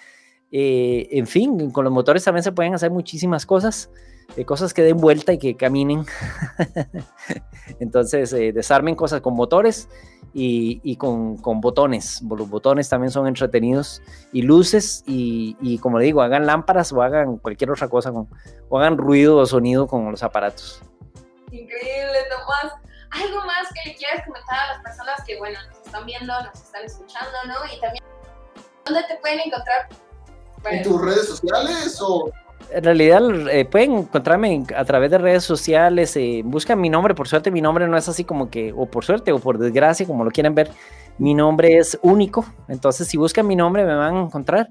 Eh, 0.52 1.08
en 1.12 1.28
fin, 1.28 1.70
con 1.72 1.84
los 1.84 1.94
motores 1.94 2.24
también 2.24 2.44
se 2.44 2.52
pueden 2.52 2.74
hacer 2.74 2.90
muchísimas 2.90 3.46
cosas, 3.46 3.90
eh, 4.38 4.46
cosas 4.46 4.74
que 4.74 4.82
den 4.82 4.98
vuelta 4.98 5.34
y 5.34 5.38
que 5.38 5.56
caminen. 5.56 6.06
Entonces, 7.80 8.32
eh, 8.34 8.52
desarmen 8.52 8.96
cosas 8.96 9.22
con 9.22 9.36
motores 9.36 9.90
y, 10.34 10.96
con, 10.98 11.38
botones. 11.42 12.22
Los 12.22 12.50
botones 12.50 12.90
también 12.90 13.12
son 13.12 13.28
entretenidos 13.28 14.02
y 14.32 14.44
luces 14.44 15.04
y, 15.08 15.78
como 15.80 16.00
le 16.00 16.06
digo, 16.06 16.22
hagan 16.22 16.46
lámparas 16.46 16.92
o 16.92 17.02
hagan 17.02 17.38
cualquier 17.38 17.72
otra 17.72 17.88
cosa 17.88 18.12
con, 18.12 18.30
o 18.70 18.80
hagan 18.80 18.98
ruido 18.98 19.38
o 19.38 19.46
sonido 19.46 19.88
con 19.88 20.12
los 20.12 20.24
aparatos. 20.24 20.82
Increíble, 21.52 22.20
Tomás. 22.30 22.74
¿Algo 23.12 23.44
más 23.44 23.68
que 23.74 23.90
le 23.90 23.96
quieras 23.96 24.24
comentar 24.26 24.60
a 24.60 24.74
las 24.74 24.84
personas 24.84 25.24
que, 25.26 25.36
bueno, 25.40 25.58
nos 25.68 25.78
están 25.84 26.06
viendo, 26.06 26.32
nos 26.44 26.54
están 26.54 26.84
escuchando, 26.84 27.32
¿no? 27.48 27.56
Y 27.76 27.80
también, 27.80 28.04
¿dónde 28.86 29.04
te 29.08 29.16
pueden 29.16 29.40
encontrar? 29.40 29.90
¿En 30.66 30.84
tus 30.84 31.02
redes 31.02 31.28
sociales 31.28 31.98
o...? 32.02 32.32
En 32.72 32.84
realidad 32.84 33.22
eh, 33.50 33.66
pueden 33.66 33.94
encontrarme 33.94 34.64
a 34.76 34.86
través 34.86 35.12
de 35.12 35.18
redes 35.18 35.44
sociales, 35.44 36.16
eh, 36.16 36.42
buscan 36.44 36.80
mi 36.80 36.90
nombre, 36.90 37.16
por 37.16 37.28
suerte 37.28 37.52
mi 37.52 37.62
nombre 37.62 37.88
no 37.88 37.98
es 37.98 38.08
así 38.08 38.24
como 38.24 38.50
que, 38.50 38.74
o 38.76 38.86
por 38.86 39.06
suerte 39.06 39.32
o 39.32 39.40
por 39.40 39.58
desgracia, 39.58 40.06
como 40.06 40.24
lo 40.24 40.32
quieran 40.32 40.56
ver, 40.56 40.70
mi 41.18 41.34
nombre 41.34 41.78
es 41.78 41.98
único, 42.02 42.46
entonces 42.68 43.08
si 43.08 43.18
buscan 43.18 43.48
mi 43.48 43.56
nombre 43.56 43.86
me 43.86 43.96
van 43.96 44.16
a 44.16 44.22
encontrar. 44.22 44.70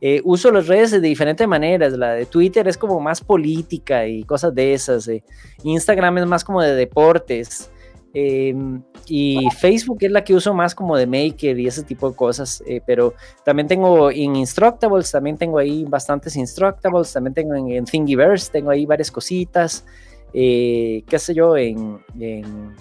Eh, 0.00 0.20
uso 0.24 0.50
las 0.50 0.66
redes 0.66 0.90
de 0.90 1.00
diferentes 1.00 1.48
maneras, 1.48 1.94
la 1.94 2.12
de 2.12 2.26
Twitter 2.26 2.68
es 2.68 2.76
como 2.76 3.00
más 3.00 3.22
política 3.22 4.06
y 4.06 4.24
cosas 4.24 4.54
de 4.54 4.74
esas, 4.74 5.08
Instagram 5.62 6.18
es 6.18 6.26
más 6.26 6.44
como 6.44 6.60
de 6.60 6.74
deportes, 6.74 7.70
Em, 8.18 8.82
y 9.08 9.46
Facebook 9.58 9.98
es 10.00 10.10
la 10.10 10.24
que 10.24 10.34
uso 10.34 10.54
más 10.54 10.74
como 10.74 10.96
de 10.96 11.06
maker 11.06 11.58
y 11.58 11.66
ese 11.66 11.82
tipo 11.82 12.08
de 12.08 12.16
cosas, 12.16 12.64
eh, 12.66 12.80
pero 12.86 13.12
también 13.44 13.68
tengo 13.68 14.10
en 14.10 14.36
Instructables, 14.36 15.10
también 15.10 15.36
tengo 15.36 15.58
ahí 15.58 15.84
bastantes 15.84 16.34
Instructables, 16.34 17.12
también 17.12 17.34
tengo 17.34 17.54
en, 17.54 17.84
Thingiverse, 17.84 18.50
tengo 18.50 18.70
ahí 18.70 18.86
varias 18.86 19.10
cositas, 19.10 19.84
eh, 20.32 21.04
qué 21.06 21.18
sé 21.18 21.34
yo, 21.34 21.58
en, 21.58 22.00
en, 22.18 22.74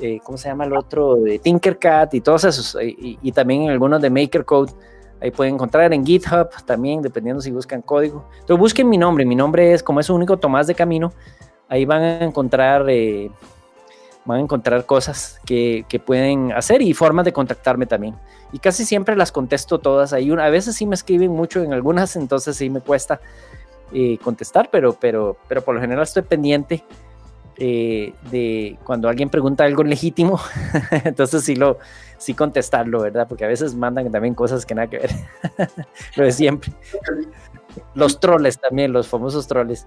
eh, 0.00 0.18
¿cómo 0.24 0.38
se 0.38 0.48
llama 0.48 0.64
el 0.64 0.72
otro? 0.78 1.16
De 1.16 1.38
Tinkercad 1.38 2.10
y 2.14 2.22
todos 2.22 2.44
esos, 2.44 2.78
y, 2.80 3.32
también 3.32 3.64
en 3.64 3.68
algunos 3.68 4.00
de 4.00 4.08
MakerCode. 4.08 4.72
Ahí 5.20 5.30
pueden 5.30 5.56
encontrar 5.56 5.92
en 5.92 6.06
GitHub 6.06 6.48
también, 6.64 7.02
dependiendo 7.02 7.42
si 7.42 7.50
buscan 7.50 7.82
código. 7.82 8.24
Entonces 8.40 8.58
busquen 8.58 8.88
mi 8.88 8.96
nombre, 8.96 9.26
mi 9.26 9.36
nombre 9.36 9.74
es, 9.74 9.82
como 9.82 10.00
es 10.00 10.08
único, 10.08 10.38
Tomás 10.38 10.66
de 10.66 10.74
Camino, 10.74 11.12
ahí 11.68 11.84
van 11.84 12.02
a 12.02 12.24
encontrar 12.24 12.88
van 14.24 14.38
a 14.38 14.42
encontrar 14.42 14.86
cosas 14.86 15.40
que, 15.44 15.84
pueden 16.04 16.52
hacer 16.52 16.82
y 16.82 16.94
formas 16.94 17.24
de 17.24 17.32
contactarme 17.32 17.86
también. 17.86 18.16
Y 18.52 18.58
casi 18.58 18.84
siempre 18.84 19.16
las 19.16 19.32
contesto 19.32 19.78
todas. 19.78 20.12
Ahí 20.12 20.30
a 20.30 20.50
veces 20.50 20.76
sí 20.76 20.86
me 20.86 20.94
escriben 20.94 21.32
mucho 21.32 21.62
en 21.62 21.72
algunas, 21.72 22.16
entonces 22.16 22.56
sí 22.56 22.70
me 22.70 22.80
cuesta 22.80 23.20
eh, 23.92 24.18
contestar, 24.22 24.68
pero, 24.70 24.94
pero, 24.94 25.36
pero 25.48 25.62
por 25.62 25.74
lo 25.74 25.80
general 25.80 26.04
estoy 26.04 26.22
pendiente 26.22 26.84
eh, 27.58 28.14
de 28.30 28.78
cuando 28.84 29.08
alguien 29.08 29.28
pregunta 29.28 29.64
algo 29.64 29.84
legítimo, 29.84 30.40
entonces 31.04 31.44
sí 31.44 31.54
lo 31.54 31.78
sí 32.22 32.34
contestarlo, 32.34 33.02
¿verdad? 33.02 33.26
Porque 33.28 33.44
a 33.44 33.48
veces 33.48 33.74
mandan 33.74 34.10
también 34.10 34.34
cosas 34.34 34.64
que 34.64 34.74
nada 34.74 34.88
que 34.88 34.98
ver. 34.98 35.10
lo 36.16 36.24
de 36.24 36.32
siempre. 36.32 36.72
Los 37.94 38.20
troles 38.20 38.58
también, 38.58 38.92
los 38.92 39.08
famosos 39.08 39.46
troles. 39.46 39.86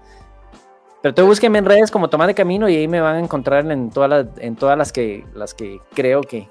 Pero 1.02 1.14
tú 1.14 1.26
búsquenme 1.26 1.58
en 1.58 1.64
redes 1.64 1.90
como 1.90 2.08
Tomás 2.08 2.26
de 2.28 2.34
Camino 2.34 2.68
y 2.68 2.76
ahí 2.76 2.88
me 2.88 3.00
van 3.00 3.16
a 3.16 3.20
encontrar 3.20 3.70
en 3.70 3.90
todas 3.90 4.10
las, 4.10 4.26
en 4.38 4.56
todas 4.56 4.76
las 4.76 4.92
que 4.92 5.24
las 5.34 5.54
que 5.54 5.80
creo 5.94 6.22
que, 6.22 6.48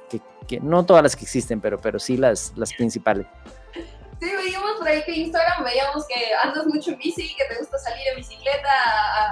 que, 0.48 0.60
no 0.62 0.86
todas 0.86 1.04
las 1.04 1.16
que 1.16 1.24
existen, 1.24 1.60
pero, 1.60 1.80
pero 1.80 2.00
sí 2.00 2.18
las, 2.18 2.54
las 2.56 2.74
principales. 2.74 3.26
Sí, 3.74 4.32
veíamos 4.38 4.74
por 4.78 4.88
ahí 4.88 5.04
que 5.04 5.12
Instagram 5.12 5.64
veíamos 5.64 6.06
que 6.08 6.16
andas 6.44 6.66
mucho 6.68 6.92
en 6.92 6.98
bici, 7.00 7.36
que 7.36 7.44
te 7.54 7.60
gusta 7.60 7.78
salir 7.80 8.04
en 8.12 8.18
bicicleta. 8.18 8.70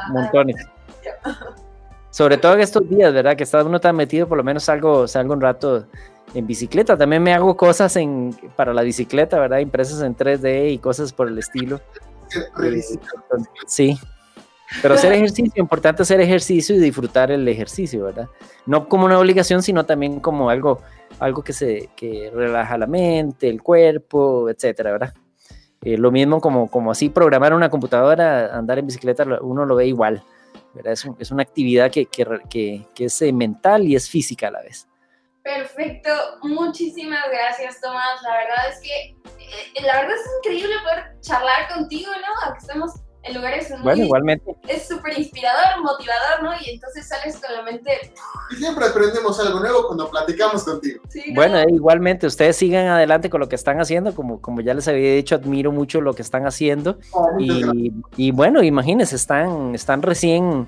Montones. 0.09 0.67
Sobre 2.09 2.37
todo 2.37 2.53
en 2.53 2.61
estos 2.61 2.87
días, 2.87 3.11
¿verdad? 3.11 3.35
Que 3.35 3.43
está 3.43 3.63
uno 3.63 3.79
tan 3.79 3.95
metido, 3.95 4.27
por 4.27 4.37
lo 4.37 4.43
menos 4.43 4.65
salgo, 4.65 5.07
salgo 5.07 5.33
un 5.33 5.41
rato 5.41 5.87
en 6.35 6.45
bicicleta. 6.45 6.97
También 6.97 7.23
me 7.23 7.33
hago 7.33 7.57
cosas 7.57 7.95
en, 7.95 8.35
para 8.55 8.73
la 8.73 8.81
bicicleta, 8.81 9.39
¿verdad? 9.39 9.59
Impresas 9.59 10.01
en 10.01 10.15
3D 10.15 10.71
y 10.71 10.77
cosas 10.79 11.13
por 11.13 11.27
el 11.27 11.37
estilo. 11.37 11.79
Sí, 13.67 13.99
pero 14.81 14.95
hacer 14.95 15.13
ejercicio, 15.13 15.61
importante 15.61 16.01
hacer 16.01 16.19
ejercicio 16.21 16.75
y 16.75 16.79
disfrutar 16.79 17.31
el 17.31 17.47
ejercicio, 17.47 18.05
¿verdad? 18.05 18.27
No 18.65 18.87
como 18.87 19.05
una 19.05 19.19
obligación, 19.19 19.61
sino 19.61 19.85
también 19.85 20.19
como 20.19 20.49
algo, 20.49 20.81
algo 21.19 21.43
que, 21.43 21.53
se, 21.53 21.89
que 21.95 22.31
relaja 22.33 22.77
la 22.77 22.87
mente, 22.87 23.49
el 23.49 23.61
cuerpo, 23.61 24.49
etcétera, 24.49 24.91
¿verdad? 24.91 25.13
Eh, 25.81 25.97
lo 25.97 26.11
mismo 26.11 26.39
como, 26.39 26.69
como 26.69 26.91
así 26.91 27.09
programar 27.09 27.53
una 27.53 27.69
computadora, 27.69 28.57
andar 28.57 28.79
en 28.79 28.87
bicicleta, 28.87 29.25
uno 29.41 29.65
lo 29.65 29.75
ve 29.75 29.87
igual, 29.87 30.23
¿verdad? 30.73 30.93
Es, 30.93 31.05
es 31.19 31.31
una 31.31 31.43
actividad 31.43 31.91
que, 31.91 32.05
que, 32.05 32.25
que, 32.49 32.87
que 32.95 33.05
es 33.05 33.21
eh, 33.21 33.33
mental 33.33 33.87
y 33.87 33.95
es 33.95 34.09
física 34.09 34.47
a 34.47 34.51
la 34.51 34.61
vez. 34.61 34.87
Perfecto, 35.43 36.09
muchísimas 36.43 37.25
gracias 37.29 37.81
Tomás. 37.81 38.21
La 38.23 38.31
verdad 38.31 38.69
es 38.69 38.79
que, 38.79 39.09
eh, 39.43 39.85
la 39.85 40.01
verdad 40.01 40.15
es 40.15 40.31
increíble 40.37 40.73
poder 40.83 41.19
charlar 41.19 41.67
contigo, 41.73 42.11
¿no? 42.13 42.47
Aunque 42.47 42.65
estemos 43.23 43.29
en 43.29 43.35
lugares 43.35 43.69
muy... 43.71 43.81
Bueno, 43.81 44.03
igualmente. 44.03 44.55
Es 44.67 44.87
súper 44.87 45.17
inspirador, 45.17 45.81
motivador, 45.83 46.43
¿no? 46.43 46.51
Y 46.65 46.71
entonces 46.71 47.07
sales 47.07 47.37
con 47.39 47.53
la 47.53 47.61
mente... 47.63 48.11
Y 48.51 48.55
siempre 48.55 48.85
aprendemos 48.85 49.39
algo 49.39 49.59
nuevo 49.59 49.87
cuando 49.87 50.09
platicamos 50.09 50.63
contigo. 50.63 51.01
Bueno, 51.33 51.59
eh, 51.59 51.65
igualmente, 51.69 52.27
ustedes 52.27 52.55
sigan 52.55 52.87
adelante 52.87 53.29
con 53.29 53.39
lo 53.39 53.49
que 53.49 53.55
están 53.55 53.79
haciendo, 53.79 54.13
como, 54.13 54.41
como 54.41 54.61
ya 54.61 54.73
les 54.73 54.87
había 54.87 55.15
dicho, 55.15 55.35
admiro 55.35 55.71
mucho 55.71 56.01
lo 56.01 56.13
que 56.13 56.21
están 56.21 56.45
haciendo. 56.45 56.97
Oh, 57.11 57.29
y, 57.39 57.93
y, 58.17 58.31
bueno, 58.31 58.61
imagínense, 58.63 59.15
están, 59.15 59.75
están 59.75 60.01
recién... 60.01 60.67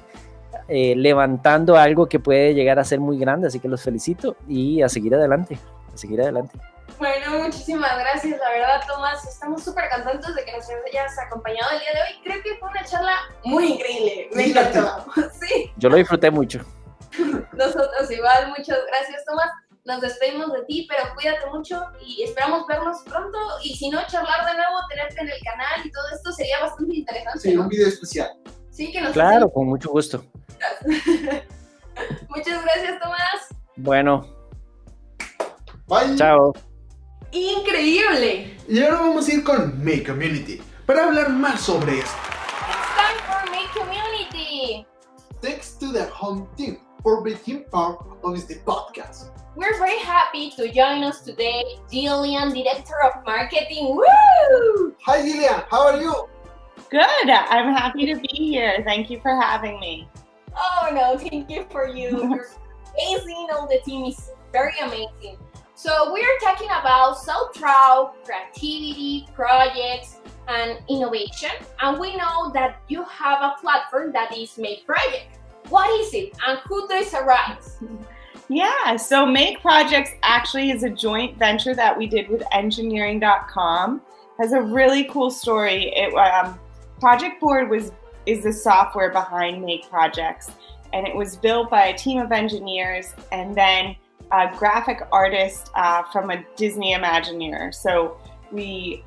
Eh, 0.67 0.95
levantando 0.95 1.77
algo 1.77 2.07
que 2.07 2.19
puede 2.19 2.55
llegar 2.55 2.79
a 2.79 2.83
ser 2.83 2.99
muy 2.99 3.19
grande, 3.19 3.45
así 3.45 3.59
que 3.59 3.67
los 3.67 3.83
felicito 3.83 4.35
y 4.47 4.81
a 4.81 4.89
seguir 4.89 5.13
adelante, 5.13 5.59
a 5.93 5.95
seguir 5.95 6.19
adelante. 6.19 6.57
Bueno, 6.97 7.43
muchísimas 7.43 7.97
gracias, 7.99 8.39
la 8.39 8.49
verdad, 8.49 8.81
Tomás. 8.87 9.25
Estamos 9.25 9.63
súper 9.63 9.89
contentos 9.89 10.33
de 10.33 10.45
que 10.45 10.51
nos 10.53 10.65
hayas 10.69 11.19
acompañado 11.19 11.71
el 11.71 11.79
día 11.79 11.89
de 11.93 12.01
hoy. 12.01 12.21
Creo 12.23 12.43
que 12.43 12.57
fue 12.57 12.69
una 12.69 12.85
charla 12.85 13.13
muy 13.43 13.73
increíble. 13.73 14.29
Me 14.33 14.47
encantó. 14.47 15.05
Sí. 15.39 15.71
Yo 15.77 15.89
lo 15.89 15.97
disfruté 15.97 16.31
mucho. 16.31 16.59
Nosotros 17.53 18.09
igual, 18.09 18.49
muchas 18.57 18.79
gracias, 18.87 19.25
Tomás. 19.25 19.49
Nos 19.85 20.01
despedimos 20.01 20.51
de 20.53 20.63
ti, 20.63 20.87
pero 20.89 21.13
cuídate 21.13 21.45
mucho 21.51 21.83
y 22.01 22.23
esperamos 22.23 22.65
vernos 22.67 22.97
pronto. 23.03 23.37
Y 23.63 23.75
si 23.75 23.89
no, 23.89 23.99
charlar 24.07 24.45
de 24.45 24.55
nuevo, 24.55 24.77
tenerte 24.89 25.21
en 25.21 25.29
el 25.29 25.39
canal 25.43 25.85
y 25.85 25.91
todo 25.91 26.05
esto 26.13 26.31
sería 26.31 26.59
bastante 26.61 26.95
interesante. 26.95 27.39
Sí, 27.39 27.55
un 27.55 27.67
video 27.67 27.87
especial. 27.87 28.31
Sí, 28.71 28.91
que 28.91 29.01
nos 29.01 29.13
Claro, 29.13 29.49
con 29.49 29.67
mucho 29.67 29.89
gusto. 29.89 30.25
muchas 32.29 32.63
gracias, 32.63 32.99
Tomás. 32.99 33.55
Bueno. 33.75 34.27
Bye. 35.87 36.15
Chao. 36.15 36.53
Increíble. 37.35 38.55
Y 38.65 38.81
ahora 38.81 39.01
vamos 39.01 39.27
a 39.27 39.33
ir 39.33 39.43
con 39.43 39.83
Make 39.83 40.05
Community 40.05 40.61
para 40.85 41.03
hablar 41.03 41.31
más 41.31 41.59
sobre 41.59 41.99
esto. 41.99 42.15
It's 42.69 42.95
time 42.95 43.19
for 43.27 43.51
Make 43.51 43.69
Community. 43.73 44.87
Thanks 45.41 45.77
to 45.79 45.91
the 45.91 46.05
home 46.05 46.47
team 46.55 46.77
for 47.03 47.21
being 47.21 47.65
part 47.71 47.99
of 48.23 48.47
this 48.47 48.57
podcast. 48.59 49.31
We're 49.57 49.77
very 49.77 49.99
happy 49.99 50.49
to 50.51 50.71
join 50.71 51.03
us 51.03 51.25
today, 51.25 51.61
Jillian, 51.91 52.53
Director 52.53 53.03
of 53.03 53.25
Marketing. 53.25 53.97
Woo! 53.97 54.95
Hi 55.05 55.21
Gillian, 55.21 55.61
how 55.69 55.87
are 55.87 56.01
you? 56.01 56.29
Good. 56.89 57.29
I'm 57.29 57.75
happy 57.75 58.05
to 58.13 58.15
be 58.15 58.29
here. 58.31 58.81
Thank 58.85 59.09
you 59.09 59.19
for 59.19 59.35
having 59.35 59.77
me. 59.81 60.07
Oh 60.55 60.89
no, 60.93 61.17
thank 61.17 61.49
you 61.49 61.65
for 61.69 61.89
you. 61.89 62.11
You're 62.31 62.47
amazing. 62.95 63.47
All 63.53 63.67
the 63.67 63.81
team 63.83 64.05
is 64.05 64.31
very 64.53 64.79
amazing. 64.81 65.37
So 65.77 66.13
we're 66.13 66.39
talking 66.41 66.69
about 66.69 67.17
self-trial, 67.17 68.15
creativity, 68.23 69.27
projects, 69.33 70.19
and 70.47 70.79
innovation. 70.87 71.49
And 71.81 71.99
we 71.99 72.15
know 72.15 72.49
that 72.53 72.81
you 72.87 73.03
have 73.03 73.41
a 73.41 73.55
platform 73.59 74.13
that 74.13 74.35
is 74.35 74.57
Make 74.57 74.85
Project. 74.85 75.37
What 75.67 75.89
is 75.99 76.13
it 76.13 76.33
and 76.47 76.59
who 76.59 76.87
does 76.87 77.13
it 77.13 77.19
arise? 77.21 77.77
Yeah, 78.47 78.95
so 78.95 79.25
Make 79.25 79.59
Projects 79.61 80.11
actually 80.21 80.69
is 80.69 80.83
a 80.83 80.89
joint 80.91 81.35
venture 81.35 81.73
that 81.73 81.97
we 81.97 82.05
did 82.05 82.29
with 82.29 82.43
engineering.com. 82.51 84.03
Has 84.37 84.53
a 84.53 84.61
really 84.61 85.05
cool 85.05 85.31
story. 85.31 85.91
It 85.95 86.13
um, 86.13 86.59
Project 86.99 87.41
Board 87.41 87.71
was 87.71 87.91
is 88.27 88.43
the 88.43 88.53
software 88.53 89.09
behind 89.09 89.65
Make 89.65 89.89
Projects 89.89 90.51
and 90.93 91.07
it 91.07 91.15
was 91.15 91.35
built 91.37 91.71
by 91.71 91.87
a 91.87 91.97
team 91.97 92.21
of 92.21 92.31
engineers 92.31 93.15
and 93.31 93.55
then 93.55 93.95
a 94.31 94.55
graphic 94.57 95.01
artist 95.11 95.71
uh, 95.75 96.03
from 96.11 96.31
a 96.31 96.43
Disney 96.55 96.93
Imagineer. 96.93 97.73
So 97.73 98.17
we, 98.51 99.03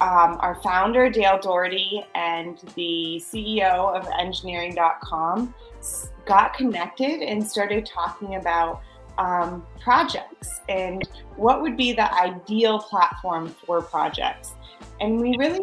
um, 0.00 0.38
our 0.40 0.60
founder 0.62 1.10
Dale 1.10 1.38
Doherty 1.40 2.04
and 2.14 2.58
the 2.74 3.22
CEO 3.24 3.94
of 3.94 4.08
Engineering.com 4.18 5.54
got 6.26 6.54
connected 6.54 7.22
and 7.22 7.46
started 7.46 7.86
talking 7.86 8.36
about 8.36 8.82
um, 9.18 9.66
projects 9.80 10.60
and 10.68 11.02
what 11.36 11.60
would 11.60 11.76
be 11.76 11.92
the 11.92 12.12
ideal 12.14 12.78
platform 12.78 13.54
for 13.66 13.82
projects. 13.82 14.54
And 15.00 15.20
we 15.20 15.36
really 15.36 15.60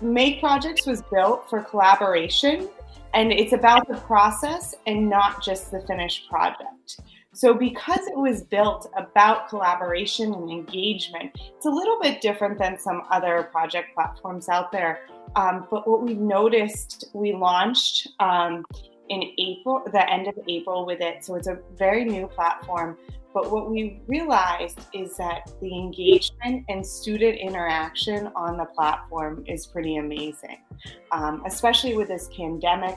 Make 0.00 0.40
Projects 0.40 0.86
was 0.86 1.02
built 1.02 1.48
for 1.48 1.62
collaboration 1.62 2.68
and 3.14 3.32
it's 3.32 3.52
about 3.52 3.86
the 3.88 3.96
process 3.98 4.74
and 4.86 5.08
not 5.08 5.42
just 5.42 5.70
the 5.70 5.80
finished 5.82 6.28
project. 6.28 7.00
So, 7.34 7.52
because 7.52 8.06
it 8.06 8.16
was 8.16 8.42
built 8.42 8.88
about 8.96 9.48
collaboration 9.48 10.32
and 10.32 10.48
engagement, 10.48 11.32
it's 11.56 11.66
a 11.66 11.70
little 11.70 11.98
bit 12.00 12.20
different 12.20 12.60
than 12.60 12.78
some 12.78 13.02
other 13.10 13.48
project 13.50 13.92
platforms 13.92 14.48
out 14.48 14.70
there. 14.70 15.00
Um, 15.34 15.66
but 15.68 15.88
what 15.88 16.00
we've 16.00 16.16
noticed, 16.16 17.10
we 17.12 17.32
launched 17.32 18.08
um, 18.20 18.64
in 19.08 19.24
April, 19.38 19.82
the 19.92 20.08
end 20.10 20.28
of 20.28 20.34
April 20.46 20.86
with 20.86 21.00
it. 21.00 21.24
So, 21.24 21.34
it's 21.34 21.48
a 21.48 21.58
very 21.76 22.04
new 22.04 22.28
platform. 22.28 22.96
But 23.34 23.50
what 23.50 23.68
we 23.68 24.00
realized 24.06 24.78
is 24.92 25.16
that 25.16 25.50
the 25.60 25.74
engagement 25.74 26.64
and 26.68 26.86
student 26.86 27.36
interaction 27.36 28.30
on 28.36 28.56
the 28.56 28.64
platform 28.64 29.42
is 29.48 29.66
pretty 29.66 29.96
amazing, 29.96 30.58
um, 31.10 31.42
especially 31.44 31.96
with 31.96 32.06
this 32.06 32.28
pandemic 32.36 32.96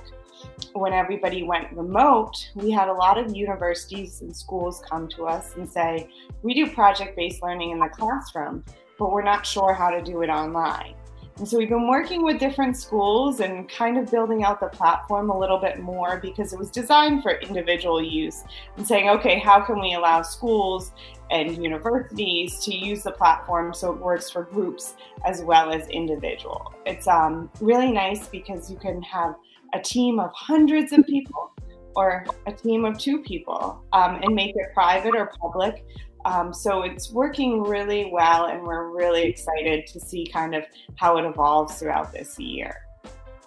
when 0.74 0.94
everybody 0.94 1.44
went 1.44 1.72
remote, 1.74 2.34
we 2.56 2.72
had 2.72 2.88
a 2.88 2.94
lot 2.94 3.18
of 3.18 3.36
universities 3.36 4.22
and 4.22 4.36
schools 4.36 4.82
come 4.90 5.08
to 5.10 5.26
us 5.26 5.56
and 5.56 5.70
say, 5.70 6.10
We 6.42 6.54
do 6.54 6.72
project 6.72 7.16
based 7.16 7.42
learning 7.42 7.72
in 7.72 7.80
the 7.80 7.90
classroom, 7.90 8.64
but 9.00 9.12
we're 9.12 9.24
not 9.24 9.46
sure 9.46 9.74
how 9.74 9.90
to 9.90 10.02
do 10.02 10.22
it 10.22 10.30
online. 10.30 10.96
And 11.38 11.48
so 11.48 11.60
we've 11.60 11.70
been 11.70 11.88
working 11.88 12.24
with 12.24 12.40
different 12.40 12.76
schools 12.76 13.42
and 13.42 13.70
kind 13.70 14.00
of 14.00 14.10
building 14.10 14.44
out 14.44 14.60
the 14.60 14.68
platform 14.68 15.30
a 15.30 15.38
little 15.38 15.60
bit 15.60 15.80
more 15.80 16.18
because 16.18 16.52
it 16.52 16.58
was 16.58 16.72
designed 16.72 17.22
for 17.22 17.34
individual 17.34 18.02
use 18.02 18.44
and 18.76 18.88
saying, 18.88 19.08
okay, 19.10 19.38
how 19.38 19.62
can 19.62 19.80
we 19.80 19.94
allow 19.94 20.24
schools 20.24 20.94
and 21.30 21.64
universities 21.64 22.58
to 22.66 22.74
use 22.74 23.04
the 23.04 23.12
platform 23.12 23.72
so 23.72 23.92
it 23.92 24.00
works 24.00 24.32
for 24.32 24.46
groups 24.46 24.96
as 25.26 25.44
well 25.44 25.72
as 25.72 25.88
individual? 25.90 26.74
It's 26.88 27.08
um, 27.08 27.52
really 27.62 27.92
nice 27.92 28.28
because 28.28 28.72
you 28.72 28.78
can 28.78 29.04
have 29.04 29.36
a 29.78 29.82
team 29.82 30.20
of 30.20 30.32
hundreds 30.34 30.92
of 30.92 31.06
people 31.06 31.52
or 31.96 32.26
a 32.46 32.52
team 32.52 32.86
of 32.86 32.98
two 32.98 33.22
people 33.22 33.84
um, 33.94 34.20
and 34.22 34.34
make 34.36 34.56
it 34.56 34.68
private 34.74 35.16
or 35.16 35.32
public. 35.40 35.86
Um, 36.26 36.54
so 36.54 36.84
it's 36.84 37.12
working 37.12 37.64
really 37.64 38.10
well, 38.12 38.46
and 38.46 38.62
we're 38.62 38.90
really 38.90 39.24
excited 39.24 39.88
to 39.88 40.00
see 40.00 40.28
kind 40.28 40.54
of 40.56 40.64
how 40.96 41.18
it 41.18 41.26
evolves 41.26 41.80
throughout 41.80 42.12
this 42.12 42.38
year. 42.38 42.76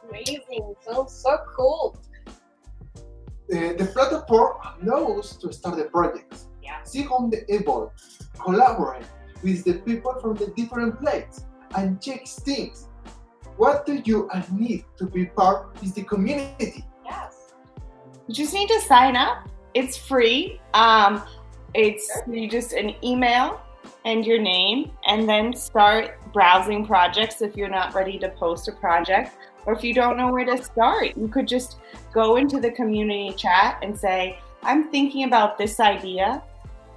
Amazing, 0.08 0.74
sounds 0.88 1.12
so 1.12 1.36
cool. 1.56 2.00
Uh, 2.96 3.74
the 3.80 3.90
platform 3.92 4.56
knows 4.82 5.36
to 5.38 5.52
start 5.52 5.76
the 5.76 5.84
projects, 5.84 6.46
Yeah. 6.62 6.82
see 6.84 7.02
how 7.02 7.28
they 7.28 7.42
evolve, 7.48 7.90
collaborate 8.38 9.04
with 9.42 9.64
the 9.64 9.74
people 9.88 10.14
from 10.22 10.34
the 10.36 10.48
different 10.56 10.98
places, 11.00 11.44
and 11.76 12.00
check 12.00 12.26
things. 12.26 12.88
What 13.56 13.86
do 13.86 14.00
you 14.04 14.28
need 14.52 14.84
to 14.96 15.06
be 15.06 15.26
part 15.26 15.76
of 15.82 15.94
the 15.94 16.02
community? 16.02 16.84
Yes. 17.04 17.52
You 18.26 18.34
just 18.34 18.54
need 18.54 18.68
to 18.68 18.80
sign 18.80 19.16
up. 19.16 19.48
It's 19.74 19.96
free. 19.96 20.60
Um, 20.74 21.22
it's 21.74 22.10
you 22.26 22.48
just 22.48 22.72
an 22.72 22.94
email 23.04 23.60
and 24.04 24.24
your 24.24 24.40
name, 24.40 24.90
and 25.06 25.28
then 25.28 25.54
start 25.54 26.18
browsing 26.32 26.86
projects 26.86 27.42
if 27.42 27.56
you're 27.56 27.68
not 27.68 27.94
ready 27.94 28.18
to 28.18 28.28
post 28.30 28.68
a 28.68 28.72
project, 28.72 29.36
or 29.66 29.74
if 29.74 29.84
you 29.84 29.92
don't 29.92 30.16
know 30.16 30.32
where 30.32 30.44
to 30.44 30.62
start, 30.62 31.16
you 31.16 31.28
could 31.28 31.46
just 31.46 31.78
go 32.12 32.36
into 32.36 32.60
the 32.60 32.70
community 32.70 33.32
chat 33.36 33.78
and 33.82 33.98
say, 33.98 34.38
"I'm 34.62 34.90
thinking 34.90 35.24
about 35.24 35.58
this 35.58 35.80
idea," 35.80 36.42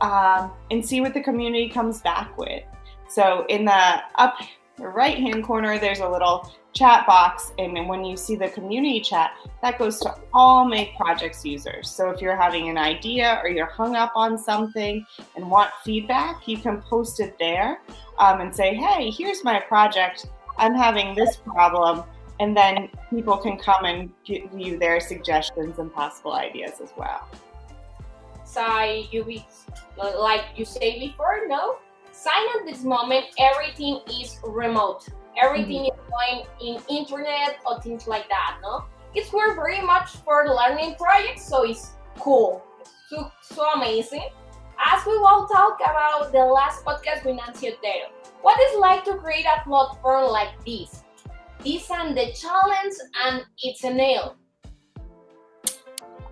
um, 0.01 0.51
and 0.71 0.85
see 0.85 1.01
what 1.01 1.13
the 1.13 1.21
community 1.21 1.69
comes 1.69 2.01
back 2.01 2.37
with. 2.37 2.63
So 3.09 3.45
in 3.49 3.65
the 3.65 4.01
up 4.15 4.35
right 4.77 5.17
hand 5.17 5.43
corner, 5.43 5.77
there's 5.77 5.99
a 5.99 6.09
little 6.09 6.51
chat 6.73 7.05
box. 7.05 7.51
And 7.57 7.87
when 7.87 8.03
you 8.03 8.17
see 8.17 8.35
the 8.35 8.49
community 8.49 8.99
chat, 8.99 9.31
that 9.61 9.77
goes 9.77 9.99
to 9.99 10.15
all 10.33 10.65
Make 10.65 10.95
Projects 10.95 11.45
users. 11.45 11.89
So 11.89 12.09
if 12.09 12.21
you're 12.21 12.35
having 12.35 12.69
an 12.69 12.77
idea 12.77 13.39
or 13.43 13.49
you're 13.49 13.67
hung 13.67 13.95
up 13.95 14.11
on 14.15 14.37
something 14.37 15.05
and 15.35 15.49
want 15.49 15.71
feedback, 15.83 16.47
you 16.47 16.57
can 16.57 16.81
post 16.81 17.19
it 17.19 17.37
there 17.39 17.81
um, 18.19 18.41
and 18.41 18.53
say, 18.53 18.73
hey, 18.73 19.11
here's 19.11 19.43
my 19.43 19.59
project. 19.59 20.27
I'm 20.57 20.75
having 20.75 21.15
this 21.15 21.37
problem. 21.37 22.03
And 22.39 22.57
then 22.57 22.89
people 23.09 23.37
can 23.37 23.57
come 23.57 23.85
and 23.85 24.09
give 24.25 24.49
you 24.55 24.77
their 24.79 24.99
suggestions 24.99 25.77
and 25.77 25.93
possible 25.93 26.33
ideas 26.33 26.81
as 26.81 26.91
well. 26.97 27.27
So 28.43 28.83
you 29.11 29.23
be 29.23 29.45
like 29.97 30.45
you 30.55 30.65
say 30.65 30.99
before, 30.99 31.47
no? 31.47 31.77
Sign 32.13 32.45
at 32.59 32.67
this 32.67 32.83
moment, 32.83 33.25
everything 33.39 33.99
is 34.07 34.37
remote. 34.43 35.09
Everything 35.35 35.89
mm-hmm. 35.89 35.99
is 35.99 36.45
going 36.61 36.79
in 36.87 36.95
internet 36.95 37.57
or 37.65 37.81
things 37.81 38.05
like 38.05 38.29
that, 38.29 38.59
no? 38.61 38.85
It's 39.15 39.33
work 39.33 39.55
very 39.55 39.81
much 39.81 40.11
for 40.17 40.47
learning 40.47 40.93
projects, 40.95 41.47
so 41.47 41.63
it's 41.63 41.93
cool. 42.19 42.63
So, 43.09 43.31
so 43.41 43.67
amazing. 43.73 44.29
As 44.85 45.03
we 45.07 45.17
will 45.17 45.47
talk 45.47 45.79
about 45.81 46.31
the 46.31 46.45
last 46.45 46.85
podcast 46.85 47.25
with 47.25 47.35
Nancy 47.35 47.69
Otero, 47.69 48.13
what 48.43 48.61
is 48.61 48.79
like 48.79 49.03
to 49.05 49.15
create 49.15 49.47
a 49.47 49.63
platform 49.63 50.29
like 50.29 50.53
this? 50.67 51.03
This 51.63 51.89
and 51.89 52.15
the 52.15 52.31
challenge 52.33 52.93
and 53.25 53.43
it's 53.63 53.83
a 53.83 53.91
nail. 53.91 54.35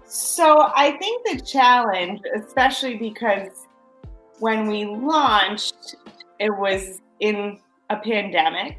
So 0.05 0.69
I 0.75 0.91
think 0.99 1.25
the 1.25 1.43
challenge, 1.43 2.21
especially 2.35 2.97
because 2.97 3.67
when 4.41 4.67
we 4.67 4.85
launched, 4.85 5.95
it 6.39 6.49
was 6.49 6.99
in 7.19 7.59
a 7.91 7.97
pandemic. 7.97 8.75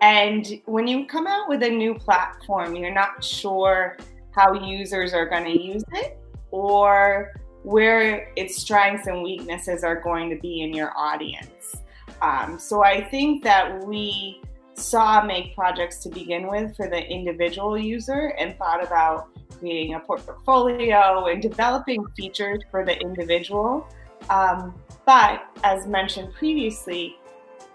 And 0.00 0.60
when 0.66 0.88
you 0.88 1.06
come 1.06 1.28
out 1.28 1.48
with 1.48 1.62
a 1.62 1.70
new 1.70 1.94
platform, 1.94 2.74
you're 2.74 2.92
not 2.92 3.22
sure 3.22 3.96
how 4.32 4.52
users 4.54 5.14
are 5.14 5.26
going 5.26 5.44
to 5.44 5.62
use 5.62 5.84
it 5.92 6.18
or 6.50 7.32
where 7.62 8.32
its 8.34 8.56
strengths 8.56 9.06
and 9.06 9.22
weaknesses 9.22 9.84
are 9.84 10.00
going 10.00 10.30
to 10.30 10.36
be 10.36 10.62
in 10.62 10.72
your 10.72 10.92
audience. 10.96 11.76
Um, 12.20 12.58
so 12.58 12.82
I 12.82 13.08
think 13.08 13.44
that 13.44 13.84
we 13.84 14.42
saw 14.74 15.24
Make 15.24 15.54
Projects 15.54 15.98
to 16.04 16.08
begin 16.08 16.48
with 16.48 16.76
for 16.76 16.88
the 16.88 17.04
individual 17.06 17.78
user 17.78 18.34
and 18.38 18.56
thought 18.58 18.84
about 18.84 19.28
creating 19.58 19.94
a 19.94 20.00
portfolio 20.00 21.26
and 21.26 21.40
developing 21.40 22.04
features 22.16 22.60
for 22.70 22.84
the 22.84 22.98
individual. 22.98 23.86
Um, 24.30 24.74
but 25.06 25.46
as 25.64 25.86
mentioned 25.86 26.34
previously, 26.34 27.16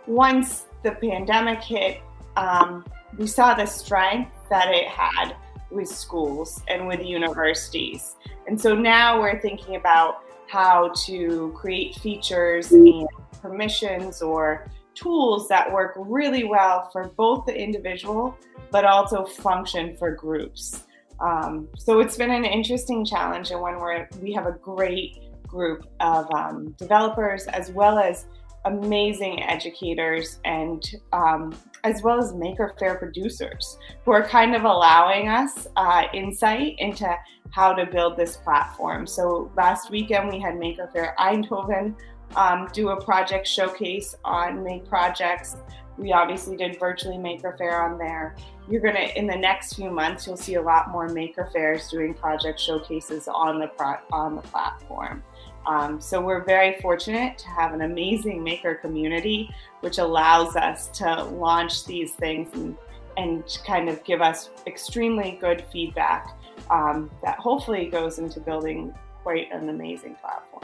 once 0.05 0.65
the 0.83 0.91
pandemic 0.91 1.61
hit, 1.61 2.01
um, 2.35 2.85
we 3.17 3.27
saw 3.27 3.53
the 3.53 3.65
strength 3.65 4.31
that 4.49 4.69
it 4.73 4.87
had 4.87 5.35
with 5.71 5.87
schools 5.87 6.61
and 6.67 6.87
with 6.87 7.03
universities. 7.03 8.15
And 8.47 8.59
so 8.59 8.75
now 8.75 9.19
we're 9.19 9.39
thinking 9.39 9.75
about 9.75 10.23
how 10.47 10.91
to 11.05 11.51
create 11.55 11.95
features 11.95 12.71
and 12.71 13.07
permissions 13.41 14.21
or 14.21 14.69
tools 14.93 15.47
that 15.47 15.71
work 15.71 15.93
really 15.97 16.43
well 16.43 16.89
for 16.91 17.07
both 17.09 17.45
the 17.45 17.57
individual 17.57 18.37
but 18.71 18.85
also 18.85 19.23
function 19.23 19.95
for 19.95 20.11
groups. 20.11 20.83
Um, 21.19 21.67
so 21.77 21.99
it's 21.99 22.17
been 22.17 22.31
an 22.31 22.43
interesting 22.43 23.05
challenge 23.05 23.51
and 23.51 23.61
one 23.61 23.79
where 23.79 24.09
we 24.19 24.33
have 24.33 24.47
a 24.47 24.51
great 24.51 25.19
group 25.53 25.85
of 25.99 26.25
um, 26.33 26.75
developers 26.77 27.45
as 27.47 27.71
well 27.71 27.99
as 27.99 28.25
amazing 28.65 29.43
educators 29.43 30.39
and 30.45 30.95
um, 31.11 31.53
as 31.83 32.01
well 32.01 32.17
as 32.17 32.33
Maker 32.33 32.73
fair 32.79 32.95
producers 32.95 33.77
who 34.05 34.11
are 34.11 34.23
kind 34.23 34.55
of 34.55 34.63
allowing 34.63 35.27
us 35.27 35.67
uh, 35.75 36.03
insight 36.13 36.75
into 36.79 37.13
how 37.51 37.73
to 37.73 37.85
build 37.85 38.17
this 38.17 38.37
platform. 38.37 39.05
So 39.05 39.51
last 39.55 39.91
weekend 39.91 40.29
we 40.29 40.39
had 40.39 40.57
Maker 40.57 40.89
fair 40.93 41.13
Eindhoven 41.19 41.95
um, 42.35 42.67
do 42.73 42.89
a 42.89 43.03
project 43.03 43.45
showcase 43.47 44.15
on 44.23 44.63
Make 44.63 44.87
Projects. 44.87 45.57
We 45.97 46.11
obviously 46.11 46.57
did 46.57 46.79
virtually 46.79 47.17
Maker 47.17 47.55
Faire 47.57 47.83
on 47.83 47.97
there. 47.97 48.35
You're 48.69 48.81
gonna 48.81 49.11
in 49.15 49.27
the 49.27 49.35
next 49.35 49.75
few 49.75 49.89
months 49.89 50.25
you'll 50.25 50.37
see 50.37 50.55
a 50.55 50.61
lot 50.61 50.89
more 50.89 51.07
Maker 51.09 51.49
Faires 51.53 51.89
doing 51.89 52.13
project 52.13 52.59
showcases 52.59 53.27
on 53.27 53.59
the 53.59 53.67
pro- 53.67 53.99
on 54.11 54.35
the 54.35 54.41
platform. 54.41 55.23
Um, 55.65 56.01
so 56.01 56.19
we're 56.19 56.43
very 56.43 56.79
fortunate 56.81 57.37
to 57.37 57.47
have 57.49 57.73
an 57.73 57.81
amazing 57.81 58.43
maker 58.43 58.75
community, 58.75 59.49
which 59.79 59.97
allows 59.97 60.55
us 60.55 60.87
to 60.99 61.23
launch 61.23 61.85
these 61.85 62.13
things 62.13 62.53
and, 62.53 62.75
and 63.15 63.43
kind 63.65 63.87
of 63.87 64.03
give 64.03 64.21
us 64.21 64.49
extremely 64.67 65.37
good 65.39 65.63
feedback 65.71 66.37
um, 66.69 67.09
that 67.23 67.39
hopefully 67.39 67.85
goes 67.85 68.19
into 68.19 68.39
building 68.41 68.93
quite 69.23 69.51
an 69.53 69.69
amazing 69.69 70.15
platform. 70.15 70.63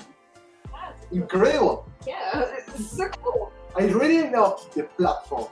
Incredible. 1.11 1.89
Yeah, 2.05 2.45
it's 2.57 2.91
so 2.91 3.07
cool. 3.09 3.51
I 3.77 3.83
really 3.83 4.29
love 4.29 4.67
the 4.73 4.83
platform, 4.83 5.47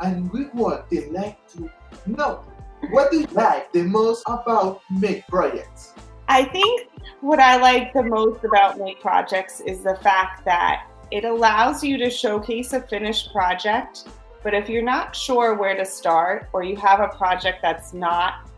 and 0.00 0.30
we 0.32 0.46
would 0.54 0.84
like 1.12 1.38
to 1.52 1.70
know 2.06 2.44
what 2.90 3.10
do 3.10 3.20
you 3.20 3.26
like 3.32 3.72
the 3.72 3.84
most 3.84 4.24
about 4.26 4.82
Make 4.90 5.26
Projects. 5.28 5.94
I 6.28 6.44
think 6.44 6.88
what 7.20 7.38
I 7.38 7.56
like 7.56 7.92
the 7.92 8.02
most 8.02 8.44
about 8.44 8.78
Make 8.78 9.00
Projects 9.00 9.60
is 9.60 9.82
the 9.82 9.96
fact 9.96 10.44
that 10.44 10.88
it 11.10 11.24
allows 11.24 11.84
you 11.84 11.96
to 11.98 12.10
showcase 12.10 12.72
a 12.72 12.82
finished 12.82 13.32
project. 13.32 14.08
But 14.42 14.52
if 14.52 14.68
you're 14.68 14.82
not 14.82 15.14
sure 15.16 15.54
where 15.54 15.76
to 15.76 15.84
start, 15.84 16.48
or 16.52 16.62
you 16.62 16.76
have 16.76 17.00
a 17.00 17.08
project 17.08 17.60
that's 17.62 17.94
not, 17.94 18.50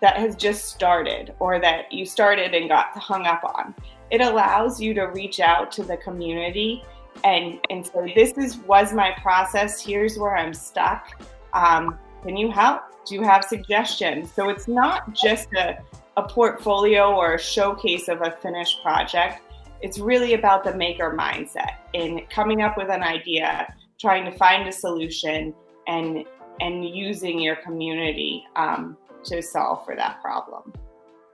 that 0.00 0.16
has 0.16 0.34
just 0.34 0.66
started, 0.66 1.34
or 1.38 1.60
that 1.60 1.92
you 1.92 2.04
started 2.04 2.54
and 2.54 2.68
got 2.68 2.96
hung 2.98 3.26
up 3.26 3.42
on, 3.44 3.74
it 4.10 4.20
allows 4.20 4.80
you 4.80 4.92
to 4.94 5.04
reach 5.04 5.40
out 5.40 5.70
to 5.72 5.82
the 5.82 5.96
community 5.98 6.82
and, 7.24 7.58
and 7.70 7.86
say, 7.86 8.12
This 8.14 8.36
is, 8.38 8.56
was 8.58 8.92
my 8.92 9.12
process. 9.22 9.84
Here's 9.84 10.18
where 10.18 10.36
I'm 10.36 10.54
stuck. 10.54 11.22
Um, 11.52 11.98
can 12.22 12.36
you 12.36 12.50
help? 12.50 12.82
Do 13.06 13.14
you 13.14 13.22
have 13.22 13.44
suggestions? 13.44 14.32
So 14.32 14.50
it's 14.50 14.68
not 14.68 15.14
just 15.14 15.48
a 15.54 15.78
a 16.16 16.28
portfolio 16.28 17.14
or 17.14 17.34
a 17.34 17.38
showcase 17.38 18.08
of 18.08 18.20
a 18.22 18.32
finished 18.42 18.82
project. 18.82 19.42
It's 19.80 19.98
really 19.98 20.34
about 20.34 20.64
the 20.64 20.74
maker 20.74 21.16
mindset 21.18 21.76
in 21.94 22.26
coming 22.28 22.62
up 22.62 22.76
with 22.76 22.90
an 22.90 23.02
idea, 23.02 23.72
trying 23.98 24.24
to 24.30 24.36
find 24.36 24.68
a 24.68 24.72
solution, 24.72 25.54
and 25.86 26.24
and 26.60 26.84
using 26.84 27.40
your 27.40 27.56
community 27.56 28.44
um, 28.56 28.98
to 29.24 29.40
solve 29.40 29.84
for 29.86 29.96
that 29.96 30.20
problem. 30.20 30.72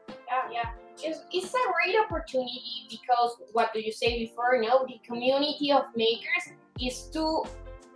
Yeah, 0.08 0.42
yeah. 0.52 0.70
It's, 1.02 1.20
it's 1.32 1.52
a 1.52 1.58
great 1.72 1.96
opportunity 2.04 2.86
because 2.90 3.36
what 3.52 3.72
do 3.72 3.80
you 3.80 3.92
say 3.92 4.18
before? 4.18 4.56
You 4.56 4.68
know, 4.68 4.86
the 4.86 4.98
community 5.06 5.72
of 5.72 5.84
makers 5.94 6.54
is 6.80 7.10
too 7.12 7.44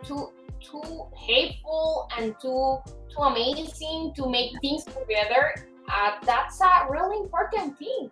too 0.03 0.33
too 0.61 1.07
hateful 1.17 2.09
and 2.19 2.35
too 2.41 2.79
too 3.09 3.23
amazing 3.23 4.13
to 4.15 4.29
make 4.29 4.53
things 4.61 4.85
together 4.85 5.55
uh, 5.91 6.13
that's 6.25 6.61
a 6.61 6.87
really 6.89 7.19
important 7.19 7.79
thing. 7.79 8.11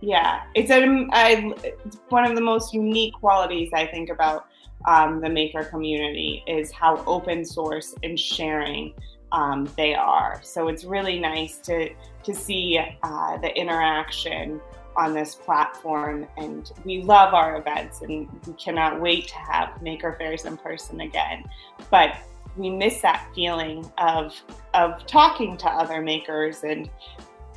Yeah, 0.00 0.42
it's 0.54 0.70
a, 0.70 1.06
I, 1.12 1.52
it's 1.62 1.98
one 2.08 2.24
of 2.24 2.34
the 2.34 2.40
most 2.40 2.72
unique 2.72 3.14
qualities 3.14 3.70
I 3.74 3.86
think 3.86 4.08
about 4.08 4.46
um, 4.86 5.20
the 5.20 5.28
maker 5.28 5.64
community 5.64 6.42
is 6.46 6.72
how 6.72 7.04
open 7.04 7.44
source 7.44 7.94
and 8.02 8.18
sharing 8.18 8.94
um, 9.32 9.68
they 9.76 9.94
are. 9.94 10.40
So 10.42 10.68
it's 10.68 10.84
really 10.84 11.18
nice 11.18 11.58
to 11.58 11.90
to 12.22 12.34
see 12.34 12.78
uh, 13.02 13.38
the 13.38 13.56
interaction 13.56 14.60
on 14.96 15.14
this 15.14 15.34
platform, 15.34 16.26
and 16.36 16.70
we 16.84 17.02
love 17.02 17.32
our 17.32 17.56
events, 17.56 18.02
and 18.02 18.28
we 18.46 18.52
cannot 18.54 19.00
wait 19.00 19.28
to 19.28 19.36
have 19.36 19.80
maker 19.80 20.14
fairs 20.18 20.44
in 20.44 20.56
person 20.56 21.00
again. 21.00 21.44
But 21.90 22.16
we 22.56 22.70
miss 22.70 23.00
that 23.00 23.28
feeling 23.34 23.90
of 23.98 24.34
of 24.74 25.06
talking 25.06 25.56
to 25.56 25.68
other 25.68 26.00
makers 26.00 26.62
and 26.64 26.90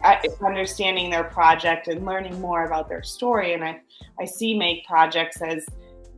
uh, 0.04 0.18
understanding 0.46 1.10
their 1.10 1.24
project 1.24 1.88
and 1.88 2.06
learning 2.06 2.40
more 2.40 2.66
about 2.66 2.90
their 2.90 3.04
story 3.04 3.54
and 3.54 3.64
i 3.64 3.80
i 4.20 4.26
see 4.26 4.58
make 4.58 4.86
projects 4.86 5.42
as 5.42 5.66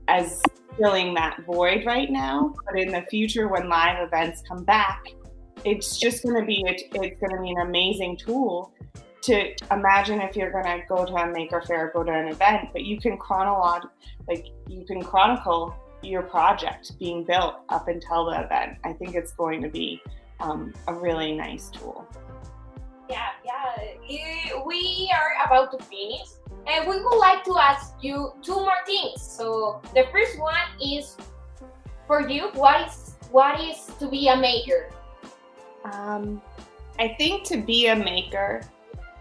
as 0.07 0.41
filling 0.77 1.13
that 1.13 1.39
void 1.45 1.85
right 1.85 2.11
now 2.11 2.53
but 2.65 2.77
in 2.77 2.91
the 2.91 3.01
future 3.03 3.47
when 3.47 3.69
live 3.69 4.05
events 4.05 4.41
come 4.47 4.63
back 4.63 5.05
it's 5.65 5.97
just 5.97 6.23
going 6.23 6.39
to 6.39 6.45
be 6.45 6.63
it's 6.67 6.83
going 6.93 7.35
to 7.35 7.41
be 7.41 7.51
an 7.51 7.67
amazing 7.67 8.15
tool 8.17 8.71
to 9.23 9.51
imagine 9.71 10.21
if 10.21 10.35
you're 10.35 10.51
going 10.51 10.65
to 10.65 10.85
go 10.87 11.03
to 11.03 11.15
a 11.15 11.27
maker 11.31 11.61
faire 11.61 11.91
go 11.93 12.03
to 12.03 12.11
an 12.11 12.27
event 12.27 12.69
but 12.71 12.83
you 12.83 12.99
can 12.99 13.17
chronolog 13.17 13.89
like 14.27 14.47
you 14.67 14.85
can 14.85 15.01
chronicle 15.01 15.75
your 16.05 16.21
project 16.21 16.97
being 16.99 17.23
built 17.23 17.55
up 17.69 17.87
until 17.87 18.25
the 18.25 18.43
event. 18.43 18.77
I 18.83 18.93
think 18.93 19.15
it's 19.15 19.33
going 19.33 19.61
to 19.61 19.69
be 19.69 20.01
um, 20.39 20.73
a 20.87 20.93
really 20.93 21.33
nice 21.33 21.69
tool. 21.69 22.07
Yeah, 23.09 23.29
yeah. 23.43 24.63
We 24.65 25.11
are 25.13 25.45
about 25.45 25.77
to 25.77 25.83
finish, 25.85 26.27
and 26.67 26.87
we 26.87 27.01
would 27.01 27.17
like 27.17 27.43
to 27.45 27.57
ask 27.59 27.93
you 28.01 28.33
two 28.41 28.55
more 28.55 28.81
things. 28.85 29.21
So 29.21 29.81
the 29.93 30.05
first 30.11 30.39
one 30.39 30.55
is 30.83 31.15
for 32.07 32.27
you. 32.27 32.49
What 32.53 32.87
is 32.87 33.15
what 33.31 33.59
is 33.59 33.91
to 33.99 34.07
be 34.07 34.27
a 34.29 34.35
maker? 34.35 34.89
Um, 35.91 36.41
I 36.97 37.09
think 37.09 37.43
to 37.45 37.57
be 37.57 37.87
a 37.87 37.95
maker 37.95 38.61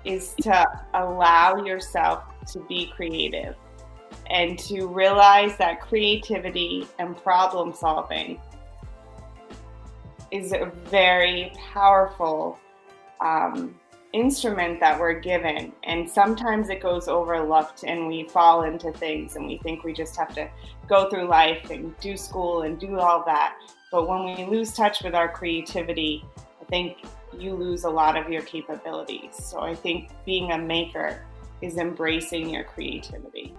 is 0.04 0.34
to 0.42 0.66
allow 0.94 1.64
yourself 1.64 2.24
to 2.52 2.60
be 2.60 2.90
creative 2.94 3.56
and 4.30 4.58
to 4.60 4.86
realize 4.86 5.56
that 5.58 5.80
creativity 5.80 6.86
and 6.98 7.16
problem 7.16 7.74
solving 7.74 8.40
is 10.30 10.52
a 10.52 10.66
very 10.86 11.52
powerful 11.72 12.58
um, 13.20 13.78
instrument 14.12 14.80
that 14.80 14.98
we're 14.98 15.18
given. 15.20 15.72
And 15.82 16.08
sometimes 16.08 16.70
it 16.70 16.80
goes 16.80 17.08
overlooked 17.08 17.84
and 17.84 18.08
we 18.08 18.24
fall 18.24 18.62
into 18.62 18.92
things 18.92 19.36
and 19.36 19.46
we 19.46 19.58
think 19.58 19.84
we 19.84 19.92
just 19.92 20.16
have 20.16 20.34
to 20.34 20.48
go 20.88 21.10
through 21.10 21.26
life 21.26 21.70
and 21.70 21.98
do 22.00 22.16
school 22.16 22.62
and 22.62 22.78
do 22.78 22.98
all 22.98 23.24
that. 23.26 23.56
But 23.90 24.08
when 24.08 24.24
we 24.24 24.44
lose 24.46 24.72
touch 24.72 25.02
with 25.02 25.14
our 25.14 25.28
creativity, 25.28 26.24
I 26.64 26.70
think 26.70 26.96
you 27.38 27.54
lose 27.54 27.84
a 27.84 27.90
lot 27.90 28.16
of 28.16 28.30
your 28.30 28.42
capabilities. 28.42 29.34
So 29.36 29.60
I 29.60 29.74
think 29.74 30.10
being 30.24 30.52
a 30.52 30.58
maker 30.58 31.26
is 31.60 31.76
embracing 31.76 32.48
your 32.48 32.64
creativity 32.64 33.54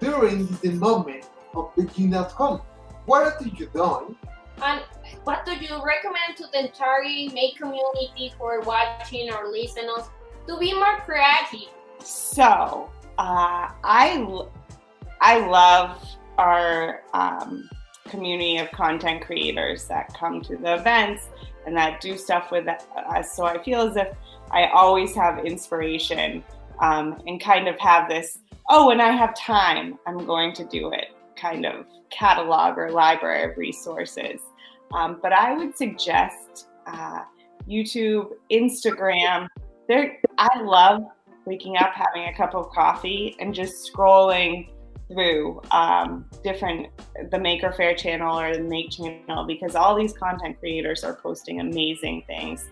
during 0.00 0.46
the 0.62 0.72
moment 0.72 1.24
of 1.54 1.74
beginner's 1.76 2.32
home. 2.32 2.60
What 3.06 3.40
are 3.40 3.46
you 3.46 3.66
doing? 3.72 4.16
And 4.62 4.82
what 5.24 5.46
do 5.46 5.52
you 5.52 5.82
recommend 5.82 6.36
to 6.36 6.44
the 6.52 6.66
entire 6.66 7.02
Make 7.32 7.56
community 7.56 8.32
who 8.38 8.44
are 8.44 8.60
watching 8.60 9.32
or 9.32 9.48
listening 9.48 9.88
to 10.46 10.58
be 10.58 10.74
more 10.74 10.98
creative? 11.00 11.70
So, 12.00 12.90
uh, 13.18 13.70
I, 13.82 14.46
I 15.20 15.46
love 15.46 16.04
our 16.36 17.02
um, 17.14 17.68
community 18.08 18.58
of 18.58 18.70
content 18.72 19.22
creators 19.22 19.86
that 19.88 20.12
come 20.12 20.40
to 20.42 20.56
the 20.56 20.74
events 20.74 21.28
and 21.66 21.76
that 21.76 22.00
do 22.00 22.16
stuff 22.16 22.50
with 22.50 22.66
us. 22.68 23.34
So 23.34 23.44
I 23.44 23.62
feel 23.62 23.80
as 23.80 23.96
if 23.96 24.08
I 24.50 24.66
always 24.66 25.14
have 25.14 25.44
inspiration 25.44 26.44
um, 26.80 27.22
and 27.26 27.40
kind 27.40 27.68
of 27.68 27.78
have 27.78 28.08
this 28.08 28.38
oh, 28.70 28.88
when 28.88 29.00
I 29.00 29.10
have 29.10 29.34
time, 29.36 29.98
I'm 30.06 30.24
going 30.24 30.54
to 30.54 30.64
do 30.64 30.92
it 30.92 31.08
kind 31.36 31.66
of 31.66 31.86
catalog 32.10 32.78
or 32.78 32.90
library 32.90 33.50
of 33.50 33.58
resources. 33.58 34.40
Um, 34.92 35.18
but 35.20 35.32
I 35.32 35.54
would 35.54 35.76
suggest 35.76 36.68
uh, 36.86 37.20
YouTube, 37.68 38.30
Instagram. 38.50 39.48
There, 39.88 40.18
I 40.38 40.62
love 40.62 41.02
waking 41.44 41.76
up, 41.76 41.92
having 41.94 42.28
a 42.28 42.34
cup 42.34 42.54
of 42.54 42.70
coffee, 42.70 43.36
and 43.40 43.54
just 43.54 43.92
scrolling 43.92 44.68
through 45.14 45.62
um, 45.70 46.26
different 46.42 46.88
the 47.30 47.38
Maker 47.38 47.72
fair 47.72 47.94
channel 47.94 48.38
or 48.38 48.54
the 48.56 48.62
Make 48.62 48.90
channel 48.90 49.44
because 49.46 49.74
all 49.74 49.96
these 49.96 50.12
content 50.12 50.58
creators 50.58 51.04
are 51.04 51.14
posting 51.14 51.60
amazing 51.60 52.24
things. 52.26 52.66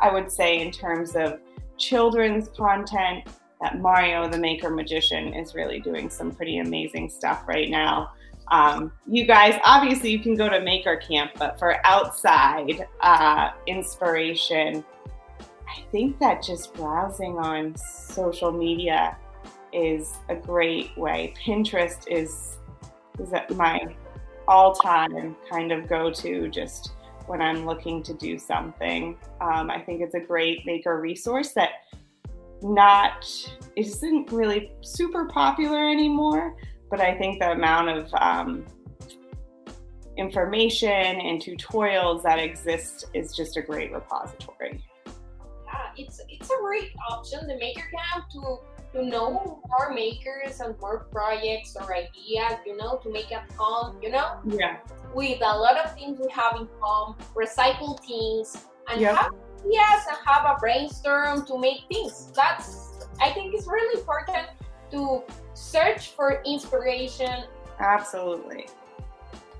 I 0.00 0.12
would 0.12 0.30
say 0.30 0.60
in 0.60 0.70
terms 0.70 1.16
of 1.16 1.40
children's 1.76 2.48
content, 2.48 3.28
that 3.60 3.80
Mario 3.80 4.28
the 4.28 4.38
Maker 4.38 4.70
Magician 4.70 5.34
is 5.34 5.54
really 5.54 5.80
doing 5.80 6.08
some 6.08 6.30
pretty 6.30 6.58
amazing 6.58 7.10
stuff 7.10 7.42
right 7.48 7.68
now. 7.68 8.12
Um, 8.50 8.92
you 9.06 9.26
guys, 9.26 9.60
obviously, 9.64 10.10
you 10.10 10.20
can 10.20 10.34
go 10.34 10.48
to 10.48 10.60
Maker 10.60 10.96
Camp, 10.96 11.32
but 11.36 11.58
for 11.58 11.84
outside 11.84 12.86
uh, 13.00 13.50
inspiration, 13.66 14.84
I 15.68 15.82
think 15.90 16.18
that 16.20 16.42
just 16.42 16.72
browsing 16.74 17.36
on 17.38 17.76
social 17.76 18.52
media 18.52 19.16
is 19.72 20.16
a 20.28 20.34
great 20.34 20.96
way. 20.96 21.34
Pinterest 21.44 22.06
is 22.08 22.58
is 23.18 23.32
my 23.56 23.80
all-time 24.46 25.36
kind 25.50 25.72
of 25.72 25.88
go-to 25.88 26.48
just 26.48 26.92
when 27.26 27.42
I'm 27.42 27.66
looking 27.66 28.02
to 28.04 28.14
do 28.14 28.38
something. 28.38 29.18
Um, 29.40 29.70
I 29.70 29.80
think 29.80 30.00
it's 30.00 30.14
a 30.14 30.20
great 30.20 30.64
maker 30.64 31.00
resource 31.00 31.52
that 31.52 31.70
not 32.62 33.26
isn't 33.76 34.32
really 34.32 34.72
super 34.80 35.26
popular 35.26 35.90
anymore, 35.90 36.56
but 36.90 37.00
I 37.00 37.16
think 37.16 37.40
the 37.40 37.52
amount 37.52 37.90
of 37.90 38.14
um, 38.14 38.64
information 40.16 40.88
and 40.88 41.40
tutorials 41.40 42.22
that 42.22 42.38
exist 42.38 43.06
is 43.14 43.36
just 43.36 43.56
a 43.56 43.62
great 43.62 43.92
repository. 43.92 44.82
Yeah, 45.06 45.90
it's 45.96 46.20
it's 46.28 46.50
a 46.50 46.56
great 46.60 46.92
option, 47.10 47.46
the 47.46 47.56
Maker 47.56 47.88
Camp, 47.94 48.28
to 48.30 48.58
to 48.92 49.04
know 49.04 49.60
more 49.68 49.92
makers 49.92 50.60
and 50.60 50.74
more 50.80 51.04
projects 51.12 51.76
or 51.76 51.94
ideas, 51.94 52.58
you 52.66 52.76
know, 52.76 52.98
to 53.02 53.10
make 53.10 53.30
at 53.32 53.50
home, 53.56 53.96
you 54.02 54.10
know, 54.10 54.38
Yeah. 54.44 54.78
with 55.14 55.40
a 55.42 55.56
lot 55.58 55.76
of 55.76 55.94
things 55.94 56.18
we 56.18 56.30
have 56.32 56.56
in 56.56 56.68
home, 56.80 57.16
recycle 57.34 57.98
things, 58.06 58.66
and 58.88 59.00
Yep. 59.00 59.16
have 59.16 59.32
ideas 59.60 60.02
and 60.08 60.18
have 60.26 60.44
a 60.56 60.58
brainstorm 60.58 61.44
to 61.46 61.58
make 61.58 61.84
things. 61.88 62.30
That's 62.32 62.86
I 63.20 63.32
think 63.32 63.52
it's 63.54 63.66
really 63.66 63.98
important 63.98 64.46
to 64.92 65.22
search 65.54 66.10
for 66.12 66.40
inspiration. 66.46 67.44
Absolutely. 67.80 68.68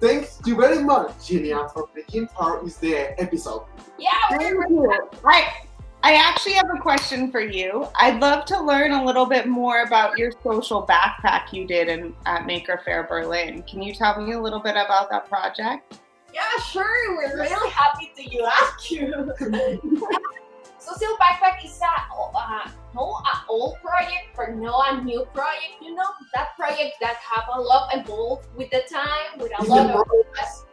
Thanks 0.00 0.40
you 0.46 0.54
very 0.54 0.78
much, 0.84 1.10
Gillian, 1.26 1.68
for 1.70 1.88
taking 1.94 2.28
part 2.28 2.62
in 2.62 2.68
the 2.80 3.20
episode. 3.20 3.64
Yeah, 3.98 4.10
Thank 4.30 4.54
we're 4.54 4.68
you. 4.68 5.08
I, 5.24 5.66
I 6.02 6.14
actually 6.14 6.54
have 6.54 6.70
a 6.74 6.78
question 6.80 7.30
for 7.30 7.40
you. 7.40 7.88
I'd 7.96 8.20
love 8.20 8.44
to 8.46 8.62
learn 8.62 8.92
a 8.92 9.04
little 9.04 9.26
bit 9.26 9.48
more 9.48 9.82
about 9.82 10.16
your 10.16 10.32
social 10.44 10.86
backpack 10.86 11.52
you 11.52 11.66
did 11.66 11.88
in, 11.88 12.14
at 12.24 12.46
Maker 12.46 12.80
Fair 12.84 13.02
Berlin. 13.02 13.64
Can 13.64 13.82
you 13.82 13.92
tell 13.92 14.20
me 14.20 14.32
a 14.32 14.40
little 14.40 14.60
bit 14.60 14.76
about 14.76 15.10
that 15.10 15.28
project? 15.28 15.98
Yeah, 16.32 16.62
sure. 16.62 17.16
We're 17.16 17.36
really 17.36 17.70
happy 17.70 18.12
to 18.16 18.22
you 18.22 18.46
ask 18.46 18.90
you. 18.90 19.32
Social 20.78 21.16
Backpack 21.20 21.64
is 21.64 21.78
a 21.82 22.14
uh, 22.16 22.70
no 22.94 23.02
a 23.02 23.44
old 23.48 23.76
project, 23.82 24.28
but 24.34 24.54
no 24.54 24.80
a 24.86 25.02
new 25.02 25.26
project. 25.34 25.82
You 25.82 25.94
know 25.94 26.06
that 26.32 26.56
project 26.56 26.96
that 27.00 27.16
have 27.16 27.44
a 27.52 27.60
lot 27.60 27.90
evolved 27.94 28.46
with 28.56 28.70
the 28.70 28.82
time, 28.90 29.38
with 29.38 29.52
a 29.58 29.64
lot 29.64 29.88
the 29.88 29.98
of 29.98 30.06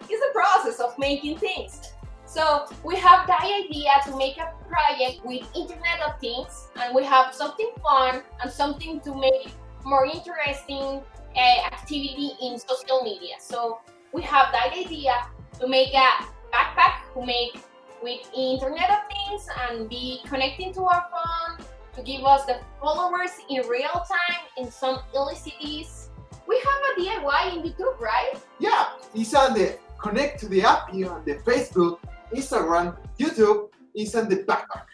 it's 0.10 0.24
a 0.24 0.32
process 0.32 0.80
of 0.80 0.98
making 0.98 1.38
things. 1.40 1.92
So 2.36 2.66
we 2.84 2.98
have 2.98 3.28
the 3.28 3.42
idea 3.42 3.92
to 4.04 4.18
make 4.18 4.36
a 4.38 4.52
project 4.68 5.24
with 5.24 5.48
Internet 5.56 6.02
of 6.06 6.20
Things, 6.20 6.68
and 6.76 6.94
we 6.94 7.02
have 7.06 7.34
something 7.34 7.72
fun 7.82 8.24
and 8.44 8.52
something 8.52 9.00
to 9.08 9.16
make 9.16 9.54
more 9.86 10.06
interesting 10.06 11.00
uh, 11.32 11.40
activity 11.72 12.32
in 12.42 12.60
social 12.60 13.04
media. 13.04 13.36
So 13.40 13.80
we 14.12 14.22
have 14.24 14.52
that 14.52 14.74
idea 14.76 15.16
to 15.62 15.68
make 15.70 15.94
a 15.94 16.28
backpack 16.52 17.08
to 17.14 17.26
make 17.26 17.56
with 18.04 18.20
Internet 18.36 18.90
of 18.92 19.00
Things 19.08 19.48
and 19.70 19.88
be 19.88 20.20
connecting 20.28 20.74
to 20.74 20.84
our 20.84 21.06
phone 21.08 21.66
to 21.96 22.04
give 22.04 22.26
us 22.26 22.44
the 22.44 22.60
followers 22.82 23.32
in 23.50 23.66
real 23.70 24.04
time 24.12 24.44
in 24.58 24.70
some 24.70 25.00
illicities. 25.14 26.10
We 26.50 26.58
have 26.58 26.98
a 26.98 27.00
DIY 27.00 27.56
in 27.56 27.64
YouTube, 27.64 27.98
right? 28.02 28.34
Yeah, 28.60 28.88
it's 29.14 29.34
on 29.34 29.54
the 29.54 29.80
connect 30.04 30.42
to 30.42 30.50
the 30.50 30.64
app 30.64 30.90
here 30.90 31.10
on 31.10 31.24
the 31.24 31.36
Facebook, 31.36 32.00
Instagram, 32.36 32.98
YouTube, 33.20 33.70
it's 33.94 34.16
on 34.16 34.30
the 34.30 34.38
backpack. 34.38 34.86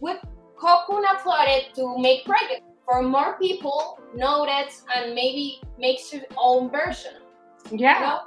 With 0.00 0.18
Cocoon 0.56 1.04
uploaded 1.04 1.72
to 1.74 1.98
make 1.98 2.24
projects 2.24 2.62
for 2.84 3.02
more 3.02 3.38
people 3.38 3.98
notice 4.14 4.84
and 4.94 5.14
maybe 5.14 5.60
makes 5.78 6.12
your 6.12 6.22
own 6.36 6.70
version. 6.70 7.14
Yeah. 7.70 7.98
You 7.98 8.06
know? 8.06 8.20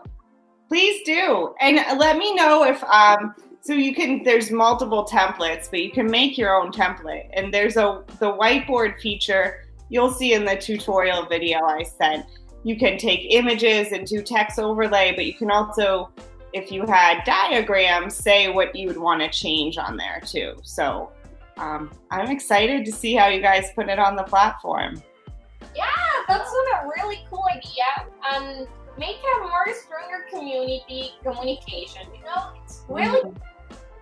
Please 0.67 1.05
do. 1.05 1.53
And 1.61 1.77
let 1.97 2.17
me 2.17 2.35
know 2.35 2.63
if 2.63 2.83
um 2.83 3.35
so 3.61 3.73
you 3.73 3.93
can 3.93 4.23
there's 4.23 4.51
multiple 4.51 5.05
templates, 5.05 5.69
but 5.69 5.81
you 5.81 5.91
can 5.91 6.09
make 6.09 6.37
your 6.37 6.55
own 6.55 6.71
template. 6.71 7.29
And 7.33 7.53
there's 7.53 7.77
a 7.77 8.03
the 8.19 8.31
whiteboard 8.31 8.99
feature 8.99 9.65
you'll 9.89 10.11
see 10.11 10.33
in 10.33 10.43
the 10.45 10.55
tutorial 10.55 11.25
video 11.25 11.59
I 11.63 11.83
sent. 11.83 12.25
You 12.63 12.77
can 12.77 12.97
take 12.97 13.27
images 13.29 13.93
and 13.93 14.05
do 14.05 14.21
text 14.21 14.59
overlay, 14.59 15.13
but 15.15 15.25
you 15.25 15.33
can 15.33 15.51
also 15.51 16.11
if 16.57 16.71
you 16.71 16.85
had 16.85 17.23
diagrams, 17.23 18.15
say 18.15 18.49
what 18.49 18.75
you 18.75 18.87
would 18.87 18.97
want 18.97 19.21
to 19.21 19.29
change 19.29 19.77
on 19.77 19.95
there 19.95 20.21
too. 20.25 20.55
So 20.63 21.11
um, 21.57 21.91
I'm 22.11 22.29
excited 22.29 22.85
to 22.85 22.91
see 22.91 23.13
how 23.13 23.27
you 23.27 23.41
guys 23.41 23.69
put 23.75 23.89
it 23.89 23.99
on 23.99 24.15
the 24.15 24.23
platform. 24.23 25.01
Yeah, 25.75 25.85
that's 26.27 26.49
a 26.49 26.87
really 26.87 27.25
cool 27.29 27.45
idea 27.49 28.07
and 28.33 28.67
make 28.97 29.17
a 29.17 29.41
more 29.43 29.67
stronger 29.73 30.25
community 30.31 31.11
communication. 31.23 32.01
You 32.13 32.23
know, 32.25 32.53
it's 32.63 32.83
really 32.89 33.21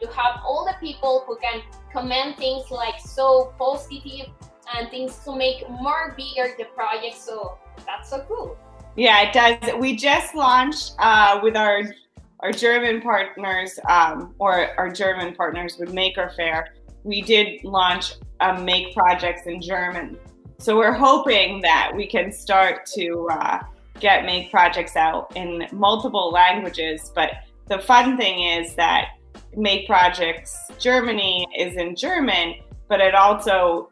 to 0.02 0.07
have 0.07 0.41
all 0.45 0.65
the 0.65 0.76
people 0.86 1.23
who 1.27 1.38
can 1.38 1.61
comment 1.94 2.38
things 2.38 2.72
like 2.72 2.99
so 2.99 3.53
positive 3.57 4.27
and 4.76 4.90
things 4.90 5.18
to 5.26 5.36
make 5.36 5.69
more 5.69 6.15
bigger 6.18 6.56
the 6.57 6.65
project. 6.76 7.15
So 7.15 7.57
that's 7.86 8.10
so 8.10 8.26
cool. 8.27 8.57
Yeah, 8.95 9.23
it 9.23 9.34
does. 9.34 9.80
We 9.80 9.95
just 9.95 10.36
launched 10.36 10.94
uh, 10.99 11.40
with 11.44 11.57
our 11.57 11.84
our 12.39 12.51
German 12.51 13.01
partners, 13.01 13.79
um, 13.89 14.35
or 14.39 14.77
our 14.77 14.89
German 14.89 15.35
partners 15.35 15.77
with 15.79 15.93
Maker 15.93 16.31
Fair. 16.35 16.73
We 17.03 17.21
did 17.21 17.63
launch 17.63 18.13
Make 18.61 18.93
projects 18.93 19.47
in 19.47 19.61
German, 19.61 20.17
so 20.59 20.77
we're 20.77 20.93
hoping 20.93 21.61
that 21.61 21.91
we 21.95 22.07
can 22.07 22.31
start 22.31 22.85
to 22.95 23.27
uh, 23.31 23.59
get 23.99 24.25
Make 24.25 24.51
projects 24.51 24.95
out 24.95 25.35
in 25.35 25.67
multiple 25.71 26.31
languages. 26.31 27.11
But 27.15 27.31
the 27.67 27.79
fun 27.79 28.17
thing 28.17 28.43
is 28.43 28.75
that 28.75 29.09
Make 29.55 29.87
projects 29.87 30.69
Germany 30.79 31.47
is 31.57 31.75
in 31.77 31.95
German, 31.95 32.55
but 32.87 32.99
it 32.99 33.15
also 33.15 33.89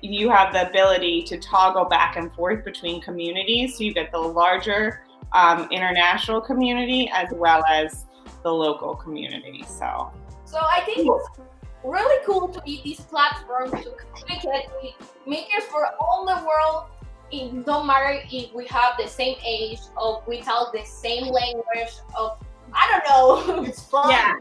you 0.00 0.30
have 0.30 0.52
the 0.52 0.68
ability 0.68 1.22
to 1.22 1.38
toggle 1.38 1.84
back 1.84 2.16
and 2.16 2.32
forth 2.32 2.64
between 2.64 3.00
communities. 3.00 3.76
So 3.76 3.84
you 3.84 3.92
get 3.92 4.10
the 4.12 4.18
larger 4.18 5.02
um, 5.32 5.68
international 5.70 6.40
community 6.40 7.10
as 7.14 7.28
well 7.32 7.62
as 7.68 8.06
the 8.42 8.52
local 8.52 8.94
community. 8.94 9.64
So 9.66 10.10
So 10.44 10.58
I 10.58 10.80
think 10.82 10.98
it's 11.06 11.40
really 11.84 12.24
cool 12.26 12.48
to 12.48 12.60
be 12.62 12.80
this 12.84 13.00
platform 13.00 13.70
to 13.70 13.92
communicate 14.14 14.70
with 14.82 14.94
makers 15.26 15.64
for 15.70 15.86
all 16.00 16.26
the 16.26 16.44
world. 16.46 16.86
It 17.30 17.66
don't 17.66 17.86
matter 17.86 18.22
if 18.30 18.54
we 18.54 18.66
have 18.68 18.94
the 18.98 19.06
same 19.06 19.36
age 19.44 19.80
or 20.00 20.22
we 20.26 20.40
talk 20.40 20.72
the 20.72 20.84
same 20.84 21.24
language 21.26 21.92
of 22.16 22.38
I 22.72 22.84
don't 22.90 23.56
know. 23.56 23.62
It's 23.68 23.82
fun. 23.82 24.10
Yeah. 24.10 24.34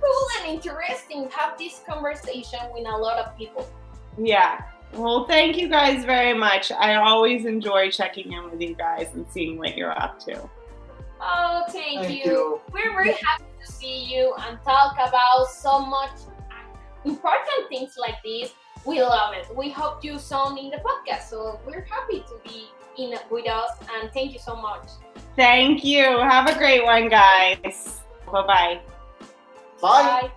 cool 0.00 0.26
and 0.38 0.54
interesting 0.54 1.28
to 1.28 1.36
have 1.36 1.58
this 1.58 1.82
conversation 1.88 2.60
with 2.72 2.86
a 2.86 2.96
lot 2.96 3.18
of 3.18 3.36
people. 3.36 3.66
yeah. 4.16 4.62
Well, 4.94 5.26
thank 5.26 5.56
you 5.56 5.68
guys 5.68 6.04
very 6.04 6.34
much. 6.34 6.72
I 6.72 6.94
always 6.96 7.44
enjoy 7.44 7.90
checking 7.90 8.32
in 8.32 8.50
with 8.50 8.60
you 8.60 8.74
guys 8.74 9.08
and 9.14 9.26
seeing 9.30 9.58
what 9.58 9.76
you're 9.76 9.96
up 10.00 10.18
to. 10.20 10.48
Oh, 11.20 11.64
thank, 11.70 12.02
Thank 12.02 12.24
you. 12.24 12.32
you. 12.32 12.60
We're 12.72 12.92
very 12.92 13.12
happy 13.12 13.44
to 13.64 13.72
see 13.72 14.04
you 14.04 14.34
and 14.46 14.58
talk 14.64 14.94
about 14.94 15.48
so 15.50 15.80
much 15.80 16.12
important 17.04 17.68
things 17.68 17.96
like 17.98 18.22
this. 18.24 18.52
We 18.84 19.02
love 19.02 19.34
it. 19.34 19.46
We 19.54 19.70
hope 19.70 20.04
you 20.04 20.18
soon 20.18 20.56
in 20.56 20.70
the 20.70 20.78
podcast. 20.78 21.28
So 21.28 21.60
we're 21.66 21.84
happy 21.90 22.20
to 22.20 22.40
be 22.44 22.68
in 22.98 23.14
with 23.30 23.48
us 23.48 23.70
and 23.94 24.10
thank 24.12 24.32
you 24.32 24.38
so 24.38 24.56
much. 24.56 24.88
Thank 25.36 25.84
you. 25.84 26.02
Have 26.02 26.48
a 26.48 26.56
great 26.56 26.84
one, 26.84 27.08
guys. 27.08 28.00
Bye 28.32 28.46
bye. 28.46 28.80
Bye. 29.80 30.30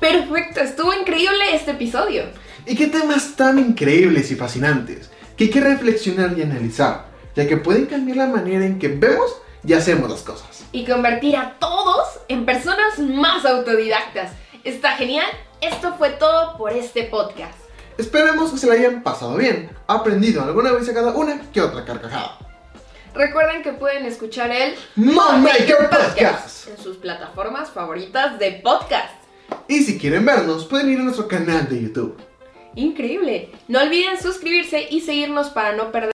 Perfecto, 0.00 0.60
estuvo 0.60 0.92
increíble 0.94 1.52
este 1.52 1.72
episodio. 1.72 2.24
¿Y 2.66 2.76
qué 2.76 2.86
temas 2.86 3.36
tan 3.36 3.58
increíbles 3.58 4.30
y 4.30 4.36
fascinantes 4.36 5.10
que 5.36 5.44
hay 5.44 5.50
que 5.50 5.60
reflexionar 5.60 6.36
y 6.36 6.42
analizar, 6.42 7.06
ya 7.34 7.48
que 7.48 7.56
pueden 7.56 7.86
cambiar 7.86 8.18
la 8.18 8.26
manera 8.26 8.64
en 8.64 8.78
que 8.78 8.88
vemos 8.88 9.36
y 9.66 9.72
hacemos 9.72 10.10
las 10.10 10.22
cosas? 10.22 10.64
Y 10.72 10.84
convertir 10.84 11.36
a 11.36 11.56
todos 11.58 12.06
en 12.28 12.44
personas 12.44 12.98
más 12.98 13.44
autodidactas. 13.44 14.32
Está 14.64 14.92
genial. 14.92 15.26
Esto 15.60 15.94
fue 15.98 16.10
todo 16.10 16.56
por 16.56 16.72
este 16.72 17.04
podcast. 17.04 17.58
Esperemos 17.98 18.50
que 18.50 18.58
se 18.58 18.66
la 18.66 18.74
hayan 18.74 19.02
pasado 19.02 19.36
bien, 19.36 19.70
aprendido 19.86 20.42
alguna 20.42 20.72
vez 20.72 20.88
a 20.88 20.94
cada 20.94 21.12
una 21.12 21.40
que 21.52 21.60
otra 21.60 21.84
carcajada. 21.84 22.38
Recuerden 23.14 23.62
que 23.62 23.72
pueden 23.72 24.06
escuchar 24.06 24.50
el 24.52 24.74
Monmaker 24.94 25.90
Podcast. 25.90 26.68
en 26.68 26.78
sus 26.78 26.96
plataformas 26.98 27.70
favoritas 27.70 28.38
de 28.38 28.52
podcast. 28.62 29.14
Y 29.66 29.82
si 29.82 29.98
quieren 29.98 30.24
vernos, 30.24 30.64
pueden 30.66 30.90
ir 30.90 31.00
a 31.00 31.02
nuestro 31.02 31.26
canal 31.26 31.68
de 31.68 31.82
YouTube. 31.82 32.16
Increíble. 32.74 33.48
No 33.68 33.80
olviden 33.80 34.20
suscribirse 34.20 34.86
y 34.90 35.00
seguirnos 35.00 35.50
para 35.50 35.72
no 35.72 35.90
perder 35.90 36.08